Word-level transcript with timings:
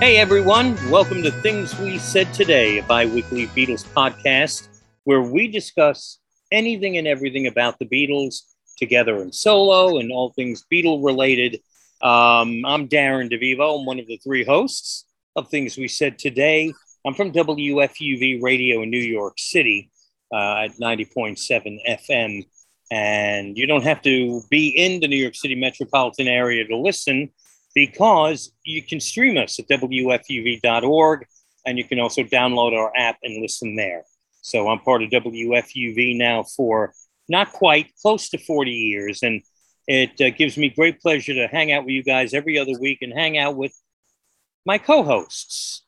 Hey 0.00 0.16
everyone, 0.16 0.74
welcome 0.88 1.22
to 1.22 1.30
Things 1.30 1.78
We 1.78 1.98
Said 1.98 2.32
Today, 2.32 2.78
a 2.78 2.82
bi 2.82 3.04
weekly 3.04 3.46
Beatles 3.48 3.84
podcast 3.84 4.68
where 5.04 5.20
we 5.20 5.48
discuss 5.48 6.18
anything 6.50 6.96
and 6.96 7.06
everything 7.06 7.46
about 7.46 7.78
the 7.78 7.84
Beatles 7.84 8.42
together 8.78 9.16
and 9.16 9.34
solo 9.34 9.98
and 9.98 10.10
all 10.10 10.30
things 10.30 10.64
Beatle 10.72 11.04
related. 11.04 11.60
Um, 12.00 12.64
I'm 12.64 12.88
Darren 12.88 13.30
DeVivo. 13.30 13.80
I'm 13.80 13.86
one 13.86 13.98
of 13.98 14.06
the 14.06 14.16
three 14.18 14.44
hosts 14.44 15.04
of 15.36 15.48
Things 15.48 15.76
We 15.76 15.88
Said 15.88 16.18
Today. 16.18 16.72
I'm 17.08 17.14
from 17.14 17.32
WFUV 17.32 18.42
Radio 18.42 18.82
in 18.82 18.90
New 18.90 18.98
York 18.98 19.38
City 19.38 19.90
uh, 20.30 20.64
at 20.64 20.72
90.7 20.72 21.78
FM. 21.88 22.44
And 22.90 23.56
you 23.56 23.66
don't 23.66 23.84
have 23.84 24.02
to 24.02 24.42
be 24.50 24.68
in 24.68 25.00
the 25.00 25.08
New 25.08 25.16
York 25.16 25.34
City 25.34 25.54
metropolitan 25.54 26.28
area 26.28 26.66
to 26.66 26.76
listen 26.76 27.30
because 27.74 28.52
you 28.62 28.82
can 28.82 29.00
stream 29.00 29.38
us 29.38 29.58
at 29.58 29.68
WFUV.org 29.68 31.26
and 31.64 31.78
you 31.78 31.84
can 31.84 31.98
also 31.98 32.24
download 32.24 32.76
our 32.76 32.92
app 32.94 33.16
and 33.22 33.40
listen 33.40 33.74
there. 33.74 34.04
So 34.42 34.68
I'm 34.68 34.80
part 34.80 35.02
of 35.02 35.08
WFUV 35.08 36.14
now 36.18 36.42
for 36.42 36.92
not 37.26 37.54
quite 37.54 37.90
close 38.02 38.28
to 38.28 38.38
40 38.38 38.70
years. 38.70 39.22
And 39.22 39.40
it 39.86 40.20
uh, 40.20 40.28
gives 40.36 40.58
me 40.58 40.68
great 40.68 41.00
pleasure 41.00 41.32
to 41.32 41.46
hang 41.46 41.72
out 41.72 41.86
with 41.86 41.92
you 41.92 42.02
guys 42.02 42.34
every 42.34 42.58
other 42.58 42.78
week 42.78 42.98
and 43.00 43.14
hang 43.14 43.38
out 43.38 43.56
with 43.56 43.72
my 44.66 44.76
co 44.76 45.02
hosts. 45.02 45.84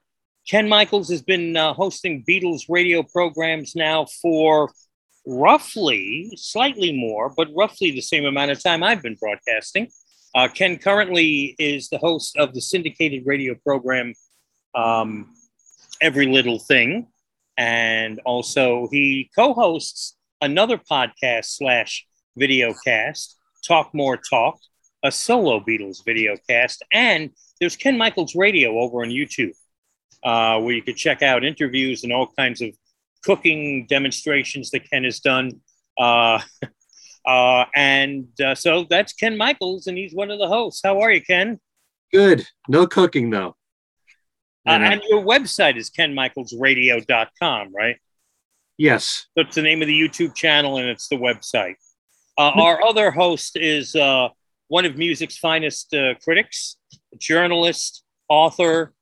Ken 0.50 0.68
Michaels 0.68 1.08
has 1.10 1.22
been 1.22 1.56
uh, 1.56 1.72
hosting 1.74 2.24
Beatles 2.28 2.62
radio 2.68 3.04
programs 3.04 3.76
now 3.76 4.04
for 4.20 4.68
roughly, 5.24 6.28
slightly 6.34 6.92
more, 6.92 7.32
but 7.36 7.46
roughly 7.56 7.92
the 7.92 8.00
same 8.00 8.24
amount 8.24 8.50
of 8.50 8.60
time 8.60 8.82
I've 8.82 9.00
been 9.00 9.14
broadcasting. 9.14 9.86
Uh, 10.34 10.48
Ken 10.48 10.76
currently 10.76 11.54
is 11.60 11.88
the 11.88 11.98
host 11.98 12.36
of 12.36 12.52
the 12.52 12.60
syndicated 12.60 13.22
radio 13.26 13.54
program 13.54 14.12
um, 14.74 15.32
Every 16.02 16.26
Little 16.26 16.58
Thing. 16.58 17.06
And 17.56 18.20
also, 18.24 18.88
he 18.90 19.30
co 19.32 19.54
hosts 19.54 20.16
another 20.42 20.78
podcast 20.78 21.44
slash 21.44 22.04
video 22.36 22.74
cast, 22.84 23.38
Talk 23.64 23.94
More 23.94 24.16
Talk, 24.16 24.58
a 25.04 25.12
solo 25.12 25.60
Beatles 25.60 26.04
video 26.04 26.36
cast. 26.48 26.82
And 26.92 27.30
there's 27.60 27.76
Ken 27.76 27.96
Michaels 27.96 28.34
Radio 28.34 28.80
over 28.80 29.02
on 29.02 29.10
YouTube, 29.10 29.52
uh, 30.22 30.58
where 30.60 30.74
you 30.74 30.82
could 30.82 30.96
check 30.96 31.22
out 31.22 31.44
interviews 31.44 32.04
and 32.04 32.12
all 32.12 32.28
kinds 32.38 32.60
of 32.60 32.70
cooking 33.24 33.86
demonstrations 33.86 34.70
that 34.70 34.88
Ken 34.90 35.04
has 35.04 35.20
done. 35.20 35.60
Uh, 35.98 36.40
Uh, 37.26 37.66
and 37.74 38.28
uh, 38.40 38.54
so 38.54 38.86
that's 38.88 39.12
Ken 39.12 39.36
Michaels, 39.36 39.86
and 39.86 39.96
he's 39.96 40.14
one 40.14 40.30
of 40.30 40.38
the 40.38 40.48
hosts. 40.48 40.80
How 40.82 41.00
are 41.00 41.12
you, 41.12 41.22
Ken? 41.22 41.60
Good. 42.12 42.46
No 42.68 42.86
cooking, 42.86 43.30
though. 43.30 43.56
Uh, 44.66 44.72
and 44.72 45.02
your 45.08 45.22
website 45.22 45.76
is 45.76 45.90
kenmichaelsradio.com, 45.90 47.74
right? 47.74 47.96
Yes. 48.76 49.26
So 49.34 49.42
it's 49.42 49.54
the 49.54 49.62
name 49.62 49.82
of 49.82 49.88
the 49.88 49.98
YouTube 49.98 50.34
channel 50.34 50.76
and 50.76 50.88
it's 50.88 51.08
the 51.08 51.16
website. 51.16 51.74
Uh, 52.38 52.52
our 52.54 52.84
other 52.84 53.10
host 53.10 53.56
is 53.56 53.94
uh, 53.94 54.28
one 54.68 54.84
of 54.84 54.96
music's 54.96 55.36
finest 55.36 55.92
uh, 55.94 56.14
critics, 56.22 56.76
journalist, 57.18 58.02
author, 58.28 58.92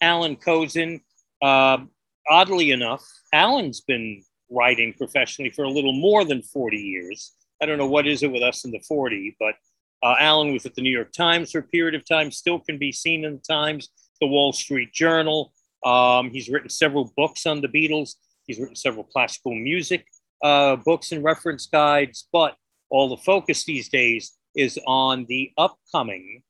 Allan 0.00 0.36
Kozinn. 0.36 1.00
Um, 1.42 1.90
oddly 2.28 2.70
enough, 2.70 3.04
Alan's 3.32 3.80
been 3.80 4.22
writing 4.50 4.94
professionally 4.96 5.50
for 5.50 5.64
a 5.64 5.70
little 5.70 5.92
more 5.92 6.24
than 6.24 6.42
40 6.42 6.76
years. 6.76 7.32
I 7.62 7.66
don't 7.66 7.78
know 7.78 7.86
what 7.86 8.06
is 8.06 8.22
it 8.22 8.32
with 8.32 8.42
us 8.42 8.64
in 8.64 8.70
the 8.70 8.80
40, 8.80 9.36
but 9.38 9.54
uh, 10.02 10.14
Allan 10.18 10.52
was 10.52 10.64
at 10.66 10.74
the 10.74 10.82
New 10.82 10.90
York 10.90 11.12
Times 11.12 11.52
for 11.52 11.58
a 11.58 11.62
period 11.62 11.94
of 11.94 12.06
time, 12.06 12.30
still 12.30 12.58
can 12.58 12.78
be 12.78 12.90
seen 12.90 13.24
in 13.24 13.34
the 13.34 13.42
Times, 13.42 13.90
the 14.20 14.26
Wall 14.26 14.52
Street 14.52 14.92
Journal. 14.92 15.52
Um, 15.84 16.30
he's 16.30 16.48
written 16.48 16.70
several 16.70 17.12
books 17.16 17.46
on 17.46 17.60
the 17.60 17.68
Beatles. 17.68 18.14
He's 18.46 18.58
written 18.58 18.76
several 18.76 19.04
classical 19.04 19.54
music 19.54 20.06
uh, 20.42 20.76
books 20.76 21.12
and 21.12 21.22
reference 21.22 21.66
guides, 21.66 22.28
but 22.32 22.56
all 22.90 23.08
the 23.08 23.16
focus 23.18 23.64
these 23.64 23.88
days 23.88 24.32
is 24.56 24.78
on 24.86 25.26
the 25.28 25.52
upcoming 25.56 26.42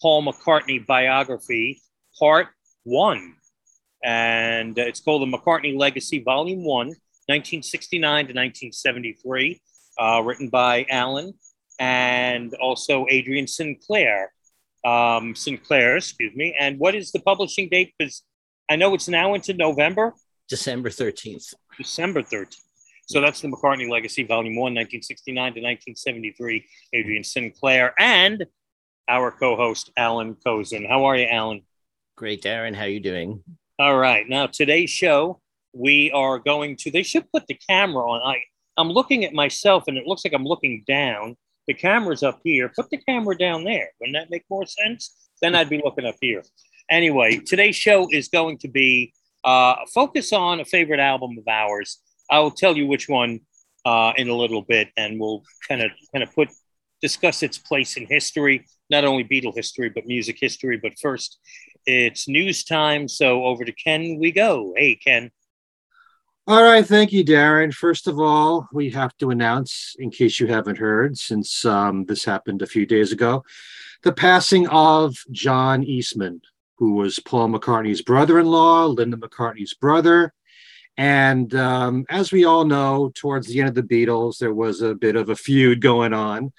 Paul 0.00 0.24
McCartney 0.24 0.84
biography, 0.84 1.80
part 2.18 2.48
one. 2.88 3.34
And 4.04 4.78
it's 4.78 5.00
called 5.00 5.22
The 5.22 5.36
McCartney 5.36 5.76
Legacy, 5.76 6.22
Volume 6.22 6.64
One, 6.64 6.88
1969 7.26 8.00
to 8.00 8.32
1973 8.32 9.60
uh, 9.98 10.22
written 10.24 10.48
by 10.48 10.86
Allan 10.90 11.34
and 11.78 12.54
also 12.54 13.06
Adrian 13.10 13.46
Sinclair. 13.46 14.32
Um, 14.84 15.34
Sinclair, 15.34 15.96
excuse 15.96 16.34
me. 16.34 16.56
And 16.58 16.78
what 16.78 16.94
is 16.94 17.12
the 17.12 17.20
publishing 17.20 17.68
date? 17.68 17.92
Because 17.98 18.22
I 18.70 18.76
know 18.76 18.94
it's 18.94 19.08
now 19.08 19.34
into 19.34 19.54
November. 19.54 20.14
December 20.48 20.88
13th. 20.88 21.54
December 21.76 22.22
13th. 22.22 22.56
So 23.06 23.20
that's 23.20 23.40
the 23.40 23.48
McCartney 23.48 23.88
Legacy, 23.90 24.22
Volume 24.24 24.54
1, 24.54 24.62
1969 24.74 25.34
to 25.34 25.60
1973. 25.60 26.64
Adrian 26.92 27.24
Sinclair 27.24 27.94
and 27.98 28.44
our 29.08 29.30
co-host, 29.30 29.90
Alan 29.96 30.34
Kozinn. 30.34 30.86
How 30.86 31.04
are 31.06 31.16
you, 31.16 31.26
Allan? 31.26 31.62
Great, 32.18 32.42
Darren. 32.42 32.74
How 32.74 32.82
are 32.82 32.88
you 32.88 32.98
doing? 32.98 33.44
All 33.78 33.96
right. 33.96 34.28
Now, 34.28 34.48
today's 34.48 34.90
show, 34.90 35.40
we 35.72 36.10
are 36.10 36.40
going 36.40 36.74
to, 36.78 36.90
they 36.90 37.04
should 37.04 37.30
put 37.30 37.46
the 37.46 37.54
camera 37.54 38.10
on. 38.10 38.20
I, 38.34 38.42
I'm 38.76 38.90
looking 38.90 39.24
at 39.24 39.32
myself 39.32 39.84
and 39.86 39.96
it 39.96 40.04
looks 40.04 40.24
like 40.24 40.34
I'm 40.34 40.44
looking 40.44 40.82
down. 40.84 41.36
The 41.68 41.74
camera's 41.74 42.24
up 42.24 42.40
here. 42.42 42.72
Put 42.74 42.90
the 42.90 42.96
camera 42.96 43.38
down 43.38 43.62
there. 43.62 43.90
Wouldn't 44.00 44.16
that 44.16 44.30
make 44.32 44.42
more 44.50 44.66
sense? 44.66 45.30
Then 45.40 45.54
I'd 45.54 45.68
be 45.68 45.80
looking 45.84 46.06
up 46.06 46.16
here. 46.20 46.42
Anyway, 46.90 47.38
today's 47.38 47.76
show 47.76 48.08
is 48.10 48.26
going 48.26 48.58
to 48.58 48.68
be 48.68 49.12
uh, 49.44 49.76
focus 49.94 50.32
on 50.32 50.58
a 50.58 50.64
favorite 50.64 50.98
album 50.98 51.38
of 51.38 51.46
ours. 51.46 52.00
I 52.28 52.40
will 52.40 52.50
tell 52.50 52.76
you 52.76 52.88
which 52.88 53.08
one 53.08 53.42
uh, 53.86 54.12
in 54.16 54.28
a 54.28 54.34
little 54.34 54.62
bit, 54.62 54.88
and 54.96 55.20
we'll 55.20 55.44
kind 55.68 55.82
of 55.82 55.92
kind 56.12 56.24
of 56.24 56.34
put 56.34 56.48
discuss 57.00 57.44
its 57.44 57.58
place 57.58 57.96
in 57.96 58.06
history, 58.06 58.66
not 58.90 59.04
only 59.04 59.22
Beatle 59.22 59.54
history 59.54 59.88
but 59.88 60.04
music 60.04 60.36
history. 60.40 60.76
But 60.76 60.98
first, 61.00 61.38
it's 61.88 62.28
news 62.28 62.64
time. 62.64 63.08
So 63.08 63.44
over 63.44 63.64
to 63.64 63.72
Ken 63.72 64.18
we 64.18 64.30
go. 64.30 64.74
Hey, 64.76 64.94
Ken. 64.96 65.30
All 66.46 66.62
right, 66.62 66.86
thank 66.86 67.12
you, 67.12 67.24
Darren. 67.24 67.74
First 67.74 68.06
of 68.06 68.18
all, 68.18 68.68
we 68.72 68.90
have 68.90 69.14
to 69.18 69.30
announce, 69.30 69.94
in 69.98 70.10
case 70.10 70.40
you 70.40 70.46
haven't 70.46 70.78
heard, 70.78 71.18
since 71.18 71.64
um, 71.64 72.06
this 72.06 72.24
happened 72.24 72.62
a 72.62 72.66
few 72.66 72.86
days 72.86 73.12
ago, 73.12 73.44
the 74.02 74.12
passing 74.12 74.66
of 74.68 75.14
John 75.30 75.82
Eastman, 75.82 76.40
who 76.78 76.94
was 76.94 77.18
Paul 77.18 77.48
McCartney's 77.48 78.02
brother 78.02 78.38
in 78.38 78.46
law, 78.46 78.86
Linda 78.86 79.16
McCartney's 79.16 79.74
brother. 79.74 80.32
And 80.96 81.54
um, 81.54 82.06
as 82.08 82.32
we 82.32 82.44
all 82.44 82.64
know, 82.64 83.12
towards 83.14 83.46
the 83.46 83.60
end 83.60 83.68
of 83.68 83.74
the 83.74 83.82
Beatles, 83.82 84.38
there 84.38 84.54
was 84.54 84.80
a 84.80 84.94
bit 84.94 85.16
of 85.16 85.28
a 85.28 85.36
feud 85.36 85.80
going 85.80 86.14
on 86.14 86.52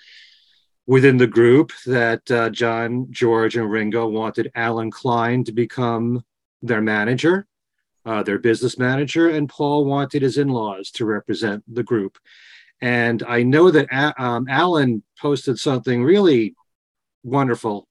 within 0.89 1.17
the 1.17 1.27
group 1.27 1.71
that 1.85 2.29
uh, 2.31 2.49
John, 2.49 3.07
George, 3.11 3.55
and 3.55 3.69
Ringo 3.69 4.07
wanted 4.07 4.51
Allen 4.55 4.91
Klein 4.91 5.43
to 5.45 5.51
become 5.51 6.23
their 6.61 6.81
manager 6.81 7.47
uh, 8.05 8.23
their 8.23 8.39
business 8.39 8.77
manager, 8.77 9.29
and 9.29 9.49
Paul 9.49 9.85
wanted 9.85 10.21
his 10.21 10.37
in 10.37 10.47
laws 10.47 10.91
to 10.91 11.05
represent 11.05 11.63
the 11.71 11.83
group. 11.83 12.17
And 12.81 13.23
I 13.27 13.43
know 13.43 13.71
that 13.71 13.87
um, 14.17 14.47
Allan 14.49 15.03
posted 15.19 15.59
something 15.59 16.03
really 16.03 16.55
wonderful 17.23 17.87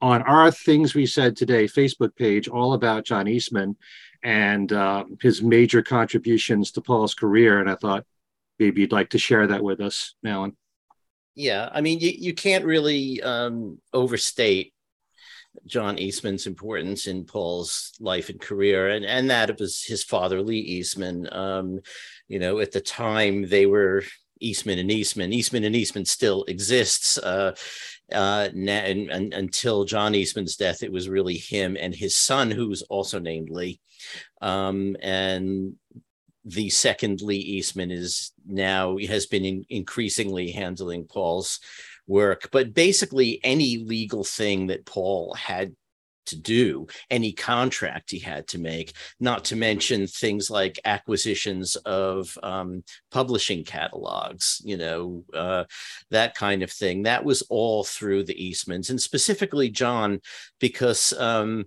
on 0.00 0.22
our 0.22 0.50
Things 0.50 0.94
We 0.94 1.06
Said 1.06 1.36
Today 1.36 1.64
Facebook 1.64 2.14
page, 2.16 2.48
all 2.48 2.72
about 2.72 3.04
John 3.04 3.28
Eastman 3.28 3.76
and 4.22 4.72
uh, 4.72 5.04
his 5.20 5.42
major 5.42 5.82
contributions 5.82 6.70
to 6.72 6.80
Paul's 6.80 7.14
career. 7.14 7.60
And 7.60 7.68
I 7.68 7.74
thought 7.74 8.06
maybe 8.58 8.80
you'd 8.80 8.92
like 8.92 9.10
to 9.10 9.18
share 9.18 9.48
that 9.48 9.62
with 9.62 9.80
us, 9.80 10.14
Allan. 10.24 10.56
Yeah, 11.34 11.68
I 11.72 11.80
mean, 11.80 12.00
you, 12.00 12.10
you 12.10 12.34
can't 12.34 12.64
really 12.64 13.22
um, 13.22 13.78
overstate 13.92 14.74
John 15.66 15.98
Eastman's 15.98 16.46
importance 16.46 17.06
in 17.06 17.24
Paul's 17.24 17.92
life 18.00 18.28
and 18.28 18.40
career, 18.40 18.90
and 18.90 19.04
and 19.04 19.30
that 19.30 19.50
of 19.50 19.58
his, 19.58 19.82
his 19.82 20.02
father 20.04 20.42
Lee 20.42 20.58
Eastman. 20.58 21.28
Um, 21.32 21.80
you 22.28 22.38
know, 22.38 22.58
at 22.58 22.72
the 22.72 22.80
time 22.80 23.48
they 23.48 23.66
were 23.66 24.02
Eastman 24.40 24.78
and 24.78 24.90
Eastman. 24.90 25.32
Eastman 25.32 25.64
and 25.64 25.76
Eastman 25.76 26.04
still 26.04 26.44
exists. 26.44 27.16
Uh, 27.18 27.54
uh, 28.12 28.48
and, 28.52 28.68
and, 28.68 29.32
until 29.32 29.84
John 29.84 30.14
Eastman's 30.14 30.56
death, 30.56 30.82
it 30.82 30.92
was 30.92 31.08
really 31.08 31.36
him 31.36 31.76
and 31.80 31.94
his 31.94 32.16
son, 32.16 32.50
who 32.50 32.68
was 32.68 32.82
also 32.82 33.18
named 33.18 33.48
Lee. 33.48 33.80
Um, 34.42 34.96
and 35.00 35.74
the 36.44 36.70
second 36.70 37.20
Lee 37.20 37.36
Eastman 37.36 37.90
is 37.90 38.32
now 38.46 38.96
has 38.98 39.26
been 39.26 39.44
in, 39.44 39.64
increasingly 39.68 40.50
handling 40.50 41.04
Paul's 41.04 41.60
work. 42.06 42.48
But 42.50 42.74
basically, 42.74 43.40
any 43.44 43.78
legal 43.78 44.24
thing 44.24 44.66
that 44.68 44.86
Paul 44.86 45.34
had 45.34 45.74
to 46.26 46.36
do, 46.36 46.86
any 47.10 47.32
contract 47.32 48.10
he 48.10 48.18
had 48.18 48.46
to 48.48 48.58
make, 48.58 48.92
not 49.18 49.44
to 49.46 49.56
mention 49.56 50.06
things 50.06 50.50
like 50.50 50.80
acquisitions 50.84 51.76
of 51.76 52.36
um, 52.42 52.84
publishing 53.10 53.64
catalogs, 53.64 54.60
you 54.64 54.76
know, 54.76 55.24
uh, 55.34 55.64
that 56.10 56.34
kind 56.34 56.62
of 56.62 56.70
thing. 56.70 57.02
That 57.02 57.24
was 57.24 57.42
all 57.42 57.84
through 57.84 58.24
the 58.24 58.34
Eastmans 58.34 58.90
and 58.90 59.00
specifically 59.00 59.68
John, 59.68 60.20
because 60.60 61.12
um, 61.14 61.64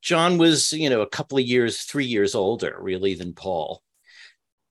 John 0.00 0.38
was, 0.38 0.72
you 0.72 0.90
know, 0.90 1.02
a 1.02 1.08
couple 1.08 1.38
of 1.38 1.44
years, 1.44 1.82
three 1.82 2.06
years 2.06 2.34
older, 2.34 2.76
really, 2.80 3.14
than 3.14 3.34
Paul. 3.34 3.82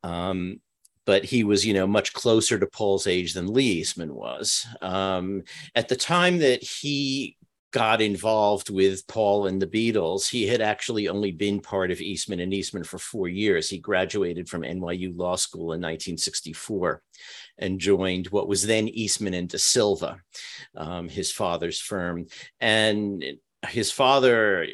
Um, 0.04 0.62
but 1.06 1.24
he 1.26 1.44
was, 1.44 1.66
you 1.66 1.74
know, 1.74 1.88
much 1.88 2.14
closer 2.14 2.60
to 2.60 2.68
Paul's 2.68 3.08
age 3.08 3.34
than 3.34 3.54
Lee 3.54 3.80
Eastman 3.80 4.14
was. 4.14 4.68
Um, 4.82 5.44
at 5.76 5.88
the 5.88 5.96
time 5.96 6.38
that 6.40 6.64
he 6.64 7.36
got 7.72 8.02
involved 8.02 8.70
with 8.70 9.06
Paul 9.08 9.48
and 9.48 9.62
the 9.62 9.68
Beatles, 9.68 10.30
he 10.30 10.48
had 10.48 10.62
actually 10.62 11.08
only 11.08 11.32
been 11.32 11.62
part 11.62 11.92
of 11.92 12.02
Eastman 12.02 12.40
and 12.40 12.54
Eastman 12.54 12.84
for 12.84 12.98
four 12.98 13.28
years. 13.28 13.70
He 13.70 13.78
graduated 13.78 14.50
from 14.50 14.64
NYU 14.64 15.16
Law 15.16 15.36
School 15.36 15.74
in 15.74 15.82
1964 15.82 17.02
and 17.60 17.80
joined 17.80 18.28
what 18.28 18.48
was 18.48 18.66
then 18.66 18.88
Eastman 18.88 19.34
and 19.34 19.50
De 19.50 19.60
Silva, 19.60 20.20
um, 20.76 21.10
his 21.10 21.32
father's 21.32 21.80
firm. 21.80 22.26
And 22.60 23.24
his 23.68 23.92
father 23.92 24.66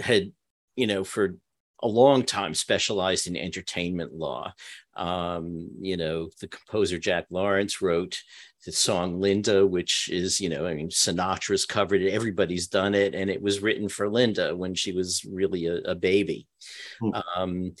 had, 0.00 0.32
you 0.76 0.86
know, 0.86 1.04
for 1.04 1.36
a 1.82 1.88
long 1.88 2.22
time 2.22 2.54
specialized 2.54 3.26
in 3.26 3.36
entertainment 3.36 4.12
law. 4.12 4.52
Um, 4.96 5.70
you 5.80 5.96
know, 5.96 6.28
the 6.40 6.48
composer 6.48 6.98
Jack 6.98 7.26
Lawrence 7.30 7.80
wrote 7.80 8.22
the 8.66 8.72
song 8.72 9.20
Linda, 9.20 9.66
which 9.66 10.10
is, 10.12 10.40
you 10.40 10.50
know, 10.50 10.66
I 10.66 10.74
mean, 10.74 10.90
Sinatra's 10.90 11.64
covered 11.64 12.02
it, 12.02 12.12
everybody's 12.12 12.68
done 12.68 12.94
it, 12.94 13.14
and 13.14 13.30
it 13.30 13.40
was 13.40 13.62
written 13.62 13.88
for 13.88 14.10
Linda 14.10 14.54
when 14.54 14.74
she 14.74 14.92
was 14.92 15.24
really 15.24 15.66
a, 15.66 15.76
a 15.78 15.94
baby. 15.94 16.46
Hmm. 17.00 17.10
Um, 17.36 17.72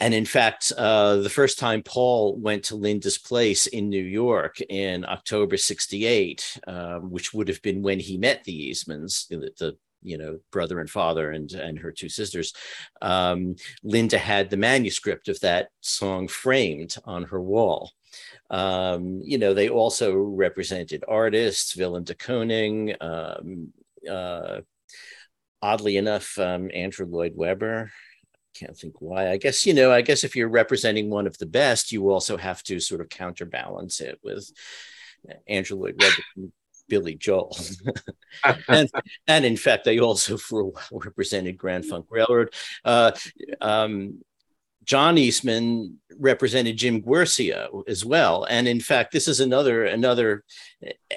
and 0.00 0.14
in 0.14 0.24
fact, 0.24 0.72
uh, 0.76 1.18
the 1.18 1.30
first 1.30 1.60
time 1.60 1.84
Paul 1.84 2.36
went 2.36 2.64
to 2.64 2.74
Linda's 2.74 3.18
place 3.18 3.68
in 3.68 3.88
New 3.88 4.02
York 4.02 4.56
in 4.68 5.04
October 5.04 5.56
68, 5.56 6.58
um, 6.66 7.12
which 7.12 7.32
would 7.32 7.46
have 7.46 7.62
been 7.62 7.82
when 7.82 8.00
he 8.00 8.18
met 8.18 8.42
the 8.42 8.72
Eastmans, 8.72 9.28
the, 9.28 9.52
the 9.60 9.76
you 10.02 10.18
know 10.18 10.38
brother 10.50 10.80
and 10.80 10.90
father 10.90 11.30
and 11.30 11.52
and 11.52 11.78
her 11.78 11.92
two 11.92 12.08
sisters. 12.08 12.52
Um, 13.00 13.56
linda 13.82 14.18
had 14.18 14.50
the 14.50 14.56
manuscript 14.56 15.28
of 15.28 15.40
that 15.40 15.68
song 15.80 16.28
framed 16.28 16.94
on 17.04 17.24
her 17.24 17.40
wall. 17.40 17.90
Um, 18.50 19.20
you 19.24 19.38
know 19.38 19.54
they 19.54 19.68
also 19.68 20.14
represented 20.14 21.04
artists 21.08 21.76
willem 21.76 22.04
de 22.04 22.14
kooning 22.14 22.96
um, 23.00 23.72
uh, 24.08 24.60
oddly 25.60 25.96
enough 25.96 26.38
um, 26.38 26.70
andrew 26.74 27.06
lloyd 27.06 27.32
webber. 27.34 27.90
Can't 28.54 28.76
think 28.76 29.00
why. 29.00 29.30
I 29.30 29.38
guess 29.38 29.64
you 29.64 29.72
know 29.72 29.90
i 29.90 30.02
guess 30.02 30.24
if 30.24 30.36
you're 30.36 30.48
representing 30.48 31.08
one 31.08 31.26
of 31.26 31.38
the 31.38 31.46
best 31.46 31.92
you 31.92 32.10
also 32.10 32.36
have 32.36 32.62
to 32.64 32.80
sort 32.80 33.00
of 33.00 33.08
counterbalance 33.08 34.00
it 34.00 34.18
with 34.22 34.50
andrew 35.46 35.78
lloyd 35.78 36.02
webber 36.02 36.52
Billy 36.92 37.14
Joel. 37.14 37.56
and, 38.68 38.90
and 39.26 39.46
in 39.46 39.56
fact, 39.56 39.86
they 39.86 39.98
also 39.98 40.36
for 40.36 40.60
a 40.60 40.66
while 40.66 40.84
represented 40.92 41.56
Grand 41.56 41.86
Funk 41.86 42.04
Railroad. 42.10 42.52
Uh, 42.84 43.12
um, 43.62 44.20
John 44.84 45.16
Eastman 45.16 46.00
represented 46.18 46.76
Jim 46.76 47.00
Guercio 47.00 47.82
as 47.88 48.04
well, 48.04 48.44
and 48.44 48.68
in 48.68 48.78
fact, 48.78 49.12
this 49.12 49.26
is 49.26 49.40
another 49.40 49.84
another 49.84 50.44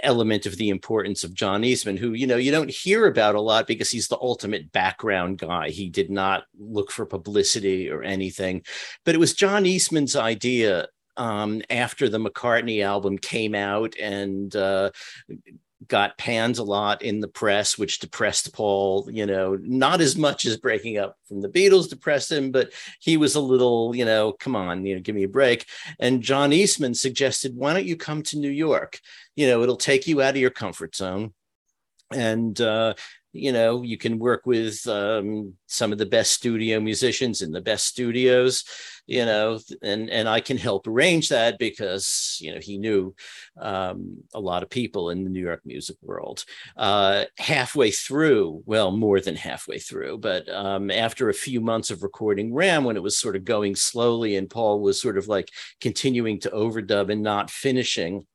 element 0.02 0.46
of 0.46 0.56
the 0.56 0.70
importance 0.70 1.26
of 1.26 1.34
John 1.34 1.66
Eastman, 1.66 1.98
who 1.98 2.14
you 2.14 2.26
know 2.26 2.38
you 2.38 2.52
don't 2.52 2.72
hear 2.72 3.06
about 3.08 3.36
a 3.36 3.42
lot 3.42 3.68
because 3.68 3.92
he's 3.92 4.08
the 4.08 4.20
ultimate 4.22 4.72
background 4.72 5.40
guy. 5.40 5.72
He 5.72 5.90
did 5.90 6.10
not 6.10 6.44
look 6.58 6.90
for 6.90 7.06
publicity 7.06 7.90
or 7.90 8.02
anything, 8.02 8.64
but 9.04 9.14
it 9.14 9.18
was 9.18 9.34
John 9.34 9.66
Eastman's 9.66 10.16
idea 10.16 10.88
um, 11.18 11.62
after 11.70 12.10
the 12.10 12.20
McCartney 12.20 12.84
album 12.84 13.18
came 13.18 13.56
out 13.56 13.96
and 13.98 14.56
uh, 14.56 14.92
got 15.88 16.18
panned 16.18 16.58
a 16.58 16.64
lot 16.64 17.02
in 17.02 17.20
the 17.20 17.28
press, 17.28 17.78
which 17.78 18.00
depressed 18.00 18.54
Paul, 18.54 19.08
you 19.12 19.26
know, 19.26 19.58
not 19.62 20.02
as 20.02 20.16
much 20.16 20.46
as 20.46 20.58
breaking 20.58 20.98
up 20.98 21.18
from 21.28 21.42
the 21.42 21.50
Beatles 21.50 21.90
depressed 21.90 22.32
him, 22.32 22.52
but 22.52 22.72
he 23.00 23.18
was 23.18 23.36
a 23.36 23.42
little, 23.42 23.96
you 23.96 24.06
know, 24.06 24.32
come 24.32 24.56
on, 24.56 24.86
you 24.86 24.96
know, 24.96 25.02
give 25.02 25.16
me 25.16 25.24
a 25.24 25.30
break. 25.30 25.66
And 26.00 26.22
John 26.22 26.54
Eastman 26.54 26.94
suggested, 26.94 27.56
why 27.56 27.74
don't 27.74 27.86
you 27.86 27.98
come 27.98 28.24
to 28.24 28.40
New 28.40 28.50
York? 28.50 29.00
You 29.36 29.48
know, 29.48 29.62
it'll 29.64 29.76
take 29.76 30.08
you 30.08 30.22
out 30.22 30.36
of 30.36 30.42
your 30.42 30.50
comfort 30.50 30.96
zone. 30.96 31.34
And 32.12 32.60
uh, 32.62 32.94
you 33.36 33.52
know 33.52 33.82
you 33.82 33.98
can 33.98 34.18
work 34.18 34.46
with 34.46 34.88
um, 34.88 35.54
some 35.68 35.92
of 35.92 35.98
the 35.98 36.06
best 36.06 36.32
studio 36.32 36.80
musicians 36.80 37.42
in 37.42 37.52
the 37.52 37.62
best 37.62 37.86
studios 37.86 38.64
you 39.08 39.26
know 39.26 39.60
and 39.84 40.10
and 40.10 40.28
i 40.28 40.40
can 40.40 40.58
help 40.58 40.88
arrange 40.88 41.30
that 41.30 41.60
because 41.60 42.38
you 42.42 42.54
know 42.54 42.60
he 42.60 42.78
knew 42.78 43.14
um, 43.60 44.18
a 44.34 44.40
lot 44.40 44.64
of 44.64 44.70
people 44.70 45.10
in 45.10 45.24
the 45.24 45.30
new 45.30 45.42
york 45.42 45.62
music 45.66 45.98
world. 46.02 46.44
Uh, 46.78 47.26
halfway 47.38 47.92
through 47.92 48.64
well 48.66 48.92
more 48.92 49.20
than 49.20 49.36
halfway 49.36 49.78
through 49.78 50.18
but 50.18 50.48
um, 50.50 50.90
after 50.90 51.30
a 51.30 51.34
few 51.34 51.60
months 51.60 51.92
of 51.92 52.04
recording 52.04 52.54
ram 52.54 52.84
when 52.84 52.96
it 52.96 53.04
was 53.04 53.18
sort 53.18 53.36
of 53.36 53.44
going 53.44 53.76
slowly 53.76 54.38
and 54.38 54.50
paul 54.50 54.80
was 54.80 55.02
sort 55.02 55.18
of 55.18 55.28
like 55.28 55.52
continuing 55.82 56.40
to 56.40 56.50
overdub 56.52 57.12
and 57.12 57.22
not 57.22 57.50
finishing 57.50 58.26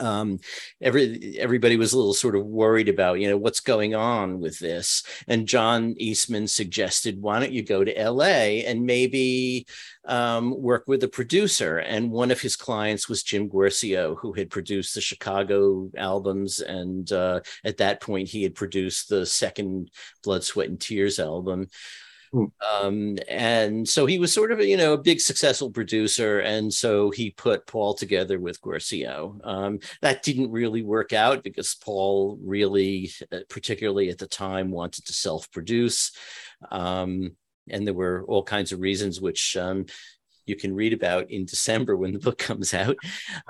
um, 0.00 0.40
every 0.80 1.38
everybody 1.38 1.76
was 1.76 1.92
a 1.92 1.96
little 1.96 2.14
sort 2.14 2.36
of 2.36 2.46
worried 2.46 2.88
about 2.88 3.20
you 3.20 3.28
know 3.28 3.36
what's 3.36 3.60
going 3.60 3.94
on 3.94 4.40
with 4.40 4.58
this. 4.58 5.02
And 5.28 5.46
john 5.46 5.94
eastman 5.98 6.46
suggested 6.46 7.20
why 7.20 7.40
don't 7.40 7.52
you 7.52 7.62
go 7.62 7.84
to 7.84 8.10
la 8.10 8.24
and 8.24 8.86
maybe 8.86 9.66
um, 10.06 10.60
work 10.60 10.84
with 10.86 11.04
a 11.04 11.08
producer? 11.08 11.78
And 11.78 12.10
one 12.10 12.30
of 12.30 12.40
his 12.40 12.56
clients 12.56 13.08
was 13.08 13.22
jim 13.22 13.48
guercio 13.48 14.14
who 14.16 14.32
had 14.32 14.50
produced 14.50 14.94
the 14.94 15.00
chicago 15.00 15.90
albums. 15.96 16.60
And 16.60 17.10
uh, 17.12 17.40
at 17.64 17.78
that 17.78 18.00
point 18.00 18.28
he 18.28 18.42
had 18.42 18.54
produced 18.54 19.08
the 19.08 19.26
second 19.26 19.90
blood 20.22 20.44
sweat 20.44 20.68
and 20.68 20.80
tears 20.80 21.18
album 21.18 21.68
Hmm. 22.32 22.44
Um, 22.72 23.18
and 23.28 23.88
so 23.88 24.06
he 24.06 24.20
was 24.20 24.32
sort 24.32 24.52
of 24.52 24.60
a, 24.60 24.66
you 24.66 24.76
know 24.76 24.92
a 24.92 24.98
big 24.98 25.20
successful 25.20 25.70
producer, 25.70 26.40
and 26.40 26.72
so 26.72 27.10
he 27.10 27.30
put 27.30 27.66
Paul 27.66 27.94
together 27.94 28.38
with 28.38 28.60
Guercio. 28.60 29.40
Um, 29.42 29.80
that 30.00 30.22
didn't 30.22 30.52
really 30.52 30.82
work 30.82 31.12
out 31.12 31.42
because 31.42 31.74
Paul 31.74 32.38
really, 32.40 33.10
uh, 33.32 33.38
particularly 33.48 34.10
at 34.10 34.18
the 34.18 34.28
time, 34.28 34.70
wanted 34.70 35.06
to 35.06 35.12
self-produce, 35.12 36.12
um, 36.70 37.32
and 37.68 37.84
there 37.84 37.94
were 37.94 38.24
all 38.28 38.44
kinds 38.44 38.70
of 38.70 38.80
reasons 38.80 39.20
which 39.20 39.56
um, 39.56 39.86
you 40.46 40.56
can 40.56 40.74
read 40.74 40.92
about 40.92 41.30
in 41.30 41.44
December 41.46 41.96
when 41.96 42.12
the 42.12 42.18
book 42.18 42.38
comes 42.50 42.74
out. 42.74 42.96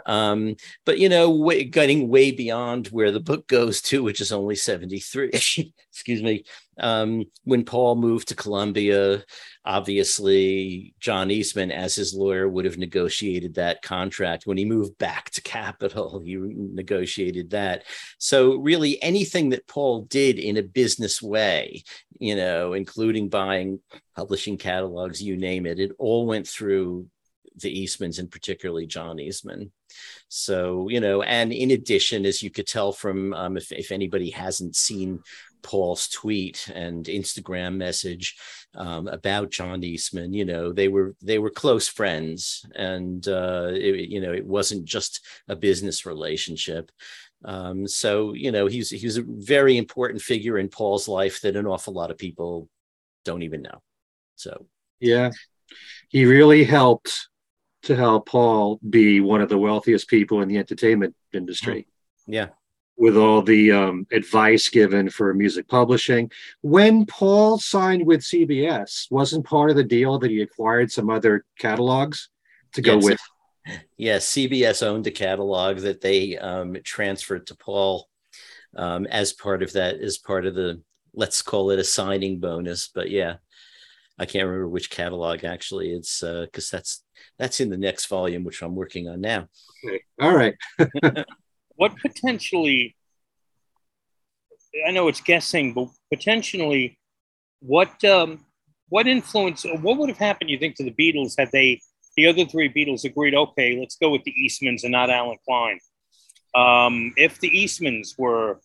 Um, 0.06 0.56
but 0.86 0.98
you 0.98 1.08
know, 1.08 1.50
getting 1.70 2.08
way 2.08 2.30
beyond 2.30 2.88
where 2.88 3.10
the 3.10 3.20
book 3.20 3.46
goes 3.48 3.82
to, 3.82 4.02
which 4.02 4.20
is 4.20 4.32
only 4.32 4.54
73. 4.54 5.28
Excuse 5.92 6.22
me. 6.22 6.44
Um, 6.80 7.24
when 7.44 7.64
Paul 7.64 7.96
moved 7.96 8.28
to 8.28 8.34
Columbia, 8.34 9.24
obviously 9.64 10.94
John 10.98 11.30
Eastman, 11.30 11.70
as 11.70 11.94
his 11.94 12.14
lawyer, 12.14 12.48
would 12.48 12.64
have 12.64 12.78
negotiated 12.78 13.54
that 13.54 13.82
contract. 13.82 14.46
When 14.46 14.56
he 14.56 14.64
moved 14.64 14.98
back 14.98 15.30
to 15.30 15.42
Capitol, 15.42 16.20
he 16.24 16.36
negotiated 16.36 17.50
that. 17.50 17.84
So 18.18 18.56
really, 18.56 19.02
anything 19.02 19.50
that 19.50 19.66
Paul 19.66 20.02
did 20.02 20.38
in 20.38 20.56
a 20.56 20.62
business 20.62 21.22
way, 21.22 21.84
you 22.18 22.36
know, 22.36 22.72
including 22.72 23.28
buying 23.28 23.80
publishing 24.16 24.58
catalogs, 24.58 25.22
you 25.22 25.36
name 25.36 25.66
it, 25.66 25.78
it 25.78 25.92
all 25.98 26.26
went 26.26 26.48
through 26.48 27.06
the 27.56 27.84
Eastmans 27.84 28.18
and 28.18 28.30
particularly 28.30 28.86
John 28.86 29.18
Eastman. 29.18 29.72
So, 30.28 30.88
you 30.88 31.00
know, 31.00 31.22
and 31.22 31.52
in 31.52 31.72
addition, 31.72 32.24
as 32.24 32.42
you 32.42 32.50
could 32.50 32.66
tell 32.66 32.92
from 32.92 33.34
um, 33.34 33.56
if, 33.56 33.72
if 33.72 33.90
anybody 33.90 34.30
hasn't 34.30 34.76
seen 34.76 35.20
Paul's 35.62 36.08
tweet 36.08 36.70
and 36.74 37.04
Instagram 37.04 37.76
message 37.76 38.36
um, 38.74 39.08
about 39.08 39.50
John 39.50 39.82
Eastman. 39.82 40.32
You 40.32 40.44
know, 40.44 40.72
they 40.72 40.88
were 40.88 41.14
they 41.22 41.38
were 41.38 41.50
close 41.50 41.88
friends, 41.88 42.64
and 42.74 43.26
uh, 43.26 43.68
it, 43.72 44.08
you 44.08 44.20
know, 44.20 44.32
it 44.32 44.46
wasn't 44.46 44.84
just 44.84 45.24
a 45.48 45.56
business 45.56 46.06
relationship. 46.06 46.90
Um, 47.44 47.86
so 47.86 48.34
you 48.34 48.52
know, 48.52 48.66
he's 48.66 48.90
he's 48.90 49.16
a 49.16 49.24
very 49.26 49.76
important 49.76 50.22
figure 50.22 50.58
in 50.58 50.68
Paul's 50.68 51.08
life 51.08 51.40
that 51.42 51.56
an 51.56 51.66
awful 51.66 51.94
lot 51.94 52.10
of 52.10 52.18
people 52.18 52.68
don't 53.24 53.42
even 53.42 53.62
know. 53.62 53.82
So 54.36 54.66
yeah, 55.00 55.30
he 56.08 56.24
really 56.24 56.64
helped 56.64 57.28
to 57.82 57.96
help 57.96 58.28
Paul 58.28 58.78
be 58.88 59.20
one 59.20 59.40
of 59.40 59.48
the 59.48 59.58
wealthiest 59.58 60.08
people 60.08 60.42
in 60.42 60.48
the 60.48 60.58
entertainment 60.58 61.14
industry. 61.32 61.86
Yeah 62.26 62.48
with 63.00 63.16
all 63.16 63.40
the 63.40 63.72
um, 63.72 64.06
advice 64.12 64.68
given 64.68 65.08
for 65.08 65.32
music 65.32 65.66
publishing. 65.66 66.30
When 66.60 67.06
Paul 67.06 67.58
signed 67.58 68.06
with 68.06 68.20
CBS, 68.20 69.10
wasn't 69.10 69.46
part 69.46 69.70
of 69.70 69.76
the 69.76 69.84
deal 69.84 70.18
that 70.18 70.30
he 70.30 70.42
acquired 70.42 70.92
some 70.92 71.08
other 71.08 71.46
catalogs 71.58 72.28
to 72.74 72.82
go 72.82 72.96
yes. 72.96 73.04
with? 73.04 73.20
Yes, 73.96 74.26
CBS 74.32 74.84
owned 74.84 75.06
a 75.06 75.10
catalog 75.10 75.80
that 75.80 76.00
they 76.00 76.36
um, 76.38 76.78
transferred 76.82 77.46
to 77.48 77.54
Paul 77.54 78.08
um, 78.74 79.06
as 79.06 79.34
part 79.34 79.62
of 79.62 79.74
that, 79.74 80.00
as 80.00 80.16
part 80.16 80.46
of 80.46 80.54
the 80.54 80.80
let's 81.14 81.42
call 81.42 81.70
it 81.70 81.78
a 81.78 81.84
signing 81.84 82.40
bonus. 82.40 82.88
But 82.88 83.10
yeah, 83.10 83.34
I 84.18 84.24
can't 84.24 84.46
remember 84.46 84.66
which 84.66 84.90
catalog 84.90 85.44
actually. 85.44 85.92
It's 85.92 86.20
because 86.20 86.72
uh, 86.72 86.76
that's 86.78 87.04
that's 87.38 87.60
in 87.60 87.68
the 87.68 87.76
next 87.76 88.06
volume, 88.06 88.42
which 88.42 88.62
I'm 88.62 88.74
working 88.74 89.08
on 89.08 89.20
now. 89.20 89.48
Okay. 89.84 90.02
All 90.20 90.34
right. 90.34 90.54
what 91.80 91.96
potentially? 91.96 92.94
I 94.86 94.90
know 94.90 95.08
it's 95.08 95.22
guessing, 95.22 95.72
but 95.72 95.88
potentially, 96.12 96.98
what 97.60 98.04
um, 98.04 98.44
what 98.90 99.06
influence? 99.06 99.64
What 99.80 99.96
would 99.96 100.10
have 100.10 100.18
happened? 100.18 100.50
You 100.50 100.58
think 100.58 100.76
to 100.76 100.84
the 100.84 100.92
Beatles 100.92 101.36
had 101.38 101.50
they 101.52 101.80
the 102.18 102.26
other 102.26 102.44
three 102.44 102.68
Beatles 102.70 103.04
agreed? 103.04 103.34
Okay, 103.34 103.78
let's 103.80 103.96
go 103.96 104.10
with 104.10 104.24
the 104.24 104.34
Eastmans 104.44 104.82
and 104.82 104.92
not 104.92 105.08
allen 105.08 105.38
Klein. 105.48 105.78
Um, 106.54 107.14
if 107.16 107.40
the 107.40 107.50
Eastmans 107.50 108.10
were 108.18 108.60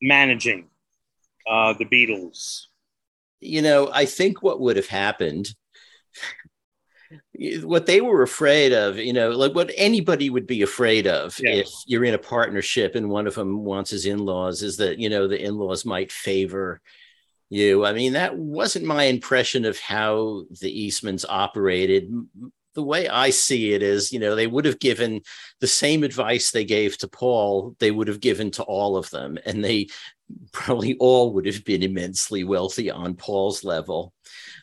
managing 0.00 0.68
uh, 1.50 1.72
the 1.72 1.86
Beatles, 1.86 2.66
you 3.40 3.62
know, 3.62 3.90
I 3.92 4.04
think 4.04 4.44
what 4.44 4.60
would 4.60 4.76
have 4.76 4.86
happened 4.86 5.48
what 7.62 7.86
they 7.86 8.00
were 8.00 8.22
afraid 8.22 8.72
of, 8.72 8.98
you 8.98 9.12
know, 9.12 9.30
like 9.30 9.54
what 9.54 9.70
anybody 9.76 10.30
would 10.30 10.46
be 10.46 10.62
afraid 10.62 11.06
of 11.06 11.38
yes. 11.40 11.68
if 11.68 11.72
you're 11.86 12.04
in 12.04 12.14
a 12.14 12.18
partnership 12.18 12.94
and 12.94 13.08
one 13.08 13.26
of 13.26 13.34
them 13.34 13.64
wants 13.64 13.90
his 13.90 14.06
in-laws 14.06 14.62
is 14.62 14.76
that, 14.78 14.98
you 14.98 15.08
know, 15.08 15.28
the 15.28 15.42
in-laws 15.42 15.84
might 15.84 16.12
favor 16.12 16.80
you. 17.50 17.84
I 17.84 17.92
mean, 17.92 18.12
that 18.14 18.36
wasn't 18.36 18.84
my 18.84 19.04
impression 19.04 19.64
of 19.64 19.78
how 19.78 20.44
the 20.60 20.88
Eastmans 20.88 21.24
operated. 21.28 22.12
The 22.74 22.82
way 22.82 23.08
I 23.08 23.30
see 23.30 23.72
it 23.72 23.82
is, 23.82 24.12
you 24.12 24.18
know, 24.18 24.34
they 24.34 24.46
would 24.46 24.64
have 24.64 24.78
given 24.78 25.22
the 25.60 25.66
same 25.66 26.04
advice 26.04 26.50
they 26.50 26.64
gave 26.64 26.98
to 26.98 27.08
Paul, 27.08 27.74
they 27.78 27.90
would 27.90 28.08
have 28.08 28.20
given 28.20 28.50
to 28.52 28.62
all 28.64 28.96
of 28.96 29.10
them. 29.10 29.38
And 29.46 29.64
they 29.64 29.88
probably 30.52 30.96
all 30.98 31.32
would 31.32 31.46
have 31.46 31.64
been 31.64 31.82
immensely 31.82 32.44
wealthy 32.44 32.90
on 32.90 33.14
Paul's 33.14 33.64
level. 33.64 34.12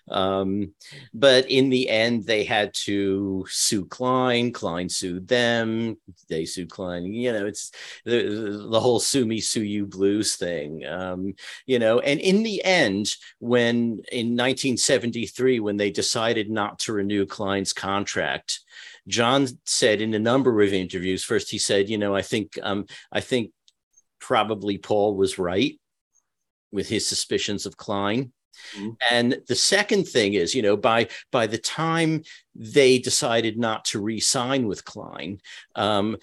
Um, 0.10 0.74
but 1.14 1.50
in 1.50 1.70
the 1.70 1.90
end, 1.90 2.26
they 2.26 2.44
had 2.44 2.74
to 2.86 3.46
sue 3.50 3.86
Klein. 3.86 4.52
Klein 4.52 4.90
sued 4.90 5.28
them. 5.28 5.98
They 6.30 6.46
sued 6.46 6.70
Klein. 6.70 7.06
You 7.06 7.34
know, 7.34 7.46
it's 7.46 7.72
the, 8.04 8.68
the 8.70 8.80
whole 8.80 9.00
sue 9.00 9.26
me, 9.26 9.40
sue 9.40 9.64
you 9.64 9.86
blues 9.86 10.36
thing. 10.36 10.86
Um, 10.86 11.34
you 11.66 11.80
know, 11.80 12.00
and 12.00 12.20
in 12.20 12.44
the 12.44 12.64
end, 12.64 13.16
when 13.40 14.02
in 14.12 14.36
1973, 14.36 15.60
when 15.60 15.78
they 15.78 15.92
decided 15.92 16.50
not 16.50 16.80
to 16.80 16.94
renew 16.94 17.26
Klein's 17.26 17.74
contract, 17.74 18.60
John 19.08 19.48
said 19.66 20.02
in 20.02 20.14
a 20.14 20.20
number 20.20 20.62
of 20.62 20.74
interviews, 20.74 21.24
first 21.24 21.52
he 21.52 21.58
said, 21.58 21.90
you 21.90 21.98
know, 21.98 22.16
I 22.16 22.22
think 22.22 22.58
um, 22.62 22.86
I 23.12 23.22
think 23.22 23.52
probably 24.20 24.78
Paul 24.78 25.16
was 25.16 25.38
right 25.38 25.80
with 26.72 26.90
his 26.90 27.08
suspicions 27.08 27.66
of 27.66 27.78
Klein. 27.78 28.34
Mm-hmm. 28.78 28.90
And 29.12 29.42
the 29.48 29.56
second 29.56 30.06
thing 30.06 30.34
is, 30.34 30.54
you 30.54 30.62
know, 30.62 30.78
by 30.78 31.08
by 31.32 31.48
the 31.48 31.58
time 31.58 32.24
they 32.56 33.00
decided 33.00 33.58
not 33.58 33.86
to 33.86 34.02
re-sign 34.02 34.68
with 34.68 34.86
Klein, 34.86 35.40
um, 35.76 36.18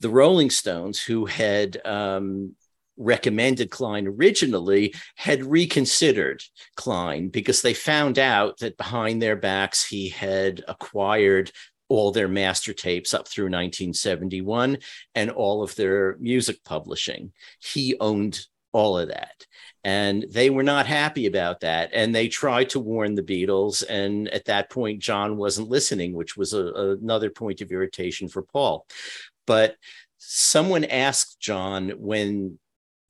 the 0.00 0.10
Rolling 0.10 0.50
Stones, 0.50 1.00
who 1.00 1.26
had 1.26 1.84
um, 1.86 2.54
recommended 2.96 3.70
Klein 3.70 4.06
originally, 4.06 4.94
had 5.16 5.44
reconsidered 5.44 6.42
Klein 6.76 7.28
because 7.28 7.62
they 7.62 7.74
found 7.74 8.18
out 8.18 8.58
that 8.58 8.76
behind 8.76 9.22
their 9.22 9.36
backs 9.36 9.86
he 9.86 10.08
had 10.08 10.62
acquired 10.68 11.52
all 11.88 12.10
their 12.10 12.28
master 12.28 12.72
tapes 12.72 13.12
up 13.12 13.28
through 13.28 13.44
1971 13.44 14.78
and 15.14 15.30
all 15.30 15.62
of 15.62 15.74
their 15.76 16.16
music 16.20 16.64
publishing. 16.64 17.32
He 17.60 17.96
owned 18.00 18.46
all 18.72 18.98
of 18.98 19.08
that. 19.08 19.46
And 19.84 20.26
they 20.30 20.48
were 20.48 20.62
not 20.62 20.86
happy 20.86 21.26
about 21.26 21.60
that. 21.60 21.90
And 21.92 22.14
they 22.14 22.28
tried 22.28 22.70
to 22.70 22.80
warn 22.80 23.14
the 23.14 23.22
Beatles. 23.22 23.82
And 23.88 24.28
at 24.28 24.44
that 24.44 24.70
point, 24.70 25.00
John 25.00 25.36
wasn't 25.36 25.70
listening, 25.70 26.12
which 26.12 26.36
was 26.36 26.52
a, 26.52 26.96
another 27.00 27.30
point 27.30 27.60
of 27.60 27.72
irritation 27.72 28.28
for 28.28 28.42
Paul. 28.42 28.86
But 29.46 29.76
someone 30.18 30.84
asked 30.84 31.40
John 31.40 31.90
when 31.98 32.58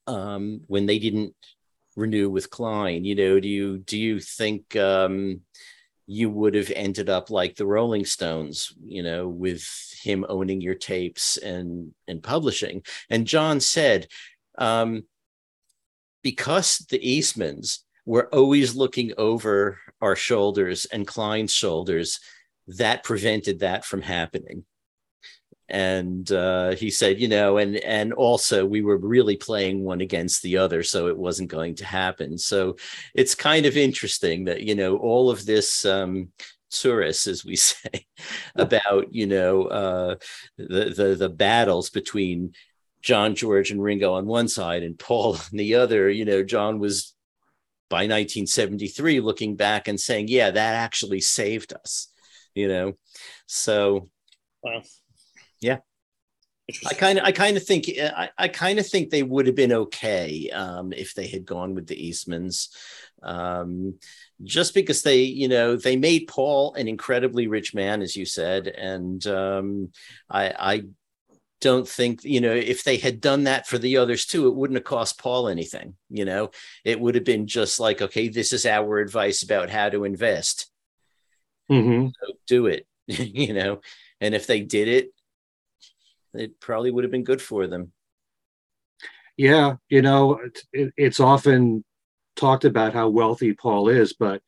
um, 0.06 0.62
when 0.66 0.86
they 0.86 0.98
didn't 0.98 1.34
renew 1.94 2.28
with 2.30 2.50
Klein, 2.50 3.04
you 3.04 3.14
know, 3.14 3.38
do 3.38 3.48
you 3.48 3.78
do 3.78 3.98
you 3.98 4.18
think 4.18 4.74
um, 4.76 5.42
you 6.06 6.30
would 6.30 6.54
have 6.54 6.72
ended 6.74 7.10
up 7.10 7.30
like 7.30 7.54
the 7.54 7.66
Rolling 7.66 8.06
Stones, 8.06 8.74
you 8.82 9.02
know, 9.02 9.28
with 9.28 9.68
him 10.02 10.24
owning 10.28 10.62
your 10.62 10.74
tapes 10.74 11.36
and 11.36 11.92
and 12.08 12.22
publishing? 12.22 12.82
And 13.10 13.26
John 13.26 13.60
said, 13.60 14.08
um, 14.56 15.04
because 16.22 16.78
the 16.90 16.98
Eastmans 16.98 17.80
were 18.04 18.28
always 18.34 18.74
looking 18.74 19.12
over 19.16 19.78
our 20.00 20.16
shoulders 20.16 20.84
and 20.86 21.06
Klein's 21.06 21.52
shoulders, 21.52 22.20
that 22.66 23.04
prevented 23.04 23.60
that 23.60 23.84
from 23.84 24.02
happening. 24.02 24.64
And 25.68 26.30
uh, 26.30 26.72
he 26.72 26.90
said, 26.90 27.18
you 27.18 27.28
know, 27.28 27.56
and 27.56 27.76
and 27.76 28.12
also 28.12 28.66
we 28.66 28.82
were 28.82 28.98
really 28.98 29.36
playing 29.36 29.82
one 29.84 30.02
against 30.02 30.42
the 30.42 30.58
other, 30.58 30.82
so 30.82 31.06
it 31.06 31.16
wasn't 31.16 31.50
going 31.50 31.76
to 31.76 31.86
happen. 31.86 32.36
So 32.36 32.76
it's 33.14 33.34
kind 33.34 33.64
of 33.64 33.76
interesting 33.76 34.44
that 34.44 34.62
you 34.62 34.74
know 34.74 34.96
all 34.96 35.30
of 35.30 35.46
this 35.46 35.86
um, 35.86 36.28
tourists, 36.70 37.26
as 37.26 37.44
we 37.44 37.56
say, 37.56 38.06
about 38.54 39.14
you 39.14 39.26
know 39.26 39.64
uh, 39.64 40.16
the, 40.58 40.92
the 40.94 41.16
the 41.18 41.30
battles 41.30 41.88
between 41.88 42.52
John, 43.02 43.34
George, 43.34 43.70
and 43.70 43.82
Ringo 43.82 44.14
on 44.14 44.26
one 44.26 44.48
side 44.48 44.82
and 44.82 44.98
Paul 44.98 45.34
on 45.52 45.58
the 45.58 45.74
other. 45.74 46.08
You 46.08 46.24
know, 46.24 46.42
John 46.42 46.78
was 46.78 47.14
by 47.90 48.04
1973 48.04 49.20
looking 49.20 49.56
back 49.56 49.86
and 49.86 50.00
saying, 50.00 50.28
yeah, 50.28 50.50
that 50.50 50.74
actually 50.74 51.20
saved 51.20 51.74
us, 51.74 52.08
you 52.54 52.66
know. 52.68 52.94
So, 53.46 54.08
wow. 54.62 54.82
yeah. 55.60 55.78
I 56.88 56.94
kind 56.94 57.18
of, 57.18 57.24
I 57.24 57.32
kind 57.32 57.58
of 57.58 57.64
think, 57.64 57.90
I, 57.98 58.30
I 58.38 58.48
kind 58.48 58.78
of 58.78 58.86
think 58.86 59.10
they 59.10 59.22
would 59.22 59.46
have 59.46 59.56
been 59.56 59.72
okay 59.72 60.48
um, 60.50 60.94
if 60.94 61.12
they 61.12 61.26
had 61.26 61.44
gone 61.44 61.74
with 61.74 61.86
the 61.86 61.96
Eastmans, 61.96 62.68
um, 63.22 63.98
just 64.42 64.72
because 64.72 65.02
they, 65.02 65.22
you 65.22 65.48
know, 65.48 65.76
they 65.76 65.96
made 65.96 66.28
Paul 66.28 66.72
an 66.74 66.88
incredibly 66.88 67.46
rich 67.46 67.74
man, 67.74 68.00
as 68.00 68.16
you 68.16 68.24
said, 68.24 68.68
and 68.68 69.26
um, 69.26 69.90
I, 70.30 70.54
I 70.58 70.82
don't 71.62 71.88
think 71.88 72.24
you 72.24 72.40
know 72.40 72.52
if 72.52 72.82
they 72.82 72.96
had 72.96 73.20
done 73.20 73.44
that 73.44 73.68
for 73.68 73.78
the 73.78 73.96
others 73.96 74.26
too 74.26 74.48
it 74.48 74.54
wouldn't 74.54 74.76
have 74.76 74.84
cost 74.84 75.18
paul 75.18 75.48
anything 75.48 75.94
you 76.10 76.26
know? 76.26 76.50
It 76.84 77.00
would 77.00 77.14
have 77.14 77.24
been 77.24 77.46
just 77.46 77.80
like 77.80 78.02
okay 78.02 78.28
this 78.28 78.52
is 78.52 78.66
our 78.66 78.98
advice 78.98 79.42
about 79.42 79.70
how 79.70 79.88
to 79.88 80.04
invest. 80.04 80.68
Mm-hmm. 81.70 82.08
so 82.08 82.32
do 82.46 82.66
it 82.66 82.86
you 83.06 83.54
know? 83.54 83.80
And 84.20 84.34
if 84.34 84.46
they 84.46 84.60
did 84.60 84.88
it 84.88 85.12
it 86.34 86.60
probably 86.60 86.90
would 86.90 87.04
have 87.04 87.10
been 87.10 87.24
good 87.24 87.40
for 87.40 87.66
them. 87.66 87.92
Yeah 89.36 89.76
you 89.88 90.02
know 90.02 90.40
it, 90.72 90.92
it's 90.96 91.20
often 91.20 91.84
talked 92.34 92.64
about 92.64 92.92
how 92.92 93.08
wealthy 93.08 93.52
paul 93.52 93.88
is 93.88 94.12
but 94.12 94.42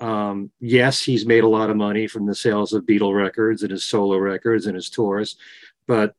um, 0.00 0.50
yes 0.60 1.02
he's 1.02 1.26
made 1.26 1.44
a 1.44 1.48
lot 1.48 1.70
of 1.70 1.76
money 1.76 2.06
from 2.06 2.26
the 2.26 2.34
sales 2.34 2.72
of 2.72 2.84
beatle 2.84 3.14
records 3.14 3.62
and 3.62 3.70
his 3.70 3.84
solo 3.84 4.16
records 4.16 4.66
and 4.66 4.74
his 4.74 4.90
tours 4.90 5.36
but 5.86 6.14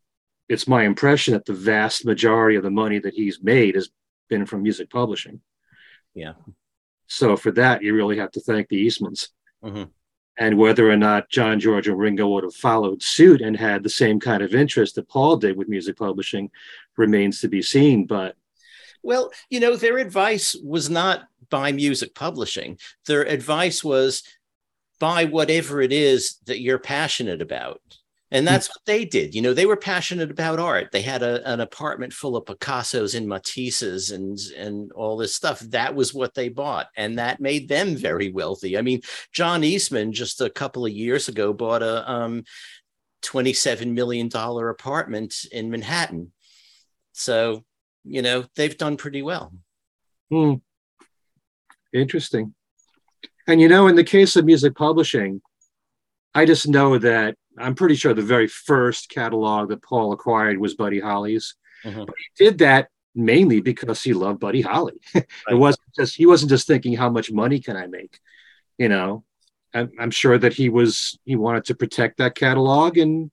it's 0.50 0.68
my 0.68 0.84
impression 0.84 1.34
that 1.34 1.46
the 1.46 1.53
vast 1.53 2.06
majority 2.06 2.58
of 2.58 2.63
the 2.63 2.72
money 2.72 3.00
that 3.00 3.13
he's 3.13 3.41
made 3.41 3.75
has 3.75 3.89
been 4.29 4.46
from 4.46 4.63
music 4.63 4.89
publishing. 4.89 5.39
Yeah. 6.13 6.34
So 7.08 7.38
for 7.38 7.51
that, 7.51 7.84
you 7.84 7.96
really 7.96 8.18
have 8.18 8.32
to 8.32 8.41
thank 8.41 8.68
the 8.68 8.86
Eastmans. 8.86 9.29
Mm-hmm. 9.63 9.84
And 10.38 10.58
whether 10.58 10.89
or 10.89 10.96
not 10.96 11.29
John, 11.29 11.60
George, 11.60 11.88
and 11.88 11.98
Ringo 11.98 12.27
would 12.29 12.46
have 12.46 12.56
followed 12.56 13.03
suit 13.03 13.41
and 13.41 13.56
had 13.58 13.84
the 13.84 13.89
same 13.89 14.20
kind 14.20 14.41
of 14.41 14.56
interest 14.56 14.96
that 14.96 15.10
Paul 15.10 15.38
did 15.38 15.58
with 15.58 15.68
music 15.68 15.98
publishing 15.98 16.50
remains 16.98 17.41
to 17.41 17.48
be 17.48 17.62
seen. 17.62 18.06
But 18.06 18.36
well, 19.03 19.32
you 19.50 19.60
know, 19.60 19.75
their 19.75 19.98
advice 19.98 20.56
was 20.63 20.89
not 20.89 21.27
buy 21.50 21.72
music 21.72 22.15
publishing. 22.15 22.77
Their 23.06 23.24
advice 23.24 23.84
was 23.84 24.24
buy 25.00 25.25
whatever 25.25 25.82
it 25.82 25.91
is 25.91 26.38
that 26.46 26.62
you're 26.62 26.79
passionate 26.79 27.41
about. 27.41 27.82
And 28.31 28.43
hmm. 28.43 28.53
that's 28.53 28.69
what 28.69 28.86
they 28.86 29.05
did. 29.05 29.33
You 29.33 29.41
know, 29.41 29.53
they 29.53 29.65
were 29.65 29.75
passionate 29.75 30.31
about 30.31 30.59
art. 30.59 30.91
They 30.91 31.01
had 31.01 31.24
a, 31.24 31.51
an 31.51 31.59
apartment 31.59 32.13
full 32.13 32.36
of 32.36 32.45
Picassos 32.45 33.15
and 33.15 33.27
Matisses 33.27 34.13
and 34.13 34.38
and 34.57 34.91
all 34.91 35.17
this 35.17 35.36
stuff. 35.36 35.59
That 35.62 35.95
was 35.95 36.13
what 36.13 36.33
they 36.33 36.50
bought, 36.50 36.88
and 36.95 37.17
that 37.17 37.39
made 37.39 37.67
them 37.67 37.95
very 37.95 38.31
wealthy. 38.31 38.77
I 38.77 38.81
mean, 38.81 39.01
John 39.31 39.63
Eastman 39.63 40.13
just 40.13 40.41
a 40.41 40.50
couple 40.50 40.86
of 40.86 40.91
years 40.91 41.27
ago 41.27 41.53
bought 41.53 41.81
a 41.81 42.09
um, 42.09 42.43
twenty-seven 43.21 43.93
million 43.93 44.29
dollar 44.29 44.69
apartment 44.69 45.36
in 45.51 45.71
Manhattan. 45.71 46.31
So, 47.13 47.65
you 48.05 48.21
know, 48.21 48.45
they've 48.55 48.77
done 48.77 48.95
pretty 48.95 49.21
well. 49.21 49.53
Hmm. 50.29 50.55
Interesting. 51.91 52.53
And 53.48 53.59
you 53.59 53.67
know, 53.67 53.88
in 53.88 53.95
the 53.95 54.03
case 54.03 54.36
of 54.36 54.45
music 54.45 54.75
publishing, 54.75 55.41
I 56.36 56.45
just 56.45 56.67
know 56.67 57.00
that 57.00 57.36
I'm 57.58 57.75
pretty 57.75 57.96
sure 57.96 58.13
the 58.13 58.22
very 58.22 58.48
first 58.48 59.10
catalog 59.10 59.70
that 59.70 59.84
Paul 59.84 60.13
acquired 60.13 60.58
was 60.60 60.75
Buddy 60.75 61.00
Holly's. 61.00 61.56
Mm-hmm. 61.84 62.06
But 62.06 62.15
he 62.18 62.46
did 62.46 62.58
that 62.60 62.89
mainly 63.15 63.60
because 63.62 64.01
he 64.03 64.13
loved 64.13 64.39
Buddy 64.39 64.62
Holly. 64.62 65.00
it 65.13 65.27
Right. 65.50 65.58
wasn't 65.58 65.94
just 65.96 66.15
he 66.15 66.25
wasn't 66.25 66.50
just 66.51 66.68
thinking 66.68 66.94
how 66.94 67.10
much 67.10 67.32
money 67.32 67.60
can 67.60 67.75
I 67.75 67.88
make, 67.88 68.20
you 68.77 68.89
know. 68.89 69.24
I'm, 69.74 69.91
I'm 70.00 70.12
sure 70.12 70.38
that 70.38 70.53
he 70.53 70.70
was 70.70 71.20
he 71.25 71.36
wanted 71.36 71.65
to 71.65 71.75
protect 71.75 72.18
that 72.18 72.36
catalog 72.36 72.98
and 72.98 73.29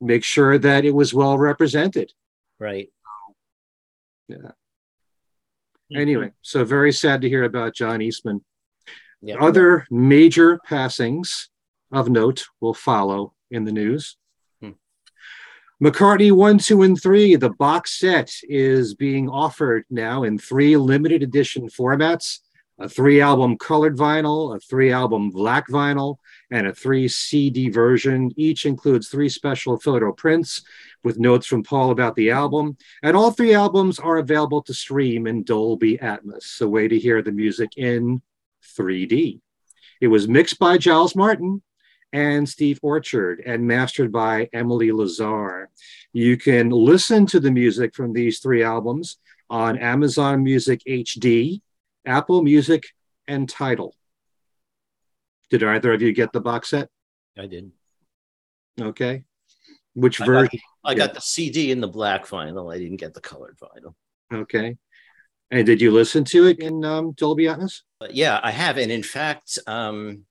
make 0.00 0.24
sure 0.24 0.58
that 0.58 0.84
it 0.84 0.90
was 0.94 1.14
well 1.14 1.38
represented. 1.38 2.12
Right. 2.58 2.90
Yeah. 4.28 4.52
Anyway, 5.94 6.32
so 6.42 6.64
very 6.64 6.92
sad 6.92 7.20
to 7.22 7.28
hear 7.28 7.44
about 7.44 7.74
John 7.74 8.00
Eastman. 8.02 8.42
Yeah. 9.20 9.36
Other 9.36 9.86
major 9.90 10.58
passings 10.66 11.50
of 11.92 12.08
note 12.08 12.44
will 12.60 12.74
follow 12.74 13.33
in 13.54 13.64
the 13.64 13.72
news. 13.72 14.16
Hmm. 14.60 14.72
McCartney 15.82 16.32
1, 16.32 16.58
2, 16.58 16.82
and 16.82 17.00
3, 17.00 17.36
the 17.36 17.50
box 17.50 17.98
set 17.98 18.30
is 18.42 18.94
being 18.94 19.28
offered 19.28 19.84
now 19.90 20.24
in 20.24 20.38
three 20.38 20.76
limited 20.76 21.22
edition 21.22 21.68
formats 21.68 22.40
a 22.78 22.88
three 22.88 23.20
album 23.20 23.56
colored 23.56 23.96
vinyl, 23.96 24.56
a 24.56 24.60
three 24.60 24.90
album 24.90 25.30
black 25.30 25.68
vinyl, 25.68 26.16
and 26.50 26.66
a 26.66 26.74
three 26.74 27.06
CD 27.06 27.68
version. 27.68 28.32
Each 28.36 28.66
includes 28.66 29.08
three 29.08 29.28
special 29.28 29.78
photo 29.78 30.12
prints 30.12 30.62
with 31.04 31.18
notes 31.18 31.46
from 31.46 31.62
Paul 31.62 31.90
about 31.90 32.16
the 32.16 32.30
album. 32.30 32.76
And 33.02 33.16
all 33.16 33.30
three 33.30 33.54
albums 33.54 33.98
are 34.00 34.16
available 34.16 34.62
to 34.62 34.74
stream 34.74 35.26
in 35.26 35.44
Dolby 35.44 35.98
Atmos, 35.98 36.60
a 36.60 36.68
way 36.68 36.88
to 36.88 36.98
hear 36.98 37.22
the 37.22 37.32
music 37.32 37.76
in 37.76 38.22
3D. 38.76 39.40
It 40.00 40.08
was 40.08 40.26
mixed 40.26 40.58
by 40.58 40.76
Giles 40.76 41.14
Martin 41.14 41.62
and 42.14 42.48
Steve 42.48 42.78
Orchard 42.80 43.42
and 43.44 43.66
mastered 43.66 44.12
by 44.12 44.48
Emily 44.52 44.92
Lazar. 44.92 45.68
You 46.12 46.36
can 46.36 46.70
listen 46.70 47.26
to 47.26 47.40
the 47.40 47.50
music 47.50 47.92
from 47.94 48.12
these 48.12 48.38
three 48.38 48.62
albums 48.62 49.16
on 49.50 49.76
Amazon 49.78 50.44
Music 50.44 50.80
HD, 50.88 51.60
Apple 52.06 52.42
Music, 52.42 52.84
and 53.26 53.48
Tidal. 53.48 53.96
Did 55.50 55.64
either 55.64 55.92
of 55.92 56.02
you 56.02 56.12
get 56.12 56.32
the 56.32 56.40
box 56.40 56.70
set? 56.70 56.88
I 57.36 57.46
did. 57.46 57.72
Okay. 58.80 59.24
Which 59.94 60.20
I 60.20 60.26
got- 60.26 60.32
version? 60.32 60.60
I 60.84 60.92
Yeah. 60.92 60.98
got 60.98 61.14
the 61.14 61.20
CD 61.20 61.72
in 61.72 61.80
the 61.80 61.88
black 61.88 62.26
vinyl. 62.26 62.72
I 62.72 62.78
didn't 62.78 62.98
get 62.98 63.14
the 63.14 63.20
colored 63.20 63.58
vinyl. 63.58 63.94
Okay. 64.32 64.76
And 65.50 65.66
did 65.66 65.80
you 65.80 65.90
listen 65.90 66.22
to 66.26 66.46
it 66.46 66.60
in 66.60 66.84
um, 66.84 67.12
Dolby 67.12 67.44
Atmos? 67.44 67.82
But 67.98 68.14
yeah, 68.14 68.38
I 68.42 68.50
have. 68.52 68.78
And 68.78 68.92
in 68.92 69.02
fact, 69.02 69.58
um, 69.66 70.26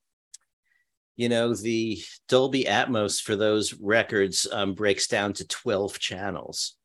you 1.16 1.30
know, 1.30 1.54
the 1.54 2.02
Dolby 2.28 2.66
Atmos 2.66 3.22
for 3.22 3.36
those 3.36 3.74
records 3.74 4.48
um, 4.52 4.74
breaks 4.74 5.08
down 5.08 5.34
to 5.34 5.48
12 5.48 6.00
channels. 6.00 6.76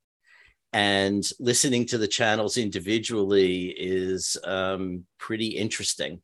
And 0.72 1.24
listening 1.40 1.86
to 1.86 1.98
the 1.98 2.08
channels 2.08 2.58
individually 2.58 3.68
is 3.68 4.36
um, 4.44 5.04
pretty 5.18 5.48
interesting. 5.48 6.20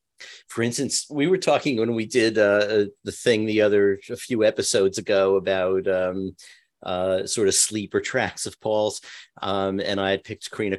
For 0.49 0.63
instance, 0.63 1.07
we 1.11 1.27
were 1.27 1.39
talking 1.39 1.79
when 1.79 1.95
we 1.95 2.07
did 2.07 2.37
uh, 2.39 2.87
the 3.05 3.13
thing 3.13 3.47
the 3.47 3.63
other 3.63 3.99
a 4.11 4.17
few 4.17 4.45
episodes 4.45 4.99
ago 4.99 5.37
about 5.37 5.89
um, 5.89 6.37
uh, 6.83 7.27
sort 7.27 7.49
of 7.49 7.55
sleeper 7.55 8.01
tracks 8.01 8.47
of 8.47 8.61
Paul's, 8.61 9.01
um, 9.41 9.81
and 9.81 10.01
I 10.01 10.11
had 10.11 10.25
picked 10.25 10.51
Karina 10.51 10.77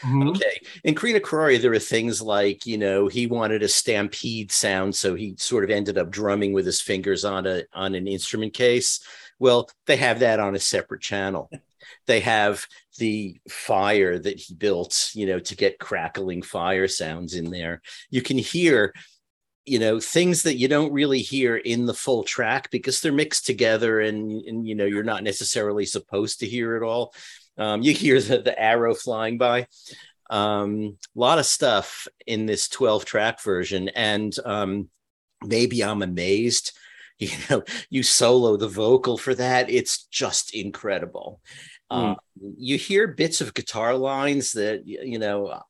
Crore. 0.00 0.28
Okay. 0.28 0.60
In 0.82 0.94
Kreen-Akrore, 0.94 1.60
there 1.60 1.72
are 1.72 1.78
things 1.78 2.20
like, 2.20 2.66
you 2.66 2.78
know, 2.78 3.08
he 3.08 3.26
wanted 3.26 3.62
a 3.62 3.68
stampede 3.68 4.50
sound, 4.52 4.94
so 4.94 5.14
he 5.14 5.34
sort 5.38 5.64
of 5.64 5.70
ended 5.70 5.98
up 5.98 6.10
drumming 6.10 6.52
with 6.52 6.66
his 6.66 6.80
fingers 6.80 7.24
on 7.24 7.46
a 7.46 7.62
on 7.72 7.94
an 7.94 8.06
instrument 8.06 8.54
case. 8.54 9.00
Well, 9.38 9.68
they 9.86 9.96
have 9.96 10.20
that 10.20 10.40
on 10.40 10.54
a 10.54 10.60
separate 10.60 11.00
channel. 11.00 11.50
They 12.06 12.20
have 12.20 12.66
the 12.98 13.38
fire 13.48 14.18
that 14.18 14.38
he 14.38 14.54
built, 14.54 15.10
you 15.14 15.26
know, 15.26 15.38
to 15.40 15.56
get 15.56 15.78
crackling 15.78 16.42
fire 16.42 16.88
sounds 16.88 17.34
in 17.34 17.50
there. 17.50 17.82
You 18.10 18.22
can 18.22 18.38
hear, 18.38 18.92
you 19.64 19.78
know, 19.78 20.00
things 20.00 20.42
that 20.44 20.56
you 20.56 20.68
don't 20.68 20.92
really 20.92 21.20
hear 21.20 21.56
in 21.56 21.86
the 21.86 21.94
full 21.94 22.22
track 22.22 22.70
because 22.70 23.00
they're 23.00 23.12
mixed 23.12 23.46
together 23.46 24.00
and, 24.00 24.42
and 24.46 24.66
you 24.66 24.74
know, 24.74 24.84
you're 24.84 25.02
not 25.02 25.24
necessarily 25.24 25.84
supposed 25.84 26.40
to 26.40 26.46
hear 26.46 26.76
it 26.76 26.82
all. 26.82 27.14
Um, 27.58 27.82
you 27.82 27.92
hear 27.92 28.20
the, 28.20 28.38
the 28.38 28.58
arrow 28.58 28.94
flying 28.94 29.38
by. 29.38 29.66
Um, 30.30 30.98
a 31.16 31.18
lot 31.18 31.38
of 31.38 31.46
stuff 31.46 32.08
in 32.26 32.46
this 32.46 32.68
12 32.68 33.04
track 33.04 33.42
version. 33.42 33.88
And 33.90 34.34
um, 34.44 34.88
maybe 35.44 35.82
I'm 35.82 36.02
amazed. 36.02 36.72
You 37.20 37.30
know, 37.48 37.62
you 37.90 38.02
solo 38.02 38.56
the 38.56 38.66
vocal 38.66 39.16
for 39.16 39.36
that. 39.36 39.70
It's 39.70 40.02
just 40.06 40.52
incredible. 40.52 41.40
Uh, 41.88 42.16
you 42.56 42.76
hear 42.76 43.06
bits 43.06 43.40
of 43.40 43.54
guitar 43.54 43.94
lines 43.94 44.50
that, 44.52 44.84
you 44.84 45.20
know, 45.20 45.62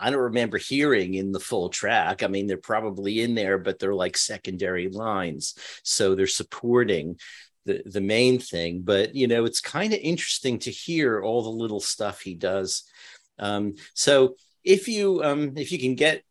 I 0.00 0.10
don't 0.10 0.20
remember 0.20 0.58
hearing 0.58 1.14
in 1.14 1.32
the 1.32 1.40
full 1.40 1.68
track. 1.68 2.22
I 2.22 2.28
mean, 2.28 2.46
they're 2.46 2.56
probably 2.56 3.20
in 3.20 3.34
there, 3.34 3.58
but 3.58 3.78
they're 3.78 3.94
like 3.94 4.16
secondary 4.16 4.88
lines. 4.88 5.54
So 5.82 6.14
they're 6.14 6.26
supporting 6.26 7.18
the, 7.68 7.82
the 7.84 8.00
main 8.00 8.38
thing. 8.40 8.80
But, 8.80 9.14
you 9.14 9.28
know, 9.28 9.44
it's 9.44 9.60
kind 9.60 9.92
of 9.92 10.00
interesting 10.00 10.58
to 10.60 10.70
hear 10.70 11.22
all 11.22 11.42
the 11.42 11.50
little 11.50 11.80
stuff 11.80 12.22
he 12.22 12.34
does. 12.34 12.84
Um, 13.38 13.74
so 13.94 14.34
if 14.64 14.88
you 14.88 15.22
um, 15.22 15.56
if 15.56 15.72
you 15.72 15.78
can 15.78 15.94
get 15.94 16.22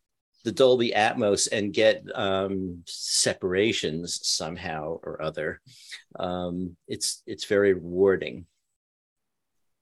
the 0.44 0.52
Dolby 0.52 0.92
Atmos 0.94 1.48
and 1.50 1.72
get 1.72 2.04
um, 2.14 2.82
separations 2.86 4.20
somehow 4.26 4.98
or 5.02 5.22
other, 5.22 5.60
um, 6.18 6.76
it's 6.86 7.22
it's 7.26 7.44
very 7.44 7.72
rewarding. 7.72 8.46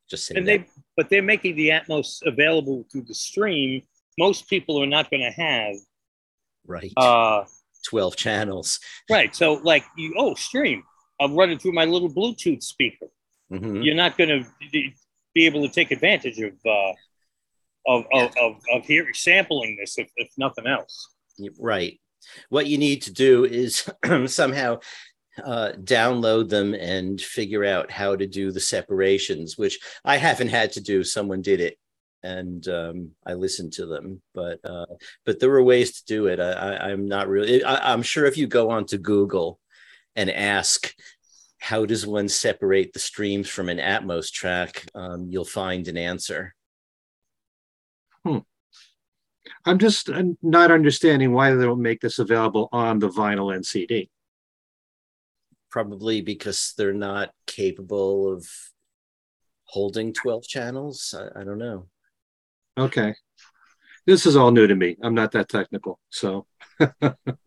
Just 0.08 0.26
say 0.26 0.36
and 0.36 0.46
that. 0.46 0.60
they 0.60 0.82
but 0.96 1.10
they're 1.10 1.22
making 1.22 1.56
the 1.56 1.70
Atmos 1.70 2.20
available 2.24 2.86
through 2.90 3.02
the 3.02 3.14
stream. 3.14 3.82
Most 4.18 4.48
people 4.48 4.82
are 4.82 4.86
not 4.86 5.10
going 5.10 5.22
to 5.22 5.40
have 5.40 5.74
right. 6.66 6.92
uh, 6.96 7.44
12 7.86 8.16
channels. 8.16 8.80
right. 9.10 9.34
So 9.34 9.54
like 9.54 9.84
you 9.96 10.14
oh 10.16 10.34
stream. 10.34 10.84
I'm 11.20 11.35
running 11.35 11.59
through 11.59 11.72
my 11.72 11.85
little 11.85 12.11
Bluetooth 12.11 12.62
speaker. 12.62 13.07
Mhm. 13.50 13.85
You're 13.85 13.94
not 13.94 14.18
going 14.18 14.31
to 14.31 14.44
be 15.35 15.46
able 15.46 15.66
to 15.66 15.72
take 15.72 15.90
advantage 15.90 16.38
of 16.40 16.55
uh, 16.66 16.92
of, 17.87 18.05
of, 18.12 18.37
of 18.40 18.57
of 18.72 18.87
hearing 18.87 19.14
sampling 19.14 19.76
this 19.79 19.98
if, 19.98 20.11
if 20.16 20.29
nothing 20.37 20.66
else. 20.66 21.09
Right. 21.59 22.00
What 22.48 22.66
you 22.66 22.79
need 22.79 23.02
to 23.02 23.12
do 23.12 23.44
is 23.44 23.88
somehow 24.26 24.81
uh, 25.44 25.72
download 25.76 26.48
them 26.48 26.74
and 26.74 27.20
figure 27.20 27.64
out 27.64 27.90
how 27.90 28.16
to 28.16 28.26
do 28.26 28.50
the 28.50 28.61
separations, 28.61 29.57
which 29.59 29.79
I 30.05 30.16
haven't 30.16 30.48
had 30.48 30.72
to 30.72 30.81
do. 30.81 31.05
Someone 31.05 31.42
did 31.42 31.61
it, 31.61 31.79
and 32.22 32.66
um, 32.68 33.11
I 33.26 33.35
listened 33.35 33.74
to 33.74 33.87
them. 33.87 34.22
But 34.35 34.59
uh, 34.64 34.87
but 35.24 35.38
there 35.38 35.50
were 35.50 35.62
ways 35.62 36.00
to 36.00 36.05
do 36.07 36.26
it. 36.26 36.40
I, 36.40 36.52
I, 36.52 36.90
I'm 36.90 37.07
not 37.07 37.29
really. 37.29 37.62
I, 37.62 37.92
I'm 37.92 38.02
sure 38.02 38.26
if 38.26 38.37
you 38.37 38.46
go 38.46 38.70
onto 38.70 38.98
Google 38.98 39.61
and 40.16 40.31
ask 40.31 40.94
how 41.59 41.85
does 41.87 42.07
one 42.07 42.29
separate 42.29 42.92
the 42.92 42.98
streams 42.98 43.48
from 43.48 43.68
an 43.68 43.79
Atmos 43.79 44.31
track, 44.31 44.85
um, 44.94 45.29
you'll 45.31 45.44
find 45.44 45.88
an 45.88 45.96
answer. 45.96 46.55
I'm 49.64 49.79
just 49.79 50.11
not 50.42 50.70
understanding 50.72 51.33
why 51.33 51.55
they 51.55 51.64
don't 51.64 51.83
make 51.83 52.00
this 52.00 52.18
available 52.18 52.68
on 52.72 52.98
the 52.98 53.09
vinyl 53.09 53.55
and 53.55 53.64
CD. 53.64 54.11
probably 55.70 56.22
because 56.22 56.74
they're 56.76 56.92
not 56.92 57.31
capable 57.46 58.33
of 58.33 58.46
holding 59.64 60.12
12 60.12 60.46
channels 60.46 61.14
i, 61.18 61.40
I 61.40 61.44
don't 61.44 61.59
know 61.59 61.87
Okay. 62.79 63.14
This 64.07 64.26
is 64.26 64.37
all 64.37 64.50
new 64.50 64.66
to 64.66 64.74
me. 64.74 64.96
I'm 65.02 65.14
not 65.14 65.33
that 65.33 65.48
technical. 65.48 65.98
So, 66.11 66.46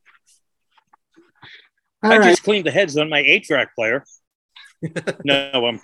all 2.03 2.12
I 2.13 2.17
right. 2.17 2.29
just 2.29 2.43
cleaned 2.43 2.65
the 2.65 2.71
heads 2.71 2.97
on 2.97 3.09
my 3.09 3.19
eight 3.19 3.43
track 3.43 3.75
player. 3.75 4.05
no, 5.23 5.51
I'm, 5.53 5.65
I'm 5.65 5.79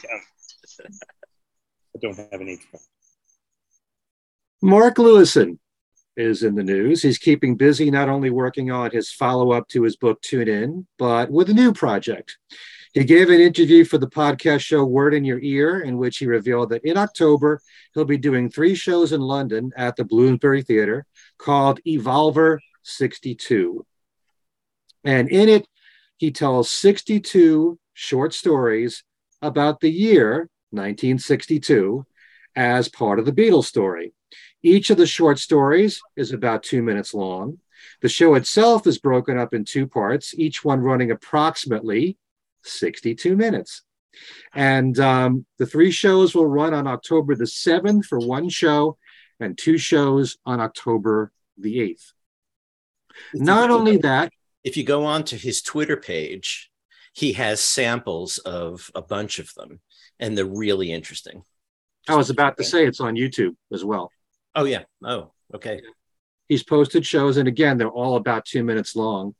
I 0.81 1.99
don't 2.01 2.17
have 2.17 2.41
an 2.41 2.49
eight 2.49 2.61
track. 2.69 2.81
Mark 4.61 4.95
Lewisohn 4.95 5.59
is 6.17 6.43
in 6.43 6.55
the 6.55 6.63
news. 6.63 7.01
He's 7.01 7.17
keeping 7.17 7.55
busy 7.55 7.91
not 7.91 8.09
only 8.09 8.29
working 8.29 8.71
on 8.71 8.91
his 8.91 9.11
follow 9.11 9.51
up 9.51 9.67
to 9.69 9.83
his 9.83 9.95
book 9.97 10.21
Tune 10.21 10.47
In, 10.47 10.87
but 10.97 11.29
with 11.29 11.49
a 11.49 11.53
new 11.53 11.73
project. 11.73 12.37
He 12.93 13.03
gave 13.03 13.29
an 13.29 13.41
interview 13.41 13.83
for 13.83 13.97
the 13.97 14.07
podcast 14.07 14.61
show 14.61 14.85
Word 14.85 15.13
in 15.13 15.25
Your 15.25 15.39
Ear, 15.41 15.81
in 15.81 15.97
which 15.97 16.19
he 16.19 16.27
revealed 16.27 16.69
that 16.69 16.85
in 16.85 16.95
October, 16.95 17.59
he'll 17.93 18.05
be 18.05 18.17
doing 18.17 18.49
three 18.49 18.73
shows 18.73 19.11
in 19.11 19.19
London 19.19 19.73
at 19.75 19.97
the 19.97 20.05
Bloomsbury 20.05 20.61
Theatre 20.61 21.05
called 21.37 21.81
Evolver 21.85 22.59
62. 22.83 23.85
And 25.03 25.29
in 25.29 25.49
it, 25.49 25.67
he 26.17 26.31
tells 26.31 26.69
62 26.69 27.79
short 27.93 28.33
stories 28.33 29.03
about 29.41 29.79
the 29.79 29.91
year 29.91 30.49
1962 30.71 32.05
as 32.55 32.87
part 32.87 33.19
of 33.19 33.25
the 33.25 33.31
Beatles 33.31 33.65
story. 33.65 34.13
Each 34.63 34.89
of 34.89 34.97
the 34.97 35.05
short 35.05 35.39
stories 35.39 36.01
is 36.15 36.31
about 36.31 36.63
two 36.63 36.81
minutes 36.81 37.13
long. 37.13 37.59
The 38.01 38.09
show 38.09 38.35
itself 38.35 38.87
is 38.87 38.97
broken 38.97 39.37
up 39.37 39.53
in 39.53 39.65
two 39.65 39.87
parts, 39.87 40.33
each 40.33 40.63
one 40.63 40.79
running 40.79 41.11
approximately 41.11 42.17
62 42.63 43.35
minutes. 43.35 43.83
And 44.53 44.97
um, 44.99 45.45
the 45.59 45.65
three 45.65 45.91
shows 45.91 46.33
will 46.33 46.47
run 46.47 46.73
on 46.73 46.87
October 46.87 47.35
the 47.35 47.43
7th 47.43 48.05
for 48.05 48.19
one 48.19 48.49
show 48.49 48.97
and 49.39 49.57
two 49.57 49.77
shows 49.77 50.37
on 50.45 50.59
October 50.59 51.31
the 51.57 51.77
8th. 51.77 52.13
Not 53.33 53.69
only 53.69 53.97
that, 53.97 54.31
if 54.65 54.75
you 54.75 54.83
go 54.83 55.05
on 55.05 55.23
to 55.25 55.37
his 55.37 55.61
Twitter 55.61 55.95
page, 55.95 56.71
he 57.13 57.33
has 57.33 57.61
samples 57.61 58.39
of 58.39 58.89
a 58.95 59.01
bunch 59.01 59.39
of 59.39 59.53
them, 59.53 59.79
and 60.19 60.35
they're 60.35 60.43
really 60.43 60.91
interesting. 60.91 61.43
I 62.09 62.15
was 62.15 62.31
about 62.31 62.57
to 62.57 62.63
say 62.63 62.85
it's 62.85 62.99
on 62.99 63.15
YouTube 63.15 63.55
as 63.71 63.85
well. 63.85 64.11
Oh, 64.55 64.65
yeah. 64.65 64.83
Oh, 65.03 65.31
okay. 65.53 65.81
He's 66.49 66.63
posted 66.63 67.05
shows, 67.05 67.37
and 67.37 67.47
again, 67.47 67.77
they're 67.77 67.87
all 67.87 68.15
about 68.15 68.45
two 68.45 68.63
minutes 68.63 68.95
long. 68.95 69.35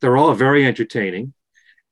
They're 0.00 0.16
all 0.16 0.34
very 0.34 0.66
entertaining. 0.66 1.34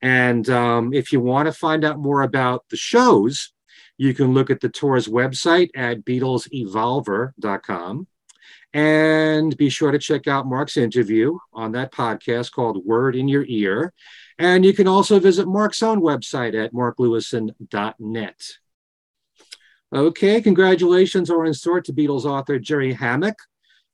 And 0.00 0.48
um, 0.48 0.94
if 0.94 1.12
you 1.12 1.20
want 1.20 1.46
to 1.46 1.52
find 1.52 1.84
out 1.84 1.98
more 1.98 2.22
about 2.22 2.64
the 2.70 2.76
shows, 2.76 3.52
you 3.98 4.14
can 4.14 4.34
look 4.34 4.50
at 4.50 4.60
the 4.60 4.68
tour's 4.70 5.06
website 5.06 5.70
at 5.76 6.04
BeatlesEvolver.com. 6.04 8.06
And 8.74 9.56
be 9.56 9.70
sure 9.70 9.92
to 9.92 10.00
check 10.00 10.26
out 10.26 10.48
Mark's 10.48 10.76
interview 10.76 11.38
on 11.52 11.72
that 11.72 11.92
podcast 11.92 12.50
called 12.50 12.84
Word 12.84 13.14
in 13.14 13.28
Your 13.28 13.44
Ear. 13.46 13.92
And 14.36 14.64
you 14.64 14.72
can 14.72 14.88
also 14.88 15.20
visit 15.20 15.46
Mark's 15.46 15.80
own 15.80 16.00
website 16.00 16.60
at 16.60 16.72
marklewisohn.net. 16.72 18.48
Okay, 19.94 20.40
congratulations 20.40 21.30
are 21.30 21.44
in 21.44 21.54
store 21.54 21.80
to 21.82 21.92
Beatles 21.92 22.24
author 22.24 22.58
Jerry 22.58 22.92
Hammack, 22.92 23.36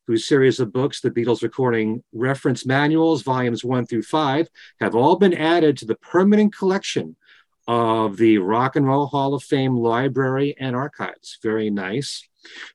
whose 0.07 0.27
series 0.27 0.59
of 0.59 0.73
books, 0.73 1.03
the 1.03 1.11
Beatles 1.11 1.43
Recording 1.43 2.03
Reference 2.15 2.65
Manuals, 2.65 3.21
volumes 3.21 3.63
one 3.63 3.85
through 3.85 4.05
five, 4.05 4.49
have 4.81 4.95
all 4.95 5.17
been 5.17 5.35
added 5.35 5.77
to 5.77 5.85
the 5.85 5.97
permanent 5.97 6.57
collection 6.57 7.17
of 7.69 8.17
the 8.17 8.39
Rock 8.39 8.77
and 8.77 8.87
Roll 8.87 9.09
Hall 9.09 9.35
of 9.35 9.43
Fame 9.43 9.77
Library 9.77 10.57
and 10.59 10.75
Archives. 10.75 11.39
Very 11.43 11.69
nice. 11.69 12.27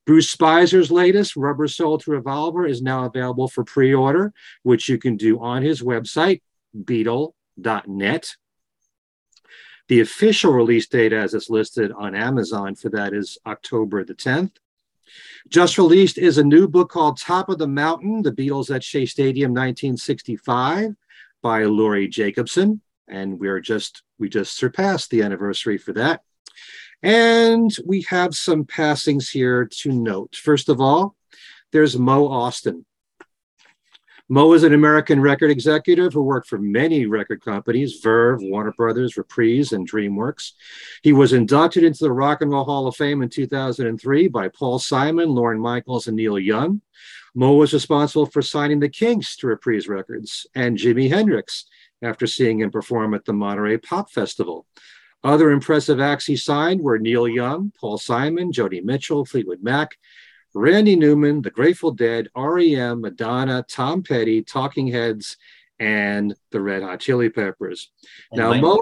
Bruce 0.06 0.34
Spizer's 0.34 0.92
latest, 0.92 1.36
Rubber 1.36 1.68
Soul 1.68 1.98
to 2.00 2.12
Revolver, 2.12 2.66
is 2.66 2.82
now 2.82 3.06
available 3.06 3.48
for 3.48 3.64
pre 3.64 3.94
order, 3.94 4.34
which 4.64 4.90
you 4.90 4.98
can 4.98 5.18
do 5.18 5.40
on 5.40 5.64
his 5.64 5.82
website, 5.82 6.42
beatle.net. 6.78 8.36
The 9.88 10.00
official 10.00 10.52
release 10.52 10.88
date, 10.88 11.14
as 11.14 11.34
it's 11.34 11.50
listed 11.50 11.92
on 11.92 12.16
Amazon 12.16 12.76
for 12.76 12.90
that, 12.90 13.14
is 13.14 13.38
October 13.46 14.04
the 14.04 14.16
10th. 14.16 14.54
Just 15.48 15.78
released 15.78 16.18
is 16.18 16.38
a 16.38 16.44
new 16.44 16.68
book 16.68 16.90
called 16.90 17.20
Top 17.20 17.50
of 17.50 17.60
the 17.60 17.68
Mountain 17.68 18.24
The 18.24 18.32
Beatles 18.32 18.74
at 18.74 18.84
Shea 18.84 19.06
Stadium 19.06 19.52
1965 19.52 20.96
by 21.44 21.64
Laurie 21.66 22.08
Jacobson. 22.08 22.82
And 23.08 23.40
we're 23.40 23.60
just, 23.60 24.02
we 24.18 24.30
just 24.30 24.58
surpassed 24.58 25.12
the 25.12 25.22
anniversary 25.22 25.78
for 25.78 25.94
that. 25.94 26.22
And 27.06 27.72
we 27.86 28.02
have 28.10 28.36
some 28.36 28.66
passings 28.66 29.30
here 29.30 29.66
to 29.82 29.92
note. 29.92 30.36
First 30.36 30.70
of 30.70 30.82
all, 30.82 31.16
there's 31.72 32.00
Mo 32.00 32.28
Ostin. 32.28 32.84
Mo 34.28 34.54
is 34.54 34.64
an 34.64 34.74
American 34.74 35.22
record 35.22 35.52
executive 35.52 36.14
who 36.14 36.24
worked 36.24 36.48
for 36.48 36.58
many 36.58 37.06
record 37.06 37.44
companies, 37.46 38.00
Verve, 38.02 38.42
Warner 38.42 38.72
Brothers, 38.72 39.18
Reprise, 39.18 39.72
and 39.72 39.88
DreamWorks. 39.88 40.54
He 41.04 41.14
was 41.14 41.32
inducted 41.32 41.84
into 41.84 42.04
the 42.04 42.12
Rock 42.12 42.42
and 42.42 42.50
Roll 42.50 42.66
Hall 42.66 42.88
of 42.88 42.96
Fame 42.96 43.22
in 43.22 43.30
2003 43.30 44.28
by 44.30 44.48
Paul 44.48 44.80
Simon, 44.80 45.30
Lorne 45.30 45.60
Michaels, 45.60 46.08
and 46.08 46.18
Neil 46.18 46.40
Young. 46.40 46.82
Mo 47.36 47.54
was 47.54 47.72
responsible 47.72 48.26
for 48.26 48.42
signing 48.42 48.80
the 48.80 48.90
Kinks 48.90 49.36
to 49.36 49.48
Reprise 49.48 49.88
Records 49.88 50.48
and 50.56 50.76
Jimi 50.76 51.08
Hendrix 51.08 51.66
after 52.02 52.26
seeing 52.26 52.62
him 52.62 52.72
perform 52.72 53.14
at 53.14 53.26
the 53.26 53.34
Monterey 53.34 53.78
Pop 53.78 54.10
Festival. 54.10 54.66
Other 55.26 55.50
impressive 55.50 56.00
acts 56.00 56.28
he 56.28 56.38
signed 56.38 56.82
were 56.82 57.00
Neil 57.00 57.28
Young, 57.28 57.72
Paul 57.80 57.98
Simon, 57.98 58.52
Joni 58.52 58.84
Mitchell, 58.84 59.26
Fleetwood 59.26 59.64
Mac, 59.64 59.98
Randy 60.54 60.96
Newman, 60.96 61.42
The 61.42 61.50
Grateful 61.50 61.90
Dead, 61.92 62.28
REM, 62.36 63.02
Madonna, 63.02 63.66
Tom 63.68 64.04
Petty, 64.04 64.44
Talking 64.44 64.86
Heads, 64.86 65.38
and 65.80 66.36
the 66.52 66.62
Red 66.62 66.84
Hot 66.84 67.00
Chili 67.00 67.30
Peppers. 67.30 67.92
And 68.32 68.40
now, 68.40 68.54
Mo, 68.54 68.80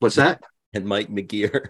what's 0.00 0.16
that? 0.16 0.42
And 0.74 0.84
Mike 0.84 1.08
McGear. 1.08 1.68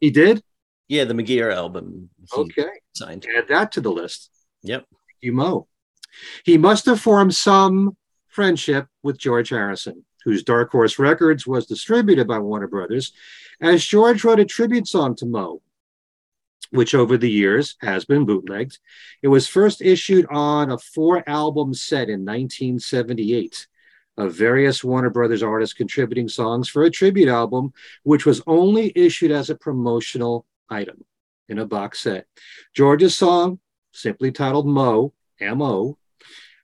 He 0.00 0.10
did? 0.10 0.42
Yeah, 0.86 1.04
the 1.04 1.14
McGear 1.14 1.52
album. 1.52 2.10
Okay. 2.32 2.68
Signed. 2.94 3.26
Add 3.36 3.48
that 3.48 3.72
to 3.72 3.80
the 3.80 3.90
list. 3.90 4.30
Yep. 4.62 4.86
Thank 4.88 5.20
you, 5.20 5.32
Mo. 5.32 5.66
He 6.44 6.58
must 6.58 6.86
have 6.86 7.00
formed 7.00 7.34
some 7.34 7.96
friendship 8.28 8.86
with 9.02 9.18
George 9.18 9.48
Harrison, 9.48 10.04
whose 10.24 10.42
Dark 10.42 10.70
Horse 10.70 10.98
Records 10.98 11.46
was 11.46 11.66
distributed 11.66 12.26
by 12.26 12.38
Warner 12.38 12.68
Brothers, 12.68 13.12
as 13.60 13.84
George 13.84 14.24
wrote 14.24 14.40
a 14.40 14.44
tribute 14.44 14.86
song 14.86 15.14
to 15.16 15.26
Mo, 15.26 15.60
which 16.70 16.94
over 16.94 17.16
the 17.16 17.30
years 17.30 17.76
has 17.80 18.04
been 18.04 18.24
bootlegged. 18.24 18.78
It 19.22 19.28
was 19.28 19.46
first 19.46 19.82
issued 19.82 20.26
on 20.30 20.70
a 20.70 20.78
four 20.78 21.28
album 21.28 21.74
set 21.74 22.08
in 22.08 22.24
1978 22.24 23.66
of 24.16 24.34
various 24.34 24.84
Warner 24.84 25.10
Brothers 25.10 25.42
artists 25.42 25.74
contributing 25.74 26.28
songs 26.28 26.68
for 26.68 26.84
a 26.84 26.90
tribute 26.90 27.28
album, 27.28 27.72
which 28.02 28.26
was 28.26 28.42
only 28.46 28.92
issued 28.94 29.30
as 29.30 29.50
a 29.50 29.54
promotional 29.54 30.46
item 30.68 31.04
in 31.48 31.58
a 31.58 31.66
box 31.66 32.00
set. 32.00 32.26
George's 32.74 33.16
song, 33.16 33.58
simply 33.92 34.30
titled 34.30 34.66
Mo, 34.66 35.12
M-O, 35.40 35.96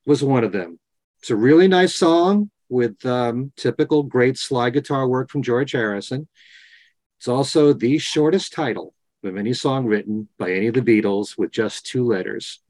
was 0.05 0.23
one 0.23 0.45
of 0.45 0.53
them. 0.53 0.79
It's 1.21 1.31
a 1.31 1.37
really 1.37 1.66
nice 1.66 1.95
song 1.95 2.51
with 2.68 3.05
um, 3.07 3.52
typical 3.57 4.02
great 4.02 4.38
slide 4.38 4.74
guitar 4.74 5.07
work 5.09 5.31
from 5.31 5.42
George 5.42 5.72
Harrison. 5.72 6.29
It's 7.18 7.29
also 7.29 7.72
the 7.72 7.98
shortest 7.98 8.52
title 8.52 8.94
of 9.24 9.37
any 9.37 9.52
song 9.52 9.87
written 9.87 10.29
by 10.38 10.52
any 10.52 10.66
of 10.68 10.74
the 10.74 10.83
Beatles 10.83 11.37
with 11.38 11.50
just 11.50 11.87
two 11.87 12.05
letters. 12.05 12.61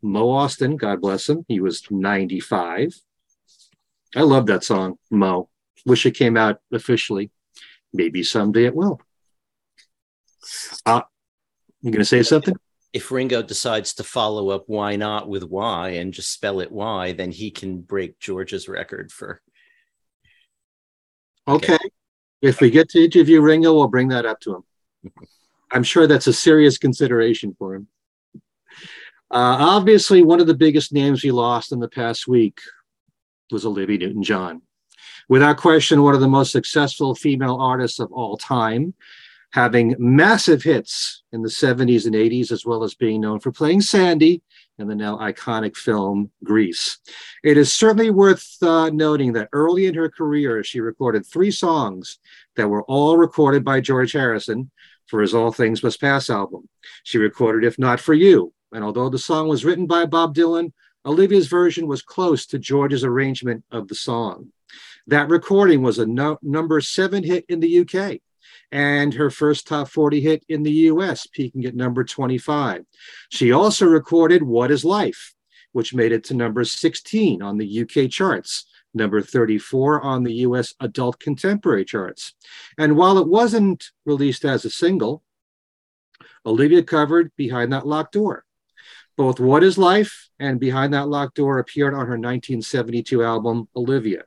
Mo 0.00 0.26
Ostin, 0.28 0.76
God 0.76 1.00
bless 1.00 1.28
him, 1.28 1.44
he 1.48 1.60
was 1.60 1.82
95. 1.90 2.94
I 4.14 4.20
love 4.20 4.46
that 4.46 4.64
song, 4.64 4.98
Mo. 5.10 5.48
Wish 5.86 6.06
it 6.06 6.12
came 6.12 6.36
out 6.36 6.60
officially. 6.72 7.30
Maybe 7.92 8.22
someday 8.22 8.66
it 8.66 8.74
will. 8.74 9.00
Uh, 10.86 11.02
you 11.80 11.90
going 11.90 12.00
to 12.00 12.04
say 12.04 12.22
something? 12.22 12.54
If 12.92 13.10
Ringo 13.10 13.42
decides 13.42 13.94
to 13.94 14.04
follow 14.04 14.50
up 14.50 14.64
why 14.66 14.96
not 14.96 15.28
with 15.28 15.44
why 15.44 15.90
and 15.90 16.12
just 16.12 16.32
spell 16.32 16.60
it 16.60 16.70
why, 16.70 17.12
then 17.12 17.30
he 17.30 17.50
can 17.50 17.80
break 17.80 18.18
George's 18.18 18.68
record 18.68 19.10
for 19.10 19.40
Okay. 21.48 21.78
If 22.40 22.60
we 22.60 22.70
get 22.70 22.88
to 22.90 23.04
interview 23.04 23.40
Ringo, 23.40 23.74
we'll 23.74 23.88
bring 23.88 24.08
that 24.08 24.26
up 24.26 24.40
to 24.40 24.56
him. 24.56 25.12
I'm 25.72 25.82
sure 25.82 26.06
that's 26.06 26.26
a 26.26 26.32
serious 26.32 26.76
consideration 26.76 27.54
for 27.58 27.74
him. 27.74 27.88
Uh, 29.30 29.56
obviously, 29.58 30.22
one 30.22 30.40
of 30.40 30.46
the 30.46 30.54
biggest 30.54 30.92
names 30.92 31.24
we 31.24 31.30
lost 31.30 31.72
in 31.72 31.80
the 31.80 31.88
past 31.88 32.28
week 32.28 32.60
was 33.50 33.64
Olivia 33.64 33.98
Newton 33.98 34.22
John. 34.22 34.62
Without 35.28 35.56
question, 35.56 36.02
one 36.02 36.14
of 36.14 36.20
the 36.20 36.28
most 36.28 36.52
successful 36.52 37.14
female 37.14 37.56
artists 37.56 37.98
of 38.00 38.12
all 38.12 38.36
time, 38.36 38.92
having 39.52 39.94
massive 39.98 40.62
hits 40.62 41.22
in 41.30 41.42
the 41.42 41.48
70s 41.48 42.06
and 42.06 42.14
80s, 42.14 42.50
as 42.50 42.64
well 42.64 42.82
as 42.84 42.94
being 42.94 43.20
known 43.20 43.38
for 43.38 43.52
playing 43.52 43.82
Sandy 43.82 44.42
in 44.78 44.88
the 44.88 44.94
now 44.94 45.18
iconic 45.18 45.76
film 45.76 46.30
Grease. 46.42 46.98
It 47.44 47.58
is 47.58 47.72
certainly 47.72 48.10
worth 48.10 48.56
uh, 48.62 48.88
noting 48.90 49.34
that 49.34 49.50
early 49.52 49.86
in 49.86 49.94
her 49.94 50.08
career, 50.08 50.64
she 50.64 50.80
recorded 50.80 51.26
three 51.26 51.50
songs 51.50 52.18
that 52.56 52.68
were 52.68 52.82
all 52.84 53.18
recorded 53.18 53.62
by 53.64 53.80
George 53.80 54.12
Harrison 54.12 54.70
for 55.06 55.20
his 55.20 55.34
All 55.34 55.52
Things 55.52 55.82
Must 55.82 56.00
Pass 56.00 56.30
album. 56.30 56.68
She 57.02 57.18
recorded 57.18 57.66
If 57.66 57.78
Not 57.78 58.00
For 58.00 58.14
You, 58.14 58.54
and 58.72 58.82
although 58.82 59.10
the 59.10 59.18
song 59.18 59.48
was 59.48 59.64
written 59.66 59.86
by 59.86 60.06
Bob 60.06 60.34
Dylan, 60.34 60.72
Olivia's 61.04 61.48
version 61.48 61.86
was 61.86 62.00
close 62.00 62.46
to 62.46 62.58
George's 62.58 63.04
arrangement 63.04 63.64
of 63.70 63.88
the 63.88 63.94
song. 63.94 64.48
That 65.06 65.28
recording 65.28 65.82
was 65.82 65.98
a 65.98 66.06
no- 66.06 66.38
number 66.40 66.80
seven 66.80 67.22
hit 67.22 67.44
in 67.48 67.60
the 67.60 67.80
UK 67.80 68.20
and 68.72 69.12
her 69.12 69.30
first 69.30 69.68
top 69.68 69.86
40 69.88 70.20
hit 70.22 70.44
in 70.48 70.62
the 70.62 70.72
US, 70.72 71.26
peaking 71.26 71.66
at 71.66 71.76
number 71.76 72.02
25. 72.02 72.84
She 73.28 73.52
also 73.52 73.86
recorded 73.86 74.42
What 74.42 74.70
is 74.70 74.82
Life, 74.84 75.34
which 75.72 75.94
made 75.94 76.10
it 76.10 76.24
to 76.24 76.34
number 76.34 76.64
16 76.64 77.42
on 77.42 77.58
the 77.58 77.82
UK 77.82 78.10
charts, 78.10 78.64
number 78.94 79.20
34 79.20 80.00
on 80.00 80.24
the 80.24 80.32
US 80.46 80.74
adult 80.80 81.20
contemporary 81.20 81.84
charts. 81.84 82.32
And 82.78 82.96
while 82.96 83.18
it 83.18 83.28
wasn't 83.28 83.90
released 84.06 84.46
as 84.46 84.64
a 84.64 84.70
single, 84.70 85.22
Olivia 86.46 86.82
covered 86.82 87.30
Behind 87.36 87.72
That 87.72 87.86
Locked 87.86 88.14
Door. 88.14 88.44
Both 89.18 89.38
What 89.38 89.62
is 89.62 89.76
Life 89.76 90.30
and 90.38 90.58
Behind 90.58 90.94
That 90.94 91.08
Locked 91.08 91.36
Door 91.36 91.58
appeared 91.58 91.92
on 91.92 92.06
her 92.06 92.18
1972 92.18 93.22
album, 93.22 93.68
Olivia. 93.76 94.24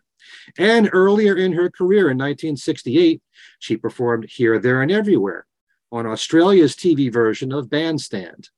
And 0.57 0.89
earlier 0.93 1.35
in 1.35 1.53
her 1.53 1.69
career 1.69 2.11
in 2.11 2.17
1968, 2.17 3.21
she 3.59 3.77
performed 3.77 4.29
Here, 4.29 4.59
There, 4.59 4.81
and 4.81 4.91
Everywhere 4.91 5.45
on 5.91 6.05
Australia's 6.05 6.75
TV 6.75 7.11
version 7.11 7.51
of 7.51 7.69
Bandstand. 7.69 8.49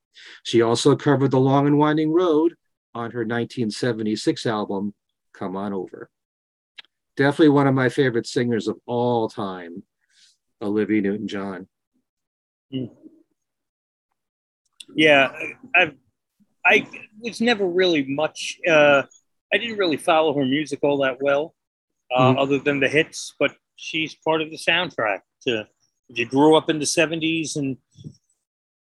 She 0.44 0.62
also 0.62 0.96
covered 0.96 1.32
The 1.32 1.40
Long 1.40 1.68
and 1.68 1.78
Winding 1.78 2.12
Road 2.12 2.56
on 2.94 3.12
her 3.12 3.20
1976 3.20 4.46
album, 4.46 4.94
Come 5.34 5.56
On 5.56 5.74
Over. 5.74 6.10
Definitely 7.16 7.50
one 7.50 7.68
of 7.68 7.74
my 7.74 7.90
favorite 7.90 8.28
singers 8.28 8.68
of 8.68 8.78
all 8.86 9.30
time. 9.30 9.84
Olivia 10.62 11.02
Newton 11.02 11.28
John. 11.28 11.68
Yeah, 14.96 15.32
I, 15.76 15.94
I 16.66 16.88
was 17.20 17.42
never 17.42 17.68
really 17.68 18.06
much. 18.06 18.58
Uh, 18.68 19.04
I 19.54 19.58
didn't 19.58 19.78
really 19.78 19.98
follow 19.98 20.34
her 20.36 20.46
music 20.46 20.80
all 20.82 20.98
that 21.04 21.22
well, 21.22 21.54
uh, 22.16 22.34
Mhm. 22.34 22.40
other 22.40 22.60
than 22.60 22.80
the 22.80 22.88
hits. 22.90 23.34
But 23.40 23.56
she's 23.76 24.16
part 24.16 24.42
of 24.42 24.50
the 24.50 24.58
soundtrack. 24.58 25.22
To 25.48 25.68
if 26.10 26.18
you 26.18 26.26
grew 26.26 26.56
up 26.56 26.70
in 26.70 26.80
the 26.80 26.86
'70s 26.86 27.56
and 27.56 27.78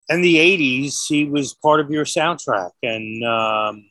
and 0.09 0.23
the 0.23 0.38
'80s, 0.38 1.05
she 1.07 1.25
was 1.25 1.53
part 1.53 1.79
of 1.79 1.89
your 1.89 2.05
soundtrack, 2.05 2.71
and 2.83 3.23
um, 3.23 3.89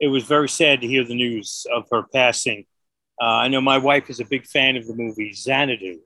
it 0.00 0.08
was 0.08 0.24
very 0.24 0.48
sad 0.48 0.80
to 0.80 0.86
hear 0.86 1.04
the 1.04 1.14
news 1.14 1.66
of 1.72 1.86
her 1.90 2.02
passing. 2.12 2.66
Uh, 3.20 3.24
I 3.44 3.48
know 3.48 3.60
my 3.60 3.78
wife 3.78 4.10
is 4.10 4.20
a 4.20 4.24
big 4.24 4.46
fan 4.46 4.76
of 4.76 4.86
the 4.86 4.94
movie 4.94 5.32
Xanadu, 5.32 6.00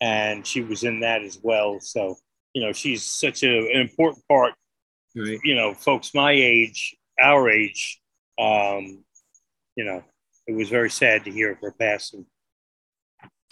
and 0.00 0.46
she 0.46 0.60
was 0.62 0.84
in 0.84 1.00
that 1.00 1.22
as 1.22 1.38
well. 1.42 1.80
So 1.80 2.16
you 2.54 2.62
know, 2.62 2.72
she's 2.72 3.04
such 3.04 3.42
a, 3.44 3.58
an 3.70 3.80
important 3.80 4.26
part 4.26 4.54
Right. 5.14 5.38
you 5.44 5.54
know, 5.56 5.74
folks 5.74 6.14
my 6.14 6.32
age, 6.32 6.96
our 7.20 7.48
age, 7.50 8.00
um, 8.38 9.04
you 9.76 9.84
know, 9.84 10.04
it 10.50 10.56
was 10.56 10.68
very 10.68 10.90
sad 10.90 11.24
to 11.24 11.30
hear 11.30 11.52
of 11.52 11.58
her 11.60 11.72
passing. 11.72 12.26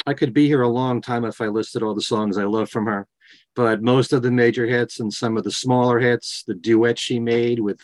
I 0.06 0.14
could 0.14 0.34
be 0.34 0.46
here 0.46 0.62
a 0.62 0.68
long 0.68 1.00
time 1.00 1.24
if 1.24 1.40
I 1.40 1.46
listed 1.46 1.82
all 1.82 1.94
the 1.94 2.00
songs 2.02 2.36
I 2.36 2.44
love 2.44 2.70
from 2.70 2.86
her, 2.86 3.06
but 3.54 3.82
most 3.82 4.12
of 4.12 4.22
the 4.22 4.30
major 4.30 4.66
hits 4.66 5.00
and 5.00 5.12
some 5.12 5.36
of 5.36 5.44
the 5.44 5.52
smaller 5.52 6.00
hits, 6.00 6.42
the 6.46 6.54
duet 6.54 6.98
she 6.98 7.20
made 7.20 7.60
with 7.60 7.80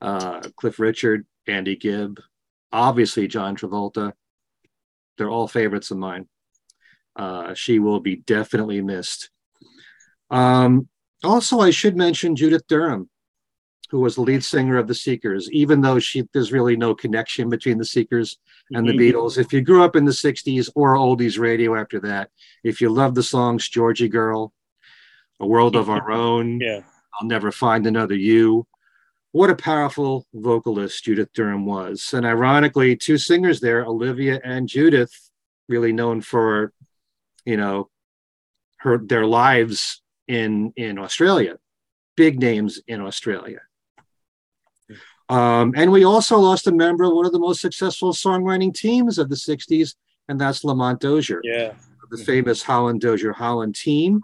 uh, 0.00 0.40
Cliff 0.56 0.78
Richard, 0.78 1.26
Andy 1.46 1.74
Gibb, 1.74 2.20
obviously 2.70 3.26
John 3.26 3.56
Travolta, 3.56 4.12
they're 5.16 5.30
all 5.30 5.48
favorites 5.48 5.90
of 5.90 5.98
mine. 5.98 6.28
Uh, 7.16 7.54
she 7.54 7.80
will 7.80 7.98
be 7.98 8.16
definitely 8.16 8.80
missed. 8.80 9.30
Um, 10.30 10.88
also, 11.24 11.58
I 11.58 11.70
should 11.70 11.96
mention 11.96 12.36
Judith 12.36 12.68
Durham, 12.68 13.10
who 13.90 14.00
was 14.00 14.14
the 14.16 14.20
lead 14.20 14.44
singer 14.44 14.76
of 14.76 14.86
the 14.86 14.94
Seekers, 14.94 15.50
even 15.50 15.80
though 15.80 15.98
she 15.98 16.28
there's 16.32 16.52
really 16.52 16.76
no 16.76 16.94
connection 16.94 17.48
between 17.48 17.78
the 17.78 17.84
Seekers 17.84 18.38
and 18.72 18.86
the 18.86 18.92
Mhm. 18.92 19.12
Beatles. 19.12 19.38
If 19.38 19.52
you 19.52 19.60
grew 19.62 19.82
up 19.82 19.96
in 19.96 20.04
the 20.04 20.12
60s 20.12 20.68
or 20.74 20.94
oldies 20.94 21.38
radio 21.38 21.74
after 21.74 21.98
that, 22.00 22.30
if 22.64 22.80
you 22.80 22.90
love 22.90 23.14
the 23.14 23.22
songs 23.22 23.68
Georgie 23.68 24.08
Girl, 24.08 24.52
A 25.40 25.46
World 25.46 25.74
of 25.76 25.88
Our 25.88 26.10
Own, 26.26 26.60
Yeah. 26.60 26.82
I'll 27.20 27.26
Never 27.26 27.50
Find 27.50 27.86
Another 27.86 28.14
You, 28.14 28.66
what 29.32 29.50
a 29.50 29.56
powerful 29.56 30.26
vocalist 30.34 31.04
Judith 31.04 31.32
Durham 31.32 31.64
was. 31.66 32.12
And 32.12 32.26
ironically, 32.26 32.94
two 32.96 33.18
singers 33.18 33.60
there, 33.60 33.84
Olivia 33.84 34.40
and 34.44 34.68
Judith, 34.68 35.12
really 35.68 35.92
known 35.92 36.20
for, 36.20 36.72
you 37.44 37.56
know, 37.56 37.88
her 38.78 38.98
their 38.98 39.26
lives 39.26 40.02
in 40.28 40.72
in 40.76 40.98
Australia, 40.98 41.58
big 42.16 42.38
names 42.38 42.80
in 42.86 43.00
Australia. 43.00 43.60
Um, 45.28 45.74
and 45.76 45.92
we 45.92 46.04
also 46.04 46.38
lost 46.38 46.66
a 46.66 46.72
member 46.72 47.04
of 47.04 47.12
one 47.12 47.26
of 47.26 47.32
the 47.32 47.38
most 47.38 47.60
successful 47.60 48.12
songwriting 48.12 48.72
teams 48.74 49.18
of 49.18 49.28
the 49.28 49.36
60s, 49.36 49.94
and 50.28 50.40
that's 50.40 50.64
Lamont 50.64 51.00
Dozier, 51.00 51.40
Yeah. 51.44 51.72
the 52.10 52.16
famous 52.16 52.62
Holland 52.62 53.02
Dozier 53.02 53.32
Holland 53.32 53.74
team. 53.74 54.22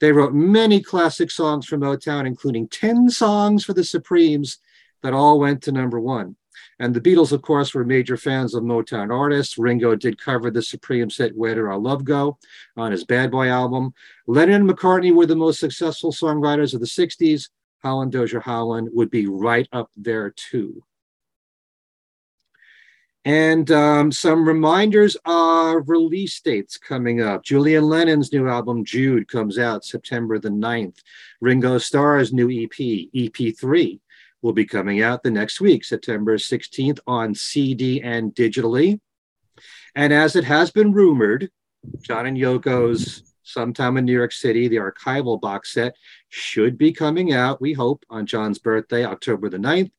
They 0.00 0.12
wrote 0.12 0.34
many 0.34 0.80
classic 0.82 1.30
songs 1.30 1.66
for 1.66 1.78
Motown, 1.78 2.26
including 2.26 2.68
10 2.68 3.08
songs 3.08 3.64
for 3.64 3.72
the 3.72 3.84
Supremes 3.84 4.58
that 5.02 5.14
all 5.14 5.38
went 5.40 5.62
to 5.62 5.72
number 5.72 5.98
one. 5.98 6.36
And 6.78 6.92
the 6.92 7.00
Beatles, 7.00 7.32
of 7.32 7.40
course, 7.42 7.72
were 7.72 7.84
major 7.84 8.16
fans 8.16 8.54
of 8.54 8.64
Motown 8.64 9.10
artists. 9.16 9.56
Ringo 9.56 9.94
did 9.94 10.20
cover 10.20 10.50
the 10.50 10.60
Supremes 10.62 11.16
hit 11.16 11.36
Where 11.36 11.54
Did 11.54 11.64
Our 11.64 11.78
Love 11.78 12.04
Go 12.04 12.38
on 12.76 12.92
his 12.92 13.04
Bad 13.04 13.30
Boy 13.30 13.48
album. 13.48 13.94
Lennon 14.26 14.62
and 14.62 14.70
McCartney 14.70 15.14
were 15.14 15.26
the 15.26 15.36
most 15.36 15.60
successful 15.60 16.12
songwriters 16.12 16.74
of 16.74 16.80
the 16.80 16.86
60s. 16.86 17.48
Holland 17.82 18.12
Dozier 18.12 18.40
Holland 18.40 18.88
would 18.92 19.10
be 19.10 19.26
right 19.26 19.68
up 19.72 19.90
there 19.96 20.30
too. 20.30 20.84
And 23.24 23.70
um, 23.70 24.10
some 24.10 24.46
reminders 24.46 25.16
of 25.24 25.88
release 25.88 26.40
dates 26.40 26.76
coming 26.76 27.20
up. 27.20 27.44
Julian 27.44 27.84
Lennon's 27.84 28.32
new 28.32 28.48
album, 28.48 28.84
Jude, 28.84 29.28
comes 29.28 29.58
out 29.58 29.84
September 29.84 30.40
the 30.40 30.48
9th. 30.48 30.98
Ringo 31.40 31.78
Starr's 31.78 32.32
new 32.32 32.50
EP, 32.50 32.70
EP3, 32.70 34.00
will 34.42 34.52
be 34.52 34.64
coming 34.64 35.02
out 35.02 35.22
the 35.22 35.30
next 35.30 35.60
week, 35.60 35.84
September 35.84 36.36
16th, 36.36 36.98
on 37.06 37.32
CD 37.32 38.00
and 38.02 38.34
digitally. 38.34 38.98
And 39.94 40.12
as 40.12 40.34
it 40.34 40.44
has 40.44 40.72
been 40.72 40.92
rumored, 40.92 41.48
John 42.00 42.26
and 42.26 42.36
Yoko's 42.36 43.31
sometime 43.42 43.96
in 43.96 44.04
New 44.04 44.12
York 44.12 44.32
City, 44.32 44.68
the 44.68 44.76
archival 44.76 45.40
box 45.40 45.72
set 45.72 45.94
should 46.28 46.78
be 46.78 46.92
coming 46.92 47.32
out, 47.32 47.60
we 47.60 47.72
hope, 47.72 48.04
on 48.10 48.26
John's 48.26 48.58
birthday, 48.58 49.04
October 49.04 49.48
the 49.48 49.58
9th. 49.58 49.90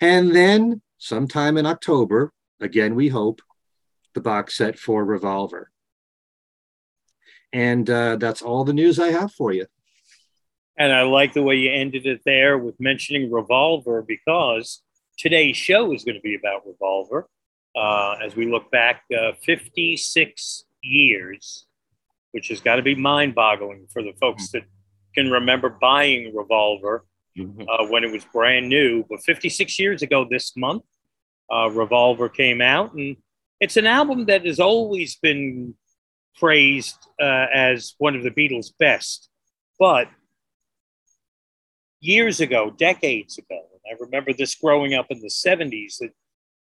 And 0.00 0.34
then 0.34 0.82
sometime 0.98 1.56
in 1.56 1.66
October, 1.66 2.32
again, 2.60 2.94
we 2.94 3.08
hope, 3.08 3.42
the 4.14 4.20
box 4.20 4.56
set 4.56 4.78
for 4.78 5.04
Revolver. 5.04 5.70
And 7.52 7.88
uh, 7.88 8.16
that's 8.16 8.42
all 8.42 8.64
the 8.64 8.72
news 8.72 8.98
I 8.98 9.08
have 9.08 9.32
for 9.32 9.52
you. 9.52 9.66
And 10.76 10.92
I 10.92 11.02
like 11.02 11.32
the 11.34 11.42
way 11.42 11.56
you 11.56 11.72
ended 11.72 12.06
it 12.06 12.20
there 12.24 12.58
with 12.58 12.78
mentioning 12.78 13.30
Revolver 13.30 14.02
because 14.02 14.82
today's 15.18 15.56
show 15.56 15.92
is 15.92 16.04
going 16.04 16.14
to 16.14 16.20
be 16.20 16.36
about 16.36 16.66
Revolver. 16.66 17.28
Uh, 17.76 18.16
as 18.24 18.34
we 18.34 18.50
look 18.50 18.70
back 18.70 19.02
uh, 19.16 19.32
56 19.44 20.64
years, 20.82 21.66
which 22.32 22.48
has 22.48 22.60
got 22.60 22.76
to 22.76 22.82
be 22.82 22.94
mind 22.94 23.34
boggling 23.34 23.86
for 23.92 24.02
the 24.02 24.12
folks 24.20 24.50
that 24.52 24.62
can 25.14 25.30
remember 25.30 25.68
buying 25.68 26.34
Revolver 26.34 27.04
uh, 27.38 27.86
when 27.88 28.04
it 28.04 28.12
was 28.12 28.24
brand 28.32 28.68
new. 28.68 29.04
But 29.08 29.22
56 29.24 29.78
years 29.78 30.02
ago 30.02 30.26
this 30.28 30.56
month, 30.56 30.82
uh, 31.52 31.70
Revolver 31.70 32.28
came 32.28 32.60
out, 32.60 32.94
and 32.94 33.16
it's 33.60 33.76
an 33.76 33.86
album 33.86 34.26
that 34.26 34.44
has 34.44 34.60
always 34.60 35.16
been 35.16 35.74
praised 36.36 36.96
uh, 37.20 37.46
as 37.52 37.94
one 37.98 38.14
of 38.14 38.22
the 38.22 38.30
Beatles' 38.30 38.72
best. 38.78 39.28
But 39.78 40.08
years 42.00 42.40
ago, 42.40 42.70
decades 42.70 43.38
ago, 43.38 43.60
and 43.72 43.80
I 43.90 43.96
remember 44.00 44.32
this 44.32 44.54
growing 44.54 44.94
up 44.94 45.06
in 45.10 45.20
the 45.20 45.28
70s, 45.28 45.98
that 46.00 46.10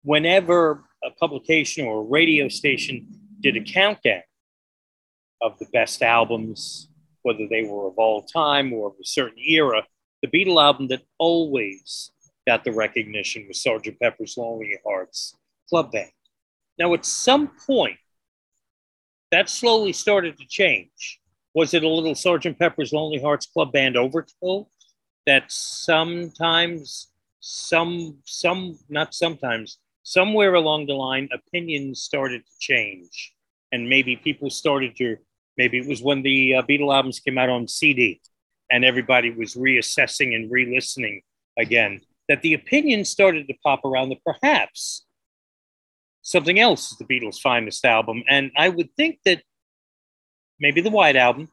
whenever 0.03 0.85
a 1.05 1.11
publication 1.11 1.87
or 1.87 2.01
a 2.01 2.05
radio 2.05 2.49
station 2.49 3.07
did 3.41 3.57
a 3.57 3.61
countdown 3.61 4.23
of 5.43 5.59
the 5.59 5.67
best 5.73 6.03
albums, 6.03 6.89
whether 7.23 7.47
they 7.49 7.63
were 7.65 7.89
of 7.89 7.95
all 7.97 8.23
time 8.23 8.73
or 8.73 8.89
of 8.89 8.95
a 9.01 9.05
certain 9.05 9.39
era, 9.39 9.83
the 10.23 10.29
Beatle 10.29 10.63
album 10.63 10.89
that 10.89 11.03
always 11.19 12.11
got 12.47 12.65
the 12.65 12.73
recognition 12.73 13.47
was 13.49 13.59
Sgt. 13.59 13.99
Pepper's 14.01 14.37
Lonely 14.37 14.79
Hearts 14.85 15.37
Club 15.69 15.93
Band. 15.93 16.11
Now, 16.79 16.95
at 16.95 17.05
some 17.05 17.51
point, 17.67 17.99
that 19.31 19.51
slowly 19.51 19.93
started 19.93 20.39
to 20.39 20.47
change. 20.47 21.21
Was 21.55 21.75
it 21.75 21.83
a 21.83 21.89
little 21.89 22.15
Sgt. 22.15 22.59
Pepper's 22.59 22.93
Lonely 22.93 23.21
Hearts 23.21 23.47
Club 23.47 23.73
Band 23.73 23.97
overkill 23.97 24.67
that 25.27 25.51
sometimes, 25.51 27.09
some, 27.41 28.19
some, 28.25 28.79
not 28.89 29.15
sometimes, 29.15 29.79
somewhere 30.03 30.55
along 30.55 30.87
the 30.87 30.95
line, 30.95 31.29
opinions 31.33 32.01
started 32.03 32.43
to 32.47 32.53
change, 32.61 33.35
and 33.77 33.89
maybe 33.89 34.17
people 34.17 34.51
started 34.51 34.97
to. 34.97 35.19
Maybe 35.57 35.79
it 35.79 35.87
was 35.87 36.03
when 36.03 36.23
the 36.23 36.57
uh, 36.57 36.63
Beatle 36.63 36.95
albums 36.95 37.21
came 37.21 37.39
out 37.39 37.49
on 37.49 37.69
CD, 37.69 38.21
and 38.71 38.85
everybody 38.85 39.31
was 39.31 39.55
reassessing 39.55 40.35
and 40.35 40.51
re-listening 40.51 41.23
again. 41.59 42.01
That 42.29 42.43
the 42.43 42.55
opinions 42.55 43.09
started 43.09 43.47
to 43.47 43.55
pop 43.63 43.85
around 43.85 44.09
that 44.09 44.25
perhaps 44.25 45.07
something 46.23 46.59
else 46.59 46.91
is 46.91 46.99
the 46.99 47.05
Beatles' 47.05 47.41
finest 47.41 47.85
album, 47.85 48.25
and 48.29 48.51
I 48.57 48.69
would 48.69 48.91
think 48.97 49.21
that 49.25 49.43
maybe 50.59 50.81
the 50.81 50.91
White 50.91 51.17
Album, 51.17 51.49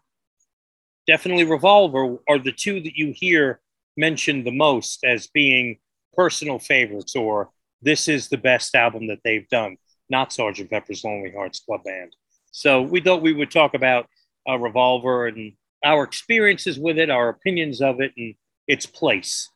definitely 1.06 1.44
Revolver, 1.44 2.18
are 2.28 2.40
the 2.40 2.52
two 2.52 2.82
that 2.82 2.98
you 2.98 3.14
hear 3.16 3.62
mentioned 3.96 4.48
the 4.48 4.52
most 4.52 5.04
as 5.04 5.28
being 5.28 5.78
personal 6.16 6.60
favorites 6.60 7.16
or 7.16 7.52
this 7.84 8.08
is 8.08 8.30
the 8.30 8.38
best 8.38 8.76
album 8.76 9.08
that 9.08 9.20
they've 9.24 9.48
done, 9.50 9.78
not 10.14 10.32
Sergeant 10.32 10.70
Pepper's 10.70 11.04
Lonely 11.04 11.32
Hearts 11.32 11.60
Club 11.60 11.84
Band. 11.84 12.16
So 12.52 12.84
we 12.84 13.02
thought 13.02 13.24
we 13.24 13.34
would 13.34 13.50
talk 13.50 13.74
about 13.74 14.06
a 14.48 14.60
Revolver 14.60 15.26
and 15.26 15.54
our 15.84 16.04
experiences 16.04 16.78
with 16.78 17.00
it, 17.00 17.10
our 17.10 17.30
opinions 17.30 17.82
of 17.82 18.00
it, 18.00 18.12
and 18.16 18.36
its 18.68 18.86
place 18.86 19.50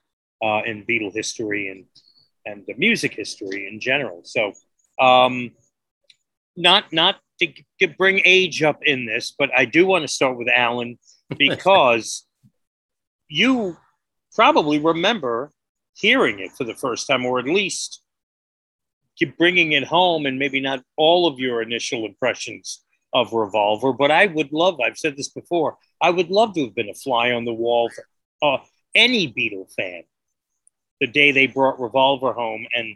uh, 0.44 0.62
in 0.66 0.84
Beatle 0.84 1.14
history 1.14 1.70
and 1.70 1.86
and 2.48 2.66
the 2.66 2.74
music 2.76 3.14
history 3.14 3.68
in 3.72 3.80
general. 3.80 4.22
So, 4.24 4.54
um, 5.00 5.52
not 6.56 6.92
not 6.92 7.18
to, 7.40 7.54
to 7.82 7.88
bring 7.88 8.22
age 8.26 8.64
up 8.64 8.80
in 8.82 9.06
this, 9.06 9.36
but 9.38 9.52
I 9.56 9.66
do 9.66 9.86
want 9.86 10.04
to 10.06 10.08
start 10.08 10.38
with 10.40 10.48
Alan 10.50 10.98
because 11.38 12.26
you 13.30 13.78
probably 14.34 14.80
remember 14.80 15.52
hearing 15.94 16.40
it 16.40 16.52
for 16.58 16.64
the 16.64 16.74
first 16.74 17.06
time, 17.06 17.26
or 17.28 17.38
at 17.38 17.46
least 17.46 18.02
keep 19.18 19.38
bringing 19.38 19.74
it 19.74 19.84
home, 19.84 20.26
and 20.26 20.40
maybe 20.40 20.60
not 20.60 20.84
all 20.96 21.28
of 21.28 21.40
your 21.40 21.62
initial 21.62 22.06
impressions 22.06 22.84
of 23.14 23.34
Revolver, 23.34 23.94
but 23.94 24.12
I 24.12 24.28
would 24.28 24.52
love, 24.52 24.80
I've 24.80 24.98
said 24.98 25.18
this 25.18 25.30
before, 25.30 25.78
I 26.02 26.10
would 26.10 26.30
love 26.30 26.54
to 26.54 26.66
have 26.66 26.76
been 26.76 26.90
a 26.90 26.94
fly 26.94 27.32
on 27.32 27.46
the 27.46 27.54
wall 27.54 27.90
for 27.90 28.06
uh, 28.42 28.58
any 28.94 29.32
Beatle 29.32 29.74
fan 29.74 30.04
the 31.00 31.08
day 31.08 31.32
they 31.32 31.48
brought 31.48 31.80
Revolver 31.80 32.34
home 32.34 32.68
and 32.74 32.96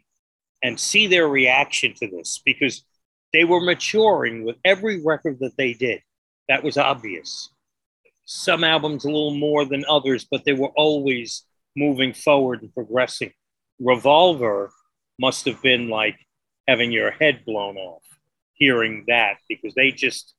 and 0.64 0.80
see 0.80 1.08
their 1.08 1.28
reaction 1.28 1.94
to 1.96 2.08
this 2.08 2.40
because 2.46 2.84
they 3.34 3.44
were 3.44 3.62
maturing 3.62 4.44
with 4.44 4.58
every 4.64 5.02
record 5.04 5.40
that 5.40 5.58
they 5.58 5.74
did. 5.74 6.02
That 6.50 6.64
was 6.64 6.78
obvious. 6.78 7.50
Some 8.26 8.64
albums 8.64 9.04
a 9.04 9.08
little 9.08 9.34
more 9.34 9.66
than 9.66 9.84
others, 9.90 10.28
but 10.30 10.46
they 10.46 10.54
were 10.54 10.72
always 10.76 11.44
moving 11.76 12.14
forward 12.14 12.62
and 12.62 12.72
progressing. 12.74 13.32
Revolver 13.80 14.72
must 15.22 15.46
have 15.46 15.62
been 15.62 15.88
like 15.88 16.18
having 16.68 16.92
your 16.92 17.12
head 17.12 17.46
blown 17.46 17.78
off 17.78 18.04
hearing 18.54 19.06
that 19.08 19.38
because 19.48 19.74
they 19.76 19.92
just 19.92 20.34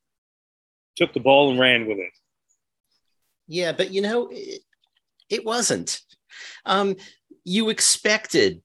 took 0.95 1.13
the 1.13 1.19
ball 1.19 1.51
and 1.51 1.59
ran 1.59 1.87
with 1.87 1.97
it. 1.97 2.11
Yeah, 3.47 3.71
but 3.71 3.91
you 3.91 4.01
know, 4.01 4.29
it, 4.31 4.61
it 5.29 5.45
wasn't. 5.45 5.99
Um, 6.65 6.95
you 7.43 7.69
expected 7.69 8.61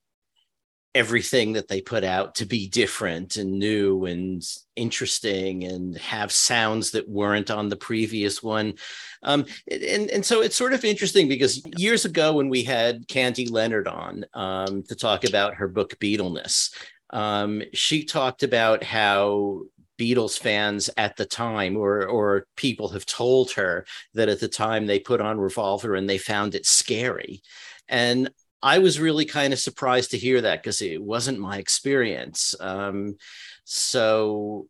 everything 0.95 1.53
that 1.53 1.69
they 1.69 1.81
put 1.81 2.03
out 2.03 2.35
to 2.35 2.47
be 2.47 2.69
different 2.69 3.37
and 3.37 3.59
new 3.59 4.07
and 4.07 4.43
interesting 4.75 5.65
and 5.65 5.97
have 5.99 6.33
sounds 6.33 6.91
that 6.91 7.09
weren't 7.09 7.51
on 7.51 7.69
the 7.69 7.77
previous 7.77 8.43
one. 8.43 8.75
Um, 9.23 9.45
and, 9.71 10.11
and 10.11 10.25
so 10.25 10.41
it's 10.41 10.57
sort 10.57 10.73
of 10.73 10.85
interesting 10.85 11.29
because 11.29 11.63
years 11.77 12.05
ago 12.05 12.33
when 12.33 12.49
we 12.49 12.63
had 12.63 13.07
Candy 13.07 13.47
Leonard 13.47 13.87
on 13.87 14.25
um, 14.35 14.83
to 14.85 14.95
talk 14.95 15.25
about 15.25 15.55
her 15.55 15.69
book 15.69 15.99
Beatleness, 16.01 16.75
um, 17.11 17.63
she 17.73 18.05
talked 18.05 18.43
about 18.43 18.83
how 18.83 19.63
Beatles 19.99 20.39
fans 20.39 20.89
at 20.97 21.17
the 21.17 21.27
time, 21.27 21.77
or 21.77 22.07
or 22.07 22.47
people 22.57 22.89
have 22.91 23.05
told 23.05 23.51
her 23.53 23.85
that 24.15 24.29
at 24.29 24.39
the 24.39 24.49
time 24.49 24.87
they 24.87 25.01
put 25.01 25.21
on 25.21 25.41
Revolver 25.41 25.97
and 25.97 26.09
they 26.09 26.19
found 26.19 26.55
it 26.55 26.67
scary, 26.67 27.43
and 27.89 28.31
I 28.63 28.79
was 28.79 29.01
really 29.01 29.25
kind 29.25 29.53
of 29.53 29.59
surprised 29.59 30.11
to 30.13 30.19
hear 30.19 30.41
that 30.41 30.63
because 30.63 30.83
it 30.83 31.03
wasn't 31.03 31.39
my 31.39 31.59
experience. 31.59 32.55
Um, 32.61 33.17
so 33.65 34.69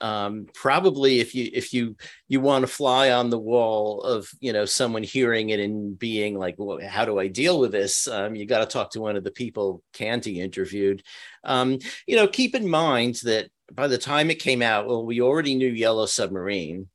um, 0.00 0.48
probably 0.52 1.20
if 1.20 1.34
you 1.34 1.48
if 1.52 1.72
you 1.72 1.96
you 2.28 2.40
want 2.40 2.62
to 2.62 2.66
fly 2.66 3.10
on 3.10 3.30
the 3.30 3.38
wall 3.38 4.02
of 4.02 4.28
you 4.40 4.52
know 4.52 4.64
someone 4.64 5.02
hearing 5.02 5.50
it 5.50 5.60
and 5.60 5.98
being 5.98 6.38
like 6.38 6.56
well, 6.58 6.78
how 6.86 7.04
do 7.04 7.18
i 7.18 7.28
deal 7.28 7.58
with 7.58 7.72
this 7.72 8.06
um, 8.08 8.34
you 8.34 8.44
got 8.44 8.58
to 8.58 8.66
talk 8.66 8.90
to 8.90 9.00
one 9.00 9.16
of 9.16 9.24
the 9.24 9.30
people 9.30 9.82
Candy 9.92 10.40
interviewed 10.40 11.02
um, 11.44 11.78
you 12.06 12.16
know 12.16 12.26
keep 12.26 12.54
in 12.54 12.68
mind 12.68 13.20
that 13.22 13.48
by 13.72 13.86
the 13.86 13.96
time 13.96 14.30
it 14.30 14.40
came 14.40 14.60
out 14.60 14.86
well 14.86 15.06
we 15.06 15.22
already 15.22 15.54
knew 15.54 15.68
yellow 15.68 16.06
submarine 16.06 16.88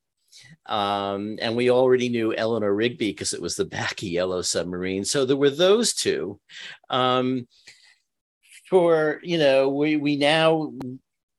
um, 0.70 1.40
and 1.42 1.56
we 1.56 1.72
already 1.72 2.10
knew 2.10 2.34
Eleanor 2.34 2.74
Rigby 2.74 3.10
because 3.10 3.34
it 3.34 3.42
was 3.42 3.56
the 3.56 3.66
back 3.66 3.94
of 3.94 4.08
Yellow 4.08 4.44
Submarine. 4.44 5.04
So 5.04 5.26
there 5.26 5.36
were 5.36 5.50
those 5.50 5.94
two. 5.94 6.40
Um, 6.90 7.48
for 8.70 9.20
you 9.24 9.40
know, 9.40 9.70
we 9.70 9.98
we 9.98 10.16
now 10.16 10.72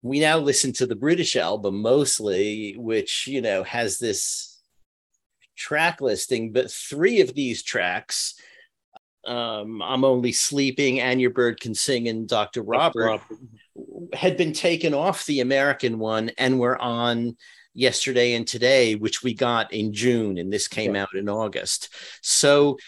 we 0.02 0.18
now 0.18 0.38
listen 0.38 0.72
to 0.74 0.86
the 0.86 0.96
British 0.96 1.36
album 1.36 1.80
mostly, 1.80 2.74
which 2.76 3.28
you 3.28 3.40
know 3.40 3.62
has 3.62 3.98
this 3.98 4.60
track 5.56 6.00
listing, 6.00 6.52
but 6.52 6.70
three 6.70 7.20
of 7.20 7.32
these 7.32 7.62
tracks. 7.62 8.34
Um, 9.24 9.80
I'm 9.80 10.04
only 10.04 10.32
sleeping, 10.32 10.98
and 10.98 11.20
your 11.20 11.30
bird 11.30 11.60
can 11.60 11.74
sing, 11.74 12.08
and 12.08 12.26
Dr. 12.26 12.62
Robert, 12.62 13.04
Robert 13.04 13.38
had 14.12 14.36
been 14.36 14.54
taken 14.54 14.92
off 14.92 15.26
the 15.26 15.40
American 15.40 16.00
one 16.00 16.30
and 16.36 16.58
were 16.58 16.80
on 16.80 17.36
yesterday 17.74 18.34
and 18.34 18.46
today, 18.46 18.94
which 18.94 19.22
we 19.22 19.34
got 19.34 19.72
in 19.72 19.92
June, 19.92 20.38
and 20.38 20.52
this 20.52 20.68
came 20.68 20.94
yeah. 20.94 21.02
out 21.02 21.14
in 21.14 21.28
August. 21.28 21.94
So 22.22 22.78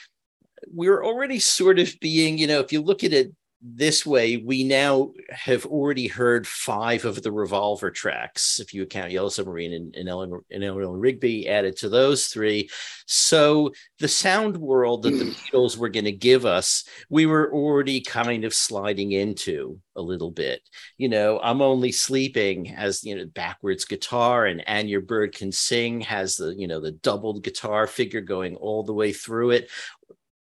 we're 0.69 1.05
already 1.05 1.39
sort 1.39 1.79
of 1.79 1.93
being, 2.01 2.39
you 2.39 2.47
know, 2.47 2.61
if 2.61 2.73
you 2.73 2.81
look 2.81 3.05
at 3.05 3.13
it 3.13 3.33
this 3.65 4.05
way, 4.05 4.39
we 4.39 4.65
now 4.65 5.13
have 5.31 5.65
already 5.67 6.09
heard 6.09 6.49
five 6.49 7.05
of 7.05 7.23
the 7.23 7.31
Revolver 7.31 7.93
tracks, 7.93 8.59
if 8.59 8.75
you 8.75 8.83
account 8.83 9.13
Yellow 9.13 9.29
Submarine 9.29 9.73
and, 9.73 9.95
and, 9.95 10.09
Ellen, 10.09 10.41
and 10.51 10.65
Eleanor 10.65 10.99
Rigby 10.99 11.49
added 11.49 11.77
to 11.77 11.89
those 11.89 12.27
three. 12.27 12.69
So 13.07 13.73
the 14.01 14.09
sound 14.09 14.57
world 14.57 15.05
that 15.05 15.11
the 15.11 15.25
Beatles 15.53 15.77
were 15.77 15.91
going 15.91 16.07
to 16.07 16.13
give 16.13 16.45
us, 16.45 16.85
we 17.09 17.27
were 17.27 17.53
already 17.53 18.01
kind 18.01 18.45
of 18.45 18.53
sliding 18.53 19.13
into 19.13 19.79
a 19.95 20.03
little 20.03 20.31
bit. 20.31 20.61
You 20.97 21.09
know, 21.09 21.39
I'm 21.41 21.63
only 21.63 21.93
sleeping 21.93 22.75
as 22.75 23.05
you 23.05 23.17
know 23.17 23.27
backwards 23.27 23.85
guitar, 23.85 24.47
and 24.47 24.67
and 24.67 24.89
your 24.89 25.03
bird 25.03 25.35
can 25.35 25.53
sing 25.53 26.01
has 26.03 26.37
the 26.37 26.55
you 26.57 26.67
know 26.67 26.81
the 26.81 26.93
doubled 26.93 27.45
guitar 27.45 27.87
figure 27.87 28.21
going 28.21 28.57
all 28.57 28.83
the 28.83 28.95
way 28.95 29.13
through 29.13 29.51
it 29.51 29.71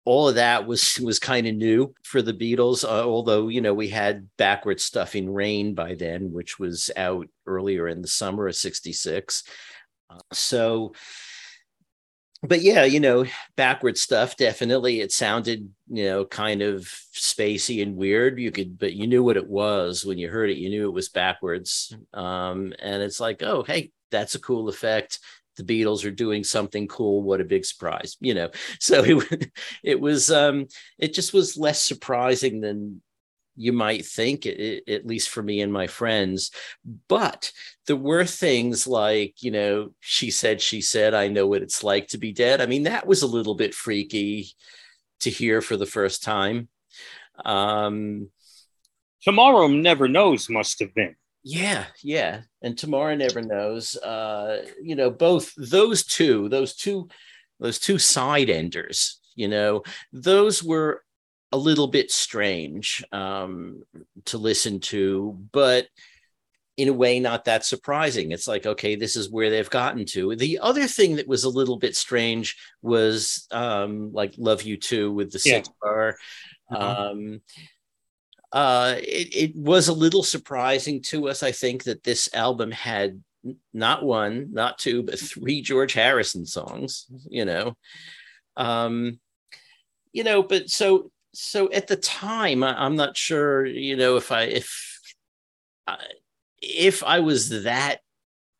all 0.06 0.28
of 0.28 0.36
that 0.36 0.66
was 0.66 0.98
was 1.00 1.18
kind 1.18 1.46
of 1.46 1.54
new 1.54 1.92
for 2.04 2.22
the 2.22 2.32
Beatles. 2.32 2.84
Uh, 2.84 3.04
although 3.04 3.48
you 3.48 3.60
know 3.60 3.74
we 3.74 3.88
had 3.88 4.28
backward 4.38 4.80
stuff 4.80 5.14
in 5.14 5.28
Rain 5.28 5.74
by 5.74 5.94
then, 5.94 6.32
which 6.32 6.58
was 6.58 6.90
out 6.96 7.26
earlier 7.44 7.88
in 7.88 8.00
the 8.00 8.08
summer 8.08 8.46
of 8.46 8.54
'66. 8.54 9.42
Uh, 10.08 10.18
so, 10.32 10.94
but 12.44 12.62
yeah, 12.62 12.84
you 12.84 13.00
know, 13.00 13.26
backward 13.56 13.98
stuff 13.98 14.36
definitely. 14.36 15.00
It 15.00 15.10
sounded 15.10 15.68
you 15.88 16.04
know 16.04 16.24
kind 16.24 16.62
of 16.62 16.82
spacey 17.12 17.82
and 17.82 17.96
weird. 17.96 18.38
You 18.38 18.52
could, 18.52 18.78
but 18.78 18.94
you 18.94 19.08
knew 19.08 19.24
what 19.24 19.36
it 19.36 19.48
was 19.48 20.06
when 20.06 20.18
you 20.18 20.30
heard 20.30 20.50
it. 20.50 20.56
You 20.56 20.70
knew 20.70 20.88
it 20.88 20.94
was 20.94 21.08
backwards, 21.08 21.92
um, 22.14 22.72
and 22.78 23.02
it's 23.02 23.18
like, 23.18 23.42
oh, 23.42 23.64
hey, 23.64 23.90
that's 24.12 24.36
a 24.36 24.40
cool 24.40 24.68
effect 24.68 25.18
the 25.56 25.64
Beatles 25.64 26.04
are 26.04 26.10
doing 26.10 26.44
something 26.44 26.88
cool. 26.88 27.22
What 27.22 27.40
a 27.40 27.44
big 27.44 27.64
surprise, 27.64 28.16
you 28.20 28.34
know. 28.34 28.50
So 28.80 29.02
it 29.04 29.50
it 29.82 30.00
was 30.00 30.30
um, 30.30 30.66
it 30.98 31.14
just 31.14 31.32
was 31.32 31.56
less 31.56 31.82
surprising 31.82 32.60
than 32.60 33.02
you 33.56 33.72
might 33.72 34.04
think, 34.04 34.44
it, 34.46 34.84
at 34.88 35.06
least 35.06 35.30
for 35.30 35.42
me 35.42 35.62
and 35.62 35.72
my 35.72 35.86
friends. 35.86 36.50
But 37.08 37.52
there 37.86 37.96
were 37.96 38.24
things 38.24 38.86
like, 38.86 39.42
you 39.42 39.50
know, 39.50 39.92
she 40.00 40.30
said, 40.30 40.60
she 40.60 40.82
said, 40.82 41.14
I 41.14 41.28
know 41.28 41.46
what 41.46 41.62
it's 41.62 41.82
like 41.82 42.08
to 42.08 42.18
be 42.18 42.32
dead. 42.32 42.60
I 42.60 42.66
mean, 42.66 42.82
that 42.82 43.06
was 43.06 43.22
a 43.22 43.26
little 43.26 43.54
bit 43.54 43.74
freaky 43.74 44.50
to 45.20 45.30
hear 45.30 45.62
for 45.62 45.76
the 45.76 45.86
first 45.86 46.22
time. 46.22 46.68
Um, 47.44 48.28
Tomorrow 49.22 49.66
never 49.68 50.06
knows 50.06 50.48
must 50.48 50.78
have 50.78 50.94
been. 50.94 51.16
Yeah, 51.48 51.84
yeah. 52.02 52.40
And 52.60 52.76
tomorrow 52.76 53.14
never 53.14 53.40
knows. 53.40 53.96
Uh, 53.96 54.66
you 54.82 54.96
know, 54.96 55.12
both 55.12 55.52
those 55.56 56.04
two, 56.04 56.48
those 56.48 56.74
two, 56.74 57.08
those 57.60 57.78
two 57.78 57.98
side 57.98 58.50
enders, 58.50 59.20
you 59.36 59.46
know, 59.46 59.84
those 60.12 60.64
were 60.64 61.04
a 61.52 61.56
little 61.56 61.86
bit 61.86 62.10
strange 62.10 63.04
um, 63.12 63.84
to 64.24 64.38
listen 64.38 64.80
to, 64.80 65.38
but 65.52 65.86
in 66.76 66.88
a 66.88 66.92
way 66.92 67.20
not 67.20 67.44
that 67.44 67.64
surprising. 67.64 68.32
It's 68.32 68.48
like, 68.48 68.66
okay, 68.66 68.96
this 68.96 69.14
is 69.14 69.30
where 69.30 69.48
they've 69.48 69.70
gotten 69.70 70.04
to. 70.06 70.34
The 70.34 70.58
other 70.58 70.88
thing 70.88 71.14
that 71.14 71.28
was 71.28 71.44
a 71.44 71.48
little 71.48 71.78
bit 71.78 71.94
strange 71.94 72.56
was 72.82 73.46
um, 73.52 74.12
like 74.12 74.34
Love 74.36 74.62
You 74.62 74.78
Too 74.78 75.12
with 75.12 75.30
the 75.30 75.40
yeah. 75.44 75.62
bar. 75.80 76.16
Uh-huh. 76.72 77.10
Um, 77.12 77.40
uh, 78.56 78.94
it, 79.00 79.34
it 79.34 79.54
was 79.54 79.88
a 79.88 79.92
little 79.92 80.22
surprising 80.22 81.02
to 81.02 81.28
us, 81.28 81.42
I 81.42 81.52
think, 81.52 81.84
that 81.84 82.02
this 82.02 82.30
album 82.32 82.70
had 82.70 83.22
not 83.74 84.02
one, 84.02 84.48
not 84.50 84.78
two, 84.78 85.02
but 85.02 85.18
three 85.18 85.60
George 85.60 85.92
Harrison 85.92 86.46
songs, 86.46 87.04
you 87.28 87.44
know. 87.44 87.76
Um, 88.56 89.20
you 90.10 90.24
know, 90.24 90.42
but 90.42 90.70
so 90.70 91.10
so 91.34 91.70
at 91.70 91.86
the 91.86 91.96
time, 91.96 92.64
I, 92.64 92.86
am 92.86 92.96
not 92.96 93.14
sure, 93.14 93.66
you 93.66 93.94
know, 93.94 94.16
if 94.16 94.32
I 94.32 94.44
if 94.44 95.00
uh, 95.86 95.96
if 96.62 97.04
I 97.04 97.20
was 97.20 97.64
that 97.64 98.00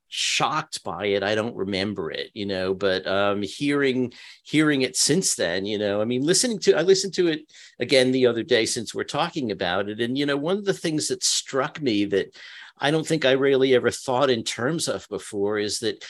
shocked 0.09 0.85
by 0.85 1.07
it 1.07 1.23
i 1.23 1.35
don't 1.35 1.57
remember 1.57 2.11
it 2.11 2.31
you 2.33 2.47
know 2.47 2.73
but 2.73 3.07
um 3.07 3.43
hearing 3.43 4.13
hearing 4.45 4.83
it 4.83 4.97
since 4.97 5.35
then 5.35 5.67
you 5.67 5.79
know 5.79 6.01
i 6.01 6.05
mean 6.05 6.23
listening 6.23 6.59
to 6.59 6.75
i 6.77 6.83
listened 6.83 7.13
to 7.13 7.27
it 7.27 7.41
again 7.81 8.13
the 8.13 8.27
other 8.27 8.43
day 8.43 8.65
since 8.65 8.95
we're 8.95 9.05
talking 9.05 9.51
about 9.51 9.89
it 9.89 10.01
and 10.01 10.17
you 10.17 10.25
know 10.25 10.37
one 10.37 10.57
of 10.57 10.65
the 10.65 10.73
things 10.73 11.09
that 11.09 11.25
struck 11.25 11.81
me 11.81 12.05
that 12.05 12.35
i 12.79 12.91
don't 12.91 13.07
think 13.07 13.25
i 13.25 13.33
really 13.33 13.75
ever 13.75 13.91
thought 13.91 14.31
in 14.31 14.45
terms 14.45 14.89
of 14.89 15.09
before 15.09 15.59
is 15.59 15.81
that 15.81 16.05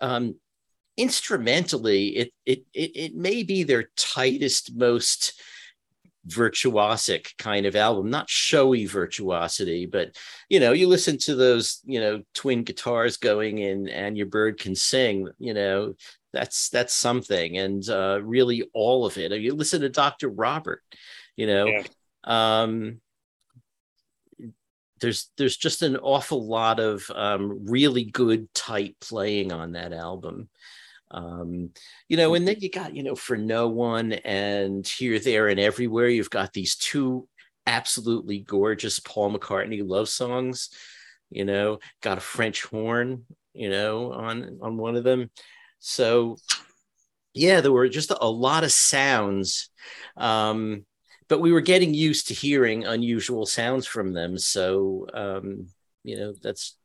um 0.00 0.34
instrumentally 0.96 2.16
it 2.16 2.32
it 2.46 2.64
it, 2.72 2.96
it 2.96 3.14
may 3.14 3.42
be 3.42 3.62
their 3.62 3.90
tightest 3.96 4.74
most 4.74 5.40
virtuosic 6.28 7.36
kind 7.38 7.66
of 7.66 7.76
album 7.76 8.08
not 8.08 8.30
showy 8.30 8.86
virtuosity 8.86 9.84
but 9.84 10.16
you 10.48 10.58
know 10.58 10.72
you 10.72 10.88
listen 10.88 11.18
to 11.18 11.34
those 11.34 11.80
you 11.84 12.00
know 12.00 12.22
twin 12.32 12.62
guitars 12.62 13.18
going 13.18 13.58
in 13.58 13.88
and 13.88 14.16
your 14.16 14.26
bird 14.26 14.58
can 14.58 14.74
sing 14.74 15.28
you 15.38 15.52
know 15.52 15.94
that's 16.32 16.70
that's 16.70 16.94
something 16.94 17.58
and 17.58 17.88
uh 17.90 18.18
really 18.22 18.68
all 18.72 19.04
of 19.04 19.18
it 19.18 19.32
you 19.32 19.54
listen 19.54 19.82
to 19.82 19.88
dr 19.88 20.26
robert 20.30 20.82
you 21.36 21.46
know 21.46 21.66
yeah. 21.66 21.82
um 22.24 23.00
there's 25.00 25.30
there's 25.36 25.56
just 25.56 25.82
an 25.82 25.96
awful 25.96 26.46
lot 26.46 26.80
of 26.80 27.04
um, 27.14 27.66
really 27.66 28.04
good 28.04 28.52
tight 28.54 28.96
playing 29.00 29.52
on 29.52 29.72
that 29.72 29.92
album. 29.92 30.48
Um, 31.14 31.70
you 32.08 32.16
know, 32.16 32.34
and 32.34 32.46
then 32.46 32.56
you 32.58 32.68
got, 32.70 32.94
you 32.94 33.04
know, 33.04 33.14
for 33.14 33.36
no 33.36 33.68
one 33.68 34.12
and 34.12 34.86
here, 34.86 35.20
there, 35.20 35.48
and 35.48 35.60
everywhere, 35.60 36.08
you've 36.08 36.28
got 36.28 36.52
these 36.52 36.74
two 36.74 37.28
absolutely 37.66 38.40
gorgeous 38.40 38.98
Paul 38.98 39.32
McCartney 39.32 39.80
love 39.86 40.08
songs, 40.08 40.70
you 41.30 41.44
know, 41.44 41.78
got 42.02 42.18
a 42.18 42.20
French 42.20 42.64
horn, 42.64 43.24
you 43.54 43.70
know, 43.70 44.12
on 44.12 44.58
on 44.60 44.76
one 44.76 44.96
of 44.96 45.04
them. 45.04 45.30
So 45.78 46.36
yeah, 47.32 47.60
there 47.60 47.72
were 47.72 47.88
just 47.88 48.10
a 48.10 48.28
lot 48.28 48.64
of 48.64 48.72
sounds. 48.72 49.70
Um, 50.16 50.84
but 51.28 51.40
we 51.40 51.52
were 51.52 51.60
getting 51.60 51.94
used 51.94 52.28
to 52.28 52.34
hearing 52.34 52.84
unusual 52.84 53.46
sounds 53.46 53.86
from 53.86 54.12
them. 54.12 54.36
So 54.36 55.06
um, 55.14 55.68
you 56.02 56.16
know, 56.16 56.34
that's 56.42 56.76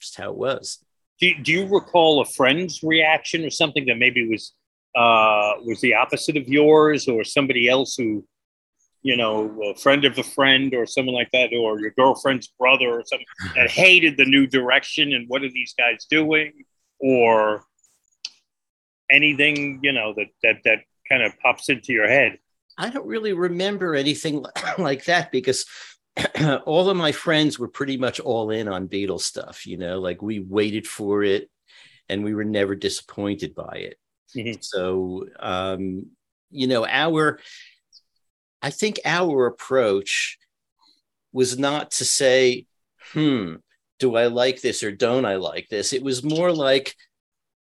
just 0.00 0.16
how 0.16 0.30
it 0.30 0.36
was 0.36 0.84
do, 1.20 1.34
do 1.42 1.52
you 1.52 1.66
recall 1.66 2.20
a 2.20 2.24
friend's 2.24 2.82
reaction 2.82 3.44
or 3.44 3.50
something 3.50 3.86
that 3.86 3.98
maybe 3.98 4.28
was 4.28 4.52
uh, 4.96 5.52
was 5.64 5.80
the 5.80 5.94
opposite 5.94 6.36
of 6.36 6.48
yours 6.48 7.08
or 7.08 7.22
somebody 7.22 7.68
else 7.68 7.94
who 7.96 8.24
you 9.02 9.16
know 9.16 9.62
a 9.62 9.74
friend 9.74 10.04
of 10.04 10.18
a 10.18 10.22
friend 10.22 10.74
or 10.74 10.86
someone 10.86 11.14
like 11.14 11.30
that 11.32 11.50
or 11.54 11.80
your 11.80 11.90
girlfriend's 11.92 12.48
brother 12.58 13.00
or 13.00 13.04
something 13.04 13.26
that 13.54 13.70
hated 13.84 14.16
the 14.16 14.24
new 14.24 14.46
direction 14.46 15.12
and 15.12 15.28
what 15.28 15.42
are 15.42 15.50
these 15.50 15.74
guys 15.76 16.06
doing? 16.10 16.52
Or 17.00 17.62
anything 19.10 19.80
you 19.82 19.92
know 19.92 20.14
that 20.16 20.28
that 20.42 20.56
that 20.64 20.78
kind 21.08 21.22
of 21.22 21.38
pops 21.40 21.68
into 21.68 21.92
your 21.92 22.08
head? 22.08 22.38
I 22.76 22.90
don't 22.90 23.06
really 23.06 23.32
remember 23.32 23.96
anything 23.96 24.44
like 24.78 25.04
that 25.06 25.32
because 25.32 25.64
all 26.66 26.88
of 26.90 26.96
my 26.96 27.12
friends 27.12 27.58
were 27.58 27.68
pretty 27.68 27.96
much 27.96 28.20
all 28.20 28.50
in 28.50 28.68
on 28.68 28.88
Beatles 28.88 29.22
stuff, 29.22 29.66
you 29.66 29.76
know, 29.76 30.00
like 30.00 30.22
we 30.22 30.40
waited 30.40 30.86
for 30.86 31.22
it 31.22 31.50
and 32.08 32.24
we 32.24 32.34
were 32.34 32.44
never 32.44 32.74
disappointed 32.74 33.54
by 33.54 33.74
it. 33.76 33.98
Mm-hmm. 34.34 34.60
So, 34.60 35.26
um, 35.38 36.06
you 36.50 36.66
know, 36.66 36.86
our, 36.86 37.38
I 38.62 38.70
think 38.70 39.00
our 39.04 39.46
approach 39.46 40.38
was 41.32 41.58
not 41.58 41.92
to 41.92 42.04
say, 42.04 42.66
hmm, 43.12 43.56
do 43.98 44.16
I 44.16 44.26
like 44.26 44.60
this 44.60 44.82
or 44.82 44.90
don't 44.90 45.24
I 45.24 45.36
like 45.36 45.68
this? 45.68 45.92
It 45.92 46.02
was 46.02 46.22
more 46.22 46.52
like, 46.52 46.94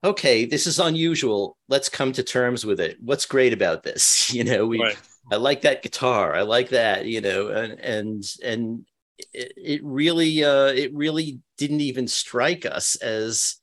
okay, 0.04 0.44
this 0.44 0.66
is 0.66 0.78
unusual. 0.78 1.56
Let's 1.68 1.88
come 1.88 2.12
to 2.12 2.22
terms 2.22 2.64
with 2.64 2.80
it. 2.80 2.96
What's 3.00 3.26
great 3.26 3.52
about 3.52 3.82
this? 3.82 4.30
You 4.36 4.44
know, 4.44 4.66
we, 4.66 4.80
right. 4.80 4.98
I 5.30 5.36
like 5.36 5.62
that 5.62 5.82
guitar. 5.82 6.34
I 6.34 6.42
like 6.42 6.70
that, 6.70 7.06
you 7.06 7.20
know, 7.20 7.48
and 7.48 7.80
and 7.80 8.24
and 8.44 8.86
it, 9.32 9.52
it 9.56 9.80
really 9.84 10.44
uh 10.44 10.66
it 10.66 10.94
really 10.94 11.40
didn't 11.58 11.80
even 11.80 12.06
strike 12.06 12.64
us 12.64 12.96
as 12.96 13.56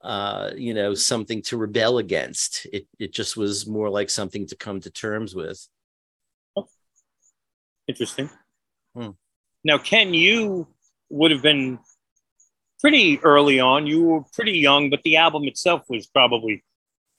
uh 0.00 0.50
you 0.56 0.72
know 0.72 0.94
something 0.94 1.42
to 1.42 1.56
rebel 1.56 1.98
against. 1.98 2.66
It 2.72 2.86
it 2.98 3.12
just 3.12 3.36
was 3.36 3.66
more 3.66 3.90
like 3.90 4.08
something 4.08 4.46
to 4.46 4.56
come 4.56 4.80
to 4.80 4.90
terms 4.90 5.34
with. 5.34 5.66
Oh. 6.56 6.68
Interesting. 7.86 8.30
Hmm. 8.94 9.10
Now, 9.64 9.78
Ken, 9.78 10.14
you 10.14 10.66
would 11.10 11.30
have 11.30 11.42
been 11.42 11.78
pretty 12.80 13.18
early 13.22 13.60
on. 13.60 13.86
You 13.86 14.02
were 14.02 14.22
pretty 14.32 14.58
young, 14.58 14.88
but 14.90 15.02
the 15.02 15.16
album 15.16 15.44
itself 15.44 15.82
was 15.88 16.06
probably 16.06 16.62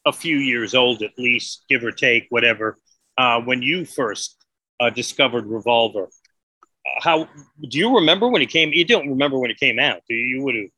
a 0.05 0.13
few 0.13 0.37
years 0.37 0.75
old 0.75 1.01
at 1.01 1.17
least, 1.17 1.65
give 1.67 1.83
or 1.83 1.91
take, 1.91 2.27
whatever 2.29 2.77
uh, 3.17 3.41
when 3.41 3.61
you 3.61 3.85
first 3.85 4.35
uh, 4.79 4.89
discovered 4.89 5.45
Revolver. 5.45 6.03
Uh, 6.05 7.01
how 7.01 7.29
do 7.61 7.77
you 7.77 7.95
remember 7.95 8.27
when 8.27 8.41
it 8.41 8.49
came? 8.49 8.71
You 8.73 8.85
don't 8.85 9.09
remember 9.09 9.39
when 9.39 9.51
it 9.51 9.59
came 9.59 9.79
out, 9.79 10.01
do 10.07 10.15
you? 10.15 10.37
You 10.37 10.43
would 10.43 10.55
have. 10.55 10.69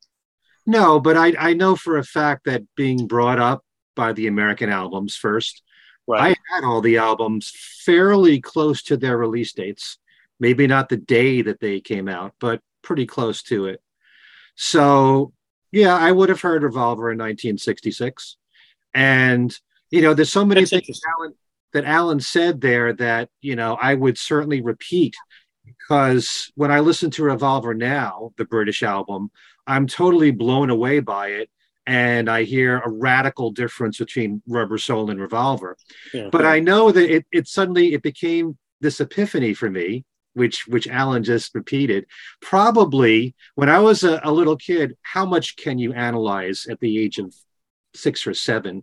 No, 0.66 1.00
but 1.00 1.16
I, 1.16 1.34
I 1.38 1.52
know 1.54 1.76
for 1.76 1.96
a 1.96 2.04
fact 2.04 2.44
that 2.44 2.62
being 2.76 3.06
brought 3.06 3.38
up 3.38 3.64
by 3.96 4.12
the 4.12 4.26
American 4.26 4.68
albums 4.68 5.16
first, 5.16 5.62
right. 6.06 6.36
I 6.36 6.54
had 6.54 6.64
all 6.64 6.80
the 6.80 6.98
albums 6.98 7.52
fairly 7.84 8.40
close 8.40 8.82
to 8.84 8.96
their 8.96 9.16
release 9.16 9.52
dates. 9.52 9.98
Maybe 10.38 10.66
not 10.66 10.88
the 10.88 10.96
day 10.96 11.42
that 11.42 11.60
they 11.60 11.80
came 11.80 12.06
out, 12.06 12.34
but 12.38 12.60
pretty 12.82 13.06
close 13.06 13.42
to 13.44 13.66
it. 13.66 13.80
So, 14.56 15.32
yeah, 15.72 15.96
I 15.96 16.12
would 16.12 16.28
have 16.28 16.40
heard 16.40 16.62
Revolver 16.62 17.10
in 17.10 17.18
1966. 17.18 18.36
And, 18.94 19.56
you 19.90 20.02
know, 20.02 20.14
there's 20.14 20.32
so 20.32 20.44
many 20.44 20.62
That's 20.62 20.70
things 20.70 21.00
that 21.72 21.84
Alan 21.84 22.20
said 22.20 22.60
there 22.60 22.92
that 22.94 23.28
you 23.40 23.56
know 23.56 23.76
I 23.80 23.94
would 23.94 24.18
certainly 24.18 24.60
repeat 24.60 25.14
because 25.64 26.50
when 26.54 26.70
I 26.70 26.80
listen 26.80 27.10
to 27.12 27.22
Revolver 27.24 27.74
now, 27.74 28.32
the 28.36 28.44
British 28.44 28.82
album, 28.82 29.30
I'm 29.66 29.86
totally 29.86 30.30
blown 30.30 30.70
away 30.70 31.00
by 31.00 31.28
it. 31.28 31.50
And 31.86 32.28
I 32.28 32.42
hear 32.42 32.78
a 32.78 32.90
radical 32.90 33.50
difference 33.50 33.96
between 33.96 34.42
Rubber 34.46 34.76
Soul 34.76 35.10
and 35.10 35.18
Revolver. 35.18 35.78
Yeah. 36.12 36.28
But 36.30 36.44
I 36.44 36.60
know 36.60 36.92
that 36.92 37.10
it, 37.10 37.26
it 37.32 37.48
suddenly 37.48 37.94
it 37.94 38.02
became 38.02 38.58
this 38.82 39.00
epiphany 39.00 39.54
for 39.54 39.70
me, 39.70 40.04
which 40.34 40.66
which 40.68 40.86
Alan 40.86 41.24
just 41.24 41.54
repeated. 41.54 42.04
Probably 42.42 43.34
when 43.54 43.70
I 43.70 43.78
was 43.78 44.04
a, 44.04 44.20
a 44.22 44.30
little 44.30 44.56
kid, 44.56 44.98
how 45.00 45.24
much 45.24 45.56
can 45.56 45.78
you 45.78 45.94
analyze 45.94 46.66
at 46.68 46.78
the 46.80 46.98
age 46.98 47.18
of 47.18 47.34
six 47.94 48.26
or 48.26 48.34
seven? 48.34 48.82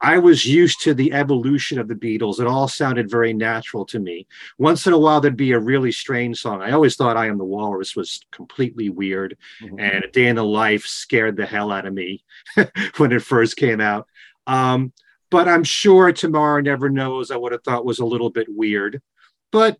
I 0.00 0.18
was 0.18 0.44
used 0.44 0.80
to 0.82 0.94
the 0.94 1.12
evolution 1.12 1.78
of 1.78 1.88
the 1.88 1.94
Beatles. 1.94 2.38
It 2.38 2.46
all 2.46 2.68
sounded 2.68 3.10
very 3.10 3.32
natural 3.32 3.84
to 3.86 3.98
me. 3.98 4.26
Once 4.56 4.86
in 4.86 4.92
a 4.92 4.98
while, 4.98 5.20
there'd 5.20 5.36
be 5.36 5.52
a 5.52 5.58
really 5.58 5.90
strange 5.90 6.40
song. 6.40 6.62
I 6.62 6.70
always 6.70 6.94
thought 6.94 7.16
I 7.16 7.26
Am 7.26 7.38
the 7.38 7.44
Walrus 7.44 7.96
was 7.96 8.20
completely 8.30 8.88
weird, 8.88 9.36
mm-hmm. 9.60 9.78
and 9.80 10.04
A 10.04 10.10
Day 10.10 10.26
in 10.26 10.36
the 10.36 10.44
Life 10.44 10.84
scared 10.84 11.36
the 11.36 11.46
hell 11.46 11.72
out 11.72 11.86
of 11.86 11.94
me 11.94 12.24
when 12.96 13.12
it 13.12 13.22
first 13.22 13.56
came 13.56 13.80
out. 13.80 14.06
Um, 14.46 14.92
but 15.30 15.48
I'm 15.48 15.64
sure 15.64 16.12
Tomorrow 16.12 16.60
Never 16.60 16.88
Knows 16.88 17.30
I 17.30 17.36
would 17.36 17.52
have 17.52 17.62
thought 17.64 17.84
was 17.84 17.98
a 17.98 18.06
little 18.06 18.30
bit 18.30 18.46
weird. 18.48 19.02
But 19.50 19.78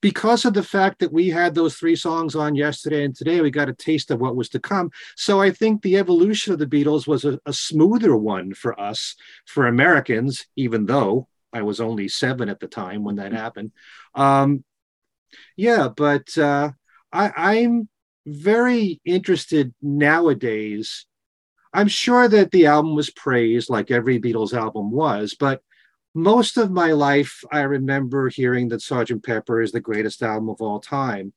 because 0.00 0.44
of 0.44 0.54
the 0.54 0.62
fact 0.62 1.00
that 1.00 1.12
we 1.12 1.28
had 1.28 1.54
those 1.54 1.74
three 1.74 1.96
songs 1.96 2.36
on 2.36 2.54
yesterday 2.54 3.04
and 3.04 3.14
today, 3.14 3.40
we 3.40 3.50
got 3.50 3.68
a 3.68 3.74
taste 3.74 4.10
of 4.10 4.20
what 4.20 4.36
was 4.36 4.48
to 4.50 4.60
come. 4.60 4.90
So 5.16 5.40
I 5.40 5.50
think 5.50 5.82
the 5.82 5.96
evolution 5.96 6.52
of 6.52 6.58
the 6.58 6.66
Beatles 6.66 7.06
was 7.06 7.24
a, 7.24 7.38
a 7.46 7.52
smoother 7.52 8.16
one 8.16 8.54
for 8.54 8.78
us, 8.80 9.16
for 9.46 9.66
Americans, 9.66 10.46
even 10.56 10.86
though 10.86 11.28
I 11.52 11.62
was 11.62 11.80
only 11.80 12.08
seven 12.08 12.48
at 12.48 12.60
the 12.60 12.68
time 12.68 13.02
when 13.04 13.16
that 13.16 13.32
happened. 13.32 13.72
Um, 14.14 14.64
yeah, 15.56 15.88
but 15.88 16.36
uh, 16.38 16.70
I, 17.12 17.32
I'm 17.36 17.88
very 18.26 19.00
interested 19.04 19.74
nowadays. 19.82 21.06
I'm 21.72 21.88
sure 21.88 22.28
that 22.28 22.50
the 22.50 22.66
album 22.66 22.94
was 22.94 23.10
praised 23.10 23.68
like 23.68 23.90
every 23.90 24.20
Beatles 24.20 24.54
album 24.54 24.90
was, 24.90 25.34
but 25.38 25.60
most 26.18 26.56
of 26.56 26.70
my 26.70 26.92
life, 26.92 27.44
I 27.52 27.60
remember 27.60 28.28
hearing 28.28 28.68
that 28.68 28.82
Sergeant 28.82 29.24
Pepper 29.24 29.62
is 29.62 29.72
the 29.72 29.80
greatest 29.80 30.22
album 30.22 30.48
of 30.48 30.60
all 30.60 30.80
time. 30.80 31.32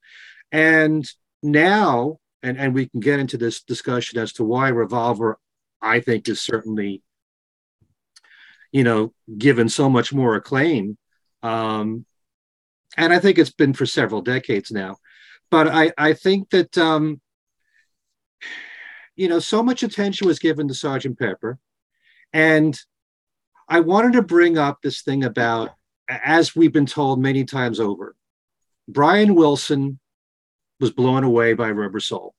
And 0.50 1.08
now, 1.42 2.18
and, 2.42 2.58
and 2.58 2.74
we 2.74 2.88
can 2.88 3.00
get 3.00 3.20
into 3.20 3.36
this 3.36 3.62
discussion 3.62 4.18
as 4.18 4.32
to 4.34 4.44
why 4.44 4.68
Revolver, 4.68 5.38
I 5.80 6.00
think, 6.00 6.28
is 6.28 6.40
certainly, 6.40 7.02
you 8.72 8.82
know, 8.82 9.14
given 9.38 9.68
so 9.68 9.88
much 9.88 10.12
more 10.12 10.34
acclaim. 10.34 10.98
Um, 11.42 12.04
and 12.96 13.12
I 13.12 13.20
think 13.20 13.38
it's 13.38 13.52
been 13.52 13.74
for 13.74 13.86
several 13.86 14.20
decades 14.20 14.70
now. 14.72 14.96
But 15.50 15.68
I, 15.68 15.92
I 15.96 16.12
think 16.14 16.50
that, 16.50 16.76
um, 16.76 17.20
you 19.14 19.28
know, 19.28 19.38
so 19.38 19.62
much 19.62 19.82
attention 19.82 20.26
was 20.26 20.38
given 20.40 20.66
to 20.68 20.74
Sergeant 20.74 21.18
Pepper. 21.18 21.58
And 22.32 22.78
I 23.72 23.80
wanted 23.80 24.12
to 24.12 24.22
bring 24.22 24.58
up 24.58 24.82
this 24.82 25.00
thing 25.00 25.24
about, 25.24 25.70
as 26.06 26.54
we've 26.54 26.74
been 26.74 26.84
told 26.84 27.22
many 27.22 27.46
times 27.46 27.80
over, 27.80 28.14
Brian 28.86 29.34
Wilson 29.34 29.98
was 30.78 30.90
blown 30.90 31.24
away 31.24 31.54
by 31.54 31.70
Rubber 31.70 31.98
Soul 31.98 32.34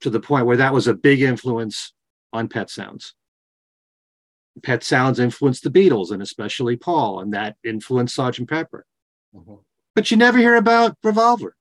to 0.00 0.08
the 0.08 0.20
point 0.20 0.46
where 0.46 0.56
that 0.56 0.72
was 0.72 0.86
a 0.86 0.94
big 0.94 1.20
influence 1.20 1.92
on 2.32 2.48
Pet 2.48 2.70
Sounds. 2.70 3.12
Pet 4.62 4.82
Sounds 4.82 5.18
influenced 5.18 5.64
the 5.64 5.70
Beatles 5.70 6.12
and 6.12 6.22
especially 6.22 6.76
Paul, 6.76 7.20
and 7.20 7.34
that 7.34 7.56
influenced 7.62 8.16
Sgt. 8.16 8.48
Pepper. 8.48 8.86
Mm-hmm. 9.34 9.56
But 9.94 10.10
you 10.10 10.16
never 10.16 10.38
hear 10.38 10.56
about 10.56 10.96
Revolver, 11.04 11.54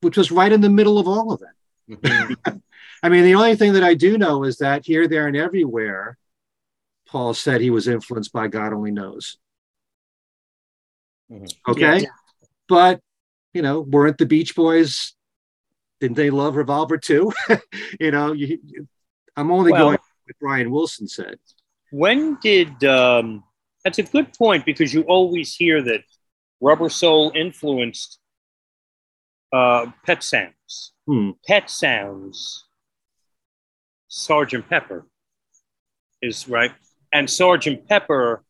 which 0.00 0.16
was 0.16 0.32
right 0.32 0.52
in 0.52 0.62
the 0.62 0.70
middle 0.70 0.98
of 0.98 1.06
all 1.06 1.32
of 1.34 1.40
that. 1.40 2.00
Mm-hmm. 2.00 2.56
I 3.02 3.08
mean, 3.10 3.24
the 3.24 3.34
only 3.34 3.56
thing 3.56 3.74
that 3.74 3.84
I 3.84 3.92
do 3.92 4.16
know 4.16 4.44
is 4.44 4.56
that 4.56 4.86
here, 4.86 5.06
there, 5.06 5.26
and 5.26 5.36
everywhere, 5.36 6.16
Paul 7.08 7.34
said 7.34 7.60
he 7.60 7.70
was 7.70 7.88
influenced 7.88 8.32
by 8.32 8.48
God 8.48 8.72
only 8.72 8.90
knows. 8.90 9.38
Mm-hmm. 11.30 11.70
Okay. 11.70 12.00
Yeah. 12.00 12.08
But, 12.68 13.00
you 13.54 13.62
know, 13.62 13.80
weren't 13.80 14.18
the 14.18 14.26
Beach 14.26 14.54
Boys, 14.54 15.14
didn't 16.00 16.16
they 16.16 16.30
love 16.30 16.56
Revolver 16.56 16.98
too? 16.98 17.32
you 18.00 18.10
know, 18.10 18.32
you, 18.32 18.58
you, 18.64 18.88
I'm 19.36 19.50
only 19.50 19.72
well, 19.72 19.84
going 19.86 19.98
what 20.24 20.38
Brian 20.40 20.70
Wilson 20.70 21.08
said. 21.08 21.38
When 21.90 22.38
did, 22.42 22.84
um, 22.84 23.42
that's 23.84 23.98
a 23.98 24.02
good 24.02 24.32
point 24.34 24.66
because 24.66 24.92
you 24.92 25.02
always 25.02 25.54
hear 25.54 25.82
that 25.82 26.02
Rubber 26.60 26.90
Soul 26.90 27.32
influenced 27.34 28.18
uh, 29.52 29.86
Pet 30.04 30.22
Sounds. 30.22 30.92
Hmm. 31.06 31.30
Pet 31.46 31.70
Sounds, 31.70 32.66
Sergeant 34.08 34.68
Pepper 34.68 35.06
is 36.20 36.48
right. 36.48 36.72
And 37.12 37.28
Sergeant 37.28 37.88
Pepper, 37.88 38.42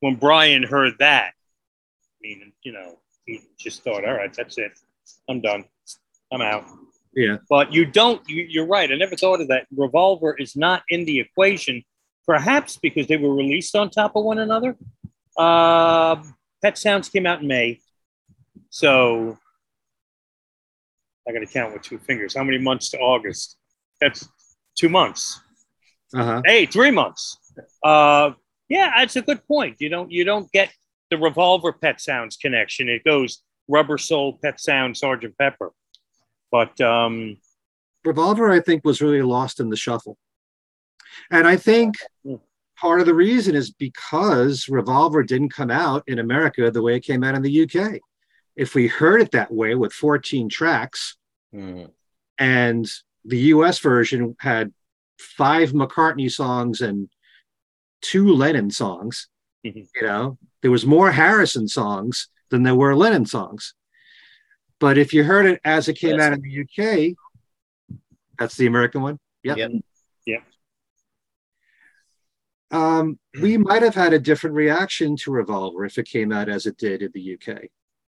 when 0.00 0.16
Brian 0.16 0.62
heard 0.62 0.94
that, 0.98 1.32
I 1.32 2.18
mean, 2.22 2.52
you 2.62 2.72
know, 2.72 2.98
he 3.26 3.42
just 3.58 3.82
thought, 3.82 4.04
all 4.04 4.14
right, 4.14 4.32
that's 4.32 4.58
it. 4.58 4.72
I'm 5.28 5.40
done. 5.40 5.64
I'm 6.32 6.40
out. 6.40 6.64
Yeah. 7.14 7.36
But 7.48 7.72
you 7.72 7.84
don't, 7.84 8.26
you, 8.28 8.46
you're 8.48 8.66
right. 8.66 8.90
I 8.90 8.96
never 8.96 9.16
thought 9.16 9.40
of 9.40 9.48
that. 9.48 9.66
Revolver 9.74 10.34
is 10.36 10.56
not 10.56 10.82
in 10.88 11.04
the 11.04 11.20
equation, 11.20 11.82
perhaps 12.26 12.76
because 12.76 13.06
they 13.06 13.16
were 13.16 13.34
released 13.34 13.76
on 13.76 13.90
top 13.90 14.16
of 14.16 14.24
one 14.24 14.38
another. 14.38 14.76
Uh, 15.36 16.16
Pet 16.62 16.78
Sounds 16.78 17.08
came 17.08 17.26
out 17.26 17.42
in 17.42 17.46
May. 17.46 17.80
So 18.70 19.38
I 21.28 21.32
got 21.32 21.40
to 21.40 21.46
count 21.46 21.72
with 21.72 21.82
two 21.82 21.98
fingers. 21.98 22.34
How 22.34 22.44
many 22.44 22.58
months 22.58 22.90
to 22.90 22.98
August? 22.98 23.56
That's 24.00 24.28
two 24.76 24.88
months. 24.88 25.40
Uh-huh. 26.14 26.42
Hey, 26.44 26.66
three 26.66 26.90
months. 26.90 27.38
Uh, 27.82 28.32
yeah, 28.68 28.92
that's 28.98 29.16
a 29.16 29.22
good 29.22 29.46
point. 29.46 29.76
You 29.80 29.88
don't 29.88 30.10
you 30.10 30.24
don't 30.24 30.50
get 30.52 30.72
the 31.10 31.18
Revolver 31.18 31.72
Pet 31.72 32.00
Sounds 32.00 32.36
connection. 32.36 32.88
It 32.88 33.04
goes 33.04 33.42
Rubber 33.68 33.98
Soul, 33.98 34.38
Pet 34.42 34.60
Sound, 34.60 34.96
Sergeant 34.96 35.36
Pepper. 35.38 35.72
But 36.50 36.80
um, 36.80 37.36
Revolver, 38.04 38.50
I 38.50 38.60
think, 38.60 38.84
was 38.84 39.00
really 39.02 39.22
lost 39.22 39.60
in 39.60 39.68
the 39.70 39.76
shuffle. 39.76 40.16
And 41.30 41.46
I 41.46 41.56
think 41.56 41.96
part 42.76 43.00
of 43.00 43.06
the 43.06 43.14
reason 43.14 43.54
is 43.54 43.70
because 43.72 44.68
Revolver 44.68 45.22
didn't 45.22 45.50
come 45.50 45.70
out 45.70 46.02
in 46.06 46.18
America 46.18 46.70
the 46.70 46.82
way 46.82 46.96
it 46.96 47.00
came 47.04 47.22
out 47.24 47.34
in 47.34 47.42
the 47.42 47.62
UK. 47.62 48.00
If 48.56 48.74
we 48.74 48.86
heard 48.86 49.20
it 49.20 49.32
that 49.32 49.52
way 49.52 49.74
with 49.74 49.92
14 49.92 50.48
tracks, 50.48 51.16
Mm. 51.54 51.92
and 52.36 52.84
the 53.24 53.38
US 53.54 53.78
version 53.78 54.34
had 54.40 54.72
five 55.18 55.70
McCartney 55.72 56.30
songs 56.30 56.80
and 56.80 57.08
two 58.00 58.32
Lennon 58.32 58.70
songs, 58.70 59.28
Mhm. 59.64 59.88
you 59.94 60.02
know, 60.02 60.38
there 60.62 60.70
was 60.70 60.84
more 60.86 61.12
Harrison 61.12 61.68
songs 61.68 62.28
than 62.50 62.62
there 62.62 62.74
were 62.74 62.94
Lennon 62.94 63.26
songs. 63.26 63.74
But 64.78 64.98
if 64.98 65.14
you 65.14 65.24
heard 65.24 65.46
it 65.46 65.60
as 65.64 65.88
it 65.88 65.94
came 65.94 66.16
Yes. 66.18 66.20
out 66.20 66.32
in 66.34 66.40
the 66.42 66.50
UK, 66.50 67.16
that's 68.38 68.56
the 68.56 68.66
American 68.66 69.02
one. 69.02 69.18
Yep. 69.42 69.56
Yep. 70.26 70.42
Um, 72.70 73.18
we 73.40 73.56
might 73.56 73.82
have 73.82 73.94
had 73.94 74.12
a 74.12 74.18
different 74.18 74.56
reaction 74.56 75.16
to 75.18 75.30
Revolver 75.30 75.84
if 75.84 75.96
it 75.96 76.06
came 76.06 76.32
out 76.32 76.48
as 76.48 76.66
it 76.66 76.76
did 76.76 77.02
in 77.02 77.12
the 77.12 77.20
UK. 77.20 77.68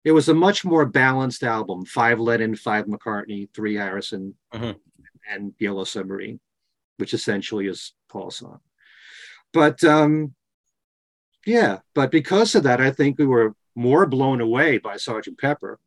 It 0.04 0.12
was 0.12 0.28
a 0.28 0.34
much 0.34 0.64
more 0.64 0.84
balanced 0.86 1.42
album 1.42 1.84
five 1.84 2.20
Lennon, 2.20 2.56
five 2.56 2.86
McCartney, 2.86 3.48
three 3.54 3.74
Harrison, 3.74 4.34
Mhm. 4.52 4.78
and 5.28 5.54
Yellow 5.58 5.84
Submarine, 5.84 6.40
which 7.00 7.14
essentially 7.14 7.66
is 7.66 7.92
Paul's 8.08 8.36
song. 8.36 8.60
But 9.52 9.82
um, 9.82 10.34
yeah, 11.46 11.78
but 11.94 12.10
because 12.12 12.54
of 12.54 12.62
that, 12.64 12.80
I 12.80 12.90
think 12.90 13.18
we 13.18 13.26
were 13.26 13.54
more 13.74 14.06
blown 14.06 14.40
away 14.40 14.78
by 14.78 14.96
Sergeant 14.96 15.38
Pepper. 15.38 15.80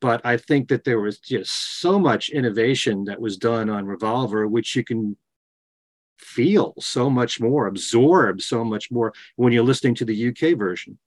But 0.00 0.20
I 0.24 0.36
think 0.36 0.68
that 0.68 0.84
there 0.84 1.00
was 1.00 1.18
just 1.18 1.80
so 1.80 1.98
much 1.98 2.28
innovation 2.28 3.04
that 3.06 3.20
was 3.20 3.36
done 3.36 3.68
on 3.68 3.86
Revolver, 3.86 4.46
which 4.46 4.76
you 4.76 4.84
can 4.84 5.16
feel 6.18 6.74
so 6.78 7.10
much 7.10 7.40
more, 7.40 7.66
absorb 7.66 8.40
so 8.40 8.62
much 8.64 8.90
more 8.90 9.12
when 9.36 9.52
you're 9.52 9.64
listening 9.64 9.96
to 9.96 10.04
the 10.04 10.14
UK 10.14 10.52
version. 10.52 10.98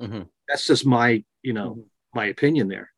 Mhm. 0.00 0.28
That's 0.48 0.66
just 0.66 0.84
my, 0.84 1.24
you 1.42 1.52
know, 1.52 1.76
Mhm. 1.76 1.84
my 2.14 2.26
opinion 2.26 2.68
there. 2.68 2.92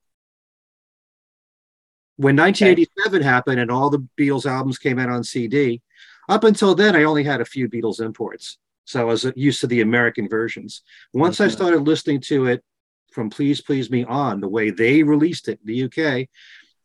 When 2.22 2.36
1987 2.36 3.20
happened 3.22 3.58
and 3.58 3.68
all 3.68 3.90
the 3.90 4.06
Beatles 4.16 4.46
albums 4.46 4.78
came 4.78 5.00
out 5.00 5.08
on 5.08 5.24
CD, 5.24 5.82
up 6.28 6.44
until 6.44 6.72
then 6.76 6.94
I 6.94 7.02
only 7.02 7.24
had 7.24 7.40
a 7.40 7.44
few 7.44 7.68
Beatles 7.68 8.00
imports. 8.00 8.58
So 8.84 9.00
I 9.00 9.04
was 9.04 9.26
used 9.34 9.60
to 9.62 9.66
the 9.66 9.80
American 9.80 10.28
versions. 10.28 10.82
Once 11.12 11.40
I 11.40 11.48
Mhm. 11.48 11.52
started 11.52 11.80
listening 11.80 12.20
to 12.22 12.46
it 12.46 12.64
from 13.12 13.28
Please 13.28 13.60
Please 13.60 13.90
Me 13.90 14.04
On, 14.04 14.40
the 14.40 14.46
way 14.48 14.70
they 14.70 15.02
released 15.02 15.48
it 15.48 15.58
in 15.62 15.66
the 15.66 15.74
UK, 15.74 16.28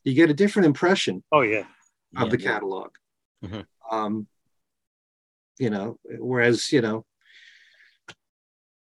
you 0.03 0.15
get 0.15 0.31
a 0.31 0.33
different 0.33 0.65
impression 0.65 1.23
oh 1.31 1.41
yeah, 1.41 1.67
of 2.15 2.23
Yeah. 2.23 2.29
the 2.29 2.37
catalog. 2.37 2.89
Mhm. 3.45 3.67
Um, 3.91 4.27
you 5.59 5.69
know, 5.69 5.99
whereas 6.17 6.71
you 6.71 6.81
know, 6.81 7.05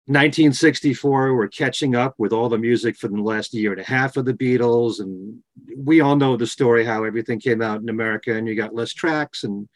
1964, 0.10 1.36
we're 1.36 1.48
catching 1.48 1.94
up 1.94 2.16
with 2.18 2.34
all 2.34 2.50
the 2.50 2.58
music 2.58 2.98
for 2.98 3.08
the 3.08 3.22
last 3.22 3.54
year 3.54 3.74
and 3.74 3.80
a 3.80 3.84
half 3.84 4.18
of 4.18 4.26
the 4.26 4.34
Beatles, 4.34 5.00
and 5.00 5.38
we 5.78 6.02
all 6.02 6.16
know 6.16 6.36
the 6.36 6.48
story 6.48 6.84
how 6.84 7.04
everything 7.04 7.40
came 7.40 7.62
out 7.62 7.80
in 7.80 7.90
America, 7.90 8.36
and 8.36 8.48
you 8.48 8.56
got 8.56 8.74
less 8.74 8.92
tracks, 8.92 9.44
and 9.44 9.70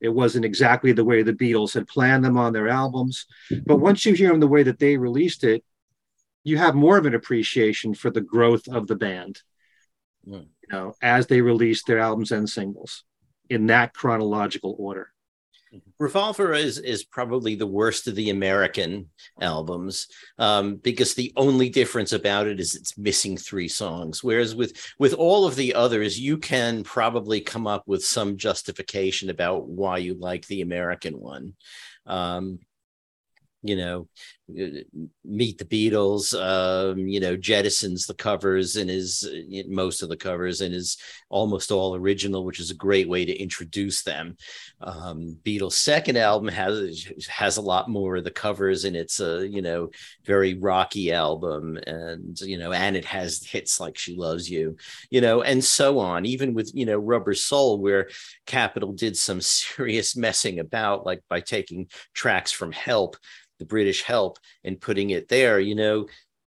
it 0.00 0.08
wasn't 0.08 0.46
exactly 0.46 0.92
the 0.92 1.04
way 1.04 1.22
the 1.22 1.34
Beatles 1.34 1.74
had 1.74 1.86
planned 1.86 2.24
them 2.24 2.38
on 2.38 2.54
their 2.54 2.66
albums. 2.66 3.26
But 3.66 3.76
once 3.76 4.06
you 4.06 4.14
hear 4.14 4.30
them 4.30 4.40
the 4.40 4.48
way 4.48 4.62
that 4.62 4.78
they 4.78 4.96
released 4.96 5.44
it, 5.44 5.62
you 6.44 6.56
have 6.56 6.74
more 6.74 6.96
of 6.96 7.04
an 7.04 7.14
appreciation 7.14 7.92
for 7.92 8.10
the 8.10 8.22
growth 8.22 8.66
of 8.68 8.86
the 8.86 8.96
band. 8.96 9.42
Mm. 10.26 10.46
You 10.62 10.68
know, 10.72 10.94
as 11.02 11.26
they 11.26 11.42
released 11.42 11.86
their 11.86 11.98
albums 11.98 12.32
and 12.32 12.48
singles 12.48 13.04
in 13.50 13.66
that 13.66 13.92
chronological 13.92 14.74
order. 14.78 15.10
Revolver 15.98 16.52
is 16.52 16.78
is 16.78 17.04
probably 17.04 17.54
the 17.54 17.66
worst 17.66 18.06
of 18.06 18.14
the 18.14 18.30
American 18.30 19.10
albums 19.40 20.08
um, 20.38 20.76
because 20.76 21.14
the 21.14 21.32
only 21.36 21.68
difference 21.68 22.12
about 22.12 22.46
it 22.46 22.60
is 22.60 22.74
it's 22.74 22.98
missing 22.98 23.36
three 23.36 23.68
songs. 23.68 24.22
Whereas 24.22 24.54
with 24.54 24.76
with 24.98 25.14
all 25.14 25.46
of 25.46 25.56
the 25.56 25.74
others, 25.74 26.18
you 26.18 26.38
can 26.38 26.82
probably 26.82 27.40
come 27.40 27.66
up 27.66 27.84
with 27.86 28.04
some 28.04 28.36
justification 28.36 29.30
about 29.30 29.66
why 29.68 29.98
you 29.98 30.14
like 30.14 30.46
the 30.46 30.62
American 30.62 31.18
one. 31.18 31.54
Um, 32.06 32.58
you 33.62 33.76
know, 33.76 34.08
meet 34.48 35.58
the 35.58 35.64
Beatles. 35.64 36.34
Um, 36.38 36.98
you 36.98 37.20
know, 37.20 37.36
jettisons 37.36 38.06
the 38.06 38.14
covers 38.14 38.76
and 38.76 38.90
is 38.90 39.28
most 39.68 40.02
of 40.02 40.08
the 40.08 40.16
covers 40.16 40.60
and 40.60 40.74
is 40.74 40.98
almost 41.30 41.70
all 41.70 41.96
original, 41.96 42.44
which 42.44 42.60
is 42.60 42.70
a 42.70 42.74
great 42.74 43.08
way 43.08 43.24
to 43.24 43.34
introduce 43.34 44.02
them. 44.02 44.36
Um, 44.80 45.38
Beatles' 45.42 45.72
second 45.72 46.18
album 46.18 46.48
has 46.48 47.10
has 47.28 47.56
a 47.56 47.62
lot 47.62 47.88
more 47.88 48.16
of 48.16 48.24
the 48.24 48.30
covers, 48.30 48.84
and 48.84 48.94
it's 48.94 49.20
a 49.20 49.48
you 49.48 49.62
know 49.62 49.90
very 50.24 50.54
rocky 50.54 51.12
album, 51.12 51.78
and 51.86 52.38
you 52.40 52.58
know, 52.58 52.72
and 52.72 52.96
it 52.96 53.04
has 53.06 53.44
hits 53.44 53.80
like 53.80 53.96
"She 53.96 54.14
Loves 54.16 54.50
You," 54.50 54.76
you 55.10 55.20
know, 55.20 55.42
and 55.42 55.64
so 55.64 55.98
on. 55.98 56.26
Even 56.26 56.54
with 56.54 56.70
you 56.74 56.86
know 56.86 56.98
"Rubber 56.98 57.34
Soul," 57.34 57.78
where 57.78 58.08
Capitol 58.46 58.92
did 58.92 59.16
some 59.16 59.40
serious 59.40 60.16
messing 60.16 60.58
about, 60.58 61.06
like 61.06 61.22
by 61.28 61.40
taking 61.40 61.88
tracks 62.12 62.52
from 62.52 62.72
"Help," 62.72 63.16
the 63.58 63.64
British 63.64 64.02
"Help," 64.02 64.33
and 64.62 64.80
putting 64.80 65.10
it 65.10 65.28
there, 65.28 65.60
you 65.60 65.74
know. 65.74 66.06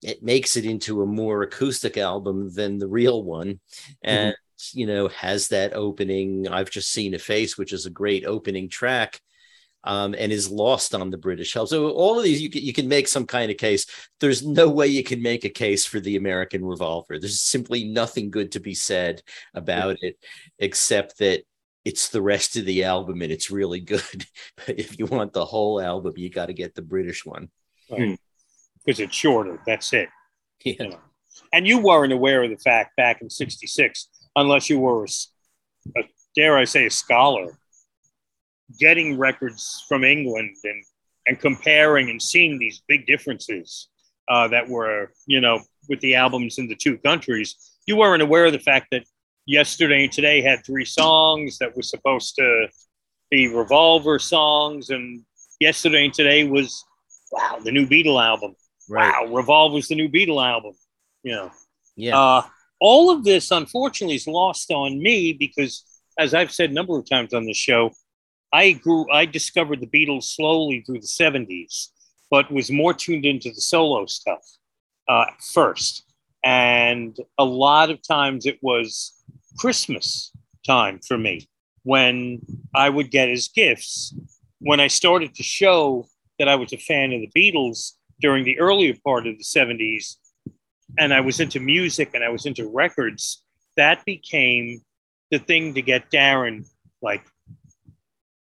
It 0.03 0.21
makes 0.21 0.55
it 0.57 0.65
into 0.65 1.01
a 1.01 1.07
more 1.07 1.41
acoustic 1.41 1.97
album 1.97 2.53
than 2.53 2.77
the 2.77 2.87
real 2.87 3.23
one, 3.23 3.59
and 4.03 4.35
you 4.73 4.85
know, 4.85 5.07
has 5.07 5.47
that 5.49 5.73
opening. 5.73 6.47
I've 6.47 6.69
just 6.69 6.91
seen 6.91 7.13
a 7.13 7.19
face, 7.19 7.57
which 7.57 7.73
is 7.73 7.85
a 7.85 7.91
great 7.91 8.25
opening 8.25 8.69
track, 8.69 9.19
um, 9.83 10.15
and 10.17 10.31
is 10.31 10.51
lost 10.51 10.93
on 10.93 11.09
the 11.09 11.17
British 11.17 11.53
help. 11.53 11.69
So 11.69 11.89
all 11.91 12.17
of 12.17 12.23
these, 12.23 12.41
you 12.41 12.49
can 12.49 12.61
you 12.61 12.73
can 12.73 12.87
make 12.87 13.07
some 13.07 13.25
kind 13.25 13.51
of 13.51 13.57
case. 13.57 13.85
There's 14.19 14.45
no 14.45 14.69
way 14.69 14.87
you 14.87 15.03
can 15.03 15.21
make 15.21 15.45
a 15.45 15.49
case 15.49 15.85
for 15.85 15.99
the 15.99 16.17
American 16.17 16.65
Revolver. 16.65 17.19
There's 17.19 17.39
simply 17.39 17.85
nothing 17.85 18.29
good 18.29 18.51
to 18.53 18.59
be 18.59 18.73
said 18.73 19.21
about 19.53 19.97
it, 20.01 20.17
except 20.59 21.19
that 21.19 21.43
it's 21.85 22.09
the 22.09 22.21
rest 22.21 22.57
of 22.57 22.65
the 22.65 22.83
album 22.83 23.21
and 23.21 23.31
it's 23.31 23.49
really 23.49 23.79
good. 23.79 24.25
But 24.57 24.79
if 24.79 24.99
you 24.99 25.05
want 25.05 25.31
the 25.33 25.45
whole 25.45 25.79
album, 25.79 26.13
you 26.17 26.29
got 26.29 26.47
to 26.47 26.53
get 26.53 26.75
the 26.75 26.81
British 26.81 27.25
one. 27.25 27.49
Because 27.89 28.99
it's 28.99 29.15
shorter. 29.15 29.59
That's 29.65 29.93
it. 29.93 30.09
Yeah. 30.63 30.73
You 30.79 30.89
know. 30.89 30.99
And 31.53 31.67
you 31.67 31.79
weren't 31.79 32.13
aware 32.13 32.43
of 32.43 32.49
the 32.49 32.57
fact 32.57 32.95
back 32.95 33.21
in 33.21 33.29
'66, 33.29 34.09
unless 34.35 34.69
you 34.69 34.79
were, 34.79 35.05
a 35.05 35.99
a, 35.99 36.03
dare 36.35 36.57
I 36.57 36.65
say, 36.65 36.85
a 36.85 36.89
scholar, 36.91 37.57
getting 38.79 39.17
records 39.17 39.85
from 39.87 40.03
England 40.03 40.55
and 40.63 40.83
and 41.27 41.39
comparing 41.39 42.09
and 42.09 42.21
seeing 42.21 42.57
these 42.57 42.81
big 42.87 43.05
differences 43.05 43.89
uh, 44.29 44.47
that 44.47 44.67
were, 44.67 45.11
you 45.25 45.41
know, 45.41 45.59
with 45.89 45.99
the 45.99 46.15
albums 46.15 46.57
in 46.57 46.67
the 46.67 46.75
two 46.75 46.97
countries. 46.99 47.55
You 47.85 47.97
weren't 47.97 48.23
aware 48.23 48.45
of 48.45 48.53
the 48.53 48.59
fact 48.59 48.87
that 48.91 49.03
yesterday 49.45 50.03
and 50.03 50.11
today 50.11 50.41
had 50.41 50.65
three 50.65 50.85
songs 50.85 51.57
that 51.59 51.75
were 51.75 51.83
supposed 51.83 52.35
to 52.35 52.67
be 53.29 53.47
revolver 53.47 54.19
songs, 54.19 54.89
and 54.89 55.23
yesterday 55.59 56.05
and 56.05 56.13
today 56.13 56.45
was 56.45 56.83
wow 57.37 57.59
the 57.63 57.71
new 57.71 57.85
Beatle 57.87 58.21
album. 58.23 58.55
Wow, 58.89 59.25
Revolver's 59.29 59.87
the 59.89 59.95
new 59.95 60.09
Beatle 60.09 60.43
album. 60.45 60.73
You 61.23 61.31
know, 61.33 61.51
Yeah. 61.95 62.17
uh, 62.17 62.41
all 62.79 63.09
of 63.11 63.23
this 63.23 63.51
unfortunately 63.51 64.15
is 64.15 64.27
lost 64.27 64.71
on 64.71 65.01
me 65.01 65.33
because, 65.33 65.83
as 66.17 66.33
I've 66.33 66.51
said 66.51 66.69
a 66.69 66.73
number 66.73 66.97
of 66.97 67.09
times 67.09 67.33
on 67.33 67.45
the 67.45 67.53
show, 67.53 67.91
I 68.53 68.71
grew, 68.73 69.11
I 69.11 69.25
discovered 69.25 69.81
the 69.81 69.87
Beatles 69.87 70.23
slowly 70.23 70.81
through 70.85 71.01
the 71.01 71.07
'70s, 71.07 71.89
but 72.31 72.51
was 72.51 72.71
more 72.71 72.93
tuned 72.93 73.25
into 73.25 73.49
the 73.49 73.61
solo 73.61 74.05
stuff 74.05 74.43
uh, 75.09 75.25
first. 75.53 76.03
And 76.45 77.17
a 77.37 77.43
lot 77.43 77.89
of 77.89 77.99
times 78.07 78.45
it 78.45 78.59
was 78.61 79.13
Christmas 79.57 80.31
time 80.65 80.99
for 81.05 81.17
me 81.17 81.49
when 81.83 82.39
I 82.73 82.89
would 82.89 83.11
get 83.11 83.27
his 83.27 83.47
gifts. 83.49 84.13
When 84.59 84.79
I 84.79 84.87
started 84.87 85.35
to 85.35 85.43
show 85.43 86.07
that 86.39 86.47
I 86.47 86.55
was 86.55 86.73
a 86.73 86.77
fan 86.77 87.13
of 87.13 87.21
the 87.21 87.31
Beatles 87.35 87.93
during 88.19 88.43
the 88.43 88.59
earlier 88.59 88.93
part 89.03 89.27
of 89.27 89.37
the 89.37 89.43
70s, 89.43 90.15
and 90.97 91.13
I 91.13 91.21
was 91.21 91.39
into 91.39 91.59
music 91.59 92.11
and 92.13 92.23
I 92.23 92.29
was 92.29 92.45
into 92.45 92.67
records, 92.67 93.43
that 93.75 94.03
became 94.05 94.81
the 95.31 95.39
thing 95.39 95.73
to 95.75 95.81
get 95.81 96.09
Darren. 96.11 96.65
Like, 97.01 97.23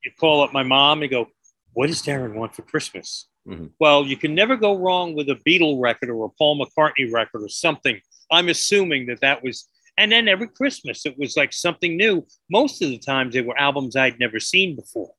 you 0.03 0.11
call 0.19 0.41
up 0.41 0.53
my 0.53 0.63
mom 0.63 1.01
and 1.01 1.11
go, 1.11 1.27
What 1.73 1.87
does 1.87 2.01
Darren 2.01 2.33
want 2.33 2.55
for 2.55 2.63
Christmas? 2.63 3.27
Mm-hmm. 3.47 3.67
Well, 3.79 4.05
you 4.05 4.17
can 4.17 4.35
never 4.35 4.55
go 4.55 4.77
wrong 4.77 5.15
with 5.15 5.29
a 5.29 5.39
Beatle 5.47 5.81
record 5.81 6.09
or 6.09 6.25
a 6.25 6.29
Paul 6.29 6.63
McCartney 6.63 7.11
record 7.11 7.43
or 7.43 7.49
something. 7.49 7.99
I'm 8.31 8.49
assuming 8.49 9.07
that 9.07 9.21
that 9.21 9.43
was, 9.43 9.67
and 9.97 10.11
then 10.11 10.27
every 10.27 10.47
Christmas 10.47 11.05
it 11.05 11.17
was 11.17 11.35
like 11.35 11.53
something 11.53 11.97
new. 11.97 12.25
Most 12.49 12.81
of 12.81 12.89
the 12.89 12.99
times 12.99 13.33
they 13.33 13.41
were 13.41 13.57
albums 13.57 13.95
I'd 13.95 14.19
never 14.19 14.39
seen 14.39 14.75
before. 14.75 15.11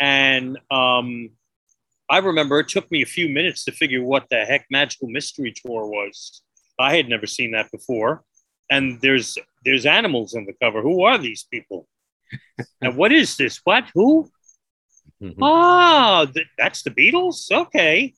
And 0.00 0.58
um, 0.70 1.30
I 2.10 2.18
remember 2.18 2.58
it 2.60 2.68
took 2.68 2.90
me 2.90 3.02
a 3.02 3.06
few 3.06 3.28
minutes 3.28 3.64
to 3.64 3.72
figure 3.72 4.02
what 4.02 4.26
the 4.30 4.44
heck 4.44 4.66
Magical 4.70 5.08
Mystery 5.08 5.52
Tour 5.52 5.86
was. 5.86 6.42
I 6.78 6.96
had 6.96 7.08
never 7.08 7.26
seen 7.26 7.52
that 7.52 7.70
before. 7.70 8.22
And 8.70 9.00
there's 9.00 9.38
there's 9.64 9.86
animals 9.86 10.34
on 10.34 10.46
the 10.46 10.54
cover. 10.62 10.82
Who 10.82 11.04
are 11.04 11.18
these 11.18 11.46
people? 11.50 11.86
and 12.80 12.96
what 12.96 13.12
is 13.12 13.36
this? 13.36 13.60
What? 13.64 13.84
Who? 13.94 14.30
Mm-hmm. 15.22 15.42
Oh, 15.42 16.26
th- 16.32 16.46
that's 16.56 16.82
the 16.82 16.90
Beatles. 16.90 17.50
Okay. 17.50 18.14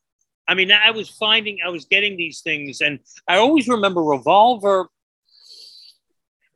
I 0.48 0.54
mean, 0.54 0.72
I 0.72 0.90
was 0.90 1.08
finding, 1.08 1.58
I 1.64 1.68
was 1.68 1.84
getting 1.84 2.16
these 2.16 2.40
things, 2.40 2.80
and 2.80 2.98
I 3.28 3.36
always 3.36 3.68
remember 3.68 4.02
Revolver. 4.02 4.88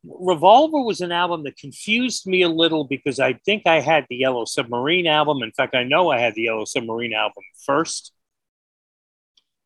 Revolver 0.07 0.83
was 0.83 1.01
an 1.01 1.13
album 1.13 1.45
that 1.45 1.57
confused 1.57 2.27
me 2.27 2.43
a 2.43 2.49
little 2.49 2.85
because 2.85 3.19
I 3.19 3.35
think 3.45 3.67
I 3.67 3.81
had 3.81 4.07
the 4.09 4.17
Yellow 4.17 4.45
Submarine 4.45 5.07
album. 5.07 5.43
In 5.43 5.53
fact, 5.53 5.75
I 5.75 5.85
know 5.85 6.11
I 6.11 6.19
had 6.19 6.35
the 6.35 6.43
Yellow 6.43 6.67
Submarine 6.67 7.15
album 7.15 7.43
first. 7.65 8.13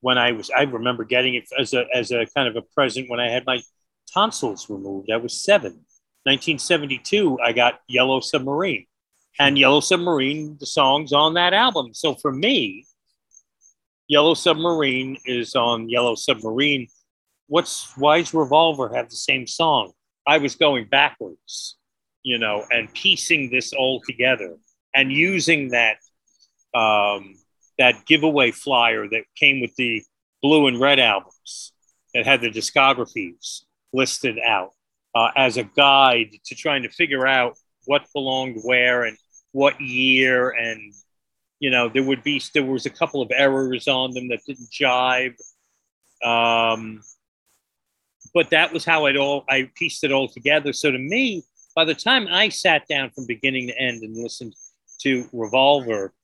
When 0.01 0.17
I 0.17 0.31
was, 0.33 0.49
I 0.57 0.63
remember 0.63 1.05
getting 1.05 1.35
it 1.35 1.45
as 1.59 1.75
a 1.75 1.87
as 1.93 2.13
a 2.13 2.25
kind 2.37 2.47
of 2.47 2.55
a 2.55 2.63
present 2.63 3.11
when 3.11 3.19
I 3.19 3.29
had 3.29 3.45
my 3.47 3.61
tonsils 4.13 4.71
removed. 4.71 5.11
I 5.11 5.17
was 5.17 5.43
seven. 5.43 5.85
1972, 6.25 7.39
I 7.43 7.53
got 7.53 7.81
Yellow 7.89 8.21
Submarine 8.21 8.87
and 9.39 9.59
Yellow 9.59 9.81
Submarine, 9.81 10.57
the 10.61 10.67
songs 10.67 11.13
on 11.13 11.35
that 11.35 11.53
album. 11.53 11.95
So 11.95 12.15
for 12.15 12.33
me, 12.33 12.87
Yellow 14.09 14.35
Submarine 14.35 15.19
is 15.27 15.55
on 15.55 15.89
Yellow 15.89 16.15
Submarine. 16.15 16.89
What's 17.47 17.93
Why's 17.97 18.35
Revolver 18.35 18.95
have 18.95 19.11
the 19.11 19.17
same 19.17 19.47
song? 19.47 19.93
I 20.29 20.37
was 20.39 20.57
going 20.57 20.85
backwards, 20.85 21.79
you 22.23 22.39
know, 22.39 22.65
and 22.71 22.93
piecing 22.93 23.49
this 23.51 23.73
all 23.73 24.03
together 24.07 24.57
and 24.95 25.11
using 25.11 25.71
that 25.71 25.97
um, 26.75 27.35
that 27.79 28.05
giveaway 28.05 28.51
flyer 28.51 29.09
that 29.09 29.23
came 29.37 29.61
with 29.63 29.75
the 29.77 30.03
blue 30.43 30.67
and 30.67 30.79
red 30.79 30.99
albums 30.99 31.73
that 32.13 32.27
had 32.27 32.43
the 32.43 32.51
discographies 32.51 33.63
listed 33.95 34.39
out 34.39 34.73
uh, 35.15 35.31
as 35.35 35.57
a 35.57 35.65
guide 35.65 36.31
to 36.45 36.55
trying 36.55 36.83
to 36.83 36.91
figure 36.91 37.27
out 37.27 37.57
what 37.87 38.07
belonged 38.13 38.61
where 38.63 39.05
and 39.05 39.17
what 39.53 39.81
year 39.81 40.51
and 40.51 40.93
you 41.59 41.71
know 41.71 41.89
there 41.89 42.03
would 42.03 42.23
be 42.23 42.41
there 42.53 42.65
was 42.65 42.85
a 42.85 42.91
couple 42.91 43.23
of 43.23 43.31
errors 43.35 43.89
on 43.89 44.13
them 44.13 44.29
that 44.29 44.41
didn't 44.47 44.69
jive. 44.71 45.35
Um, 46.23 47.01
but 48.39 48.51
that 48.51 48.73
was 48.73 48.85
how 48.85 49.07
it 49.07 49.17
all 49.17 49.45
i 49.49 49.69
pieced 49.75 50.05
it 50.05 50.13
all 50.13 50.29
together 50.29 50.73
so 50.73 50.93
to 50.93 50.99
me 50.99 51.43
by 51.75 51.85
the 51.85 51.93
time 51.93 52.29
i 52.31 52.49
sat 52.49 52.87
down 52.87 53.11
from 53.11 53.27
beginning 53.27 53.67
to 53.67 53.77
end 53.77 54.01
and 54.01 54.17
listened 54.17 54.55
to 55.01 55.29
revolver 55.33 56.15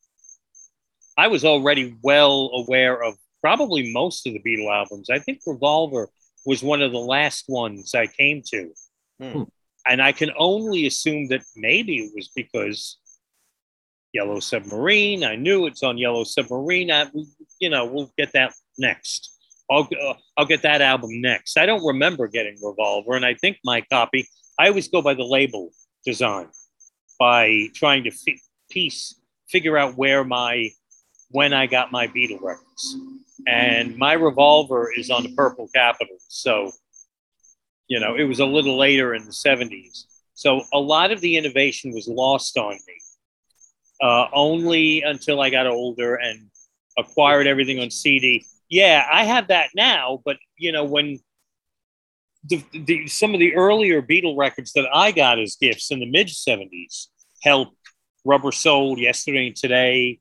i 1.19 1.27
was 1.27 1.45
already 1.45 1.97
well 2.03 2.53
aware 2.55 3.03
of 3.03 3.17
probably 3.41 3.93
most 3.93 4.29
of 4.29 4.33
the 4.33 4.39
beatle 4.47 4.73
albums 4.73 5.11
i 5.11 5.19
think 5.19 5.41
revolver 5.45 6.09
was 6.47 6.63
one 6.63 6.81
of 6.81 6.93
the 6.93 6.99
last 6.99 7.47
ones 7.49 7.97
i 7.97 8.07
came 8.07 8.41
to 8.47 8.71
hmm. 9.21 9.43
and 9.89 10.01
i 10.01 10.13
can 10.13 10.31
only 10.39 10.87
assume 10.87 11.27
that 11.27 11.43
maybe 11.57 11.97
it 11.97 12.13
was 12.15 12.31
because 12.37 12.99
Yellow 14.13 14.39
Submarine. 14.39 15.25
I 15.25 15.35
knew 15.35 15.67
it's 15.67 15.83
on 15.83 15.99
Yellow 15.99 16.23
Submarine. 16.23 16.93
I, 16.93 17.11
you 17.59 17.69
know, 17.69 17.85
we'll 17.85 18.13
get 18.17 18.31
that 18.35 18.55
next. 18.79 19.34
I'll, 19.71 19.89
uh, 20.03 20.15
I'll 20.37 20.47
get 20.47 20.63
that 20.63 20.83
album 20.83 21.21
next. 21.21 21.57
I 21.57 21.67
don't 21.67 21.85
remember 21.85 22.29
getting 22.29 22.57
Revolver, 22.63 23.15
and 23.15 23.25
I 23.25 23.35
think 23.35 23.59
my 23.65 23.81
copy, 23.83 24.29
I 24.59 24.69
always 24.69 24.89
go 24.89 25.03
by 25.03 25.15
the 25.15 25.25
label 25.25 25.71
design 26.05 26.49
by 27.19 27.69
trying 27.75 28.05
to 28.05 28.11
fi- 28.11 28.41
piece, 28.71 29.21
figure 29.49 29.79
out 29.79 29.97
where 29.97 30.25
my, 30.25 30.71
when 31.31 31.53
I 31.53 31.67
got 31.67 31.93
my 31.93 32.07
Beatle 32.09 32.43
records. 32.43 32.97
And 33.47 33.97
my 33.97 34.13
Revolver 34.15 34.91
is 34.97 35.11
on 35.11 35.23
the 35.23 35.35
Purple 35.35 35.69
Capitol. 35.75 36.17
So, 36.29 36.71
you 37.89 38.01
know, 38.01 38.17
it 38.17 38.25
was 38.25 38.41
a 38.41 38.47
little 38.47 38.79
later 38.79 39.15
in 39.15 39.25
the 39.25 39.33
70s. 39.33 40.05
So 40.35 40.63
a 40.73 40.79
lot 40.79 41.11
of 41.11 41.21
the 41.21 41.37
innovation 41.37 41.93
was 41.93 42.09
lost 42.09 42.57
on 42.57 42.73
me 42.73 42.95
uh, 44.03 44.27
only 44.33 45.03
until 45.03 45.41
I 45.41 45.51
got 45.51 45.67
older 45.67 46.17
and 46.17 46.51
acquired 46.99 47.47
everything 47.47 47.81
on 47.81 47.91
CD. 47.91 48.45
Yeah, 48.69 49.07
I 49.11 49.25
have 49.25 49.49
that 49.49 49.71
now, 49.75 50.21
but 50.25 50.37
you 50.57 50.73
know 50.73 50.85
when 50.85 51.19
the, 52.47 52.63
the, 52.73 53.07
some 53.07 53.33
of 53.35 53.41
the 53.41 53.55
earlier 53.55 54.03
Beatle 54.03 54.37
records 54.37 54.73
that 54.73 54.87
I 54.93 55.13
got 55.13 55.39
as 55.39 55.57
gifts 55.57 55.91
in 55.91 56.01
the 56.01 56.11
mid 56.11 56.29
'70s, 56.29 57.07
Help, 57.43 57.69
Rubber 58.25 58.53
Soul, 58.53 58.99
Yesterday 58.99 59.49
and 59.49 59.57
Today, 59.57 60.19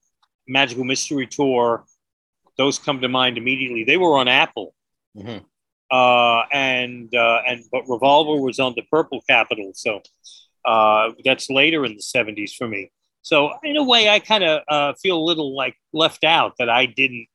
Magical 0.48 0.84
Mystery 0.84 1.28
Tour, 1.28 1.86
those 2.58 2.80
come 2.80 3.02
to 3.02 3.10
mind 3.10 3.38
immediately. 3.38 3.84
They 3.84 3.98
were 3.98 4.18
on 4.18 4.28
Apple. 4.28 4.74
Mm-hmm. 5.18 5.44
Uh, 5.92 6.44
and 6.52 7.14
uh, 7.14 7.42
and 7.48 7.64
but 7.72 7.84
Revolver 7.88 8.42
was 8.42 8.60
on 8.60 8.74
the 8.76 8.82
Purple 8.92 9.22
Capitol, 9.30 9.74
so 9.76 10.02
uh, 10.66 11.12
that's 11.24 11.50
later 11.50 11.86
in 11.86 11.94
the 11.94 12.02
'70s 12.02 12.56
for 12.56 12.68
me. 12.68 12.92
So 13.22 13.52
in 13.64 13.78
a 13.78 13.84
way, 13.84 14.10
I 14.10 14.20
kind 14.20 14.44
of 14.44 14.62
uh, 14.68 14.94
feel 15.02 15.18
a 15.18 15.24
little 15.24 15.56
like 15.56 15.76
left 15.94 16.24
out 16.24 16.54
that 16.58 16.70
I 16.70 16.88
didn't 16.88 17.28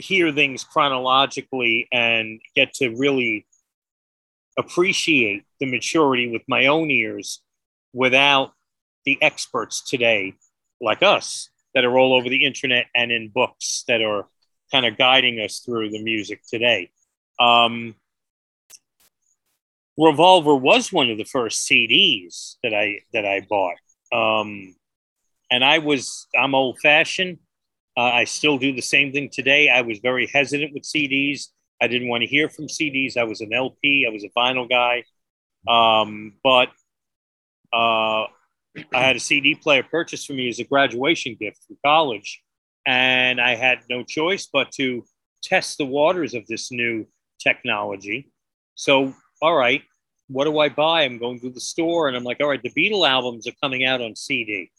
hear 0.00 0.32
things 0.32 0.64
chronologically 0.64 1.88
and 1.92 2.40
get 2.54 2.74
to 2.74 2.90
really 2.90 3.46
appreciate 4.58 5.44
the 5.58 5.66
maturity 5.66 6.28
with 6.28 6.42
my 6.48 6.66
own 6.66 6.90
ears 6.90 7.42
without 7.92 8.52
the 9.04 9.18
experts 9.22 9.88
today 9.88 10.34
like 10.80 11.02
us 11.02 11.50
that 11.74 11.84
are 11.84 11.98
all 11.98 12.14
over 12.14 12.28
the 12.28 12.44
internet 12.44 12.86
and 12.94 13.12
in 13.12 13.28
books 13.28 13.84
that 13.88 14.02
are 14.02 14.26
kind 14.72 14.86
of 14.86 14.96
guiding 14.96 15.40
us 15.40 15.60
through 15.60 15.90
the 15.90 16.02
music 16.02 16.40
today. 16.48 16.90
Um, 17.38 17.94
Revolver 19.96 20.54
was 20.54 20.92
one 20.92 21.10
of 21.10 21.18
the 21.18 21.24
first 21.24 21.68
CDs 21.68 22.56
that 22.62 22.72
I 22.74 23.00
that 23.12 23.26
I 23.26 23.46
bought. 23.48 23.76
Um, 24.12 24.74
and 25.50 25.64
I 25.64 25.78
was, 25.78 26.26
I'm 26.38 26.54
old 26.54 26.78
fashioned. 26.78 27.38
Uh, 27.96 28.02
I 28.02 28.24
still 28.24 28.58
do 28.58 28.72
the 28.72 28.82
same 28.82 29.12
thing 29.12 29.30
today. 29.30 29.68
I 29.68 29.82
was 29.82 29.98
very 29.98 30.26
hesitant 30.26 30.72
with 30.72 30.84
CDs. 30.84 31.48
I 31.82 31.88
didn't 31.88 32.08
want 32.08 32.22
to 32.22 32.26
hear 32.26 32.48
from 32.48 32.66
CDs. 32.66 33.16
I 33.16 33.24
was 33.24 33.40
an 33.40 33.52
LP, 33.52 34.06
I 34.06 34.12
was 34.12 34.24
a 34.24 34.28
vinyl 34.30 34.68
guy. 34.68 35.04
Um, 35.68 36.34
but 36.42 36.68
uh, 37.72 38.26
I 38.92 39.02
had 39.02 39.16
a 39.16 39.20
CD 39.20 39.54
player 39.54 39.82
purchased 39.82 40.26
for 40.26 40.32
me 40.32 40.48
as 40.48 40.58
a 40.58 40.64
graduation 40.64 41.36
gift 41.38 41.58
from 41.66 41.76
college. 41.84 42.42
And 42.86 43.40
I 43.40 43.56
had 43.56 43.80
no 43.88 44.02
choice 44.04 44.48
but 44.52 44.70
to 44.72 45.04
test 45.42 45.78
the 45.78 45.84
waters 45.84 46.34
of 46.34 46.46
this 46.46 46.70
new 46.72 47.06
technology. 47.42 48.30
So, 48.74 49.14
all 49.42 49.54
right, 49.54 49.82
what 50.28 50.44
do 50.44 50.58
I 50.58 50.68
buy? 50.68 51.02
I'm 51.02 51.18
going 51.18 51.40
to 51.40 51.50
the 51.50 51.60
store 51.60 52.08
and 52.08 52.16
I'm 52.16 52.24
like, 52.24 52.38
all 52.40 52.48
right, 52.48 52.62
the 52.62 52.70
Beatle 52.70 53.08
albums 53.08 53.46
are 53.46 53.52
coming 53.62 53.84
out 53.84 54.00
on 54.00 54.16
CD. 54.16 54.70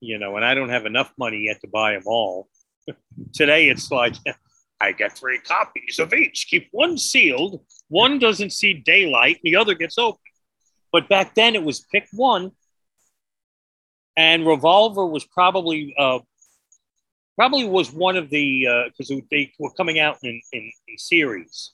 You 0.00 0.18
know, 0.18 0.36
and 0.36 0.44
I 0.44 0.54
don't 0.54 0.70
have 0.70 0.86
enough 0.86 1.12
money 1.18 1.44
yet 1.46 1.60
to 1.60 1.68
buy 1.68 1.92
them 1.92 2.04
all. 2.06 2.48
Today 3.34 3.68
it's 3.68 3.90
like, 3.90 4.14
I 4.80 4.92
get 4.92 5.16
three 5.16 5.38
copies 5.38 5.98
of 5.98 6.14
each. 6.14 6.46
Keep 6.48 6.68
one 6.72 6.96
sealed, 6.96 7.60
one 7.88 8.18
doesn't 8.18 8.50
see 8.50 8.72
daylight, 8.72 9.38
the 9.42 9.56
other 9.56 9.74
gets 9.74 9.98
open. 9.98 10.20
But 10.90 11.08
back 11.08 11.34
then 11.34 11.54
it 11.54 11.62
was 11.62 11.80
pick 11.92 12.08
one. 12.12 12.52
And 14.16 14.46
Revolver 14.46 15.06
was 15.06 15.24
probably 15.24 15.94
uh, 15.98 16.20
probably 17.36 17.64
was 17.64 17.92
one 17.92 18.16
of 18.16 18.28
the 18.30 18.66
because 18.86 19.10
uh, 19.10 19.24
they 19.30 19.52
were 19.58 19.72
coming 19.72 19.98
out 19.98 20.18
in, 20.22 20.40
in, 20.52 20.70
in 20.88 20.98
series. 20.98 21.72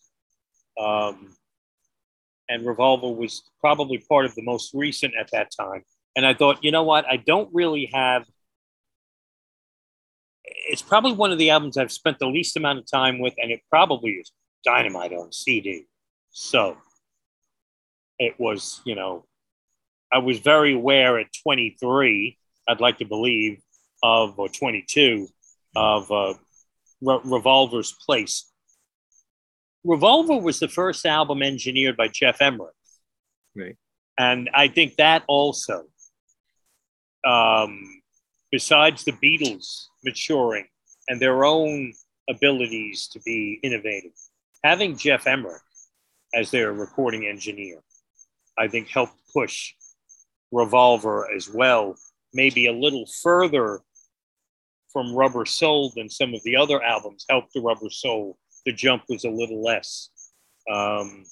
Um, 0.79 1.37
and 2.49 2.65
Revolver 2.65 3.11
was 3.11 3.43
probably 3.61 3.99
part 3.99 4.27
of 4.27 4.35
the 4.35 4.43
most 4.43 4.75
recent 4.75 5.15
at 5.19 5.31
that 5.33 5.51
time. 5.59 5.83
And 6.17 6.27
I 6.27 6.35
thought, 6.35 6.65
you 6.65 6.73
know 6.73 6.83
what? 6.83 7.05
I 7.07 7.19
don't 7.19 7.51
really 7.53 7.91
have. 7.93 8.25
It's 10.45 10.83
probably 10.83 11.13
one 11.13 11.31
of 11.31 11.39
the 11.39 11.51
albums 11.51 11.77
I've 11.77 11.93
spent 11.93 12.19
the 12.19 12.27
least 12.27 12.57
amount 12.57 12.79
of 12.79 12.91
time 12.91 13.21
with, 13.21 13.35
and 13.39 13.53
it 13.53 13.61
probably 13.71 14.13
is 14.13 14.33
Dynamite 14.65 15.13
on 15.13 15.31
CD. 15.33 15.87
So 16.31 16.79
it 18.19 18.35
was, 18.39 18.81
you 18.87 18.95
know, 18.95 19.27
I 20.13 20.19
was 20.19 20.39
very 20.39 20.73
aware 20.73 21.19
at 21.19 21.27
23, 21.43 22.39
I'd 22.69 22.81
like 22.81 22.99
to 22.99 23.05
believe, 23.05 23.61
of, 24.03 24.39
or 24.39 24.49
22, 24.49 25.29
of 25.75 26.11
uh, 26.11 26.35
Re- 27.01 27.21
Revolver's 27.25 27.93
place. 27.93 28.51
Revolver 29.85 30.37
was 30.37 30.59
the 30.59 30.69
first 30.69 31.05
album 31.07 31.43
engineered 31.43 31.97
by 31.97 32.09
Jeff 32.09 32.41
Emerick. 32.41 32.75
Right. 33.55 33.77
And 34.19 34.51
I 34.55 34.69
think 34.69 34.97
that 34.97 35.23
also, 35.29 35.85
um, 37.27 38.01
besides 38.51 39.05
the 39.05 39.13
Beatles 39.13 39.87
maturing 40.05 40.67
and 41.09 41.21
their 41.21 41.45
own 41.45 41.93
abilities 42.29 43.09
to 43.09 43.21
be 43.21 43.59
innovative, 43.63 44.13
having 44.65 44.97
Jeff 44.97 45.27
Emerick 45.27 45.63
as 46.35 46.51
their 46.51 46.73
recording 46.73 47.27
engineer, 47.27 47.83
I 48.59 48.69
think 48.69 48.89
helped 48.89 49.19
push 49.33 49.75
Revolver 50.53 51.29
as 51.35 51.49
well, 51.53 51.97
maybe 52.33 52.67
a 52.67 52.73
little 52.73 53.07
further 53.23 53.81
from 54.93 55.15
Rubber 55.15 55.45
Soul 55.45 55.93
than 55.95 56.09
some 56.09 56.33
of 56.35 56.43
the 56.45 56.57
other 56.57 56.83
albums 56.83 57.27
helped 57.29 57.53
the 57.53 57.61
Rubber 57.61 57.91
Soul. 57.91 58.39
The 58.65 58.73
jump 58.73 59.05
was 59.09 59.25
a 59.25 59.31
little 59.31 59.63
less. 59.63 60.11
Um, 60.71 61.25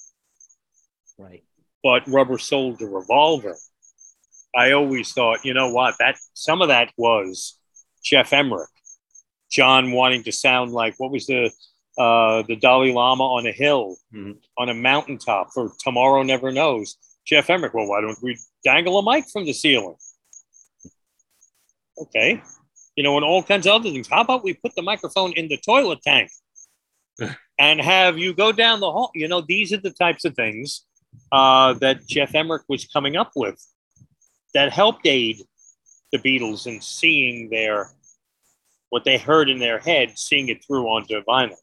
Right. 1.17 1.43
but 1.81 2.05
Rubber 2.07 2.37
Soul 2.37 2.75
to 2.77 2.85
Revolver, 2.85 3.57
I 4.55 4.71
always 4.71 5.11
thought, 5.11 5.43
you 5.43 5.53
know 5.53 5.69
what, 5.71 5.95
that 5.99 6.15
some 6.33 6.61
of 6.61 6.69
that 6.69 6.91
was 6.97 7.57
Jeff 8.03 8.31
Emerick, 8.31 8.69
John 9.51 9.91
wanting 9.91 10.23
to 10.23 10.31
sound 10.31 10.71
like 10.71 10.95
what 10.97 11.11
was 11.11 11.25
the 11.27 11.51
uh, 11.97 12.41
the 12.43 12.57
Dalai 12.57 12.91
Lama 12.91 13.23
on 13.23 13.47
a 13.47 13.53
hill, 13.53 13.95
Mhm. 14.13 14.37
on 14.57 14.67
a 14.67 14.73
mountaintop 14.73 15.53
for 15.53 15.71
Tomorrow 15.79 16.23
Never 16.23 16.51
Knows. 16.51 16.97
Jeff 17.25 17.49
Emerick, 17.49 17.73
well, 17.73 17.87
why 17.87 18.01
don't 18.01 18.21
we 18.21 18.37
dangle 18.65 18.99
a 18.99 19.03
mic 19.13 19.25
from 19.29 19.45
the 19.45 19.53
ceiling? 19.53 19.95
Okay, 21.97 22.41
you 22.97 23.03
know, 23.03 23.15
and 23.15 23.23
all 23.25 23.41
kinds 23.41 23.65
of 23.65 23.73
other 23.73 23.89
things. 23.89 24.07
How 24.09 24.21
about 24.21 24.43
we 24.43 24.53
put 24.53 24.75
the 24.75 24.81
microphone 24.81 25.31
in 25.33 25.47
the 25.47 25.57
toilet 25.57 26.01
tank 26.01 26.29
and 27.59 27.79
have 27.79 28.17
you 28.17 28.33
go 28.33 28.51
down 28.51 28.81
the 28.81 28.91
hall? 28.91 29.11
You 29.15 29.27
know, 29.29 29.39
these 29.41 29.71
are 29.71 29.77
the 29.77 29.91
types 29.91 30.25
of 30.25 30.35
things 30.35 30.85
uh, 31.31 31.73
that 31.75 32.05
Jeff 32.07 32.35
Emerick 32.35 32.63
was 32.67 32.85
coming 32.85 33.15
up 33.15 33.31
with 33.35 33.57
that 34.55 34.71
helped 34.71 35.05
aid 35.05 35.43
the 36.11 36.17
Beatles 36.17 36.65
in 36.65 36.81
seeing 36.81 37.49
their 37.49 37.91
what 38.89 39.03
they 39.03 39.17
heard 39.17 39.49
in 39.49 39.59
their 39.59 39.79
head, 39.79 40.17
seeing 40.17 40.47
it 40.47 40.63
through 40.65 40.87
onto 40.87 41.21
vinyl. 41.25 41.57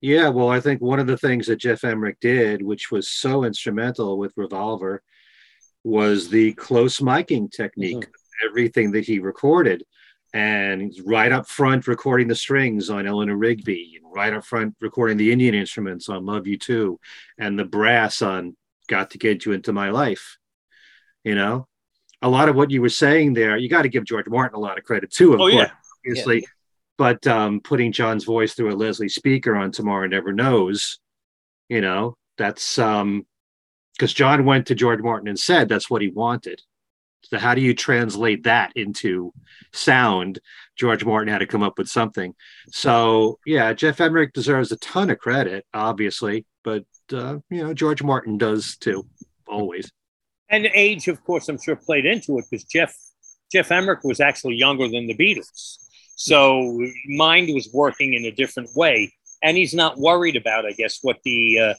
Yeah, 0.00 0.30
well, 0.30 0.48
I 0.48 0.60
think 0.60 0.80
one 0.80 0.98
of 0.98 1.06
the 1.06 1.18
things 1.18 1.46
that 1.46 1.56
Jeff 1.56 1.84
Emerick 1.84 2.18
did, 2.20 2.62
which 2.62 2.90
was 2.90 3.10
so 3.10 3.44
instrumental 3.44 4.16
with 4.16 4.32
Revolver, 4.36 5.02
was 5.84 6.30
the 6.30 6.54
close 6.54 7.00
miking 7.00 7.50
technique. 7.50 7.98
Mm-hmm. 7.98 8.48
Everything 8.48 8.92
that 8.92 9.04
he 9.04 9.18
recorded, 9.18 9.84
and 10.32 10.94
right 11.04 11.30
up 11.30 11.46
front 11.46 11.86
recording 11.86 12.26
the 12.26 12.34
strings 12.34 12.88
on 12.88 13.06
Eleanor 13.06 13.36
Rigby, 13.36 14.00
and 14.02 14.14
right 14.14 14.32
up 14.32 14.46
front 14.46 14.74
recording 14.80 15.18
the 15.18 15.30
Indian 15.30 15.54
instruments 15.54 16.08
on 16.08 16.24
Love 16.24 16.46
You 16.46 16.56
Too, 16.56 16.98
and 17.38 17.58
the 17.58 17.66
brass 17.66 18.22
on 18.22 18.56
Got 18.90 19.12
to 19.12 19.18
Get 19.18 19.46
You 19.46 19.52
Into 19.52 19.72
My 19.72 19.90
Life. 19.90 20.36
You 21.24 21.34
know, 21.34 21.66
a 22.20 22.28
lot 22.28 22.48
of 22.50 22.56
what 22.56 22.70
you 22.70 22.82
were 22.82 22.88
saying 22.90 23.34
there, 23.34 23.56
you 23.56 23.68
got 23.70 23.82
to 23.82 23.88
give 23.88 24.04
George 24.04 24.26
Martin 24.28 24.56
a 24.56 24.60
lot 24.60 24.78
of 24.78 24.84
credit 24.84 25.10
too. 25.10 25.34
Of 25.34 25.40
Oh, 25.40 25.50
course, 25.50 25.54
yeah. 25.54 25.70
obviously 26.06 26.46
but 26.98 27.26
um, 27.26 27.60
putting 27.60 27.92
John's 27.92 28.24
voice 28.24 28.52
through 28.52 28.74
a 28.74 28.76
Leslie 28.76 29.08
speaker 29.08 29.56
on 29.56 29.72
Tomorrow 29.72 30.06
Never 30.06 30.34
Knows, 30.34 30.98
you 31.70 31.80
know, 31.80 32.18
that's 32.36 32.78
um 32.78 33.24
because 33.96 34.12
John 34.12 34.44
went 34.44 34.66
to 34.66 34.74
George 34.74 35.00
Martin 35.00 35.28
and 35.28 35.38
said 35.38 35.66
that's 35.68 35.88
what 35.88 36.02
he 36.02 36.08
wanted. 36.08 36.60
So 37.22 37.38
how 37.38 37.54
do 37.54 37.62
you 37.62 37.74
translate 37.74 38.44
that 38.44 38.72
into 38.76 39.32
sound? 39.72 40.40
George 40.76 41.02
Martin 41.04 41.32
had 41.32 41.38
to 41.38 41.46
come 41.46 41.62
up 41.62 41.78
with 41.78 41.88
something. 41.88 42.34
So 42.70 43.38
yeah, 43.46 43.72
Jeff 43.72 44.00
Emerick 44.00 44.34
deserves 44.34 44.70
a 44.72 44.76
ton 44.76 45.08
of 45.08 45.18
credit, 45.18 45.64
obviously, 45.72 46.44
but 46.64 46.84
uh, 47.12 47.38
you 47.50 47.62
know 47.62 47.74
George 47.74 48.02
Martin 48.02 48.38
does 48.38 48.76
too, 48.76 49.06
always. 49.46 49.90
And 50.48 50.66
age, 50.74 51.06
of 51.08 51.22
course, 51.24 51.48
I'm 51.48 51.60
sure 51.60 51.76
played 51.76 52.06
into 52.06 52.38
it 52.38 52.44
because 52.50 52.64
Jeff 52.64 52.94
Jeff 53.52 53.70
Emerick 53.70 54.04
was 54.04 54.20
actually 54.20 54.56
younger 54.56 54.88
than 54.88 55.06
the 55.06 55.16
Beatles, 55.16 55.78
so 56.16 56.80
mind 57.06 57.52
was 57.54 57.68
working 57.72 58.14
in 58.14 58.24
a 58.24 58.32
different 58.32 58.70
way, 58.74 59.12
and 59.42 59.56
he's 59.56 59.74
not 59.74 59.98
worried 59.98 60.36
about, 60.36 60.66
I 60.66 60.72
guess, 60.72 60.98
what 61.02 61.18
the 61.24 61.58
uh, 61.58 61.74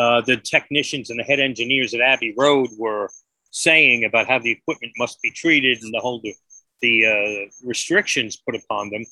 uh, 0.00 0.20
the 0.22 0.36
technicians 0.36 1.10
and 1.10 1.18
the 1.18 1.24
head 1.24 1.40
engineers 1.40 1.92
at 1.92 2.00
Abbey 2.00 2.34
Road 2.36 2.68
were 2.78 3.10
saying 3.50 4.04
about 4.04 4.28
how 4.28 4.38
the 4.38 4.50
equipment 4.50 4.92
must 4.96 5.20
be 5.20 5.30
treated 5.30 5.82
and 5.82 5.92
the 5.92 6.00
whole 6.00 6.20
the, 6.22 6.34
the 6.80 7.06
uh, 7.06 7.66
restrictions 7.66 8.36
put 8.36 8.54
upon 8.54 8.90
them. 8.90 9.04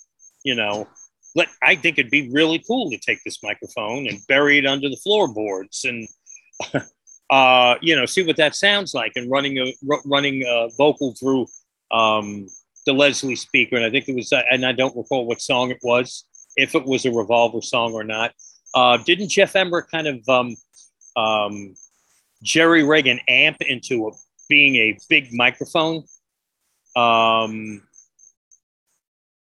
You 0.45 0.55
know, 0.55 0.89
let 1.35 1.49
I 1.63 1.75
think 1.77 1.99
it'd 1.99 2.11
be 2.11 2.31
really 2.33 2.63
cool 2.67 2.91
to 2.91 2.99
take 2.99 3.19
this 3.25 3.43
microphone 3.43 4.07
and 4.07 4.19
bury 4.29 4.59
it 4.59 4.67
under 4.67 4.89
the 4.89 4.97
floorboards 4.97 5.85
and 5.85 6.09
uh, 7.31 7.75
you 7.81 7.95
know, 7.95 8.07
see 8.07 8.25
what 8.25 8.37
that 8.37 8.55
sounds 8.55 8.95
like, 8.95 9.13
and 9.17 9.31
running 9.31 9.59
a 9.59 9.75
running 10.05 10.45
a 10.47 10.69
vocal 10.77 11.15
through 11.15 11.47
um, 11.91 12.49
the 12.87 12.93
Leslie 12.93 13.37
speaker. 13.37 13.77
And 13.77 13.85
I 13.85 13.91
think 13.91 14.09
it 14.09 14.15
was, 14.15 14.33
uh, 14.33 14.43
and 14.51 14.65
I 14.65 14.73
don't 14.73 14.97
recall 14.97 15.27
what 15.27 15.41
song 15.41 15.71
it 15.71 15.79
was, 15.83 16.25
if 16.57 16.75
it 16.75 16.85
was 16.85 17.05
a 17.05 17.13
Revolver 17.13 17.63
song 17.63 17.93
or 17.93 18.05
not. 18.05 18.33
Uh, 18.75 18.99
didn't 18.99 19.29
Jeff 19.29 19.57
Emerick 19.57 19.91
kind 19.91 20.07
of 20.07 20.29
um, 20.29 20.57
um, 21.17 21.75
Jerry 22.43 22.83
Reagan 22.83 23.21
amp 23.29 23.59
into 23.61 24.09
a, 24.09 24.11
being 24.49 24.77
a 24.77 24.99
big 25.09 25.33
microphone? 25.33 26.05
Um, 26.97 27.83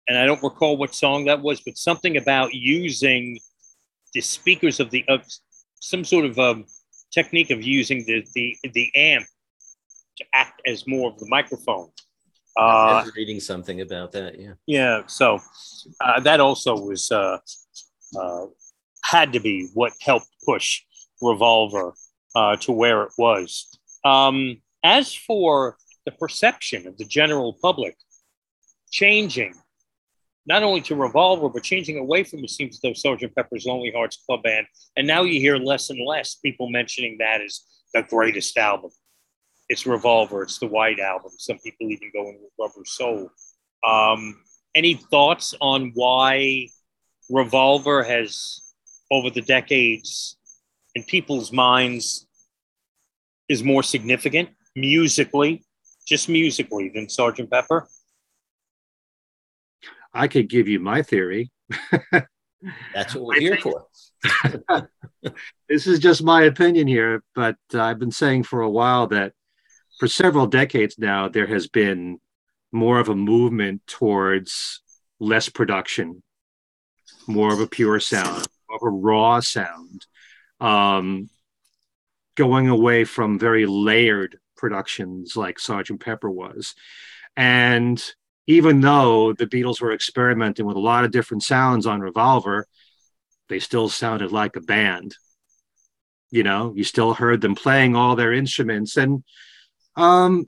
and 0.08 0.18
I 0.18 0.26
don't 0.26 0.44
recall 0.44 0.78
what 0.78 0.94
song 0.94 1.26
that 1.26 1.42
was, 1.42 1.62
but 1.62 1.78
something 1.78 2.18
about 2.18 2.54
using 2.54 3.40
the 4.14 4.22
speakers 4.22 4.80
of 4.80 4.90
the 4.92 5.04
of 5.08 5.22
some 5.80 6.04
sort 6.04 6.26
of 6.26 6.38
um, 6.40 6.66
technique 7.14 7.52
of 7.52 7.62
using 7.62 8.06
the, 8.06 8.26
the 8.34 8.58
the 8.74 8.92
amp 8.96 9.26
to 10.18 10.26
act 10.34 10.62
as 10.68 10.88
more 10.88 11.12
of 11.12 11.20
the 11.20 11.28
microphone. 11.28 11.90
I 12.58 12.62
Uh, 12.62 13.04
was 13.06 13.16
reading 13.16 13.40
something 13.40 13.82
about 13.82 14.12
that. 14.12 14.40
Yeah. 14.40 14.54
yeah, 14.68 15.08
so 15.08 15.40
uh, 16.02 16.20
that 16.20 16.40
also 16.40 16.78
was 16.78 17.12
uh, 17.12 17.40
uh, 18.20 18.46
had 19.04 19.34
to 19.34 19.40
be 19.40 19.70
what 19.74 19.94
helped 20.02 20.30
push 20.46 20.82
Revolver 21.22 21.94
uh, 22.36 22.56
to 22.58 22.72
where 22.72 23.04
it 23.04 23.14
was. 23.18 23.80
Um, 24.06 24.62
as 24.84 25.16
for 25.16 25.78
the 26.06 26.12
perception 26.12 26.86
of 26.86 26.98
the 26.98 27.06
general 27.06 27.58
public 27.62 27.96
changing, 28.92 29.56
not 30.46 30.64
only 30.64 30.82
to 30.82 30.96
Revolver, 30.96 31.50
but 31.50 31.64
changing 31.64 31.98
away 31.98 32.24
from 32.24 32.44
it 32.44 32.50
seems 32.50 32.80
though 32.80 32.92
Sgt. 32.92 33.34
Pepper's 33.36 33.66
Lonely 33.66 33.92
Hearts 33.96 34.24
Club 34.26 34.44
Band, 34.44 34.68
and 34.96 35.08
now 35.08 35.24
you 35.24 35.40
hear 35.40 35.58
less 35.58 35.90
and 35.90 36.00
less 36.06 36.36
people 36.36 36.70
mentioning 36.70 37.18
that 37.20 37.42
as 37.42 37.62
the 37.94 38.04
greatest 38.04 38.58
album. 38.58 38.92
It's 39.70 39.86
Revolver, 39.86 40.44
it's 40.44 40.60
the 40.60 40.68
White 40.68 41.00
Album. 41.00 41.32
Some 41.38 41.58
people 41.60 41.90
even 41.90 42.12
go 42.14 42.28
in 42.28 42.38
with 42.42 42.52
Rubber 42.60 42.86
Soul. 42.86 43.32
Um, 43.88 44.42
any 44.76 44.96
thoughts 44.96 45.54
on 45.62 45.92
why 45.94 46.68
Revolver 47.30 48.04
has, 48.04 48.62
over 49.10 49.30
the 49.30 49.42
decades, 49.42 50.38
in 50.96 51.04
people's 51.04 51.52
minds, 51.52 52.28
is 53.48 53.64
more 53.64 53.84
significant 53.84 54.50
musically, 54.76 55.64
just 56.06 56.28
musically, 56.28 56.90
than 56.90 57.08
Sgt. 57.08 57.50
Pepper? 57.50 57.88
I 60.14 60.28
could 60.28 60.50
give 60.50 60.68
you 60.68 60.80
my 60.80 61.02
theory. 61.02 61.52
That's 62.94 63.16
what 63.16 63.26
we're 63.26 63.40
here 63.40 63.58
for. 63.58 63.88
this 65.70 65.88
is 65.88 66.00
just 66.00 66.24
my 66.24 66.44
opinion 66.44 66.88
here, 66.88 67.24
but 67.36 67.58
uh, 67.74 67.82
I've 67.82 68.00
been 68.00 68.12
saying 68.12 68.44
for 68.44 68.62
a 68.62 68.70
while 68.70 69.08
that 69.08 69.34
for 70.00 70.08
several 70.08 70.48
decades 70.48 70.98
now, 70.98 71.28
there 71.28 71.48
has 71.48 71.68
been 71.68 72.20
more 72.72 73.00
of 73.00 73.10
a 73.10 73.16
movement 73.16 73.86
towards 73.86 74.82
less 75.20 75.50
production, 75.50 76.24
more 77.28 77.54
of 77.54 77.60
a 77.60 77.68
pure 77.68 78.00
sound, 78.00 78.48
more 78.70 78.78
of 78.78 78.84
a 78.84 78.90
raw 78.90 79.40
sound, 79.40 80.06
um, 80.60 81.30
going 82.36 82.68
away 82.70 83.04
from 83.04 83.38
very 83.38 83.66
layered 83.66 84.40
productions 84.58 85.36
like 85.36 85.58
Sgt. 85.58 86.00
Pepper 86.00 86.30
was. 86.30 86.74
And 87.36 88.04
even 88.48 88.82
though 88.82 89.34
the 89.34 89.48
Beatles 89.48 89.82
were 89.82 89.94
experimenting 89.94 90.66
with 90.66 90.76
a 90.76 90.80
lot 90.80 91.06
of 91.06 91.12
different 91.12 91.44
sounds 91.44 91.86
on 91.86 92.02
Revolver, 92.02 92.66
they 93.50 93.60
still 93.60 93.90
sounded 93.90 94.32
like 94.32 94.56
a 94.56 94.62
band. 94.62 95.16
You 96.32 96.44
know, 96.44 96.74
you 96.76 96.84
still 96.84 97.14
heard 97.14 97.42
them 97.42 97.56
playing 97.56 97.96
all 97.96 98.16
their 98.16 98.34
instruments, 98.34 98.98
and 98.98 99.24
um, 99.96 100.48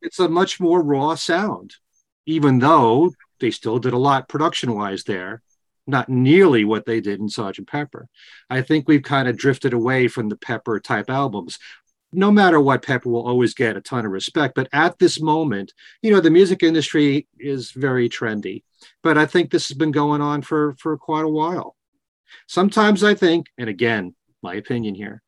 it's 0.00 0.18
a 0.20 0.28
much 0.28 0.60
more 0.60 0.82
raw 0.82 1.14
sound, 1.16 1.74
even 2.26 2.58
though 2.60 3.12
they 3.40 3.50
still 3.50 3.78
did 3.78 3.92
a 3.92 3.98
lot 3.98 4.28
production 4.28 4.74
wise 4.74 5.04
there. 5.04 5.42
not 5.86 6.08
nearly 6.08 6.64
what 6.64 6.86
they 6.86 7.00
did 7.00 7.20
in 7.20 7.28
Sergeant 7.28 7.68
Pepper. 7.68 8.08
I 8.48 8.62
think 8.62 8.88
we've 8.88 9.02
kind 9.02 9.28
of 9.28 9.36
drifted 9.36 9.72
away 9.72 10.08
from 10.08 10.28
the 10.28 10.36
Pepper 10.36 10.80
type 10.80 11.10
albums. 11.10 11.58
No 12.14 12.30
matter 12.30 12.60
what, 12.60 12.82
Pepper 12.82 13.10
will 13.10 13.26
always 13.26 13.54
get 13.54 13.76
a 13.76 13.80
ton 13.80 14.06
of 14.06 14.12
respect. 14.12 14.54
But 14.54 14.68
at 14.72 14.98
this 14.98 15.20
moment, 15.20 15.72
you 16.02 16.10
know, 16.10 16.20
the 16.20 16.30
music 16.30 16.62
industry 16.62 17.26
is 17.38 17.72
very 17.72 18.08
trendy. 18.08 18.62
But 19.02 19.18
I 19.18 19.26
think 19.26 19.50
this 19.50 19.68
has 19.68 19.76
been 19.76 19.92
going 19.92 20.20
on 20.20 20.42
for 20.42 20.74
for 20.78 20.96
quite 20.96 21.24
a 21.24 21.28
while. 21.28 21.76
Sometimes 22.46 23.02
I 23.02 23.14
think, 23.14 23.46
and 23.58 23.68
again, 23.68 24.14
my 24.42 24.54
opinion 24.54 24.94
here, 24.94 25.22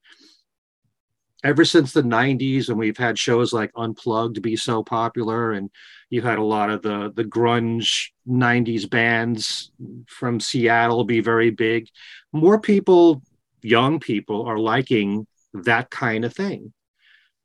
ever 1.46 1.64
since 1.64 1.92
the 1.92 2.02
90s 2.02 2.68
when 2.68 2.78
we've 2.78 2.96
had 2.96 3.18
shows 3.18 3.52
like 3.52 3.70
unplugged 3.76 4.42
be 4.42 4.56
so 4.56 4.82
popular 4.82 5.52
and 5.52 5.70
you 6.10 6.20
had 6.22 6.38
a 6.38 6.44
lot 6.44 6.70
of 6.70 6.82
the 6.82 7.12
the 7.14 7.24
grunge 7.24 8.08
90s 8.28 8.88
bands 8.88 9.70
from 10.08 10.40
seattle 10.40 11.04
be 11.04 11.20
very 11.20 11.50
big 11.50 11.88
more 12.32 12.60
people 12.60 13.22
young 13.62 14.00
people 14.00 14.44
are 14.46 14.58
liking 14.58 15.26
that 15.52 15.88
kind 15.90 16.24
of 16.24 16.34
thing 16.34 16.72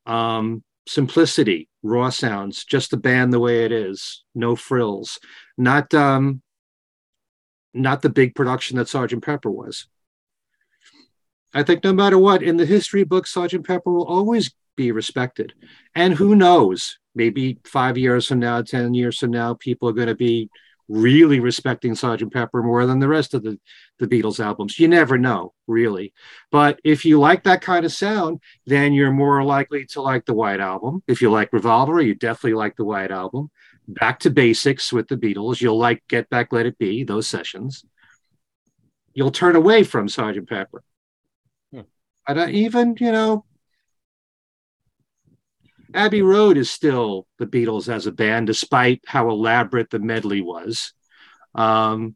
um, 0.06 0.64
simplicity 0.88 1.70
raw 1.84 2.10
sounds 2.10 2.64
just 2.66 2.92
the 2.92 2.98
band 2.98 3.32
the 3.32 3.40
way 3.40 3.66
it 3.66 3.72
is 3.72 4.24
no 4.36 4.56
frills 4.56 5.20
not 5.58 5.94
um 5.94 6.42
not 7.74 8.02
the 8.02 8.10
big 8.10 8.36
production 8.36 8.78
that 8.78 8.88
sergeant 8.88 9.24
pepper 9.24 9.50
was 9.50 9.88
I 11.54 11.64
think 11.64 11.84
no 11.84 11.94
matter 11.94 12.18
what, 12.18 12.44
in 12.44 12.58
the 12.58 12.66
history 12.66 13.04
book, 13.04 13.28
Sergeant 13.28 13.68
Pepper 13.68 13.92
will 13.92 14.06
always 14.06 14.54
be 14.78 14.92
respected. 14.92 15.54
And 15.96 16.14
who 16.14 16.36
knows, 16.36 16.98
maybe 17.14 17.60
five 17.66 17.98
years 17.98 18.28
from 18.28 18.40
now, 18.40 18.62
10 18.62 18.94
years 18.94 19.18
from 19.18 19.32
now, 19.32 19.56
people 19.56 19.90
are 19.90 19.94
going 19.94 20.08
to 20.08 20.16
be 20.16 20.50
really 20.88 21.40
respecting 21.40 21.96
Sergeant 21.96 22.32
Pepper 22.32 22.64
more 22.64 22.86
than 22.86 23.00
the 23.00 23.08
rest 23.08 23.34
of 23.34 23.44
the, 23.44 23.60
the 24.02 24.08
Beatles 24.08 24.44
albums. 24.44 24.78
You 24.80 24.90
never 24.90 25.18
know, 25.18 25.54
really. 25.68 26.14
But 26.52 26.82
if 26.84 27.06
you 27.06 27.20
like 27.20 27.44
that 27.44 27.62
kind 27.62 27.86
of 27.86 27.94
sound, 27.94 28.42
then 28.66 28.94
you're 28.94 29.14
more 29.14 29.44
likely 29.44 29.86
to 29.88 30.02
like 30.02 30.26
the 30.26 30.34
White 30.34 30.60
Album. 30.60 31.04
If 31.08 31.22
you 31.22 31.32
like 31.32 31.54
Revolver, 31.54 32.02
you 32.02 32.16
definitely 32.16 32.56
like 32.56 32.76
the 32.76 32.84
White 32.84 33.12
Album. 33.12 33.50
Back 33.88 34.20
to 34.22 34.30
basics 34.30 34.92
with 34.92 35.08
the 35.08 35.18
Beatles. 35.18 35.62
You'll 35.62 35.78
like 35.78 36.04
Get 36.10 36.30
Back, 36.30 36.52
Let 36.52 36.66
It 36.66 36.78
Be, 36.78 37.04
those 37.04 37.28
sessions. 37.28 37.86
You'll 39.14 39.32
turn 39.32 39.56
away 39.56 39.84
from 39.84 40.10
Sergeant 40.10 40.50
Pepper. 40.50 40.84
I 42.28 42.34
don't 42.34 42.52
even, 42.52 42.96
you 43.00 43.12
know, 43.12 43.46
Abbey 45.94 46.22
Road 46.22 46.58
is 46.58 46.70
still 46.70 47.28
the 47.38 47.48
Beatles 47.48 47.92
as 47.92 48.08
a 48.08 48.12
band, 48.12 48.48
despite 48.48 49.02
how 49.06 49.30
elaborate 49.30 49.90
the 49.90 50.00
medley 50.00 50.42
was. 50.42 50.94
Um, 51.56 52.16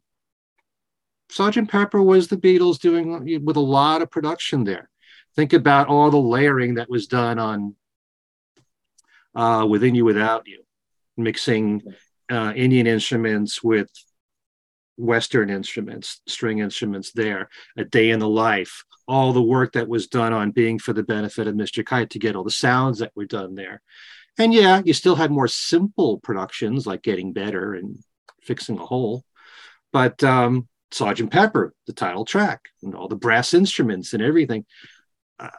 Sergeant 1.28 1.70
Pepper 1.70 2.02
was 2.02 2.28
the 2.28 2.36
Beatles 2.36 2.78
doing 2.78 3.44
with 3.44 3.56
a 3.56 3.60
lot 3.60 4.02
of 4.02 4.10
production 4.10 4.64
there. 4.64 4.88
Think 5.34 5.52
about 5.52 5.88
all 5.88 6.10
the 6.10 6.16
layering 6.16 6.74
that 6.74 6.88
was 6.88 7.06
done 7.06 7.38
on 7.38 7.74
uh, 9.34 9.66
Within 9.68 9.94
You 9.94 10.04
Without 10.04 10.46
You, 10.46 10.62
mixing 11.16 11.82
uh, 12.30 12.52
Indian 12.56 12.86
instruments 12.86 13.62
with 13.62 13.88
Western 14.96 15.50
instruments, 15.50 16.22
string 16.26 16.60
instruments 16.60 17.12
there, 17.12 17.50
A 17.76 17.84
Day 17.84 18.10
in 18.10 18.18
the 18.18 18.28
Life, 18.28 18.84
all 19.06 19.32
the 19.32 19.42
work 19.42 19.72
that 19.72 19.88
was 19.88 20.06
done 20.06 20.32
on 20.32 20.50
being 20.52 20.78
for 20.78 20.92
the 20.92 21.02
benefit 21.02 21.46
of 21.46 21.54
Mr. 21.54 21.84
Kite 21.84 22.10
to 22.10 22.18
get 22.18 22.34
all 22.34 22.44
the 22.44 22.50
sounds 22.50 22.98
that 22.98 23.12
were 23.14 23.26
done 23.26 23.54
there. 23.54 23.82
And 24.38 24.52
yeah, 24.52 24.82
you 24.84 24.92
still 24.92 25.16
had 25.16 25.30
more 25.30 25.48
simple 25.48 26.18
productions 26.18 26.86
like 26.86 27.02
Getting 27.02 27.32
Better 27.32 27.74
and 27.74 27.98
Fixing 28.42 28.78
a 28.78 28.84
Hole. 28.84 29.24
But 29.92 30.22
um, 30.24 30.68
Sergeant 30.90 31.32
Pepper, 31.32 31.74
the 31.86 31.92
title 31.92 32.24
track, 32.24 32.60
and 32.82 32.94
all 32.94 33.08
the 33.08 33.16
brass 33.16 33.54
instruments 33.54 34.12
and 34.12 34.22
everything. 34.22 34.64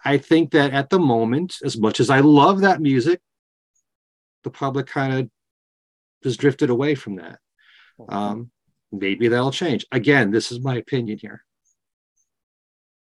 I 0.03 0.17
think 0.17 0.51
that 0.51 0.73
at 0.73 0.89
the 0.89 0.99
moment, 0.99 1.57
as 1.63 1.78
much 1.78 1.99
as 1.99 2.09
I 2.09 2.21
love 2.21 2.61
that 2.61 2.82
music, 2.82 3.21
the 4.43 4.49
public 4.49 4.88
kind 4.88 5.13
of 5.13 5.30
has 6.23 6.38
drifted 6.38 6.69
away 6.69 6.95
from 6.95 7.17
that. 7.17 7.39
Um, 8.09 8.51
maybe 8.91 9.28
that'll 9.28 9.51
change. 9.51 9.86
Again, 9.91 10.32
this 10.32 10.51
is 10.51 10.59
my 10.59 10.75
opinion 10.78 11.19
here. 11.21 11.43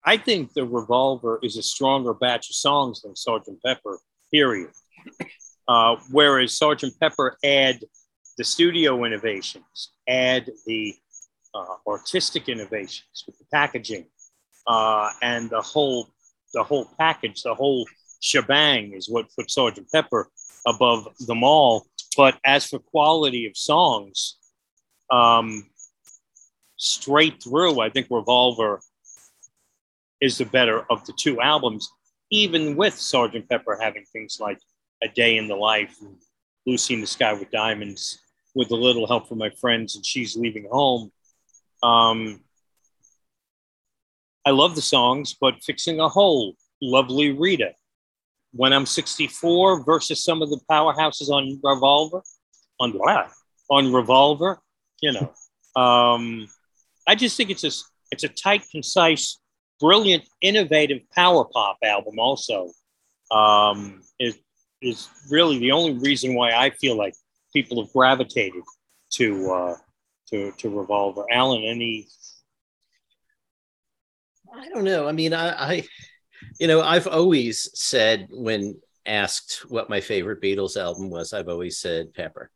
I 0.04 0.18
think 0.18 0.54
the 0.54 0.66
Revolver 0.66 1.40
is 1.42 1.58
a 1.58 1.64
stronger 1.64 2.14
batch 2.14 2.50
of 2.50 2.56
songs 2.56 3.02
than 3.02 3.16
Sergeant 3.16 3.60
Pepper. 3.66 4.00
Period. 4.32 4.70
Uh, 5.68 5.98
whereas 6.12 6.58
Sergeant 6.58 6.94
Pepper 7.00 7.38
add 7.44 7.80
the 8.38 8.44
studio 8.44 9.04
innovations, 9.06 9.92
add 10.08 10.50
the 10.66 10.96
uh, 11.54 11.76
artistic 11.88 12.50
innovations 12.50 13.24
with 13.26 13.38
the 13.38 13.46
packaging, 13.52 14.06
uh, 14.68 15.10
and 15.22 15.50
the 15.50 15.62
whole 15.62 16.08
the 16.54 16.64
whole 16.64 16.90
package, 16.98 17.44
the 17.44 17.54
whole 17.54 17.86
shebang 18.22 18.94
is 18.94 19.10
what 19.10 19.28
put 19.36 19.52
Sergeant 19.52 19.88
Pepper 19.92 20.30
above 20.66 21.08
them 21.20 21.44
all. 21.44 21.86
But 22.18 22.40
as 22.44 22.68
for 22.68 22.80
quality 22.80 23.46
of 23.46 23.56
songs, 23.56 24.38
um, 25.12 25.70
straight 26.78 27.42
through, 27.44 27.80
I 27.80 27.90
think 27.90 28.08
Revolver 28.10 28.82
is 30.22 30.38
the 30.38 30.46
better 30.46 30.86
of 30.90 31.06
the 31.06 31.14
two 31.14 31.40
albums, 31.40 31.92
even 32.30 32.76
with 32.76 32.94
Sergeant 32.94 33.48
Pepper 33.48 33.78
having 33.80 34.06
things 34.12 34.40
like 34.40 34.60
A 35.04 35.08
Day 35.08 35.38
in 35.38 35.48
the 35.48 35.56
Life 35.56 35.96
Lucy 36.66 36.94
in 36.94 37.02
the 37.02 37.08
Sky 37.08 37.34
with 37.34 37.50
Diamonds, 37.52 38.20
with 38.54 38.72
a 38.72 38.76
little 38.76 39.08
help 39.08 39.28
from 39.28 39.38
my 39.38 39.50
friends, 39.50 39.96
and 39.96 40.06
she's 40.06 40.36
leaving 40.36 40.68
home. 40.70 41.12
Um, 41.84 42.42
I 44.46 44.52
love 44.52 44.76
the 44.76 44.82
songs, 44.82 45.36
but 45.40 45.64
Fixing 45.64 46.00
a 46.00 46.10
Hole, 46.10 46.56
Lovely 46.82 47.32
Rita, 47.32 47.74
When 48.54 48.74
I'm 48.74 48.86
64 48.86 49.84
versus 49.84 50.24
some 50.24 50.42
of 50.42 50.50
the 50.50 50.60
powerhouses 50.70 51.30
on 51.30 51.60
Revolver, 51.64 52.22
on 52.80 52.92
what? 52.92 53.32
On 53.70 53.94
Revolver, 53.94 54.60
you 55.02 55.14
know. 55.14 55.34
Um, 55.76 56.50
I 57.08 57.14
just 57.14 57.38
think 57.38 57.52
it's 57.52 57.64
a, 57.64 57.70
it's 58.12 58.24
a 58.24 58.28
tight, 58.28 58.64
concise 58.72 59.40
brilliant, 59.80 60.28
innovative 60.42 61.02
power 61.12 61.46
pop 61.46 61.78
album. 61.84 62.20
Also, 62.20 62.72
um, 63.32 64.02
is 64.20 64.38
is 64.82 65.10
really 65.30 65.60
the 65.60 65.72
only 65.72 65.98
reason 66.00 66.36
why 66.36 66.52
I 66.52 66.70
feel 66.70 66.96
like 66.96 67.14
people 67.54 67.84
have 67.84 67.92
gravitated 67.92 68.64
to 69.12 69.52
uh, 69.52 69.76
to 70.30 70.52
to 70.58 70.70
Revolver. 70.70 71.26
Alan, 71.32 71.64
any? 71.64 72.08
I 74.54 74.68
don't 74.70 74.84
know. 74.84 75.08
I 75.08 75.12
mean, 75.12 75.34
I, 75.34 75.50
I, 75.50 75.84
you 76.60 76.68
know, 76.68 76.82
I've 76.82 77.08
always 77.08 77.70
said 77.80 78.28
when 78.32 78.80
asked 79.06 79.66
what 79.70 79.90
my 79.90 80.02
favorite 80.02 80.42
Beatles 80.42 80.76
album 80.76 81.10
was, 81.10 81.34
I've 81.34 81.50
always 81.50 81.78
said 81.78 82.14
Pepper, 82.14 82.50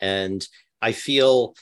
and 0.00 0.46
I 0.80 0.92
feel 0.92 1.54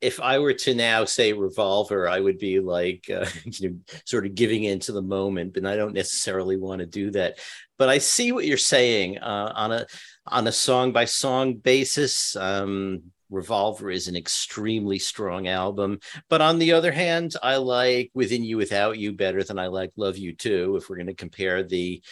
if 0.00 0.20
I 0.20 0.38
were 0.38 0.52
to 0.52 0.74
now 0.74 1.04
say 1.04 1.32
revolver, 1.32 2.08
I 2.08 2.20
would 2.20 2.38
be 2.38 2.60
like, 2.60 3.08
uh, 3.10 3.26
you 3.44 3.70
know, 3.70 3.76
sort 4.04 4.26
of 4.26 4.34
giving 4.34 4.64
into 4.64 4.92
the 4.92 5.02
moment, 5.02 5.54
but 5.54 5.64
I 5.64 5.76
don't 5.76 5.94
necessarily 5.94 6.56
want 6.56 6.80
to 6.80 6.86
do 6.86 7.10
that. 7.12 7.38
But 7.78 7.88
I 7.88 7.98
see 7.98 8.32
what 8.32 8.46
you're 8.46 8.56
saying 8.56 9.18
uh, 9.18 9.52
on 9.54 9.72
a 9.72 9.86
on 10.26 10.46
a 10.46 10.52
song 10.52 10.92
by 10.92 11.04
song 11.04 11.54
basis. 11.54 12.36
Um, 12.36 13.04
revolver 13.30 13.90
is 13.90 14.08
an 14.08 14.16
extremely 14.16 14.98
strong 14.98 15.48
album, 15.48 16.00
but 16.28 16.40
on 16.40 16.58
the 16.58 16.72
other 16.72 16.92
hand, 16.92 17.34
I 17.42 17.56
like 17.56 18.10
Within 18.14 18.44
You 18.44 18.56
Without 18.56 18.98
You 18.98 19.12
better 19.12 19.42
than 19.42 19.58
I 19.58 19.66
like 19.66 19.90
Love 19.96 20.16
You 20.16 20.34
Too. 20.34 20.76
If 20.76 20.88
we're 20.88 20.96
going 20.96 21.06
to 21.06 21.14
compare 21.14 21.62
the 21.62 22.02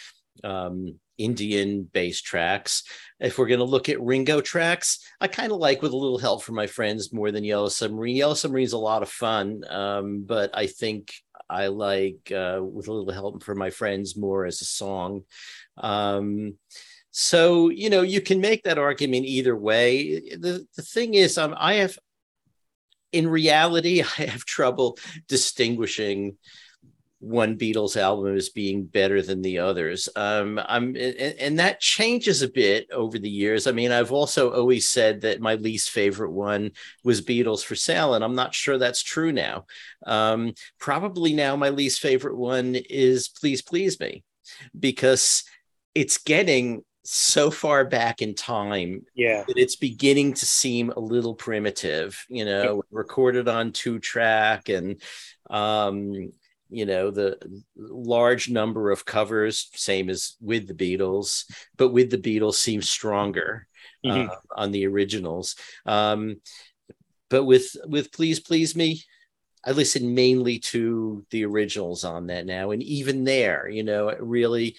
um, 0.43 0.99
Indian 1.17 1.83
bass 1.83 2.21
tracks. 2.21 2.83
If 3.19 3.37
we're 3.37 3.47
going 3.47 3.59
to 3.59 3.65
look 3.65 3.89
at 3.89 4.01
Ringo 4.01 4.41
tracks, 4.41 4.99
I 5.21 5.27
kind 5.27 5.51
of 5.51 5.59
like 5.59 5.81
with 5.81 5.93
a 5.93 5.97
little 5.97 6.17
help 6.17 6.43
from 6.43 6.55
my 6.55 6.67
friends 6.67 7.13
more 7.13 7.31
than 7.31 7.43
Yellow 7.43 7.69
Submarine. 7.69 8.15
Yellow 8.15 8.33
Submarine 8.33 8.65
is 8.65 8.73
a 8.73 8.77
lot 8.77 9.01
of 9.01 9.09
fun, 9.09 9.63
um, 9.69 10.23
but 10.25 10.51
I 10.53 10.67
think 10.67 11.13
I 11.49 11.67
like 11.67 12.31
uh, 12.31 12.59
with 12.61 12.87
a 12.87 12.93
little 12.93 13.13
help 13.13 13.43
from 13.43 13.57
my 13.57 13.69
friends 13.69 14.17
more 14.17 14.45
as 14.45 14.61
a 14.61 14.65
song. 14.65 15.23
Um, 15.77 16.55
so 17.17 17.69
you 17.69 17.89
know 17.89 18.01
you 18.01 18.19
can 18.19 18.41
make 18.41 18.63
that 18.63 18.77
argument 18.77 19.25
either 19.25 19.55
way. 19.55 20.19
The 20.19 20.67
the 20.75 20.81
thing 20.81 21.13
is, 21.13 21.37
um, 21.37 21.55
I 21.57 21.75
have 21.75 21.97
in 23.13 23.29
reality 23.29 24.01
I 24.19 24.23
have 24.23 24.43
trouble 24.43 24.97
distinguishing 25.29 26.35
one 27.19 27.57
Beatles 27.57 27.95
album 27.95 28.35
as 28.35 28.49
being 28.49 28.83
better 28.83 29.21
than 29.21 29.41
the 29.41 29.59
others. 29.59 30.09
Um, 30.17 30.59
I'm, 30.67 30.97
and, 30.97 31.15
and, 31.39 31.59
that 31.59 31.79
changes 31.79 32.41
a 32.41 32.49
bit 32.49 32.87
over 32.91 33.17
the 33.17 33.29
years. 33.29 33.65
I 33.65 33.71
mean, 33.71 33.93
I've 33.93 34.11
also 34.11 34.51
always 34.51 34.89
said 34.89 35.21
that 35.21 35.39
my 35.39 35.55
least 35.55 35.91
favorite 35.91 36.31
one 36.31 36.71
was 37.03 37.25
Beatles 37.25 37.63
for 37.63 37.75
Sale, 37.75 38.13
and 38.13 38.23
I'm 38.23 38.35
not 38.35 38.53
sure 38.53 38.77
that's 38.77 39.01
true 39.01 39.31
now. 39.31 39.65
Um, 40.05 40.53
probably 40.77 41.33
now 41.33 41.55
my 41.55 41.69
least 41.69 42.01
favorite 42.01 42.37
one 42.37 42.75
is 42.75 43.29
Please 43.29 43.61
Please 43.61 43.99
Me, 43.99 44.23
because 44.77 45.45
it's 45.95 46.17
getting 46.17 46.83
so 47.05 47.51
far 47.51 47.85
back 47.85 48.21
in 48.21 48.33
time 48.33 49.05
Yeah. 49.13 49.43
that 49.47 49.57
it's 49.57 49.75
beginning 49.75 50.33
to 50.33 50.45
seem 50.45 50.89
a 50.91 50.99
little 50.99 51.35
primitive, 51.35 52.25
you 52.29 52.45
know, 52.45 52.83
recorded 52.91 53.47
on 53.47 53.71
two 53.71 53.99
track 53.99 54.69
and 54.69 55.01
um 55.49 56.31
you 56.69 56.85
know 56.87 57.11
the 57.11 57.37
large 57.77 58.49
number 58.49 58.89
of 58.89 59.05
covers 59.05 59.69
same 59.75 60.09
as 60.09 60.35
with 60.41 60.67
the 60.67 60.73
beatles 60.73 61.45
but 61.77 61.89
with 61.89 62.09
the 62.09 62.17
beatles 62.17 62.55
seems 62.55 62.89
stronger 62.89 63.67
Mhm. 64.03 64.27
uh, 64.27 64.35
on 64.55 64.71
the 64.71 64.87
originals 64.87 65.55
um 65.85 66.41
but 67.29 67.43
with 67.45 67.75
with 67.85 68.11
please 68.11 68.39
please 68.39 68.75
me 68.75 69.03
i 69.63 69.69
listen 69.71 70.15
mainly 70.15 70.57
to 70.57 71.23
the 71.29 71.45
originals 71.45 72.03
on 72.03 72.25
that 72.27 72.47
now 72.47 72.71
and 72.71 72.81
even 72.81 73.23
there 73.23 73.69
you 73.69 73.83
know 73.83 74.07
it 74.09 74.19
really 74.19 74.75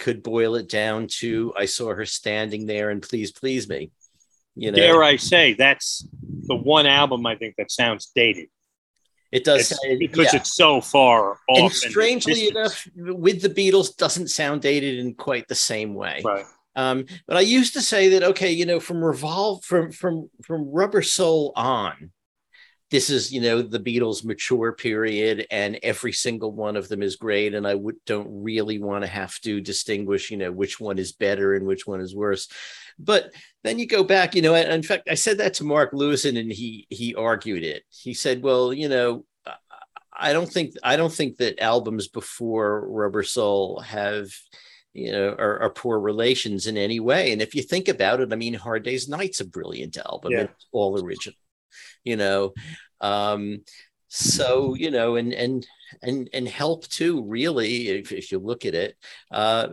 could 0.00 0.22
boil 0.22 0.56
it 0.56 0.68
down 0.68 1.06
to 1.06 1.52
i 1.56 1.66
saw 1.66 1.94
her 1.94 2.06
standing 2.06 2.66
there 2.66 2.90
and 2.90 3.00
please 3.02 3.30
please 3.30 3.68
me 3.68 3.90
you 4.56 4.70
know 4.72 4.76
Dare 4.76 5.02
I 5.04 5.14
say, 5.16 5.52
that's 5.54 6.04
the 6.50 6.56
one 6.56 6.86
album 6.86 7.24
I 7.24 7.36
think 7.36 7.54
that 7.58 7.70
sounds 7.70 8.10
dated. 8.14 8.48
it 9.30 9.44
does 9.44 9.60
It's- 9.70 9.78
sound- 9.80 9.98
because 10.00 10.32
yeah. 10.32 10.40
it's 10.40 10.54
so 10.56 10.80
far 10.80 11.38
off. 11.48 11.70
and 11.70 11.72
strangely 11.72 12.34
distance. 12.50 12.86
enough 12.96 13.16
with 13.24 13.38
the 13.42 13.48
beatles 13.58 13.96
doesn't 13.96 14.28
sound 14.28 14.62
dated 14.62 14.98
in 14.98 15.14
quite 15.14 15.46
the 15.48 15.54
same 15.72 15.94
way 15.94 16.20
Right. 16.24 16.44
um, 16.82 17.06
but 17.28 17.36
i 17.36 17.40
used 17.58 17.74
to 17.74 17.82
say 17.92 18.02
that 18.10 18.22
okay 18.30 18.50
you 18.50 18.66
know 18.66 18.80
from 18.80 19.04
revolve 19.04 19.62
from 19.64 19.92
from 19.92 20.28
from 20.46 20.60
rubber 20.72 21.02
soul 21.02 21.52
on 21.54 22.10
this 22.90 23.08
is 23.10 23.32
you 23.32 23.40
know 23.40 23.62
the 23.62 23.78
beatles 23.78 24.24
mature 24.24 24.72
period 24.72 25.46
and 25.50 25.78
every 25.82 26.12
single 26.12 26.52
one 26.52 26.76
of 26.76 26.88
them 26.88 27.02
is 27.02 27.16
great 27.16 27.54
and 27.54 27.66
i 27.66 27.74
would 27.74 27.96
don't 28.06 28.28
really 28.30 28.78
want 28.78 29.02
to 29.02 29.08
have 29.08 29.38
to 29.40 29.60
distinguish 29.60 30.30
you 30.30 30.36
know 30.36 30.52
which 30.52 30.80
one 30.80 30.98
is 30.98 31.12
better 31.12 31.54
and 31.54 31.66
which 31.66 31.86
one 31.86 32.00
is 32.00 32.14
worse 32.14 32.48
but 32.98 33.32
then 33.64 33.78
you 33.78 33.86
go 33.86 34.02
back 34.04 34.34
you 34.34 34.42
know 34.42 34.54
and 34.54 34.72
in 34.72 34.82
fact 34.82 35.08
i 35.10 35.14
said 35.14 35.38
that 35.38 35.54
to 35.54 35.64
mark 35.64 35.92
lewisohn 35.92 36.38
and 36.38 36.52
he 36.52 36.86
he 36.90 37.14
argued 37.14 37.62
it 37.62 37.82
he 37.88 38.14
said 38.14 38.42
well 38.42 38.72
you 38.72 38.88
know 38.88 39.24
I 40.20 40.34
don't 40.34 40.52
think 40.52 40.74
I 40.82 40.96
don't 40.96 41.12
think 41.12 41.38
that 41.38 41.62
albums 41.62 42.06
before 42.06 42.86
Rubber 42.88 43.22
Soul 43.22 43.80
have 43.80 44.28
you 44.92 45.10
know 45.12 45.30
are, 45.30 45.62
are 45.62 45.70
poor 45.70 45.98
relations 45.98 46.66
in 46.66 46.76
any 46.76 47.00
way. 47.00 47.32
And 47.32 47.40
if 47.40 47.54
you 47.54 47.62
think 47.62 47.88
about 47.88 48.20
it, 48.20 48.32
I 48.32 48.36
mean, 48.36 48.54
Hard 48.54 48.84
Day's 48.84 49.08
Night's 49.08 49.40
a 49.40 49.46
brilliant 49.46 49.96
album. 49.96 50.32
Yeah. 50.32 50.40
It's 50.42 50.66
all 50.72 51.02
original, 51.02 51.38
you 52.04 52.16
know. 52.16 52.52
Um, 53.00 53.60
so 54.08 54.74
you 54.74 54.90
know, 54.90 55.16
and 55.16 55.32
and 55.32 55.66
and 56.02 56.28
and 56.32 56.48
Help 56.48 56.86
too. 56.88 57.24
Really, 57.24 57.88
if 57.88 58.12
if 58.12 58.32
you 58.32 58.38
look 58.38 58.64
at 58.64 58.74
it, 58.74 58.96
uh, 59.30 59.68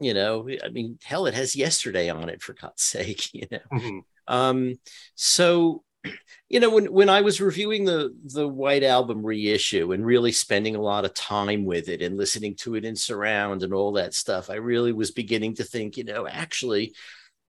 you 0.00 0.14
know, 0.14 0.48
I 0.64 0.68
mean, 0.70 0.98
hell, 1.04 1.26
it 1.26 1.34
has 1.34 1.54
Yesterday 1.56 2.10
on 2.10 2.28
it 2.28 2.42
for 2.42 2.54
God's 2.54 2.82
sake, 2.82 3.32
you 3.34 3.46
know. 3.50 3.58
Mhm. 3.72 4.00
Um, 4.26 4.74
so 5.14 5.84
you 6.48 6.60
know, 6.60 6.70
when 6.70 6.86
when 6.92 7.08
I 7.08 7.20
was 7.20 7.40
reviewing 7.40 7.84
the 7.84 8.14
the 8.24 8.48
White 8.48 8.82
Album 8.82 9.24
reissue 9.24 9.92
and 9.92 10.04
really 10.04 10.32
spending 10.32 10.76
a 10.76 10.82
lot 10.82 11.04
of 11.04 11.14
time 11.14 11.64
with 11.64 11.88
it 11.88 12.02
and 12.02 12.16
listening 12.16 12.56
to 12.56 12.74
it 12.74 12.84
in 12.84 12.96
surround 12.96 13.62
and 13.62 13.72
all 13.72 13.92
that 13.92 14.14
stuff, 14.14 14.50
I 14.50 14.56
really 14.56 14.92
was 14.92 15.10
beginning 15.10 15.54
to 15.56 15.64
think, 15.64 15.96
you 15.96 16.04
know, 16.04 16.26
actually, 16.26 16.94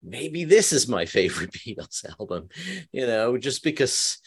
maybe 0.03 0.43
this 0.43 0.73
is 0.73 0.87
my 0.87 1.05
favorite 1.05 1.51
Beatles 1.53 2.05
album, 2.19 2.49
you 2.91 3.07
know, 3.07 3.37
just 3.37 3.63
because 3.63 4.17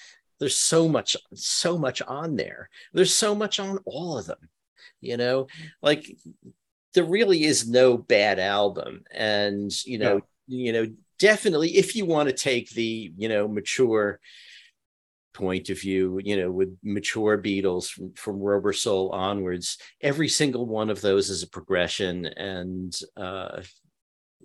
there's 0.41 0.57
so 0.57 0.89
much, 0.89 1.17
so 1.35 1.79
much 1.79 2.03
on 2.03 2.37
there. 2.37 2.69
There's 2.93 3.15
so 3.15 3.35
much 3.35 3.61
on 3.61 3.79
all 3.85 4.19
of 4.19 4.27
them, 4.27 4.49
you 5.01 5.17
know, 5.17 5.47
like 5.83 6.17
there 6.95 7.05
really 7.05 7.45
is 7.45 7.69
no 7.69 7.97
bad 7.97 8.39
album. 8.39 9.05
And, 9.13 9.71
you 9.85 9.99
know, 9.99 10.21
you 10.47 10.73
know, 10.73 10.87
definitely 11.19 11.77
if 11.77 11.97
you 11.97 12.07
want 12.07 12.29
to 12.29 12.35
take 12.35 12.71
the, 12.71 13.13
you 13.17 13.29
know, 13.29 13.49
mature 13.49 14.21
point 15.35 15.69
of 15.69 15.79
view, 15.79 16.19
you 16.25 16.37
know, 16.37 16.51
with 16.51 16.77
mature 16.83 17.37
Beatles 17.37 17.91
from, 17.91 18.15
from 18.15 18.41
Rubber 18.41 18.73
Soul 18.73 19.11
onwards, 19.11 19.77
every 20.01 20.29
single 20.29 20.65
one 20.67 20.89
of 20.89 21.03
those 21.03 21.29
is 21.29 21.43
a 21.43 21.49
progression. 21.49 22.27
And, 22.27 22.99
uh, 23.17 23.63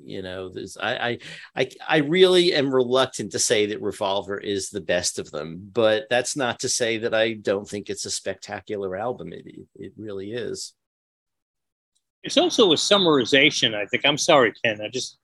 you 0.03 0.21
know, 0.21 0.49
there's, 0.49 0.77
I, 0.77 1.19
I, 1.55 1.69
I, 1.87 1.97
really 1.97 2.53
am 2.53 2.73
reluctant 2.73 3.31
to 3.31 3.39
say 3.39 3.67
that 3.67 3.81
Revolver 3.81 4.37
is 4.37 4.69
the 4.69 4.81
best 4.81 5.19
of 5.19 5.31
them, 5.31 5.69
but 5.71 6.05
that's 6.09 6.35
not 6.35 6.59
to 6.59 6.69
say 6.69 6.97
that 6.99 7.13
I 7.13 7.33
don't 7.33 7.67
think 7.67 7.89
it's 7.89 8.05
a 8.05 8.11
spectacular 8.11 8.95
album. 8.95 9.33
It, 9.33 9.45
it, 9.75 9.93
really 9.97 10.31
is. 10.31 10.73
It's 12.23 12.37
also 12.37 12.71
a 12.71 12.75
summarization, 12.75 13.75
I 13.75 13.85
think. 13.85 14.05
I'm 14.05 14.17
sorry, 14.17 14.53
Ken. 14.63 14.79
I 14.81 14.89
just, 14.89 15.17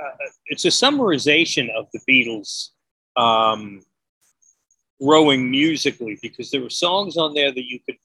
uh, 0.00 0.26
it's 0.46 0.64
a 0.64 0.68
summarization 0.68 1.68
of 1.76 1.86
the 1.92 2.00
Beatles 2.08 2.70
um, 3.16 3.82
growing 5.02 5.50
musically 5.50 6.18
because 6.22 6.50
there 6.50 6.62
were 6.62 6.70
songs 6.70 7.16
on 7.16 7.34
there 7.34 7.52
that 7.52 7.64
you 7.64 7.80
could 7.86 7.96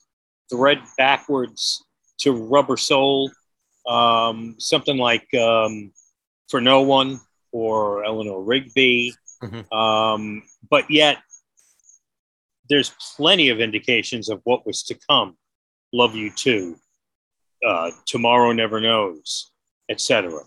thread 0.49 0.79
backwards 0.97 1.83
to 2.19 2.31
Rubber 2.31 2.77
Soul, 2.77 3.31
um, 3.87 4.55
something 4.57 4.97
like 4.97 5.27
um, 5.33 5.91
For 6.49 6.61
No 6.61 6.81
One 6.81 7.19
or 7.51 8.03
Eleanor 8.03 8.41
Rigby. 8.41 9.13
Mhm. 9.43 9.71
Um, 9.71 10.43
but 10.69 10.89
yet, 10.89 11.17
there's 12.69 12.91
plenty 13.15 13.49
of 13.49 13.59
indications 13.59 14.29
of 14.29 14.41
what 14.43 14.65
was 14.65 14.83
to 14.83 14.97
come. 15.09 15.37
Love 15.93 16.15
You 16.15 16.31
Too 16.31 16.77
uh, 17.65 17.91
Tomorrow 18.05 18.51
Never 18.51 18.79
Knows, 18.79 19.51
etc. 19.89 20.39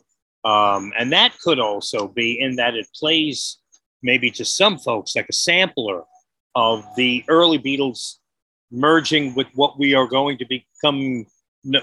Um, 0.44 0.92
and 0.98 1.12
that 1.12 1.38
could 1.40 1.58
also 1.58 2.08
be 2.08 2.40
in 2.40 2.56
that 2.56 2.74
it 2.74 2.86
plays 2.94 3.58
maybe 4.02 4.30
to 4.30 4.44
some 4.44 4.78
folks 4.78 5.16
like 5.16 5.26
a 5.28 5.32
sampler 5.32 6.04
of 6.54 6.84
the 6.96 7.24
early 7.28 7.58
Beatles 7.58 8.16
merging 8.70 9.34
with 9.34 9.48
what 9.54 9.78
we 9.78 9.94
are 9.94 10.06
going 10.06 10.38
to 10.38 10.46
become, 10.46 11.26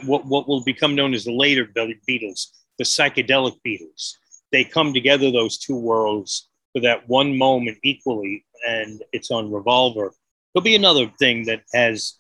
what, 0.06 0.26
what 0.26 0.48
will 0.48 0.64
become 0.64 0.96
known 0.96 1.14
as 1.14 1.26
the 1.26 1.32
later 1.32 1.66
Beatles, 1.66 2.48
the 2.78 2.84
psychedelic 2.84 3.58
Beatles. 3.66 4.14
They 4.52 4.64
come 4.64 4.94
together, 4.94 5.32
those 5.32 5.58
two 5.58 5.76
worlds, 5.76 6.50
for 6.74 6.82
that 6.82 7.08
one 7.08 7.38
moment 7.38 7.78
equally, 7.84 8.46
and 8.68 9.04
it's 9.12 9.32
on 9.32 9.52
Revolver. 9.52 10.14
There'll 10.54 10.64
be 10.64 10.76
another 10.76 11.12
thing 11.20 11.46
that 11.46 11.64
has 11.74 12.16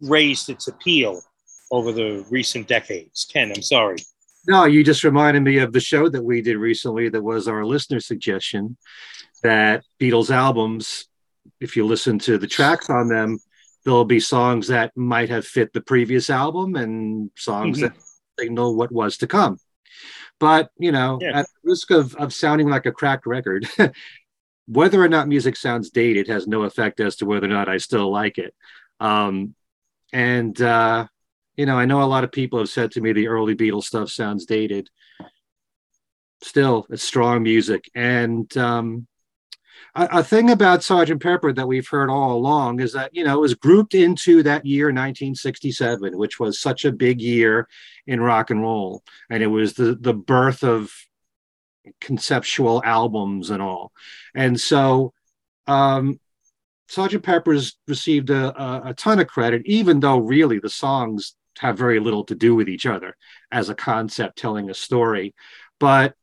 raised 0.00 0.48
its 0.50 0.68
appeal 0.68 1.20
over 1.70 1.92
the 1.92 2.24
recent 2.30 2.68
decades. 2.68 3.26
Ken, 3.30 3.52
I'm 3.54 3.62
sorry. 3.62 3.98
No, 4.46 4.64
you 4.64 4.84
just 4.84 5.02
reminded 5.02 5.42
me 5.42 5.58
of 5.58 5.72
the 5.72 5.80
show 5.80 6.08
that 6.08 6.22
we 6.22 6.40
did 6.40 6.56
recently 6.56 7.08
that 7.08 7.22
was 7.22 7.48
our 7.48 7.64
listener 7.64 7.98
suggestion 7.98 8.76
that 9.42 9.82
Beatles 10.00 10.30
albums, 10.30 11.08
if 11.60 11.76
you 11.76 11.84
listen 11.84 12.18
to 12.20 12.38
the 12.38 12.46
tracks 12.46 12.88
on 12.88 13.08
them, 13.08 13.38
there'll 13.86 14.04
be 14.04 14.18
songs 14.18 14.66
that 14.66 14.90
might 14.96 15.30
have 15.30 15.46
fit 15.46 15.72
the 15.72 15.80
previous 15.80 16.28
album 16.28 16.74
and 16.74 17.30
songs 17.36 17.78
Mhm. 17.78 17.82
that 17.82 17.96
signal 18.38 18.74
what 18.74 18.90
was 18.90 19.16
to 19.18 19.28
come. 19.28 19.58
But, 20.40 20.70
you 20.76 20.90
know, 20.90 21.18
Yeah. 21.22 21.38
at 21.38 21.46
the 21.46 21.70
risk 21.70 21.92
of, 21.92 22.14
of 22.16 22.34
sounding 22.34 22.68
like 22.68 22.84
a 22.84 22.92
cracked 22.92 23.26
record, 23.26 23.64
whether 24.66 25.00
or 25.00 25.08
not 25.08 25.28
music 25.28 25.54
sounds 25.56 25.90
dated 25.90 26.26
has 26.26 26.48
no 26.48 26.64
effect 26.64 26.98
as 26.98 27.14
to 27.16 27.26
whether 27.26 27.46
or 27.46 27.50
not 27.50 27.68
I 27.68 27.76
still 27.78 28.10
like 28.10 28.38
it. 28.38 28.54
Um, 28.98 29.54
and, 30.12 30.60
uh, 30.60 31.06
you 31.56 31.64
know, 31.64 31.78
I 31.78 31.84
know 31.86 32.02
a 32.02 32.10
lot 32.10 32.24
of 32.24 32.32
people 32.32 32.58
have 32.58 32.68
said 32.68 32.90
to 32.92 33.00
me 33.00 33.12
the 33.12 33.28
early 33.28 33.54
Beatles 33.54 33.84
stuff 33.84 34.10
sounds 34.10 34.46
dated. 34.46 34.90
Still, 36.42 36.86
it's 36.90 37.04
strong 37.04 37.44
music. 37.44 37.88
And 37.94 38.54
um, 38.56 39.06
a, 39.96 40.22
thing 40.22 40.50
about 40.50 40.84
Sergeant 40.84 41.22
Pepper 41.22 41.52
that 41.52 41.66
we've 41.66 41.88
heard 41.88 42.10
all 42.10 42.32
along 42.32 42.80
is 42.80 42.92
that, 42.92 43.14
you 43.14 43.24
know, 43.24 43.36
it 43.36 43.40
was 43.40 43.54
grouped 43.54 43.94
into 43.94 44.42
that 44.42 44.66
year 44.66 44.86
1967, 44.86 46.16
which 46.16 46.38
was 46.38 46.60
such 46.60 46.84
a 46.84 46.92
big 46.92 47.20
year 47.20 47.66
in 48.06 48.20
rock 48.20 48.50
and 48.50 48.62
roll. 48.62 49.02
And 49.30 49.42
it 49.42 49.46
was 49.46 49.74
the, 49.74 49.96
the 49.98 50.14
birth 50.14 50.62
of 50.62 50.92
conceptual 52.00 52.82
albums 52.84 53.50
and 53.50 53.62
all. 53.62 53.92
And 54.34 54.60
so, 54.60 55.12
um, 55.66 56.20
Sergeant 56.88 57.24
Pepper's 57.24 57.76
received 57.88 58.30
a, 58.30 58.60
a, 58.60 58.90
a 58.90 58.94
ton 58.94 59.18
of 59.18 59.26
credit, 59.26 59.62
even 59.64 60.00
though 60.00 60.18
really 60.18 60.58
the 60.58 60.70
songs 60.70 61.34
have 61.58 61.78
very 61.78 62.00
little 62.00 62.24
to 62.24 62.34
do 62.34 62.54
with 62.54 62.68
each 62.68 62.86
other 62.86 63.16
as 63.50 63.68
a 63.68 63.74
concept 63.74 64.38
telling 64.38 64.70
a 64.70 64.74
story. 64.74 65.34
But 65.80 66.14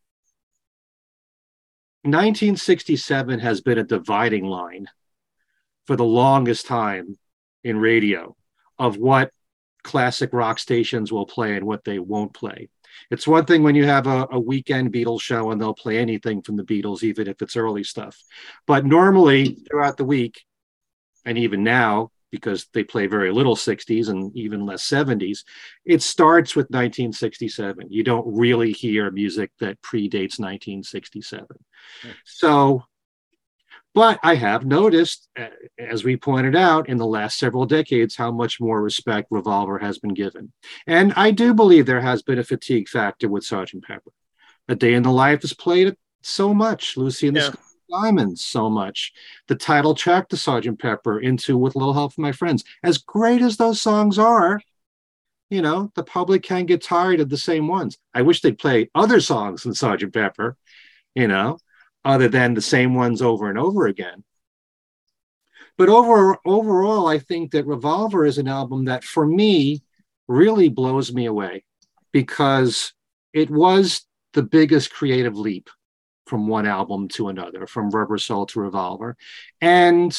1967 2.04 3.40
has 3.40 3.62
been 3.62 3.78
a 3.78 3.84
dividing 3.84 4.46
line 4.46 4.88
for 5.88 5.96
the 5.96 6.04
longest 6.04 6.66
time 6.66 7.18
in 7.64 7.78
radio 7.78 8.36
of 8.78 8.98
what 8.98 9.32
classic 9.84 10.32
rock 10.34 10.60
stations 10.60 11.12
will 11.12 11.26
play 11.26 11.56
and 11.56 11.66
what 11.66 11.84
they 11.84 12.00
won't 12.00 12.34
play. 12.34 12.70
It's 13.10 13.28
one 13.28 13.46
thing 13.46 13.64
when 13.64 13.76
you 13.76 13.86
have 13.86 14.08
a, 14.08 14.28
a 14.32 14.40
weekend 14.40 14.94
Beatles 14.94 15.22
show 15.22 15.52
and 15.52 15.60
they'll 15.60 15.74
play 15.74 15.98
anything 15.98 16.42
from 16.42 16.58
the 16.58 16.64
Beatles, 16.64 17.04
even 17.04 17.28
if 17.28 17.42
it's 17.42 17.56
early 17.56 17.84
stuff. 17.84 18.22
But 18.68 18.86
normally 18.86 19.58
throughout 19.70 19.98
the 19.98 20.06
week, 20.06 20.44
and 21.26 21.38
even 21.38 21.64
now, 21.64 22.12
because 22.34 22.66
they 22.74 22.84
play 22.84 23.06
very 23.06 23.32
little 23.32 23.56
60s 23.56 24.10
and 24.10 24.36
even 24.36 24.66
less 24.66 24.90
70s. 24.90 25.44
It 25.86 26.02
starts 26.02 26.56
with 26.56 26.66
1967. 26.72 27.90
You 27.92 28.04
don't 28.04 28.26
really 28.26 28.72
hear 28.72 29.12
music 29.12 29.52
that 29.60 29.80
predates 29.84 30.40
1967. 30.40 31.46
Hmm. 32.02 32.10
So, 32.26 32.86
but 33.94 34.20
I 34.24 34.34
have 34.34 34.66
noticed, 34.66 35.30
as 35.78 36.04
we 36.04 36.18
pointed 36.18 36.56
out 36.56 36.90
in 36.90 36.98
the 36.98 37.06
last 37.06 37.38
several 37.38 37.68
decades, 37.68 38.16
how 38.16 38.32
much 38.32 38.60
more 38.60 38.82
respect 38.82 39.28
Revolver 39.30 39.78
has 39.78 40.00
been 40.00 40.16
given. 40.16 40.52
And 40.88 41.14
I 41.16 41.30
do 41.30 41.54
believe 41.54 41.86
there 41.86 42.02
has 42.02 42.24
been 42.24 42.40
a 42.40 42.44
fatigue 42.44 42.90
factor 42.90 43.30
with 43.30 43.46
Sergeant 43.46 43.84
Pepper. 43.84 44.12
A 44.68 44.76
Day 44.76 44.96
in 44.96 45.04
the 45.04 45.12
Life 45.12 45.44
is 45.44 45.54
played 45.54 45.96
so 46.24 46.52
much, 46.52 46.98
Lucy 46.98 47.28
and 47.28 47.38
the 47.38 47.42
yeah. 47.42 47.52
Diamonds 47.94 48.44
so 48.44 48.70
much. 48.72 49.14
The 49.48 49.56
title 49.56 49.94
track 49.94 50.30
to 50.30 50.38
Sergeant 50.38 50.80
Pepper 50.80 51.20
into 51.20 51.58
With 51.58 51.76
a 51.76 51.78
Little 51.78 51.94
Help 51.94 52.14
from 52.14 52.24
My 52.24 52.32
Friends. 52.32 52.64
As 52.84 52.98
great 52.98 53.42
as 53.42 53.58
those 53.58 53.80
songs 53.80 54.18
are, 54.18 54.60
you 55.52 55.62
know, 55.62 55.92
the 55.94 56.04
public 56.04 56.42
can 56.42 56.66
get 56.66 56.82
tired 56.82 57.20
of 57.20 57.30
the 57.30 57.38
same 57.38 57.68
ones. 57.68 58.00
I 58.12 58.24
wish 58.24 58.42
they'd 58.42 58.58
play 58.58 58.90
other 58.96 59.20
songs 59.20 59.64
than 59.64 59.76
Sergeant 59.76 60.12
Pepper, 60.12 60.58
you 61.14 61.28
know, 61.28 61.60
other 62.04 62.28
than 62.28 62.56
the 62.56 62.62
same 62.62 62.96
ones 62.96 63.22
over 63.22 63.48
and 63.48 63.60
over 63.60 63.86
again. 63.86 64.24
But 65.78 65.90
over, 65.90 66.38
overall, 66.46 67.08
I 67.08 67.20
think 67.20 67.52
that 67.52 67.68
Revolver 67.68 68.26
is 68.26 68.40
an 68.40 68.48
album 68.48 68.86
that 68.86 69.04
for 69.04 69.26
me 69.26 69.84
really 70.28 70.70
blows 70.70 71.14
me 71.14 71.28
away 71.28 71.64
because 72.12 72.94
it 73.34 73.52
was 73.52 74.06
the 74.34 74.44
biggest 74.44 74.92
creative 74.92 75.38
leap 75.38 75.70
from 76.26 76.48
one 76.48 76.66
album 76.66 77.08
to 77.10 77.30
another, 77.30 77.68
from 77.68 77.90
Rubber 77.90 78.18
Soul 78.18 78.46
to 78.48 78.60
Revolver. 78.60 79.18
And 79.62 80.18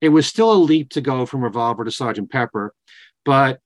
it 0.00 0.08
was 0.08 0.26
still 0.26 0.52
a 0.52 0.54
leap 0.54 0.90
to 0.90 1.00
go 1.00 1.26
from 1.26 1.44
Revolver 1.44 1.84
to 1.84 1.90
Sergeant 1.90 2.30
Pepper. 2.30 2.74
But 3.24 3.60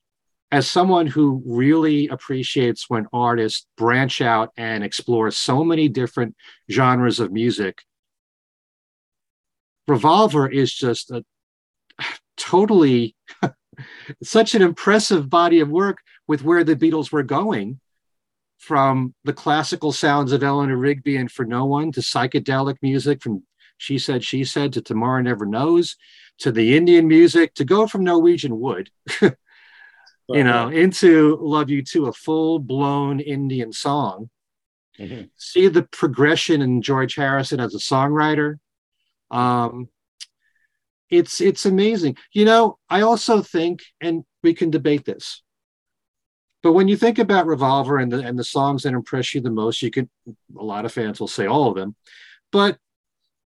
as 0.53 0.71
someone 0.71 1.07
who 1.07 1.43
really 1.47 2.09
appreciates 2.09 2.89
when 2.89 3.07
artists 3.13 3.67
branch 3.77 4.21
out 4.21 4.53
and 4.57 4.85
explore 4.85 5.31
so 5.31 5.65
many 5.65 5.89
different 5.89 6.37
genres 6.71 7.21
of 7.21 7.33
music, 7.33 7.83
Revolver 9.89 10.49
is 10.49 10.73
just 10.73 11.11
a 11.11 11.25
totally 12.37 13.17
such 14.23 14.55
an 14.55 14.63
impressive 14.63 15.31
body 15.31 15.61
of 15.61 15.69
work 15.69 15.99
with 16.29 16.43
where 16.43 16.65
the 16.65 16.77
Beatles 16.77 17.13
were 17.13 17.23
going 17.23 17.81
from 18.59 19.15
the 19.25 19.33
classical 19.33 19.93
sounds 19.93 20.33
of 20.33 20.43
Eleanor 20.43 20.77
Rigby 20.77 21.17
and 21.17 21.31
For 21.31 21.45
No 21.45 21.65
One 21.67 21.93
to 21.93 22.01
psychedelic 22.01 22.77
music 22.83 23.23
from 23.23 23.45
She 23.79 23.99
Said, 23.99 24.25
She 24.25 24.45
Said 24.45 24.73
to 24.73 24.83
Tomorrow 24.83 25.23
Never 25.23 25.47
Knows 25.47 25.97
to 26.39 26.53
the 26.53 26.77
Indian 26.77 27.09
music 27.09 27.55
to 27.55 27.65
go 27.65 27.87
from 27.87 28.05
Norwegian 28.05 28.59
Wood, 28.61 28.91
you 29.23 29.35
know, 30.29 30.69
into 30.69 31.39
Love 31.41 31.71
You 31.71 31.83
to 31.83 32.07
a 32.07 32.13
full 32.13 32.59
blown 32.59 33.21
Indian 33.21 33.73
song. 33.73 34.31
Mm-hmm. 34.99 35.25
See 35.37 35.69
the 35.69 35.83
progression 35.83 36.63
in 36.63 36.83
George 36.83 37.15
Harrison 37.15 37.61
as 37.61 37.75
a 37.75 37.79
songwriter. 37.79 38.59
Um, 39.31 39.89
it's 41.11 41.41
it's 41.41 41.67
amazing. 41.67 42.17
You 42.33 42.45
know, 42.45 42.79
I 42.89 43.03
also 43.03 43.43
think, 43.43 43.83
and 44.01 44.25
we 44.43 44.55
can 44.55 44.71
debate 44.71 45.05
this. 45.05 45.43
But 46.67 46.73
when 46.73 46.89
you 46.89 46.97
think 46.97 47.21
about 47.21 47.47
Revolver 47.47 47.99
and 47.99 48.11
the 48.11 48.19
and 48.27 48.37
the 48.37 48.43
songs 48.43 48.83
that 48.83 48.93
impress 48.93 49.33
you 49.33 49.41
the 49.41 49.53
most, 49.53 49.83
you 49.83 49.91
can 49.93 50.11
a 50.59 50.65
lot 50.65 50.85
of 50.85 50.91
fans 50.91 51.21
will 51.21 51.29
say 51.29 51.47
all 51.47 51.69
of 51.69 51.77
them. 51.77 51.95
But 52.51 52.77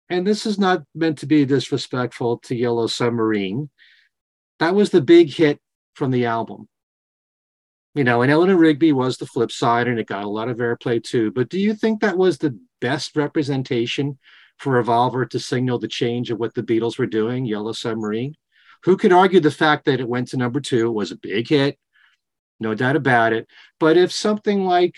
and 0.09 0.27
this 0.27 0.45
is 0.45 0.59
not 0.59 0.83
meant 0.93 1.19
to 1.19 1.25
be 1.25 1.45
disrespectful 1.45 2.39
to 2.39 2.53
Yellow 2.53 2.87
Submarine. 2.87 3.69
That 4.59 4.75
was 4.75 4.89
the 4.89 4.99
big 4.99 5.29
hit 5.33 5.61
from 5.93 6.11
the 6.11 6.25
album. 6.25 6.67
You 7.95 8.03
know, 8.03 8.23
and 8.23 8.29
Eleanor 8.29 8.57
Rigby 8.57 8.91
was 8.91 9.15
the 9.15 9.25
flip 9.25 9.53
side 9.53 9.87
and 9.87 9.97
it 9.97 10.07
got 10.07 10.25
a 10.25 10.29
lot 10.29 10.49
of 10.49 10.57
airplay 10.57 11.01
too. 11.01 11.31
But 11.31 11.47
do 11.47 11.61
you 11.61 11.75
think 11.75 12.01
that 12.01 12.17
was 12.17 12.37
the 12.37 12.59
best 12.81 13.15
representation 13.15 14.19
for 14.57 14.73
Revolver 14.73 15.25
to 15.27 15.39
signal 15.39 15.79
the 15.79 15.87
change 15.87 16.29
of 16.29 16.39
what 16.39 16.55
the 16.55 16.61
Beatles 16.61 16.99
were 16.99 17.05
doing, 17.05 17.45
Yellow 17.45 17.71
Submarine? 17.71 18.35
Who 18.83 18.97
could 18.97 19.13
argue 19.13 19.39
the 19.39 19.49
fact 19.49 19.85
that 19.85 20.01
it 20.01 20.09
went 20.09 20.27
to 20.27 20.37
number 20.37 20.59
two 20.59 20.91
was 20.91 21.13
a 21.13 21.15
big 21.15 21.47
hit? 21.47 21.79
No 22.59 22.73
doubt 22.73 22.95
about 22.95 23.33
it. 23.33 23.47
But 23.79 23.97
if 23.97 24.11
something 24.11 24.65
like, 24.65 24.95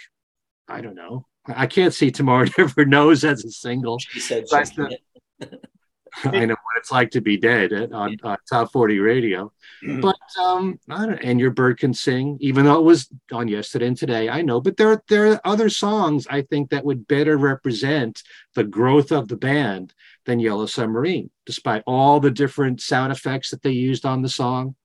I 0.68 0.82
don't 0.82 0.96
know, 0.96 1.26
I 1.48 1.68
can't 1.68 1.94
see 1.94 2.12
Tomorrow 2.12 2.48
Never 2.58 2.86
Knows 2.86 3.24
as 3.24 3.44
a 3.44 3.52
single. 3.52 4.00
She 4.00 4.20
said 4.20 4.46
she 4.50 4.98
I 6.24 6.46
know 6.46 6.54
what 6.54 6.78
it's 6.78 6.92
like 6.92 7.12
to 7.12 7.22
be 7.22 7.38
dead 7.38 7.72
on, 7.94 8.18
on 8.24 8.38
top 8.50 8.72
40 8.72 9.00
radio. 9.00 9.52
Mm-hmm. 9.84 10.02
But 10.02 10.16
um, 10.42 10.80
I 10.90 11.06
don't 11.06 11.24
and 11.24 11.40
your 11.40 11.52
bird 11.52 11.78
can 11.78 11.94
sing, 11.94 12.38
even 12.42 12.66
though 12.66 12.80
it 12.80 12.84
was 12.84 13.10
on 13.32 13.48
yesterday 13.48 13.88
and 13.88 13.98
today. 13.98 14.28
I 14.28 14.42
know, 14.42 14.60
but 14.60 14.76
there 14.78 15.02
there 15.08 15.32
are 15.32 15.42
other 15.46 15.70
songs 15.70 16.28
I 16.30 16.42
think 16.42 16.72
that 16.72 16.84
would 16.84 17.08
better 17.08 17.38
represent 17.38 18.24
the 18.56 18.64
growth 18.64 19.12
of 19.12 19.28
the 19.28 19.38
band 19.38 19.94
than 20.26 20.40
Yellow 20.40 20.66
Submarine, 20.66 21.30
despite 21.46 21.84
all 21.86 22.20
the 22.20 22.32
different 22.32 22.82
sound 22.82 23.12
effects 23.12 23.52
that 23.52 23.62
they 23.62 23.72
used 23.72 24.06
on 24.06 24.22
the 24.22 24.30
song 24.30 24.76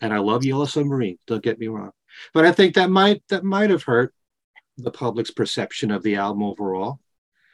and 0.00 0.12
I 0.12 0.18
love 0.18 0.44
Yellow 0.44 0.64
Submarine. 0.64 1.18
Don't 1.26 1.42
get 1.42 1.58
me 1.58 1.68
wrong, 1.68 1.92
but 2.32 2.44
I 2.44 2.52
think 2.52 2.74
that 2.74 2.90
might 2.90 3.22
that 3.28 3.44
might 3.44 3.70
have 3.70 3.82
hurt 3.82 4.14
the 4.76 4.90
public's 4.90 5.30
perception 5.30 5.90
of 5.90 6.02
the 6.02 6.16
album 6.16 6.42
overall. 6.42 7.00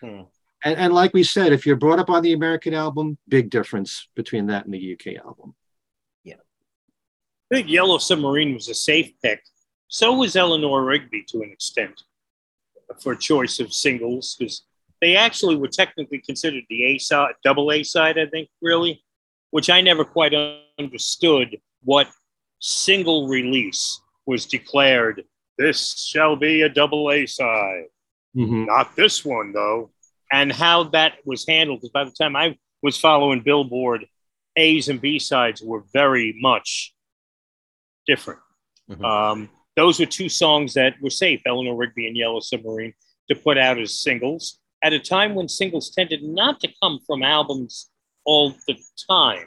Hmm. 0.00 0.22
And, 0.64 0.78
and 0.78 0.92
like 0.92 1.12
we 1.14 1.22
said, 1.22 1.52
if 1.52 1.66
you're 1.66 1.76
brought 1.76 1.98
up 1.98 2.10
on 2.10 2.22
the 2.22 2.32
American 2.32 2.74
album, 2.74 3.18
big 3.28 3.50
difference 3.50 4.08
between 4.16 4.46
that 4.46 4.64
and 4.64 4.74
the 4.74 4.92
UK 4.94 5.24
album. 5.24 5.54
Yeah, 6.24 6.36
I 7.50 7.56
think 7.56 7.68
Yellow 7.68 7.98
Submarine 7.98 8.54
was 8.54 8.68
a 8.68 8.74
safe 8.74 9.12
pick. 9.22 9.42
So 9.88 10.14
was 10.14 10.34
Eleanor 10.34 10.84
Rigby 10.84 11.24
to 11.28 11.42
an 11.42 11.52
extent 11.52 12.02
for 13.00 13.14
choice 13.14 13.60
of 13.60 13.72
singles 13.72 14.36
because 14.38 14.62
they 15.00 15.16
actually 15.16 15.56
were 15.56 15.68
technically 15.68 16.18
considered 16.18 16.64
the 16.68 16.84
A 16.84 16.98
side, 16.98 17.34
double 17.44 17.70
A 17.70 17.82
side, 17.82 18.18
I 18.18 18.26
think, 18.26 18.48
really, 18.62 19.04
which 19.50 19.70
I 19.70 19.80
never 19.80 20.04
quite 20.04 20.34
understood 20.78 21.58
what 21.82 22.08
single 22.66 23.28
release 23.28 24.00
was 24.26 24.44
declared 24.46 25.24
this 25.58 26.06
shall 26.06 26.36
be 26.36 26.62
a 26.62 26.68
double 26.68 27.10
A 27.10 27.26
side. 27.26 27.84
Mm-hmm. 28.36 28.66
Not 28.66 28.96
this 28.96 29.24
one, 29.24 29.52
though. 29.52 29.90
And 30.32 30.52
how 30.52 30.84
that 30.84 31.14
was 31.24 31.46
handled, 31.48 31.80
because 31.80 31.92
by 31.92 32.04
the 32.04 32.10
time 32.10 32.34
I 32.36 32.58
was 32.82 32.98
following 32.98 33.40
Billboard, 33.40 34.06
A's 34.56 34.88
and 34.88 35.00
B 35.00 35.18
sides 35.18 35.62
were 35.62 35.84
very 35.92 36.36
much 36.40 36.92
different. 38.06 38.40
Mm-hmm. 38.90 39.04
Um, 39.04 39.48
those 39.76 40.00
were 40.00 40.06
two 40.06 40.28
songs 40.28 40.74
that 40.74 40.94
were 41.00 41.10
safe 41.10 41.40
Eleanor 41.46 41.76
Rigby 41.76 42.06
and 42.06 42.16
Yellow 42.16 42.40
Submarine 42.40 42.94
to 43.30 43.36
put 43.36 43.58
out 43.58 43.78
as 43.78 43.98
singles 43.98 44.58
at 44.82 44.92
a 44.92 44.98
time 44.98 45.34
when 45.34 45.48
singles 45.48 45.90
tended 45.90 46.22
not 46.22 46.60
to 46.60 46.68
come 46.82 46.98
from 47.06 47.22
albums 47.22 47.90
all 48.24 48.54
the 48.66 48.76
time. 49.08 49.46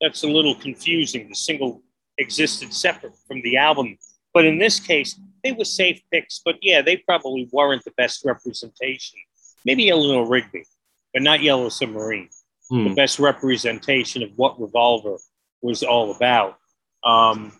That's 0.00 0.24
a 0.24 0.28
little 0.28 0.54
confusing. 0.54 1.28
The 1.28 1.34
single 1.34 1.83
existed 2.18 2.72
separate 2.72 3.14
from 3.26 3.42
the 3.42 3.56
album. 3.56 3.98
But 4.32 4.44
in 4.44 4.58
this 4.58 4.80
case, 4.80 5.18
they 5.42 5.52
were 5.52 5.64
safe 5.64 6.00
picks. 6.12 6.40
But 6.44 6.56
yeah, 6.62 6.82
they 6.82 6.96
probably 6.96 7.48
weren't 7.52 7.84
the 7.84 7.92
best 7.96 8.24
representation. 8.24 9.18
Maybe 9.64 9.90
Eleanor 9.90 10.26
Rigby, 10.26 10.64
but 11.12 11.22
not 11.22 11.42
Yellow 11.42 11.68
Submarine. 11.68 12.28
Hmm. 12.70 12.84
The 12.84 12.94
best 12.94 13.18
representation 13.18 14.22
of 14.22 14.30
what 14.36 14.60
Revolver 14.60 15.16
was 15.62 15.82
all 15.82 16.10
about. 16.14 16.58
Um, 17.04 17.52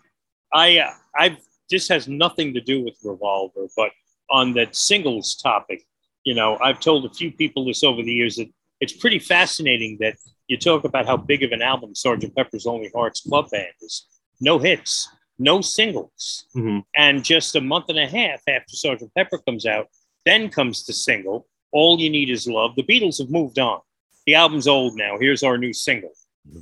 I, 0.53 0.79
uh, 0.79 0.91
I've 1.17 1.37
this 1.69 1.87
has 1.87 2.07
nothing 2.07 2.53
to 2.53 2.61
do 2.61 2.83
with 2.83 2.95
Revolver, 3.03 3.67
but 3.75 3.91
on 4.29 4.53
that 4.53 4.75
singles 4.75 5.35
topic, 5.35 5.83
you 6.23 6.33
know, 6.33 6.57
I've 6.57 6.79
told 6.79 7.05
a 7.05 7.13
few 7.13 7.31
people 7.31 7.65
this 7.65 7.83
over 7.83 8.01
the 8.01 8.11
years 8.11 8.35
that 8.35 8.49
it's 8.81 8.93
pretty 8.93 9.19
fascinating 9.19 9.97
that 9.99 10.15
you 10.47 10.57
talk 10.57 10.83
about 10.83 11.05
how 11.05 11.17
big 11.17 11.43
of 11.43 11.51
an 11.51 11.61
album 11.61 11.93
Sgt. 11.93 12.35
Pepper's 12.35 12.65
Lonely 12.65 12.91
Hearts 12.93 13.21
Club 13.21 13.49
Band 13.49 13.73
is 13.81 14.05
no 14.41 14.59
hits, 14.59 15.09
no 15.39 15.61
singles. 15.61 16.45
Mm-hmm. 16.55 16.79
And 16.95 17.23
just 17.23 17.55
a 17.55 17.61
month 17.61 17.85
and 17.89 17.99
a 17.99 18.07
half 18.07 18.41
after 18.47 18.75
Sergeant 18.75 19.11
Pepper 19.15 19.39
comes 19.39 19.65
out, 19.65 19.87
then 20.25 20.49
comes 20.49 20.85
the 20.85 20.93
single, 20.93 21.47
All 21.71 21.99
You 21.99 22.09
Need 22.09 22.29
Is 22.29 22.47
Love. 22.47 22.75
The 22.75 22.83
Beatles 22.83 23.19
have 23.19 23.29
moved 23.29 23.59
on. 23.59 23.79
The 24.25 24.35
album's 24.35 24.67
old 24.67 24.95
now. 24.95 25.17
Here's 25.19 25.43
our 25.43 25.57
new 25.57 25.73
single. 25.73 26.13
Mm-hmm. 26.47 26.59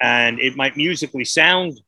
And 0.00 0.40
it 0.40 0.56
might 0.56 0.76
musically 0.76 1.24
sound 1.24 1.80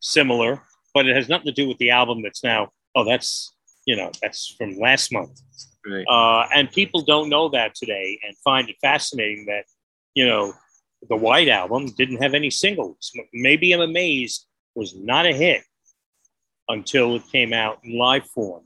similar, 0.00 0.62
but 0.94 1.06
it 1.06 1.16
has 1.16 1.28
nothing 1.28 1.46
to 1.46 1.52
do 1.52 1.68
with 1.68 1.78
the 1.78 1.90
album 1.90 2.22
that's 2.22 2.44
now, 2.44 2.70
oh, 2.94 3.04
that's, 3.04 3.52
you 3.86 3.96
know, 3.96 4.10
that's 4.22 4.54
from 4.58 4.78
last 4.78 5.12
month. 5.12 5.40
Right. 5.86 6.04
Uh, 6.06 6.46
and 6.54 6.70
people 6.70 7.00
don't 7.00 7.28
know 7.28 7.48
that 7.50 7.74
today 7.74 8.20
and 8.22 8.36
find 8.44 8.68
it 8.68 8.76
fascinating 8.80 9.46
that, 9.46 9.64
you 10.14 10.26
know, 10.26 10.52
the 11.08 11.16
White 11.16 11.48
Album 11.48 11.86
didn't 11.96 12.22
have 12.22 12.34
any 12.34 12.50
singles. 12.50 13.12
Maybe 13.32 13.72
I'm 13.72 13.80
amazed 13.80 14.46
was 14.78 14.94
not 14.94 15.26
a 15.26 15.32
hit 15.32 15.62
until 16.68 17.16
it 17.16 17.22
came 17.32 17.52
out 17.52 17.80
in 17.82 17.98
live 17.98 18.26
form 18.30 18.62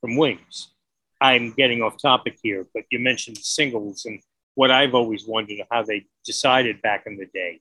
from 0.00 0.16
Wings. 0.16 0.72
I'm 1.20 1.52
getting 1.52 1.82
off 1.82 2.00
topic 2.00 2.38
here, 2.42 2.66
but 2.74 2.84
you 2.90 2.98
mentioned 2.98 3.36
singles 3.38 4.06
and 4.06 4.20
what 4.54 4.70
I've 4.70 4.94
always 4.94 5.26
wondered 5.26 5.58
how 5.70 5.82
they 5.82 6.06
decided 6.24 6.80
back 6.82 7.04
in 7.06 7.16
the 7.16 7.26
day. 7.32 7.60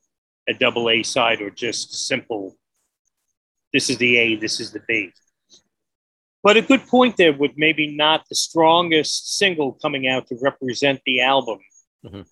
a 0.49 0.53
double 0.55 0.89
A 0.89 1.03
side 1.03 1.39
or 1.39 1.51
just 1.51 2.07
simple. 2.07 2.57
This 3.71 3.91
is 3.91 3.97
the 3.97 4.17
A, 4.17 4.35
this 4.37 4.59
is 4.59 4.71
the 4.71 4.81
B. 4.87 5.11
But 6.41 6.57
a 6.57 6.63
good 6.63 6.87
point 6.87 7.15
there 7.15 7.31
with 7.31 7.51
maybe 7.57 7.95
not 7.95 8.25
the 8.27 8.33
strongest 8.33 9.37
single 9.37 9.73
coming 9.73 10.07
out 10.07 10.25
to 10.27 10.35
represent 10.41 10.99
the 11.05 11.21
album. 11.21 11.59
Mhm. 12.03 12.25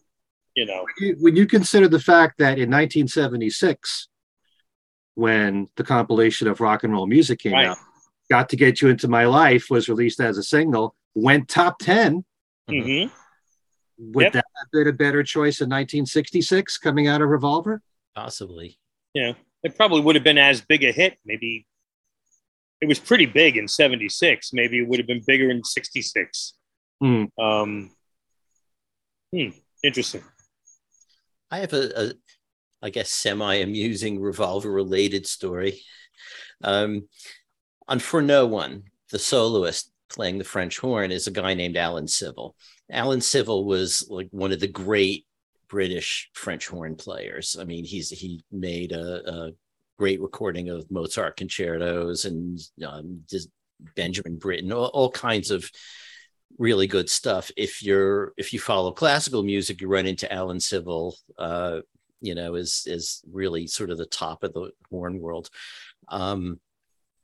You 0.55 0.65
know, 0.65 0.85
When 1.19 1.35
you 1.35 1.45
consider 1.45 1.87
the 1.87 1.99
fact 1.99 2.39
that 2.39 2.57
in 2.57 2.69
1976, 2.71 4.08
when 5.19 5.67
the 5.75 5.83
compilation 5.83 6.47
of 6.47 6.61
rock 6.61 6.83
and 6.83 6.93
roll 6.93 7.05
music 7.05 7.39
came 7.39 7.51
Right. 7.53 7.67
out, 7.67 7.77
Got 8.29 8.47
to 8.49 8.55
Get 8.55 8.81
You 8.81 8.87
Into 8.89 9.07
My 9.07 9.25
Life 9.25 9.69
was 9.69 9.89
released 9.89 10.19
as 10.21 10.37
a 10.37 10.43
single, 10.43 10.95
went 11.13 11.49
top 11.49 11.79
10. 11.79 12.23
hmm 12.69 13.03
Would 13.97 14.23
Yep. 14.23 14.33
that 14.33 14.45
have 14.57 14.71
been 14.71 14.87
a 14.87 14.93
better 14.93 15.23
choice 15.23 15.59
in 15.59 15.67
1966 15.69 16.77
coming 16.77 17.07
out 17.07 17.21
of 17.21 17.27
Revolver? 17.29 17.81
Possibly. 18.15 18.79
Yeah. 19.13 19.33
It 19.63 19.75
probably 19.75 19.99
would 20.01 20.15
have 20.15 20.23
been 20.23 20.37
as 20.37 20.61
big 20.61 20.85
a 20.85 20.91
hit. 20.93 21.17
Maybe 21.25 21.67
it 22.79 22.87
was 22.87 22.97
pretty 22.97 23.25
big 23.25 23.57
in 23.57 23.67
76. 23.67 24.53
Maybe 24.53 24.79
it 24.79 24.87
would 24.87 24.99
have 24.99 25.07
been 25.07 25.21
bigger 25.27 25.49
in 25.49 25.63
66. 25.65 26.53
Hmm. 27.01 27.25
Um, 27.37 27.91
hmm, 29.33 29.49
interesting. 29.83 30.23
I 31.51 31.57
have 31.59 31.73
a, 31.73 32.01
a 32.09 32.13
I 32.81 32.89
guess, 32.89 33.09
semi 33.09 33.55
amusing 33.55 34.19
revolver 34.19 34.71
related 34.71 35.27
story. 35.27 35.81
Um, 36.63 37.07
For 37.99 38.21
No 38.21 38.45
One, 38.45 38.83
the 39.11 39.19
soloist 39.19 39.91
playing 40.09 40.37
the 40.37 40.43
French 40.43 40.79
horn 40.79 41.11
is 41.11 41.27
a 41.27 41.31
guy 41.31 41.53
named 41.53 41.77
Alan 41.77 42.07
Civil. 42.07 42.55
Alan 42.91 43.21
Civil 43.21 43.65
was 43.65 44.07
like 44.09 44.27
one 44.31 44.51
of 44.51 44.59
the 44.59 44.67
great 44.67 45.25
British 45.69 46.29
French 46.33 46.67
horn 46.67 46.95
players. 46.95 47.55
I 47.59 47.63
mean, 47.63 47.85
he's 47.85 48.09
he 48.09 48.43
made 48.51 48.91
a, 48.91 49.29
a 49.29 49.51
great 49.97 50.21
recording 50.21 50.69
of 50.69 50.89
Mozart 50.89 51.37
concertos 51.37 52.25
and 52.25 52.59
um, 52.85 53.21
Benjamin 53.95 54.37
Britten, 54.37 54.71
all, 54.71 54.87
all 54.87 55.11
kinds 55.11 55.51
of 55.51 55.69
really 56.57 56.87
good 56.87 57.09
stuff. 57.09 57.51
If 57.55 57.83
you're 57.83 58.33
if 58.37 58.51
you 58.53 58.59
follow 58.59 58.91
classical 58.91 59.43
music, 59.43 59.81
you 59.81 59.87
run 59.87 60.07
into 60.07 60.31
Alan 60.31 60.59
Civil. 60.59 61.15
Uh, 61.37 61.81
you 62.21 62.35
know, 62.35 62.55
is 62.55 62.83
is 62.85 63.21
really 63.31 63.67
sort 63.67 63.89
of 63.89 63.97
the 63.97 64.05
top 64.05 64.43
of 64.43 64.53
the 64.53 64.71
horn 64.89 65.19
world. 65.19 65.49
Um, 66.07 66.59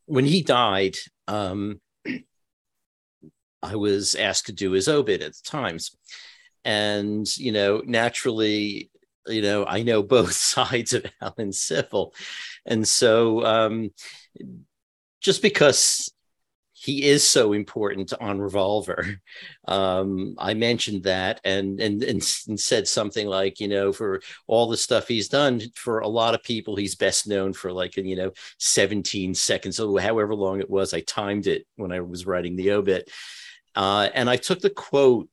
when 0.05 0.26
he 0.26 0.41
died, 0.41 0.95
um, 1.27 1.81
I 3.63 3.76
was 3.76 4.15
asked 4.15 4.47
to 4.47 4.53
do 4.53 4.72
his 4.72 4.88
obit 4.88 5.22
at 5.22 5.34
the 5.34 5.41
times, 5.43 5.95
and 6.63 7.26
you 7.38 7.51
know, 7.51 7.81
naturally, 7.85 8.91
you 9.27 9.41
know, 9.41 9.65
I 9.65 9.84
know 9.84 10.03
both 10.03 10.34
sides 10.55 10.93
of 10.93 11.05
Alan 11.22 11.51
Civil, 11.51 12.13
and 12.65 12.88
so 12.88 13.45
um, 13.45 13.91
just 15.22 15.41
because 15.41 16.11
he 16.85 17.03
is 17.03 17.27
so 17.27 17.53
important 17.53 18.13
on 18.21 18.39
Revolver. 18.39 19.19
Um, 19.67 20.35
I 20.37 20.53
mentioned 20.53 21.05
that 21.05 21.41
and, 21.43 21.81
and 21.81 22.03
and 22.03 22.23
said 22.23 22.87
something 22.87 23.25
like, 23.25 23.59
you 23.59 23.67
know, 23.67 23.91
for 23.91 24.21
all 24.45 24.67
the 24.67 24.77
stuff 24.77 25.07
he's 25.07 25.27
done, 25.27 25.59
for 25.73 26.01
a 26.01 26.07
lot 26.07 26.35
of 26.35 26.43
people, 26.43 26.75
he's 26.75 26.93
best 26.93 27.27
known 27.27 27.51
for 27.51 27.71
like 27.73 27.97
you 27.97 28.15
know 28.15 28.31
17 28.59 29.33
seconds, 29.33 29.79
or 29.79 29.99
however 29.99 30.35
long 30.35 30.59
it 30.59 30.69
was. 30.69 30.93
I 30.93 30.99
timed 30.99 31.47
it 31.47 31.65
when 31.77 31.91
I 31.91 32.01
was 32.01 32.27
writing 32.27 32.55
the 32.55 32.73
obit, 32.73 33.09
uh, 33.75 34.09
and 34.13 34.29
I 34.29 34.35
took 34.35 34.59
the 34.59 34.69
quote 34.69 35.27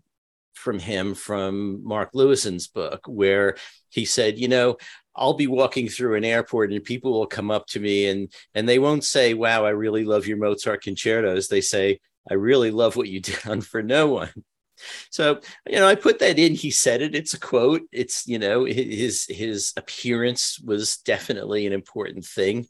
from 0.54 0.78
him 0.78 1.14
from 1.14 1.84
Mark 1.84 2.12
Lewisohn's 2.14 2.68
book 2.68 3.02
where 3.06 3.56
he 3.90 4.06
said, 4.06 4.38
you 4.38 4.48
know, 4.48 4.78
I'll 5.14 5.34
be 5.34 5.46
walking 5.46 5.88
through 5.88 6.16
an 6.16 6.24
airport 6.24 6.72
and 6.72 6.82
people 6.82 7.12
will 7.12 7.26
come 7.26 7.50
up 7.50 7.66
to 7.68 7.80
me 7.80 8.08
and 8.08 8.32
and 8.54 8.68
they 8.68 8.78
won't 8.78 9.04
say, 9.04 9.34
"Wow, 9.34 9.64
I 9.64 9.70
really 9.70 10.04
love 10.04 10.26
your 10.26 10.38
Mozart 10.38 10.82
concertos." 10.82 11.48
They 11.48 11.60
say, 11.60 12.00
"I 12.30 12.34
really 12.34 12.70
love 12.70 12.96
what 12.96 13.08
you 13.08 13.20
did 13.28 13.46
on 13.46 13.60
for 13.60 13.82
no 13.82 14.08
one." 14.08 14.32
So 15.10 15.40
you 15.68 15.76
know, 15.78 15.86
I 15.86 15.94
put 15.94 16.18
that 16.20 16.38
in. 16.38 16.54
He 16.54 16.70
said 16.70 17.02
it. 17.02 17.14
It's 17.14 17.34
a 17.34 17.40
quote. 17.40 17.82
It's 17.92 18.26
you 18.26 18.38
know, 18.38 18.64
his 18.64 19.26
his 19.28 19.72
appearance 19.76 20.58
was 20.60 20.98
definitely 20.98 21.66
an 21.66 21.72
important 21.72 22.24
thing, 22.24 22.66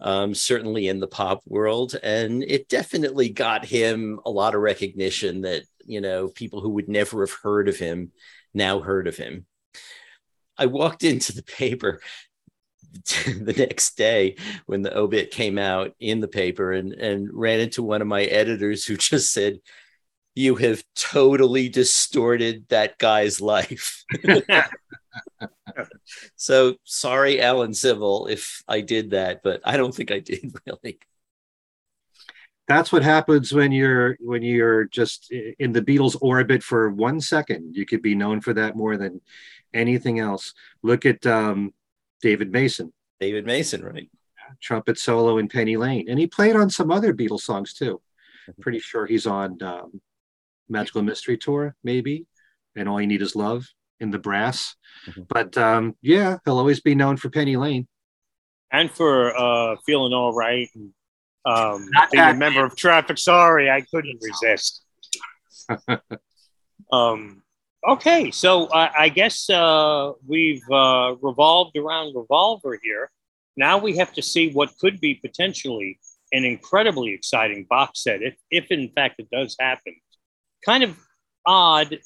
um, 0.00 0.34
certainly 0.34 0.88
in 0.88 1.00
the 1.00 1.06
pop 1.06 1.42
world, 1.46 1.96
and 2.02 2.42
it 2.42 2.68
definitely 2.68 3.30
got 3.30 3.64
him 3.64 4.20
a 4.24 4.30
lot 4.30 4.54
of 4.54 4.60
recognition 4.60 5.42
that 5.42 5.62
you 5.84 6.00
know 6.00 6.28
people 6.28 6.60
who 6.60 6.70
would 6.70 6.88
never 6.88 7.20
have 7.20 7.36
heard 7.42 7.68
of 7.68 7.76
him 7.76 8.12
now 8.54 8.80
heard 8.80 9.06
of 9.06 9.16
him. 9.16 9.46
I 10.58 10.66
walked 10.66 11.04
into 11.04 11.32
the 11.32 11.42
paper 11.42 12.00
the 12.94 13.54
next 13.56 13.96
day 13.96 14.36
when 14.66 14.82
the 14.82 14.96
obit 14.96 15.30
came 15.30 15.58
out 15.58 15.94
in 16.00 16.20
the 16.20 16.28
paper 16.28 16.72
and, 16.72 16.92
and 16.92 17.28
ran 17.32 17.60
into 17.60 17.82
one 17.82 18.00
of 18.00 18.08
my 18.08 18.24
editors 18.24 18.84
who 18.84 18.96
just 18.96 19.32
said, 19.32 19.58
You 20.34 20.56
have 20.56 20.82
totally 20.94 21.68
distorted 21.68 22.66
that 22.68 22.98
guy's 22.98 23.40
life. 23.40 24.04
so 26.36 26.76
sorry, 26.84 27.40
Alan 27.40 27.74
Civil, 27.74 28.26
if 28.26 28.62
I 28.68 28.80
did 28.80 29.10
that, 29.10 29.42
but 29.42 29.60
I 29.64 29.76
don't 29.76 29.94
think 29.94 30.10
I 30.10 30.20
did 30.20 30.52
really. 30.66 30.98
That's 32.68 32.90
what 32.90 33.04
happens 33.04 33.52
when 33.52 33.70
you're 33.70 34.16
when 34.18 34.42
you're 34.42 34.86
just 34.86 35.30
in 35.30 35.70
the 35.70 35.82
Beatles 35.82 36.16
orbit 36.20 36.64
for 36.64 36.90
one 36.90 37.20
second. 37.20 37.76
You 37.76 37.86
could 37.86 38.02
be 38.02 38.16
known 38.16 38.40
for 38.40 38.52
that 38.54 38.74
more 38.74 38.96
than 38.96 39.20
anything 39.76 40.18
else. 40.18 40.52
Look 40.82 41.06
at 41.06 41.26
um, 41.26 41.72
David 42.22 42.50
Mason, 42.52 42.92
David 43.20 43.46
Mason, 43.46 43.84
right? 43.84 44.10
trumpet 44.60 44.98
solo 44.98 45.38
in 45.38 45.48
Penny 45.48 45.76
Lane, 45.76 46.06
and 46.08 46.18
he 46.18 46.26
played 46.26 46.56
on 46.56 46.70
some 46.70 46.90
other 46.90 47.12
Beatles 47.12 47.40
songs 47.40 47.72
too. 47.74 48.00
Pretty 48.60 48.78
sure 48.78 49.06
he's 49.06 49.26
on 49.26 49.60
um, 49.62 50.00
Magical 50.68 51.02
Mystery 51.02 51.36
Tour, 51.36 51.74
maybe, 51.82 52.26
and 52.76 52.88
All 52.88 53.00
You 53.00 53.06
Need 53.06 53.22
Is 53.22 53.34
Love 53.34 53.66
in 53.98 54.10
the 54.10 54.18
brass. 54.18 54.76
Mhm. 55.06 55.26
But 55.28 55.56
um, 55.58 55.96
yeah, 56.00 56.38
he'll 56.44 56.58
always 56.58 56.80
be 56.80 56.94
known 56.94 57.16
for 57.16 57.28
Penny 57.28 57.56
Lane. 57.56 57.88
And 58.70 58.90
for 58.90 59.36
uh, 59.36 59.76
feeling 59.84 60.12
all 60.12 60.32
right 60.32 60.68
and 60.74 60.92
um, 61.44 61.88
being 62.12 62.24
a 62.24 62.34
member 62.34 62.64
of 62.64 62.76
Traffic. 62.76 63.18
Sorry, 63.18 63.70
I 63.70 63.80
couldn't 63.80 64.20
resist. 64.20 64.82
um, 66.92 67.42
okay, 67.86 68.30
so 68.30 68.68
I, 68.72 69.04
I 69.04 69.08
guess 69.08 69.48
uh, 69.48 70.12
we've 70.26 70.68
uh, 70.70 71.14
revolved 71.22 71.76
around 71.76 72.14
Revolver 72.14 72.78
here. 72.82 73.10
Now 73.56 73.78
we 73.78 73.96
have 73.96 74.12
to 74.14 74.22
see 74.22 74.50
what 74.52 74.76
could 74.78 75.00
be 75.00 75.14
potentially 75.14 75.98
an 76.32 76.44
incredibly 76.44 77.14
exciting 77.14 77.66
box 77.68 78.02
set, 78.02 78.22
if, 78.22 78.36
if 78.50 78.70
in 78.70 78.90
fact 78.90 79.16
it 79.18 79.30
does 79.30 79.56
happen. 79.58 79.94
Kind 80.64 80.82
of 80.82 80.96
odd 81.46 81.98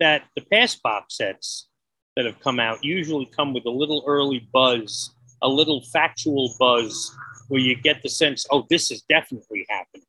that 0.00 0.24
the 0.34 0.42
past 0.50 0.82
box 0.82 1.18
sets 1.18 1.68
that 2.16 2.24
have 2.24 2.40
come 2.40 2.58
out 2.58 2.82
usually 2.82 3.26
come 3.26 3.52
with 3.52 3.66
a 3.66 3.70
little 3.70 4.02
early 4.06 4.48
buzz, 4.52 5.14
a 5.42 5.48
little 5.48 5.82
factual 5.92 6.54
buzz, 6.58 7.14
where 7.48 7.60
you 7.60 7.76
get 7.76 8.02
the 8.02 8.08
sense, 8.08 8.46
oh, 8.50 8.66
this 8.70 8.90
is 8.90 9.02
definitely 9.08 9.66
happening. 9.68 10.06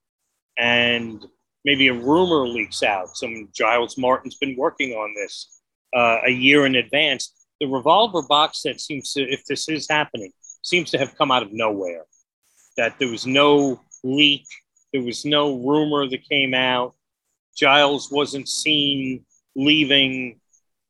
And 0.57 1.25
maybe 1.65 1.87
a 1.87 1.93
rumor 1.93 2.47
leaks 2.47 2.83
out. 2.83 3.15
Some 3.15 3.49
Giles 3.53 3.97
Martin's 3.97 4.35
been 4.35 4.55
working 4.57 4.93
on 4.93 5.13
this 5.15 5.61
uh, 5.95 6.19
a 6.25 6.31
year 6.31 6.65
in 6.65 6.75
advance. 6.75 7.33
The 7.59 7.67
Revolver 7.67 8.21
box 8.21 8.61
set 8.63 8.81
seems 8.81 9.13
to, 9.13 9.21
if 9.21 9.45
this 9.45 9.69
is 9.69 9.87
happening, 9.89 10.31
seems 10.63 10.91
to 10.91 10.97
have 10.97 11.17
come 11.17 11.31
out 11.31 11.43
of 11.43 11.51
nowhere. 11.51 12.05
That 12.77 12.97
there 12.99 13.09
was 13.09 13.27
no 13.27 13.81
leak, 14.03 14.45
there 14.93 15.03
was 15.03 15.25
no 15.25 15.57
rumor 15.57 16.07
that 16.09 16.27
came 16.27 16.53
out. 16.53 16.95
Giles 17.55 18.09
wasn't 18.11 18.47
seen 18.47 19.25
leaving 19.55 20.39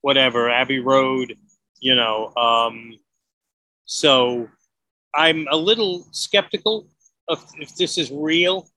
whatever 0.01 0.49
Abbey 0.49 0.79
Road, 0.79 1.35
you 1.79 1.95
know. 1.95 2.33
Um, 2.35 2.99
so 3.85 4.47
I'm 5.13 5.47
a 5.51 5.57
little 5.57 6.07
skeptical 6.11 6.87
of 7.27 7.43
if 7.59 7.75
this 7.75 7.97
is 7.97 8.11
real, 8.11 8.69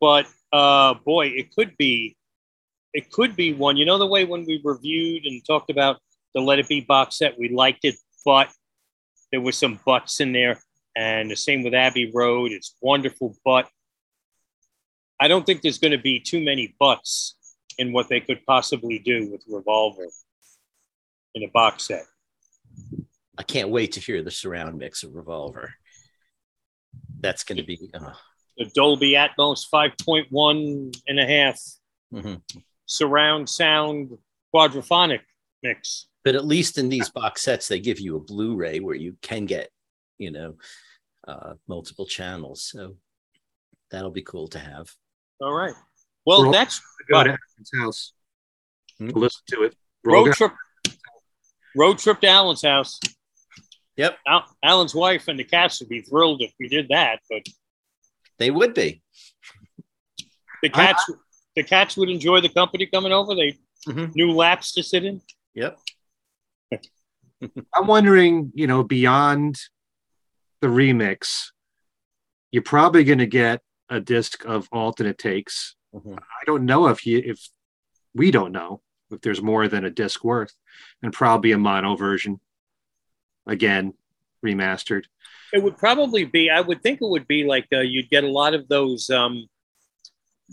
but 0.00 0.26
uh, 0.54 0.94
boy, 1.04 1.26
it 1.26 1.52
could 1.54 1.76
be. 1.76 2.16
It 2.92 3.10
could 3.10 3.34
be 3.34 3.52
one. 3.52 3.76
You 3.76 3.84
know 3.84 3.98
the 3.98 4.06
way 4.06 4.24
when 4.24 4.46
we 4.46 4.60
reviewed 4.62 5.26
and 5.26 5.44
talked 5.44 5.68
about 5.68 6.00
the 6.32 6.40
Let 6.40 6.60
It 6.60 6.68
Be 6.68 6.80
box 6.80 7.18
set, 7.18 7.36
we 7.36 7.48
liked 7.48 7.84
it, 7.84 7.96
but 8.24 8.50
there 9.32 9.40
was 9.40 9.58
some 9.58 9.80
buts 9.84 10.20
in 10.20 10.32
there, 10.32 10.60
and 10.94 11.28
the 11.28 11.34
same 11.34 11.64
with 11.64 11.74
Abbey 11.74 12.12
Road. 12.14 12.52
It's 12.52 12.76
wonderful, 12.80 13.36
but 13.44 13.68
I 15.20 15.26
don't 15.26 15.44
think 15.44 15.62
there's 15.62 15.78
going 15.78 15.90
to 15.90 15.98
be 15.98 16.20
too 16.20 16.40
many 16.40 16.76
buts 16.78 17.34
in 17.78 17.92
what 17.92 18.08
they 18.08 18.20
could 18.20 18.46
possibly 18.46 19.00
do 19.00 19.28
with 19.32 19.42
Revolver 19.48 20.06
in 21.34 21.42
a 21.42 21.48
box 21.48 21.88
set. 21.88 22.04
I 23.36 23.42
can't 23.42 23.70
wait 23.70 23.90
to 23.92 24.00
hear 24.00 24.22
the 24.22 24.30
surround 24.30 24.78
mix 24.78 25.02
of 25.02 25.16
Revolver. 25.16 25.74
That's 27.18 27.42
going 27.42 27.58
to 27.58 27.64
be. 27.64 27.90
Uh, 27.92 28.12
The 28.56 28.70
Dolby 28.74 29.12
Atmos 29.12 29.64
5.1 29.72 31.00
and 31.08 31.20
a 31.20 31.26
half 31.26 31.60
mhm. 32.12 32.40
surround 32.86 33.48
sound 33.48 34.16
quadraphonic 34.54 35.20
mix. 35.62 36.06
But 36.24 36.34
at 36.36 36.44
least 36.46 36.78
in 36.78 36.88
these 36.88 37.10
box 37.10 37.42
sets, 37.42 37.68
they 37.68 37.80
give 37.80 38.00
you 38.00 38.16
a 38.16 38.20
Blu-ray 38.20 38.80
where 38.80 38.94
you 38.94 39.16
can 39.20 39.44
get, 39.44 39.70
you 40.18 40.30
know, 40.30 40.56
uh, 41.26 41.54
multiple 41.66 42.06
channels. 42.06 42.62
So 42.62 42.96
that'll 43.90 44.10
be 44.10 44.22
cool 44.22 44.48
to 44.48 44.58
have. 44.58 44.90
All 45.40 45.52
right. 45.52 45.74
Well, 46.24 46.44
Roll- 46.44 46.52
that's 46.52 46.80
Go 47.10 47.18
What? 47.18 47.24
to 47.24 47.30
Alan's 47.30 47.70
house. 47.78 48.12
Hmm? 48.98 49.08
to 49.08 49.18
Listen 49.18 49.42
to 49.48 49.62
it. 49.64 49.74
road 50.04 50.32
trip. 50.32 50.52
Road 51.76 51.98
trip 51.98 52.20
to 52.20 52.28
Alan's 52.28 52.62
house. 52.62 53.00
Yep, 53.96 54.18
Al- 54.26 54.56
Alan's 54.62 54.94
wife 54.94 55.28
and 55.28 55.38
the 55.38 55.44
cats 55.44 55.80
would 55.80 55.88
be 55.88 56.00
thrilled 56.00 56.42
if 56.42 56.52
we 56.58 56.68
did 56.68 56.88
that, 56.88 57.20
but 57.30 57.42
they 58.38 58.50
would 58.50 58.74
be. 58.74 59.02
the 60.62 60.68
cats, 60.70 61.10
the 61.56 61.62
cats 61.62 61.96
would 61.96 62.08
enjoy 62.08 62.40
the 62.40 62.48
company 62.48 62.86
coming 62.86 63.12
over. 63.12 63.34
They 63.34 63.58
Mhm. 63.86 64.14
new 64.16 64.32
laps 64.32 64.72
to 64.72 64.82
sit 64.82 65.04
in. 65.04 65.20
Yep. 65.54 65.78
I'm 67.74 67.86
wondering, 67.86 68.50
you 68.54 68.66
know, 68.66 68.82
beyond 68.82 69.58
the 70.62 70.68
remix, 70.68 71.48
you're 72.50 72.62
probably 72.62 73.04
going 73.04 73.18
to 73.18 73.26
get 73.26 73.60
a 73.90 74.00
disc 74.00 74.44
of 74.46 74.68
alternate 74.72 75.18
takes. 75.18 75.76
Mhm. 75.94 76.18
I 76.18 76.44
don't 76.46 76.64
know 76.64 76.86
if 76.88 77.04
you, 77.04 77.20
if 77.24 77.46
we 78.14 78.30
don't 78.30 78.52
know 78.52 78.80
if 79.10 79.20
there's 79.20 79.42
more 79.42 79.68
than 79.68 79.84
a 79.84 79.90
disc 79.90 80.24
worth, 80.24 80.54
and 81.02 81.12
probably 81.12 81.52
a 81.52 81.58
mono 81.58 81.94
version. 81.94 82.40
Again, 83.46 83.92
remastered. 84.44 85.04
It 85.52 85.62
would 85.62 85.76
probably 85.76 86.24
be. 86.24 86.50
I 86.50 86.60
would 86.60 86.82
think 86.82 87.00
it 87.00 87.08
would 87.08 87.26
be 87.26 87.44
like 87.44 87.66
uh, 87.72 87.80
you'd 87.80 88.10
get 88.10 88.24
a 88.24 88.30
lot 88.30 88.54
of 88.54 88.68
those. 88.68 89.10
Um, 89.10 89.46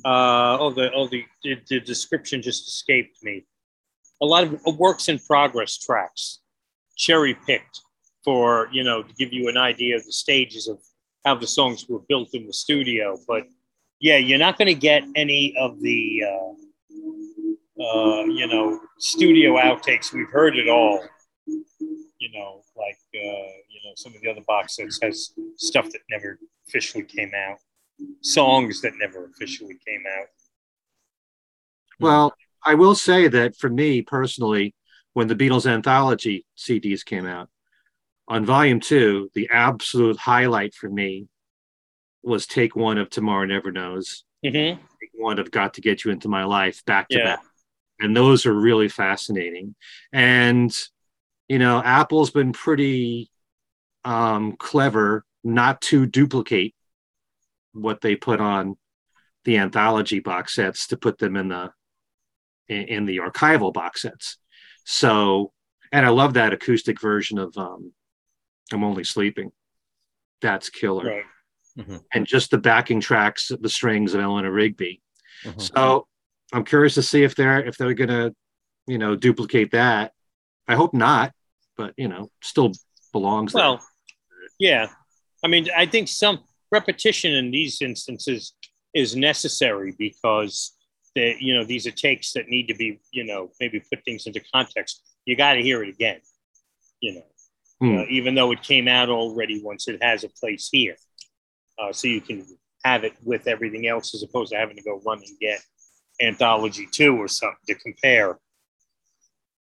uh, 0.05 0.57
oh, 0.59 0.71
the 0.71 0.91
oh 0.93 1.07
the, 1.07 1.25
the 1.43 1.79
description 1.79 2.41
just 2.41 2.67
escaped 2.67 3.17
me. 3.23 3.45
A 4.21 4.25
lot 4.25 4.43
of 4.43 4.53
uh, 4.67 4.71
works 4.71 5.09
in 5.09 5.19
progress 5.19 5.77
tracks, 5.77 6.39
cherry 6.95 7.33
picked 7.33 7.81
for 8.23 8.69
you 8.71 8.83
know 8.83 9.03
to 9.03 9.13
give 9.15 9.33
you 9.33 9.49
an 9.49 9.57
idea 9.57 9.95
of 9.95 10.05
the 10.05 10.11
stages 10.11 10.67
of 10.67 10.79
how 11.25 11.35
the 11.35 11.47
songs 11.47 11.87
were 11.89 12.01
built 12.07 12.29
in 12.33 12.47
the 12.47 12.53
studio. 12.53 13.17
But 13.27 13.43
yeah, 13.99 14.17
you're 14.17 14.39
not 14.39 14.57
going 14.57 14.67
to 14.67 14.75
get 14.75 15.03
any 15.15 15.55
of 15.59 15.81
the 15.81 16.23
uh, 16.25 17.83
uh, 17.83 18.23
you 18.25 18.47
know 18.47 18.79
studio 18.99 19.55
outtakes. 19.55 20.13
We've 20.13 20.29
heard 20.29 20.57
it 20.57 20.69
all 20.69 21.03
you 22.21 22.31
know, 22.31 22.61
like 22.77 22.99
uh, 23.15 23.51
know, 23.91 23.95
some 23.95 24.15
of 24.15 24.21
the 24.21 24.29
other 24.29 24.41
box 24.47 24.75
sets 24.75 24.99
has 25.01 25.33
stuff 25.57 25.89
that 25.91 26.01
never 26.09 26.39
officially 26.67 27.03
came 27.03 27.31
out, 27.35 27.57
songs 28.21 28.81
that 28.81 28.93
never 28.97 29.25
officially 29.25 29.77
came 29.85 30.03
out. 30.19 30.27
Well, 31.99 32.33
I 32.63 32.75
will 32.75 32.95
say 32.95 33.27
that 33.27 33.55
for 33.55 33.69
me 33.69 34.01
personally, 34.01 34.75
when 35.13 35.27
the 35.27 35.35
Beatles 35.35 35.69
anthology 35.69 36.45
CDs 36.57 37.03
came 37.03 37.25
out 37.25 37.49
on 38.27 38.45
volume 38.45 38.79
two, 38.79 39.29
the 39.33 39.49
absolute 39.51 40.17
highlight 40.17 40.73
for 40.73 40.89
me 40.89 41.27
was 42.23 42.45
take 42.45 42.75
one 42.75 42.97
of 42.97 43.09
Tomorrow 43.09 43.45
Never 43.45 43.71
Knows, 43.71 44.23
Mm-hmm. 44.45 44.79
take 44.99 45.09
one 45.15 45.37
of 45.37 45.51
Got 45.51 45.75
to 45.75 45.81
Get 45.81 46.03
You 46.05 46.11
Into 46.11 46.27
My 46.29 46.45
Life 46.45 46.83
back 46.85 47.09
to 47.09 47.17
Yeah. 47.17 47.23
back. 47.35 47.43
And 47.99 48.15
those 48.15 48.47
are 48.47 48.53
really 48.53 48.89
fascinating. 48.89 49.75
And, 50.11 50.75
you 51.47 51.59
know, 51.59 51.81
Apple's 51.83 52.31
been 52.31 52.51
pretty 52.53 53.30
um, 54.03 54.55
clever 54.57 55.25
not 55.43 55.81
to 55.81 56.05
duplicate 56.05 56.75
what 57.73 58.01
they 58.01 58.15
put 58.15 58.39
on 58.41 58.77
the 59.45 59.57
anthology 59.57 60.19
box 60.19 60.55
sets 60.55 60.87
to 60.87 60.97
put 60.97 61.17
them 61.17 61.35
in 61.35 61.47
the 61.47 61.71
in, 62.67 62.83
in 62.83 63.05
the 63.05 63.17
archival 63.17 63.73
box 63.73 64.03
sets. 64.03 64.37
So, 64.85 65.51
and 65.91 66.05
I 66.05 66.09
love 66.09 66.33
that 66.35 66.53
acoustic 66.53 66.99
version 67.01 67.37
of 67.37 67.55
um, 67.57 67.93
"I'm 68.71 68.83
Only 68.83 69.03
Sleeping." 69.03 69.51
That's 70.41 70.69
killer, 70.69 71.23
Right. 71.77 71.99
and 72.13 72.25
just 72.25 72.51
the 72.51 72.57
backing 72.57 72.99
tracks, 72.99 73.51
the 73.59 73.69
strings 73.69 74.13
of 74.13 74.21
Eleanor 74.21 74.51
Rigby. 74.51 75.01
Mhm. 75.43 75.61
So, 75.75 76.07
I'm 76.53 76.65
curious 76.65 76.95
to 76.95 77.03
see 77.03 77.23
if 77.23 77.35
they're 77.35 77.63
if 77.63 77.77
they're 77.77 77.93
gonna, 77.93 78.31
you 78.87 78.97
know, 78.97 79.15
duplicate 79.15 79.71
that. 79.71 80.13
I 80.67 80.75
hope 80.75 80.93
not, 80.93 81.33
but 81.77 81.93
you 81.97 82.07
know, 82.07 82.29
still 82.41 82.71
belongs 83.11 83.53
there. 83.53 83.63
Yeah. 84.61 84.89
I 85.43 85.47
mean, 85.47 85.69
I 85.75 85.87
think 85.87 86.07
some 86.07 86.41
repetition 86.71 87.33
in 87.33 87.49
these 87.49 87.81
instances 87.81 88.53
is 88.93 89.15
necessary 89.15 89.95
because 89.97 90.77
the 91.15 91.35
you 91.39 91.55
know 91.55 91.63
these 91.65 91.87
are 91.87 91.91
takes 91.91 92.33
that 92.33 92.47
need 92.47 92.67
to 92.67 92.75
be 92.75 92.99
you 93.11 93.23
know 93.23 93.49
maybe 93.59 93.79
put 93.79 94.05
things 94.05 94.27
into 94.27 94.39
context. 94.53 95.01
You 95.25 95.35
got 95.35 95.53
to 95.53 95.63
hear 95.63 95.81
it 95.83 95.89
again. 95.89 96.19
You 96.99 97.15
know. 97.15 97.25
Hmm. 97.79 97.97
uh, 97.97 98.05
even 98.09 98.35
though 98.35 98.51
it 98.51 98.61
came 98.61 98.87
out 98.87 99.09
already 99.09 99.59
once 99.63 99.87
it 99.87 100.03
has 100.03 100.23
a 100.23 100.29
place 100.29 100.69
here. 100.71 100.95
Uh, 101.79 101.91
so 101.91 102.07
you 102.07 102.21
can 102.21 102.45
have 102.85 103.03
it 103.03 103.13
with 103.23 103.47
everything 103.47 103.87
else 103.87 104.13
as 104.13 104.21
opposed 104.21 104.51
to 104.51 104.59
having 104.59 104.75
to 104.75 104.83
go 104.83 105.01
run 105.03 105.17
and 105.17 105.39
get 105.39 105.59
Anthology 106.21 106.87
2 106.91 107.19
or 107.19 107.27
something 107.27 107.57
to 107.67 107.73
compare. 107.73 108.37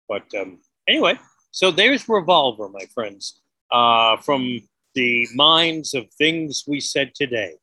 But 0.08 0.26
um, 0.40 0.60
anyway, 0.88 1.18
so 1.50 1.72
there's 1.72 2.08
Revolver, 2.08 2.70
my 2.70 2.86
friends, 2.94 3.42
uh, 3.72 4.18
from 4.18 4.60
the 4.96 5.28
minds 5.36 5.94
of 5.94 6.10
things 6.18 6.64
we 6.68 6.80
said 6.80 7.14
today. 7.14 7.56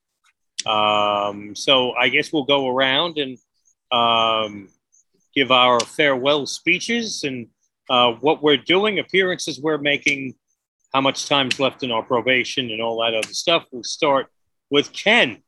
Um, 0.67 1.57
so 1.57 1.93
I 1.93 2.09
guess 2.09 2.33
we'll 2.33 2.45
go 2.45 2.69
around 2.69 3.19
and 3.19 3.39
um, 3.91 4.69
give 5.35 5.51
our 5.51 5.81
farewell 5.81 6.47
speeches 6.47 7.25
and 7.25 7.49
uh, 7.91 8.13
what 8.21 8.43
we're 8.43 8.57
doing, 8.57 8.99
appearances 8.99 9.61
we're 9.61 9.79
making, 9.79 10.35
how 10.95 11.01
much 11.01 11.27
time's 11.27 11.59
left 11.59 11.83
in 11.83 11.91
our 11.91 12.03
probation, 12.03 12.71
and 12.71 12.81
all 12.81 13.03
that 13.03 13.15
other 13.15 13.33
stuff. 13.33 13.65
We'll 13.73 13.83
start 13.83 14.29
with 14.71 14.93
Ken. 14.93 15.43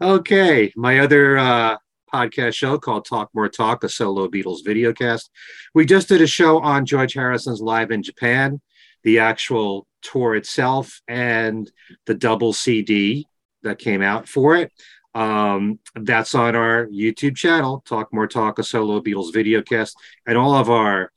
Okay, 0.00 0.72
my 0.76 1.00
other 1.00 1.38
uh, 1.38 1.76
podcast 2.12 2.54
show 2.54 2.78
called 2.78 3.04
Talk 3.04 3.30
More 3.34 3.48
Talk, 3.48 3.82
a 3.84 3.88
solo 3.88 4.28
Beatles 4.28 4.64
videocast. 4.64 5.28
We 5.74 5.86
just 5.86 6.08
did 6.08 6.20
a 6.20 6.26
show 6.26 6.60
on 6.60 6.86
George 6.86 7.14
Harrison's 7.14 7.60
Live 7.60 7.90
in 7.90 8.02
Japan, 8.02 8.60
the 9.02 9.18
actual 9.18 9.86
tour 10.06 10.34
itself, 10.34 11.00
and 11.08 11.70
the 12.06 12.14
double 12.14 12.52
CD 12.52 13.26
that 13.62 13.78
came 13.78 14.02
out 14.02 14.28
for 14.28 14.56
it. 14.56 14.72
Um, 15.14 15.78
that's 15.94 16.34
on 16.34 16.54
our 16.54 16.86
YouTube 16.86 17.36
channel, 17.36 17.82
Talk 17.86 18.12
More 18.12 18.26
Talk, 18.26 18.58
a 18.58 18.62
solo 18.62 19.00
Beatles 19.00 19.32
video 19.32 19.62
videocast, 19.62 19.94
and 20.26 20.36
all 20.36 20.54
of 20.54 20.68
our 20.68 21.10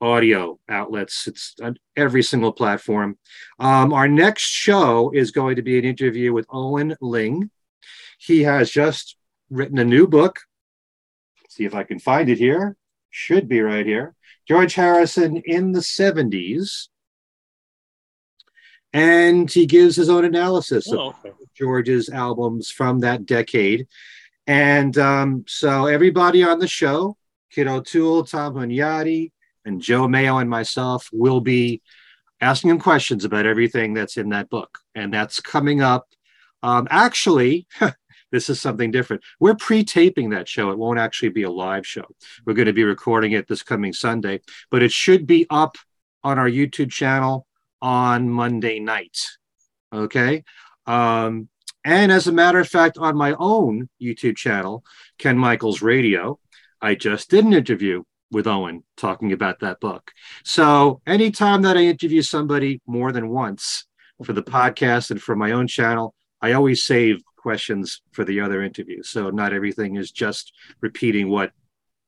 audio 0.00 0.58
outlets. 0.68 1.28
It's 1.28 1.54
on 1.62 1.78
every 1.96 2.22
single 2.22 2.52
platform. 2.52 3.18
Um, 3.58 3.92
our 3.92 4.08
next 4.08 4.42
show 4.42 5.10
is 5.14 5.30
going 5.30 5.56
to 5.56 5.62
be 5.62 5.78
an 5.78 5.84
interview 5.84 6.32
with 6.32 6.46
Eoghan 6.48 6.96
Lyng. 7.00 7.50
He 8.18 8.42
has 8.42 8.70
just 8.70 9.16
written 9.50 9.78
a 9.78 9.84
new 9.84 10.06
book. 10.06 10.40
See 11.48 11.64
if 11.64 11.74
I 11.74 11.84
can 11.84 11.98
find 11.98 12.28
it 12.28 12.38
here. 12.38 12.76
Should 13.10 13.48
be 13.48 13.60
right 13.60 13.84
here. 13.84 14.14
George 14.48 14.74
Harrison 14.74 15.36
in 15.36 15.72
the 15.72 15.80
70s. 15.80 16.88
And 18.92 19.50
he 19.50 19.66
gives 19.66 19.96
his 19.96 20.08
own 20.10 20.24
analysis 20.24 20.90
of 20.92 20.98
Oh, 20.98 21.14
okay. 21.24 21.32
George's 21.54 22.08
albums 22.08 22.70
from 22.70 23.00
that 23.00 23.26
decade. 23.26 23.86
And 24.46 24.96
um, 24.98 25.44
so 25.46 25.86
everybody 25.86 26.42
on 26.42 26.58
the 26.58 26.68
show, 26.68 27.16
Kit 27.50 27.68
O'Toole, 27.68 28.24
Tom 28.24 28.54
Hunyadi, 28.54 29.30
and 29.64 29.80
Joe 29.80 30.08
Mayo 30.08 30.38
and 30.38 30.50
myself 30.50 31.08
will 31.12 31.40
be 31.40 31.80
asking 32.40 32.70
him 32.70 32.80
questions 32.80 33.24
about 33.24 33.46
everything 33.46 33.94
that's 33.94 34.16
in 34.16 34.30
that 34.30 34.50
book. 34.50 34.78
And 34.94 35.14
that's 35.14 35.40
coming 35.40 35.80
up. 35.80 36.08
Um, 36.62 36.88
actually, 36.90 37.66
this 38.32 38.50
is 38.50 38.60
something 38.60 38.90
different. 38.90 39.22
We're 39.38 39.54
pre-taping 39.54 40.30
that 40.30 40.48
show. 40.48 40.70
It 40.70 40.78
won't 40.78 40.98
actually 40.98 41.28
be 41.30 41.44
a 41.44 41.50
live 41.50 41.86
show. 41.86 42.04
We're 42.44 42.54
going 42.54 42.66
to 42.66 42.72
be 42.72 42.84
recording 42.84 43.32
it 43.32 43.46
this 43.46 43.62
coming 43.62 43.92
Sunday, 43.92 44.40
but 44.70 44.82
it 44.82 44.90
should 44.92 45.26
be 45.26 45.46
up 45.50 45.76
on 46.24 46.38
our 46.38 46.48
YouTube 46.48 46.90
channel 46.90 47.46
on 47.82 48.30
Monday 48.30 48.78
night. 48.80 49.18
Okay. 49.92 50.44
Um, 50.86 51.48
and 51.84 52.10
as 52.12 52.28
a 52.28 52.32
matter 52.32 52.60
of 52.60 52.68
fact, 52.68 52.96
on 52.96 53.16
my 53.16 53.34
own 53.38 53.88
YouTube 54.00 54.36
channel, 54.36 54.84
Ken 55.18 55.36
Michaels 55.36 55.82
Radio, 55.82 56.38
I 56.80 56.94
just 56.94 57.28
did 57.28 57.44
an 57.44 57.52
interview 57.52 58.04
with 58.30 58.46
Eoghan 58.46 58.82
talking 58.96 59.32
about 59.32 59.60
that 59.60 59.80
book. 59.80 60.10
So 60.44 61.02
anytime 61.06 61.62
that 61.62 61.76
I 61.76 61.82
interview 61.82 62.22
somebody 62.22 62.80
more 62.86 63.12
than 63.12 63.28
once 63.28 63.84
for 64.24 64.32
the 64.32 64.42
podcast 64.42 65.10
and 65.10 65.20
for 65.20 65.36
my 65.36 65.50
own 65.52 65.66
channel, 65.66 66.14
I 66.40 66.52
always 66.52 66.82
save 66.84 67.20
questions 67.36 68.00
for 68.12 68.24
the 68.24 68.40
other 68.40 68.62
interview. 68.62 69.02
So 69.02 69.30
not 69.30 69.52
everything 69.52 69.96
is 69.96 70.12
just 70.12 70.52
repeating 70.80 71.28
what 71.28 71.50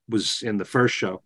was 0.08 0.42
in 0.42 0.56
the 0.56 0.64
first 0.64 0.94
show. 0.94 1.22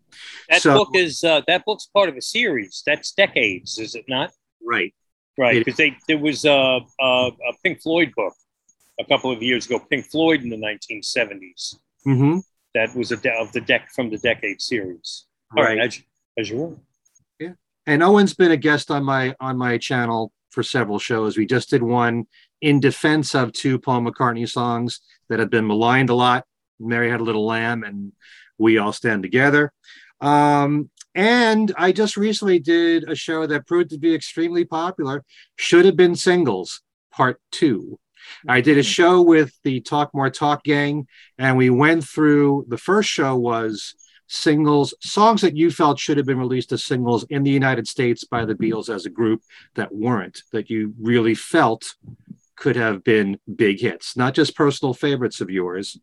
That 0.49 0.61
So- 0.61 0.73
book 0.85 0.89
is 0.95 1.23
uh, 1.23 1.41
that 1.47 1.65
book's 1.65 1.85
part 1.93 2.09
of 2.09 2.15
a 2.17 2.21
series. 2.21 2.81
That's 2.85 3.11
decades, 3.11 3.77
is 3.77 3.93
it 3.95 4.05
not? 4.07 4.31
Right. 4.65 4.93
Right, 5.37 5.63
because 5.63 5.77
they 5.77 5.95
there 6.07 6.17
was 6.17 6.43
a, 6.43 6.79
a, 6.99 7.03
a 7.03 7.53
Pink 7.63 7.81
Floyd 7.81 8.11
book 8.15 8.33
a 8.99 9.05
couple 9.05 9.31
of 9.31 9.41
years 9.41 9.65
ago. 9.65 9.79
Pink 9.79 10.05
Floyd 10.05 10.41
in 10.41 10.49
the 10.49 10.57
1970s. 10.57 11.75
hmm 12.03 12.39
That 12.75 12.93
was 12.95 13.11
a 13.13 13.17
de- 13.17 13.33
of 13.33 13.51
the 13.53 13.61
deck 13.61 13.89
from 13.95 14.09
the 14.09 14.17
decade 14.17 14.61
series. 14.61 15.25
All 15.57 15.63
right, 15.63 15.77
Right. 15.77 15.87
as, 15.87 16.01
as 16.37 16.49
you 16.49 16.57
were. 16.57 16.75
Yeah, 17.39 17.53
and 17.87 18.01
Eoghan's 18.01 18.33
been 18.33 18.51
a 18.51 18.57
guest 18.57 18.91
on 18.91 19.03
my 19.05 19.33
on 19.39 19.57
my 19.57 19.77
channel 19.77 20.33
for 20.51 20.61
several 20.63 20.99
shows. 20.99 21.37
We 21.37 21.45
just 21.45 21.69
did 21.69 21.83
one 21.83 22.25
in 22.61 22.81
defense 22.81 23.33
of 23.33 23.53
two 23.53 23.79
Paul 23.79 24.01
McCartney 24.01 24.49
songs 24.49 24.99
that 25.29 25.39
have 25.39 25.49
been 25.49 25.67
maligned 25.67 26.09
a 26.09 26.15
lot. 26.15 26.45
Mary 26.81 27.09
had 27.09 27.21
a 27.21 27.23
little 27.23 27.45
lamb, 27.45 27.83
and 27.83 28.11
we 28.57 28.77
all 28.77 28.91
stand 28.91 29.23
together. 29.23 29.71
Um, 30.19 30.89
and 31.19 31.73
I 31.77 31.91
just 31.91 32.15
recently 32.15 32.59
did 32.59 33.09
a 33.09 33.13
show 33.13 33.45
that 33.45 33.67
proved 33.67 33.89
to 33.89 33.97
be 33.97 34.15
extremely 34.15 34.63
popular. 34.63 35.25
Should 35.57 35.83
have 35.83 35.97
been 35.97 36.15
singles, 36.15 36.81
part 37.11 37.41
two. 37.51 37.99
I 38.47 38.61
did 38.61 38.77
a 38.77 38.79
mm-hmm. 38.79 38.85
show 38.85 39.21
with 39.21 39.51
the 39.65 39.81
Talk 39.81 40.13
More 40.13 40.29
Talk 40.29 40.63
gang, 40.63 41.07
and 41.37 41.57
we 41.57 41.69
went 41.69 42.05
through 42.05 42.67
the 42.69 42.77
first 42.77 43.09
show 43.09 43.35
was 43.35 43.95
singles, 44.27 44.93
songs 45.01 45.41
that 45.41 45.57
you 45.57 45.71
felt 45.71 45.99
should 45.99 46.15
have 46.15 46.25
been 46.25 46.39
released 46.39 46.71
as 46.71 46.85
singles 46.85 47.25
in 47.29 47.43
the 47.43 47.51
United 47.51 47.85
States 47.85 48.23
by 48.23 48.45
the 48.45 48.55
Beatles 48.55 48.87
as 48.87 49.05
a 49.05 49.09
group 49.09 49.41
that 49.75 49.93
weren't, 49.93 50.43
that 50.53 50.69
you 50.69 50.93
really 51.01 51.35
felt 51.35 51.95
could 52.55 52.77
have 52.77 53.03
been 53.03 53.37
big 53.53 53.81
hits, 53.81 54.15
not 54.15 54.33
just 54.33 54.55
personal 54.55 54.93
favorites 54.93 55.41
of 55.41 55.49
yours. 55.49 55.99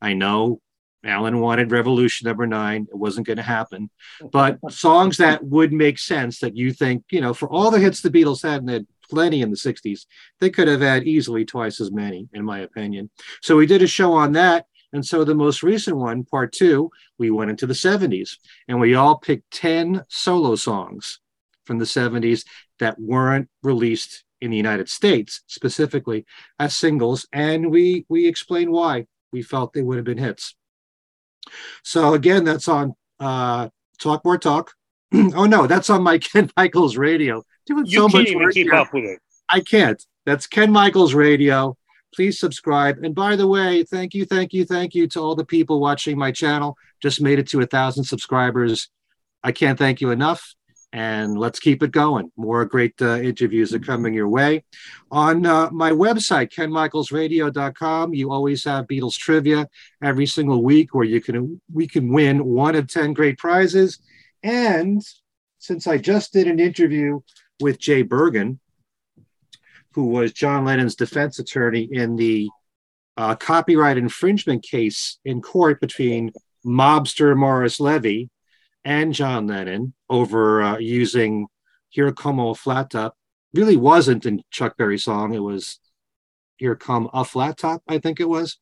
I 0.00 0.12
know 0.12 0.60
Alan 1.04 1.40
wanted 1.40 1.72
Revolution 1.72 2.26
number 2.26 2.46
nine. 2.46 2.86
It 2.90 2.96
wasn't 2.96 3.26
going 3.26 3.38
to 3.38 3.42
happen. 3.42 3.90
But 4.30 4.58
songs 4.70 5.16
that 5.16 5.44
would 5.44 5.72
make 5.72 5.98
sense 5.98 6.38
that 6.40 6.56
you 6.56 6.72
think, 6.72 7.04
you 7.10 7.20
know, 7.20 7.34
for 7.34 7.48
all 7.50 7.70
the 7.70 7.80
hits 7.80 8.00
the 8.00 8.10
Beatles 8.10 8.42
had, 8.42 8.60
and 8.60 8.70
had 8.70 8.86
plenty 9.10 9.42
in 9.42 9.50
the 9.50 9.56
60s, 9.56 10.06
they 10.40 10.50
could 10.50 10.68
have 10.68 10.80
had 10.80 11.04
easily 11.04 11.44
twice 11.44 11.80
as 11.80 11.90
many, 11.90 12.28
in 12.32 12.44
my 12.44 12.60
opinion. 12.60 13.10
So 13.42 13.56
we 13.56 13.66
did 13.66 13.82
a 13.82 13.86
show 13.86 14.12
on 14.12 14.32
that. 14.32 14.66
And 14.92 15.04
so 15.04 15.24
the 15.24 15.34
most 15.34 15.62
recent 15.62 15.96
one, 15.96 16.24
part 16.24 16.52
two, 16.52 16.90
we 17.18 17.30
went 17.30 17.50
into 17.50 17.66
the 17.66 17.74
70s 17.74 18.36
and 18.68 18.78
we 18.78 18.94
all 18.94 19.18
picked 19.18 19.50
10 19.52 20.04
solo 20.08 20.54
songs 20.54 21.20
from 21.64 21.78
the 21.78 21.84
70s 21.84 22.44
that 22.78 22.98
weren't 23.00 23.48
released 23.62 24.24
in 24.40 24.50
the 24.50 24.56
United 24.56 24.88
States 24.88 25.42
specifically 25.46 26.26
as 26.58 26.76
singles. 26.76 27.26
And 27.32 27.70
we 27.70 28.04
we 28.08 28.26
explained 28.26 28.70
why 28.70 29.06
we 29.32 29.40
felt 29.40 29.72
they 29.72 29.82
would 29.82 29.96
have 29.96 30.04
been 30.04 30.18
hits. 30.18 30.54
So 31.82 32.14
again, 32.14 32.44
that's 32.44 32.68
on 32.68 32.94
uh, 33.20 33.68
Talk 33.98 34.24
More 34.24 34.38
Talk. 34.38 34.72
oh 35.14 35.46
no, 35.46 35.66
that's 35.66 35.90
on 35.90 36.02
my 36.02 36.18
Ken 36.18 36.50
Michaels 36.56 36.96
radio. 36.96 37.42
Doing 37.66 37.86
you 37.86 37.92
so 37.92 38.08
can't 38.08 38.14
much 38.14 38.28
even 38.28 38.50
keep 38.50 38.66
here. 38.66 38.74
up 38.74 38.92
with 38.92 39.04
it. 39.04 39.20
I 39.48 39.60
can't. 39.60 40.04
That's 40.24 40.46
Ken 40.46 40.72
Michaels 40.72 41.14
radio. 41.14 41.76
Please 42.14 42.38
subscribe. 42.38 42.98
And 43.02 43.14
by 43.14 43.36
the 43.36 43.46
way, 43.46 43.84
thank 43.84 44.14
you, 44.14 44.24
thank 44.26 44.52
you, 44.52 44.64
thank 44.64 44.94
you 44.94 45.06
to 45.08 45.20
all 45.20 45.34
the 45.34 45.44
people 45.44 45.80
watching 45.80 46.18
my 46.18 46.30
channel. 46.30 46.76
Just 47.00 47.20
made 47.20 47.38
it 47.38 47.48
to 47.48 47.60
a 47.60 47.66
thousand 47.66 48.04
subscribers. 48.04 48.88
I 49.42 49.52
can't 49.52 49.78
thank 49.78 50.00
you 50.00 50.10
enough 50.10 50.54
and 50.92 51.38
let's 51.38 51.58
keep 51.58 51.82
it 51.82 51.90
going. 51.90 52.30
More 52.36 52.64
great 52.66 53.00
uh, 53.00 53.18
interviews 53.20 53.72
are 53.74 53.78
coming 53.78 54.12
your 54.12 54.28
way. 54.28 54.64
On 55.10 55.46
uh, 55.46 55.70
my 55.70 55.90
website, 55.90 56.52
kenmichaelsradio.com, 56.52 58.12
you 58.12 58.30
always 58.30 58.64
have 58.64 58.86
Beatles 58.86 59.16
trivia 59.16 59.68
every 60.02 60.26
single 60.26 60.62
week 60.62 60.94
where 60.94 61.04
you 61.04 61.20
can 61.20 61.60
we 61.72 61.86
can 61.86 62.12
win 62.12 62.44
one 62.44 62.74
of 62.74 62.88
10 62.88 63.14
great 63.14 63.38
prizes. 63.38 64.00
And 64.42 65.02
since 65.58 65.86
I 65.86 65.96
just 65.96 66.32
did 66.32 66.46
an 66.46 66.60
interview 66.60 67.20
with 67.60 67.78
Jay 67.78 68.02
Bergen, 68.02 68.60
who 69.94 70.06
was 70.06 70.32
John 70.32 70.64
Lennon's 70.64 70.96
defense 70.96 71.38
attorney 71.38 71.88
in 71.90 72.16
the 72.16 72.50
uh, 73.16 73.34
copyright 73.34 73.98
infringement 73.98 74.62
case 74.62 75.18
in 75.24 75.40
court 75.40 75.80
between 75.80 76.32
mobster 76.66 77.36
Morris 77.36 77.80
Levy 77.80 78.30
and 78.84 79.12
John 79.12 79.46
Lennon 79.46 79.94
over 80.08 80.62
uh, 80.62 80.78
using 80.78 81.46
Here 81.88 82.12
Come 82.12 82.38
a 82.38 82.54
Flat 82.54 82.90
Top. 82.90 83.16
Really 83.54 83.76
wasn't 83.76 84.26
in 84.26 84.42
Chuck 84.50 84.76
Berry's 84.76 85.04
song. 85.04 85.34
It 85.34 85.42
was 85.42 85.78
Here 86.56 86.76
Come 86.76 87.08
a 87.12 87.24
Flat 87.24 87.58
Top, 87.58 87.82
I 87.88 87.98
think 87.98 88.20
it 88.20 88.28
was. 88.28 88.58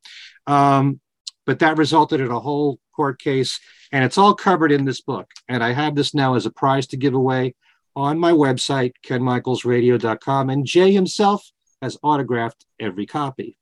Um, 0.46 1.00
but 1.46 1.60
that 1.60 1.78
resulted 1.78 2.20
in 2.20 2.30
a 2.30 2.40
whole 2.40 2.78
court 2.94 3.20
case, 3.20 3.60
and 3.92 4.04
it's 4.04 4.18
all 4.18 4.34
covered 4.34 4.72
in 4.72 4.84
this 4.84 5.00
book. 5.00 5.30
And 5.48 5.64
I 5.64 5.72
have 5.72 5.94
this 5.94 6.14
now 6.14 6.34
as 6.34 6.46
a 6.46 6.50
prize 6.50 6.86
to 6.88 6.96
give 6.96 7.14
away 7.14 7.54
on 7.96 8.18
my 8.18 8.32
website, 8.32 8.92
kenmichaelsradio.com. 9.04 10.50
And 10.50 10.66
Jay 10.66 10.92
himself 10.92 11.50
has 11.82 11.98
autographed 12.02 12.64
every 12.78 13.06
copy. 13.06 13.56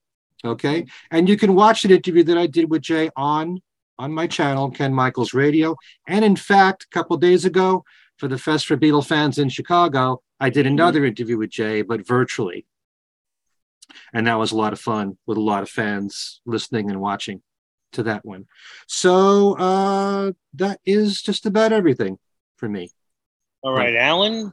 Okay. 0.44 0.86
And 1.10 1.28
you 1.28 1.36
can 1.36 1.54
watch 1.54 1.84
an 1.84 1.90
interview 1.90 2.22
that 2.24 2.38
I 2.38 2.46
did 2.46 2.70
with 2.70 2.82
Jay 2.82 3.10
on 3.16 3.60
on 3.98 4.12
my 4.12 4.26
channel, 4.26 4.70
Ken 4.70 4.94
Michaels 4.94 5.34
Radio. 5.34 5.76
And 6.06 6.24
in 6.24 6.36
fact, 6.36 6.84
a 6.84 6.94
couple 6.94 7.16
days 7.16 7.44
ago, 7.44 7.84
for 8.16 8.28
the 8.28 8.38
Fest 8.38 8.66
for 8.66 8.76
Beatle 8.76 9.06
fans 9.06 9.38
in 9.38 9.48
Chicago, 9.48 10.22
I 10.40 10.50
did 10.50 10.66
mm-hmm. 10.66 10.74
another 10.74 11.04
interview 11.04 11.38
with 11.38 11.50
Jay, 11.50 11.82
but 11.82 12.06
virtually. 12.06 12.66
And 14.12 14.26
that 14.26 14.38
was 14.38 14.52
a 14.52 14.56
lot 14.56 14.72
of 14.72 14.80
fun 14.80 15.16
with 15.26 15.38
a 15.38 15.42
lot 15.42 15.62
of 15.62 15.70
fans 15.70 16.40
listening 16.44 16.90
and 16.90 17.00
watching 17.00 17.42
to 17.92 18.02
that 18.04 18.24
one. 18.24 18.46
So 18.86 19.56
uh, 19.56 20.32
that 20.54 20.80
is 20.84 21.22
just 21.22 21.46
about 21.46 21.72
everything 21.72 22.18
for 22.56 22.68
me. 22.68 22.90
All 23.62 23.72
right, 23.72 23.96
Alan. 23.96 24.52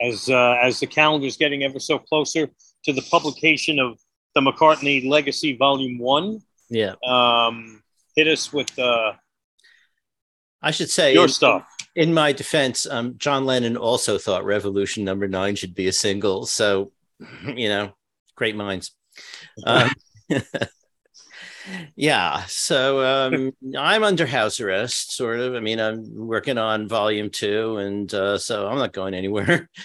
As 0.00 0.30
uh, 0.30 0.56
as 0.62 0.80
the 0.80 0.86
calendar 0.86 1.26
is 1.26 1.36
getting 1.36 1.62
ever 1.62 1.78
so 1.78 1.98
closer 1.98 2.48
to 2.84 2.92
the 2.92 3.02
publication 3.10 3.78
of 3.78 3.98
the 4.34 4.40
McCartney 4.40 5.06
Legacy 5.06 5.56
Volume 5.56 5.98
One. 5.98 6.40
Yeah. 6.70 6.94
Um, 7.06 7.82
hit 8.16 8.28
us 8.28 8.52
with 8.52 8.78
uh, 8.78 9.12
I 10.62 10.70
should 10.70 10.90
say 10.90 11.14
your 11.14 11.24
in, 11.24 11.28
stuff. 11.28 11.66
In 11.94 12.14
my 12.14 12.32
defense, 12.32 12.86
um, 12.86 13.14
John 13.18 13.46
Lennon 13.46 13.76
also 13.76 14.18
thought 14.18 14.44
Revolution 14.44 15.04
Number 15.04 15.26
Nine 15.26 15.56
should 15.56 15.74
be 15.74 15.88
a 15.88 15.92
single. 15.92 16.46
So, 16.46 16.92
you 17.44 17.68
know, 17.68 17.92
great 18.36 18.56
minds. 18.56 18.92
Um, 19.66 19.90
yeah. 21.96 22.44
So 22.46 23.04
um, 23.04 23.52
I'm 23.76 24.04
under 24.04 24.26
house 24.26 24.60
arrest, 24.60 25.16
sort 25.16 25.40
of. 25.40 25.54
I 25.54 25.60
mean, 25.60 25.80
I'm 25.80 26.04
working 26.14 26.58
on 26.58 26.88
Volume 26.88 27.30
Two, 27.30 27.78
and 27.78 28.12
uh, 28.12 28.38
so 28.38 28.68
I'm 28.68 28.78
not 28.78 28.92
going 28.92 29.14
anywhere. 29.14 29.68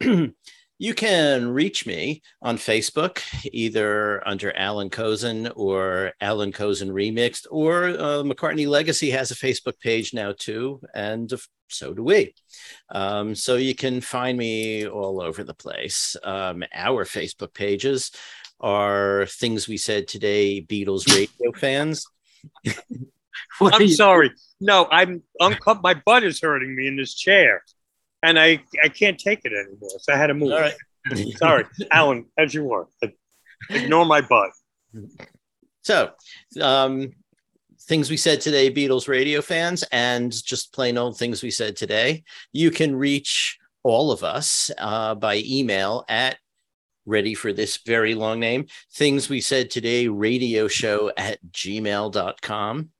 You 0.80 0.94
can 0.94 1.50
reach 1.50 1.84
me 1.84 2.22
on 2.40 2.56
Facebook, 2.56 3.20
either 3.52 4.26
under 4.26 4.56
Allan 4.56 4.88
Kozinn 4.88 5.52
or 5.54 6.12
Allan 6.22 6.52
Kozinn 6.52 6.90
Remixed, 6.90 7.46
or 7.50 7.88
uh, 7.88 8.22
McCartney 8.22 8.66
Legacy 8.66 9.10
has 9.10 9.30
a 9.30 9.34
Facebook 9.34 9.78
page 9.78 10.14
now 10.14 10.32
too, 10.32 10.80
and 10.94 11.30
so 11.68 11.92
do 11.92 12.02
we. 12.02 12.34
Um, 12.88 13.34
so 13.34 13.56
you 13.56 13.74
can 13.74 14.00
find 14.00 14.38
me 14.38 14.88
all 14.88 15.20
over 15.20 15.44
the 15.44 15.52
place. 15.52 16.16
Um, 16.24 16.64
our 16.72 17.04
Facebook 17.04 17.52
pages 17.52 18.10
are 18.58 19.26
Things 19.26 19.68
We 19.68 19.76
Said 19.76 20.08
Today 20.08 20.62
Beatles 20.62 21.14
radio 21.14 21.52
fans. 21.56 22.06
I'm 23.60 23.88
sorry. 23.88 24.30
No, 24.62 24.88
I'm, 24.90 25.24
I'm 25.42 25.58
my 25.82 25.92
butt 25.92 26.24
is 26.24 26.40
hurting 26.40 26.74
me 26.74 26.86
in 26.86 26.96
this 26.96 27.12
chair 27.12 27.64
and 28.22 28.38
I 28.38 28.62
I 28.82 28.88
can't 28.88 29.18
take 29.18 29.40
it 29.44 29.52
anymore. 29.52 29.98
So 30.00 30.12
I 30.12 30.16
had 30.16 30.28
to 30.28 30.34
move. 30.34 30.52
All 30.52 30.60
right. 30.60 30.74
Sorry, 31.36 31.64
Alan, 31.90 32.26
as 32.38 32.52
you 32.52 32.64
were. 32.64 32.86
Ignore 33.70 34.04
my 34.04 34.20
butt. 34.20 34.50
So, 35.82 36.10
um, 36.60 37.12
things 37.82 38.10
we 38.10 38.16
said 38.16 38.40
today, 38.40 38.70
Beatles 38.70 39.08
radio 39.08 39.40
fans, 39.40 39.82
and 39.92 40.30
just 40.44 40.74
plain 40.74 40.98
old 40.98 41.16
things 41.16 41.42
we 41.42 41.50
said 41.50 41.76
today. 41.76 42.24
You 42.52 42.70
can 42.70 42.94
reach 42.94 43.58
all 43.82 44.12
of 44.12 44.22
us 44.22 44.70
uh, 44.78 45.14
by 45.14 45.42
email 45.46 46.04
at 46.08 46.36
ready 47.06 47.34
for 47.34 47.52
this 47.52 47.78
very 47.78 48.14
long 48.14 48.38
name 48.38 48.66
things 48.92 49.28
we 49.28 49.40
said 49.40 49.70
today 49.70 50.06
radio 50.06 50.68
show 50.68 51.10
at 51.16 51.38
gmail.com 51.50 52.90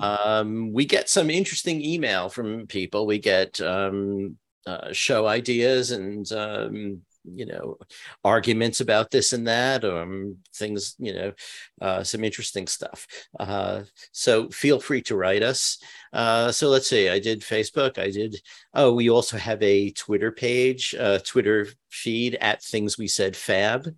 um, 0.00 0.72
we 0.72 0.86
get 0.86 1.08
some 1.08 1.28
interesting 1.28 1.84
email 1.84 2.30
from 2.30 2.66
people 2.66 3.06
we 3.06 3.18
get 3.18 3.60
um, 3.60 4.36
uh, 4.66 4.92
show 4.92 5.26
ideas 5.26 5.90
and 5.90 6.30
um, 6.32 7.02
you 7.24 7.46
know 7.46 7.78
arguments 8.24 8.80
about 8.80 9.10
this 9.10 9.32
and 9.32 9.46
that 9.46 9.84
or 9.84 10.02
um, 10.02 10.36
things 10.54 10.96
you 10.98 11.14
know 11.14 11.32
uh, 11.80 12.02
some 12.02 12.24
interesting 12.24 12.66
stuff. 12.66 13.06
Uh, 13.38 13.82
so 14.12 14.48
feel 14.50 14.80
free 14.80 15.02
to 15.02 15.16
write 15.16 15.42
us. 15.42 15.78
Uh, 16.12 16.52
so 16.52 16.68
let's 16.68 16.88
see 16.88 17.08
i 17.08 17.18
did 17.18 17.40
facebook 17.40 17.98
i 17.98 18.10
did 18.10 18.36
oh 18.74 18.92
we 18.92 19.08
also 19.08 19.38
have 19.38 19.62
a 19.62 19.90
twitter 19.92 20.30
page 20.30 20.94
uh, 20.98 21.18
twitter 21.24 21.66
feed 21.92 22.36
at 22.36 22.62
things 22.62 22.98
we 22.98 23.06
said 23.06 23.36
fab. 23.36 23.94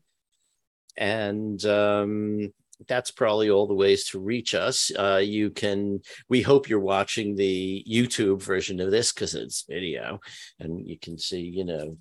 And 0.96 1.64
um, 1.64 2.52
that's 2.88 3.10
probably 3.10 3.50
all 3.50 3.66
the 3.66 3.74
ways 3.74 4.08
to 4.10 4.18
reach 4.18 4.54
us. 4.54 4.90
Uh, 4.96 5.20
you 5.22 5.50
can, 5.50 6.00
we 6.28 6.42
hope 6.42 6.68
you're 6.68 6.80
watching 6.80 7.34
the 7.34 7.84
YouTube 7.88 8.42
version 8.42 8.80
of 8.80 8.90
this 8.90 9.12
because 9.12 9.34
it's 9.34 9.64
video 9.68 10.20
and 10.58 10.86
you 10.86 10.98
can 10.98 11.18
see, 11.18 11.40
you 11.40 11.64
know, 11.64 11.96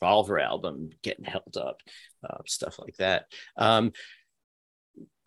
Revolver 0.00 0.38
album 0.38 0.90
getting 1.02 1.24
held 1.24 1.56
up, 1.56 1.80
uh, 2.28 2.38
stuff 2.46 2.78
like 2.78 2.96
that. 2.96 3.26
Um, 3.56 3.92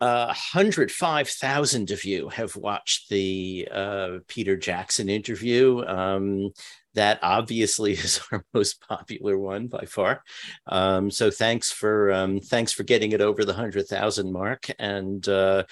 uh, 0.00 0.26
105,000 0.26 1.90
of 1.90 2.04
you 2.04 2.28
have 2.30 2.56
watched 2.56 3.08
the 3.10 3.68
uh, 3.70 4.08
Peter 4.28 4.56
Jackson 4.56 5.08
interview. 5.08 5.84
Um, 5.84 6.50
that 6.94 7.18
obviously 7.22 7.92
is 8.04 8.20
our 8.32 8.44
most 8.54 8.80
popular 8.86 9.38
one 9.38 9.68
by 9.68 9.84
far. 9.84 10.22
Um, 10.66 11.10
so 11.10 11.30
thanks 11.30 11.70
for 11.70 12.12
um, 12.12 12.40
thanks 12.40 12.72
for 12.72 12.82
getting 12.82 13.12
it 13.12 13.20
over 13.20 13.44
the 13.44 13.54
hundred 13.54 13.86
thousand 13.88 14.32
mark, 14.32 14.66
and 14.78 15.26
uh, 15.28 15.64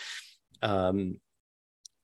um, 0.62 1.18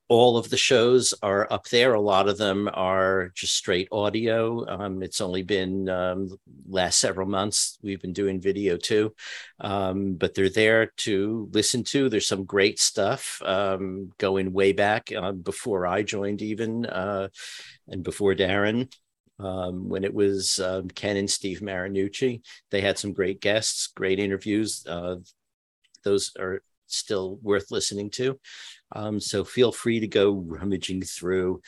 all 0.09 0.37
of 0.37 0.51
the 0.51 0.57
shows 0.57 1.15
are 1.23 1.51
up 1.51 1.67
there. 1.69 1.95
A 1.95 2.01
lot 2.01 2.29
of 2.29 2.37
them 2.37 2.69
are 2.73 3.31
just 3.35 3.55
straight 3.55 3.89
audio. 3.91 4.69
Um, 4.69 5.03
it's 5.03 5.21
only 5.21 5.43
been 5.43 5.89
um, 5.89 6.37
last 6.69 6.99
several 6.99 7.27
months 7.27 7.79
we've 7.83 8.03
been 8.03 8.13
doing 8.13 8.41
video 8.41 8.77
too, 8.77 9.15
um, 9.61 10.15
but 10.15 10.35
they're 10.35 10.51
there 10.51 10.93
to 10.99 11.49
listen 11.53 11.85
to. 11.85 12.09
There's 12.09 12.29
some 12.29 12.45
great 12.45 12.79
stuff 12.79 13.41
um, 13.45 14.13
going 14.19 14.53
way 14.53 14.73
back 14.73 15.11
uh, 15.11 15.33
before 15.33 15.87
I 15.87 16.03
joined, 16.03 16.43
even 16.43 16.85
uh, 16.85 17.29
and 17.89 18.03
before 18.03 18.35
Darren. 18.35 18.93
Um, 19.41 19.89
when 19.89 20.05
it 20.05 20.15
was 20.15 20.61
um, 20.61 20.89
Ken 20.89 21.17
and 21.17 21.29
Steve 21.29 21.61
Marinucci, 21.61 22.43
they 22.71 22.81
had 22.81 22.99
some 22.99 23.13
great 23.13 23.41
guests, 23.41 23.89
great 23.89 24.19
interviews. 24.21 24.87
Uh, 24.87 25.17
those 26.05 26.33
are 26.39 26.63
still 26.87 27.39
worth 27.43 27.71
listening 27.71 28.11
to. 28.11 28.39
Um, 28.93 29.19
so 29.19 29.45
feel 29.45 29.73
free 29.73 30.01
to 30.01 30.07
go 30.07 30.33
rummaging 30.33 31.03
through. 31.03 31.63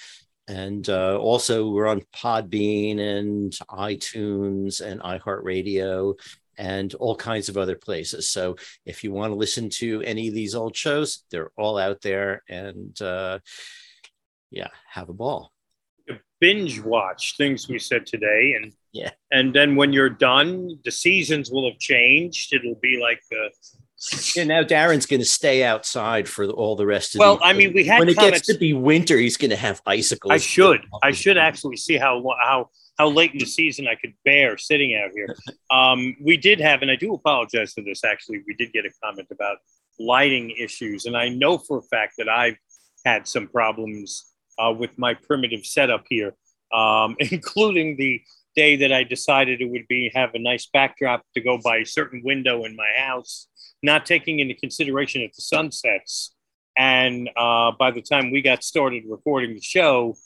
And 0.49 0.89
uh, 0.89 1.19
also, 1.19 1.69
we're 1.69 1.89
on 1.89 2.03
Podbean 2.15 3.01
and 3.01 3.53
iTunes 3.69 4.81
and 4.81 5.01
iHeartRadio 5.01 6.15
and 6.57 6.95
all 6.95 7.17
kinds 7.17 7.49
of 7.49 7.59
other 7.59 7.75
places. 7.75 8.31
So 8.31 8.57
if 8.85 9.03
you 9.03 9.13
want 9.13 9.33
to 9.33 9.37
listen 9.37 9.69
to 9.71 10.03
any 10.03 10.29
of 10.29 10.35
these 10.35 10.55
old 10.55 10.77
shows, 10.77 11.25
they're 11.31 11.51
all 11.57 11.79
out 11.79 12.01
there. 12.01 12.43
And 12.49 13.01
uh, 13.03 13.41
yeah, 14.51 14.69
have 14.89 15.09
a 15.09 15.13
ball. 15.13 15.53
Binge 16.41 16.81
watch 16.81 17.37
things 17.37 17.69
we 17.69 17.79
said 17.79 18.07
today, 18.07 18.55
and 18.61 18.73
yeah, 18.93 19.11
and 19.31 19.55
then 19.55 19.77
when 19.77 19.93
you're 19.93 20.11
done, 20.11 20.79
the 20.85 20.91
seasons 20.91 21.51
will 21.51 21.71
have 21.71 21.79
changed. 21.79 22.53
It'll 22.53 22.79
be 22.83 23.01
like 23.01 23.21
the 23.31 23.51
yeah, 24.35 24.45
now 24.45 24.63
Darren's 24.63 25.07
going 25.07 25.21
to 25.21 25.27
stay 25.27 25.65
outside 25.65 26.29
for 26.29 26.47
all 26.47 26.77
the 26.77 26.85
rest 26.85 27.15
of. 27.15 27.21
Well, 27.21 27.37
the, 27.39 27.45
I 27.45 27.53
mean, 27.55 27.73
we 27.73 27.85
had 27.85 27.99
when 27.99 28.15
comments, 28.15 28.23
it 28.23 28.33
gets 28.33 28.47
to 28.49 28.59
be 28.59 28.75
winter, 28.75 29.17
he's 29.17 29.39
going 29.39 29.51
to 29.51 29.57
have 29.57 29.81
icicles. 29.87 30.33
I 30.33 30.37
should, 30.37 30.85
I 31.03 31.13
should 31.13 31.39
actually 31.39 31.79
see 31.79 31.97
how 31.97 32.23
how 32.43 32.69
how 32.99 33.09
late 33.09 33.33
in 33.33 33.39
the 33.39 33.47
season 33.47 33.87
I 33.89 33.95
could 33.95 34.13
bear 34.25 34.59
sitting 34.59 34.95
out 34.95 35.13
here. 35.15 35.35
Um, 35.71 36.17
we 36.21 36.37
did 36.37 36.61
have, 36.61 36.83
and 36.83 36.91
I 36.91 36.97
do 36.97 37.15
apologize 37.15 37.73
for 37.73 37.81
this. 37.81 38.05
Actually, 38.05 38.43
we 38.47 38.55
did 38.55 38.73
get 38.73 38.85
a 38.85 38.91
comment 39.03 39.29
about 39.31 39.59
lighting 39.99 40.51
issues, 40.51 41.07
and 41.07 41.17
I 41.17 41.31
know 41.31 41.57
for 41.57 41.79
a 41.79 41.83
fact 41.83 42.15
that 42.19 42.29
I've 42.29 42.57
had 43.07 43.27
some 43.27 43.49
problems 43.49 44.33
uh, 44.59 44.73
with 44.73 44.97
my 44.99 45.15
primitive 45.15 45.65
setup 45.65 46.05
here, 46.09 46.35
um, 46.73 47.17
including 47.31 47.97
the 47.97 48.21
day 48.55 48.77
that 48.77 48.93
I 48.93 49.05
decided 49.05 49.61
it 49.61 49.71
would 49.71 49.87
be 49.89 50.11
have 50.15 50.35
a 50.35 50.39
nice 50.39 50.67
backdrop 50.73 51.23
to 51.35 51.41
go 51.41 51.59
by 51.63 51.79
a 51.79 51.85
certain 51.85 52.23
window 52.25 52.65
in 52.65 52.75
my 52.75 52.91
house 52.97 53.49
not 53.83 54.07
taking 54.07 54.41
into 54.41 54.55
consideration 54.55 55.23
if 55.23 55.33
the 55.35 55.43
sun 55.43 55.71
sets. 55.71 56.35
And 56.77 57.31
uh, 57.37 57.73
by 57.79 57.91
the 57.91 58.03
time 58.03 58.31
we 58.31 58.43
got 58.43 58.63
started 58.63 59.05
recording 59.09 59.55
the 59.55 59.61
show, 59.61 60.17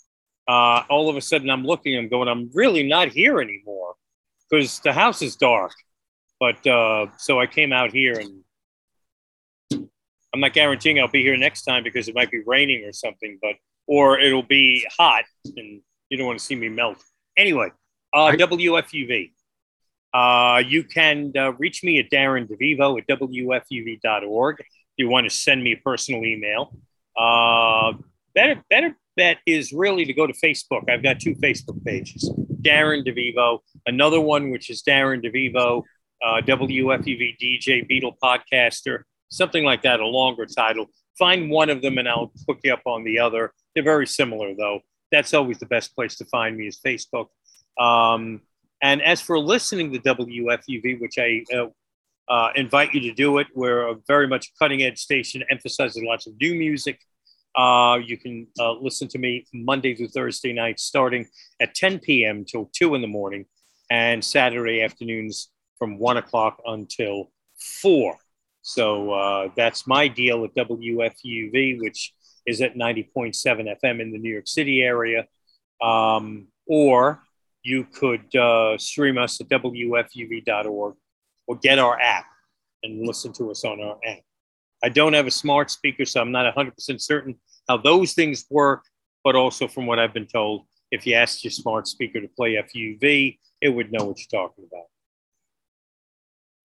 uh, 0.48 0.82
all 0.88 1.08
of 1.08 1.16
a 1.16 1.20
sudden 1.20 1.50
I'm 1.50 1.64
looking, 1.64 1.96
I'm 1.96 2.08
going, 2.08 2.28
I'm 2.28 2.50
really 2.54 2.82
not 2.88 3.08
here 3.08 3.40
anymore 3.40 3.94
because 4.48 4.80
the 4.80 4.92
house 4.92 5.22
is 5.22 5.36
dark. 5.36 5.72
But 6.40 6.66
uh, 6.66 7.06
so 7.18 7.38
I 7.38 7.46
came 7.46 7.72
out 7.72 7.92
here 7.92 8.18
and 8.18 8.42
I'm 10.32 10.40
not 10.40 10.54
guaranteeing 10.54 10.98
I'll 10.98 11.08
be 11.08 11.22
here 11.22 11.36
next 11.36 11.62
time 11.62 11.84
because 11.84 12.08
it 12.08 12.14
might 12.14 12.30
be 12.30 12.40
raining 12.46 12.84
or 12.84 12.92
something, 12.92 13.38
but 13.42 13.56
or 13.90 14.20
it'll 14.20 14.44
be 14.44 14.86
hot 14.96 15.24
and 15.56 15.82
you 16.08 16.16
don't 16.16 16.26
want 16.26 16.38
to 16.38 16.44
see 16.44 16.54
me 16.54 16.68
melt. 16.68 17.02
Anyway, 17.36 17.70
uh, 18.14 18.30
WFUV. 18.32 19.32
Uh, 20.14 20.62
you 20.66 20.84
can 20.84 21.32
uh, 21.36 21.52
reach 21.54 21.82
me 21.82 21.98
at 21.98 22.08
Darren 22.08 22.48
DeVivo 22.48 23.00
at 23.00 23.06
WFUV.org 23.08 24.60
if 24.60 24.66
you 24.96 25.08
want 25.08 25.28
to 25.28 25.30
send 25.30 25.62
me 25.62 25.72
a 25.72 25.76
personal 25.76 26.24
email. 26.24 26.72
Uh, 27.18 27.92
better, 28.34 28.62
better 28.70 28.96
bet 29.16 29.38
is 29.44 29.72
really 29.72 30.04
to 30.04 30.12
go 30.12 30.26
to 30.26 30.32
Facebook. 30.32 30.88
I've 30.88 31.02
got 31.02 31.18
two 31.20 31.34
Facebook 31.34 31.84
pages 31.84 32.30
Darren 32.62 33.04
DeVivo, 33.04 33.58
another 33.86 34.20
one 34.20 34.50
which 34.50 34.70
is 34.70 34.82
Darren 34.82 35.24
DeVivo, 35.24 35.82
uh, 36.24 36.40
WFUV 36.42 37.36
DJ, 37.40 37.88
Beatle 37.90 38.14
podcaster, 38.22 39.02
something 39.30 39.64
like 39.64 39.82
that, 39.82 39.98
a 39.98 40.06
longer 40.06 40.46
title. 40.46 40.86
Find 41.18 41.50
one 41.50 41.70
of 41.70 41.82
them 41.82 41.98
and 41.98 42.08
I'll 42.08 42.32
hook 42.46 42.58
you 42.62 42.72
up 42.72 42.82
on 42.86 43.04
the 43.04 43.18
other. 43.18 43.52
They're 43.74 43.84
very 43.84 44.06
similar, 44.06 44.54
though. 44.54 44.80
That's 45.12 45.34
always 45.34 45.58
the 45.58 45.66
best 45.66 45.94
place 45.94 46.16
to 46.16 46.24
find 46.26 46.56
me 46.56 46.68
is 46.68 46.78
Facebook. 46.84 47.28
Um, 47.78 48.42
and 48.82 49.02
as 49.02 49.20
for 49.20 49.38
listening 49.38 49.92
to 49.92 49.98
WFUV, 49.98 51.00
which 51.00 51.18
I 51.18 51.44
uh, 51.54 51.66
uh, 52.28 52.50
invite 52.54 52.94
you 52.94 53.00
to 53.02 53.12
do 53.12 53.38
it, 53.38 53.48
we're 53.54 53.88
a 53.88 53.96
very 54.06 54.26
much 54.26 54.52
cutting 54.58 54.82
edge 54.82 54.98
station, 54.98 55.42
emphasizing 55.50 56.06
lots 56.06 56.26
of 56.26 56.34
new 56.40 56.54
music. 56.54 56.98
Uh, 57.56 57.98
you 58.04 58.16
can 58.16 58.46
uh, 58.58 58.72
listen 58.72 59.08
to 59.08 59.18
me 59.18 59.44
Monday 59.52 59.94
through 59.94 60.08
Thursday 60.08 60.52
nights, 60.52 60.84
starting 60.84 61.26
at 61.60 61.74
10 61.74 61.98
p.m. 61.98 62.44
till 62.44 62.70
2 62.74 62.94
in 62.94 63.02
the 63.02 63.08
morning, 63.08 63.44
and 63.90 64.24
Saturday 64.24 64.82
afternoons 64.82 65.50
from 65.78 65.98
1 65.98 66.16
o'clock 66.18 66.62
until 66.66 67.30
4. 67.82 68.16
So 68.62 69.12
uh, 69.12 69.48
that's 69.56 69.86
my 69.86 70.06
deal 70.06 70.44
at 70.44 70.54
WFUV, 70.54 71.80
which 71.80 72.12
is 72.50 72.60
at 72.60 72.74
90.7 72.74 73.34
FM 73.82 74.00
in 74.00 74.12
the 74.12 74.18
New 74.18 74.30
York 74.30 74.48
City 74.48 74.82
area. 74.82 75.26
Um, 75.80 76.48
or 76.66 77.22
you 77.62 77.84
could 77.84 78.34
uh, 78.36 78.76
stream 78.78 79.18
us 79.18 79.40
at 79.40 79.48
WFUV.org 79.48 80.94
or 81.46 81.56
get 81.56 81.78
our 81.78 81.98
app 81.98 82.26
and 82.82 83.06
listen 83.06 83.32
to 83.34 83.50
us 83.50 83.64
on 83.64 83.80
our 83.80 83.98
app. 84.04 84.20
I 84.82 84.88
don't 84.88 85.12
have 85.12 85.26
a 85.26 85.30
smart 85.30 85.70
speaker, 85.70 86.04
so 86.04 86.20
I'm 86.20 86.32
not 86.32 86.54
100% 86.54 87.00
certain 87.00 87.36
how 87.68 87.76
those 87.76 88.14
things 88.14 88.46
work, 88.50 88.84
but 89.24 89.36
also 89.36 89.68
from 89.68 89.86
what 89.86 89.98
I've 89.98 90.14
been 90.14 90.26
told, 90.26 90.66
if 90.90 91.06
you 91.06 91.14
asked 91.14 91.44
your 91.44 91.50
smart 91.50 91.86
speaker 91.86 92.20
to 92.20 92.28
play 92.28 92.54
FUV, 92.54 93.38
it 93.60 93.68
would 93.68 93.92
know 93.92 94.04
what 94.04 94.18
you're 94.18 94.40
talking 94.40 94.64
about. 94.70 94.86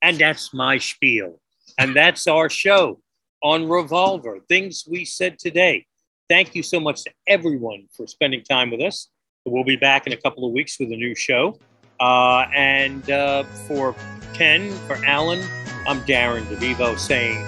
And 0.01 0.17
that's 0.17 0.53
my 0.53 0.77
spiel. 0.77 1.39
And 1.77 1.95
that's 1.95 2.27
our 2.27 2.49
show 2.49 3.01
on 3.45 3.69
Revolver, 3.69 4.39
things 4.49 4.85
we 4.89 5.05
said 5.05 5.38
today. 5.38 5.85
Thank 6.27 6.55
you 6.55 6.63
so 6.63 6.80
much 6.80 7.03
to 7.03 7.11
everyone 7.27 7.85
for 7.95 8.07
spending 8.07 8.43
time 8.43 8.72
with 8.72 8.81
us. 8.81 9.09
We'll 9.45 9.63
be 9.63 9.76
back 9.76 10.07
in 10.07 10.13
a 10.13 10.17
couple 10.17 10.47
of 10.47 10.51
weeks 10.51 10.80
with 10.80 10.91
a 10.91 10.95
new 10.95 11.13
show. 11.13 11.59
Uh, 11.99 12.47
and 12.55 13.07
uh, 13.07 13.43
for 13.67 13.95
Ken, 14.34 14.72
for 14.88 14.95
Alan, 15.05 15.47
I'm 15.88 16.01
Darren 16.01 16.41
DeVivo 16.45 16.97
saying 16.97 17.45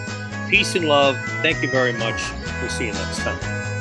peace 0.52 0.76
and 0.76 0.88
love. 0.88 1.18
Thank 1.42 1.64
you 1.64 1.70
very 1.72 1.94
much. 1.94 2.22
We'll 2.62 2.70
see 2.70 2.86
you 2.86 2.94
next 2.94 3.18
time. 3.22 3.77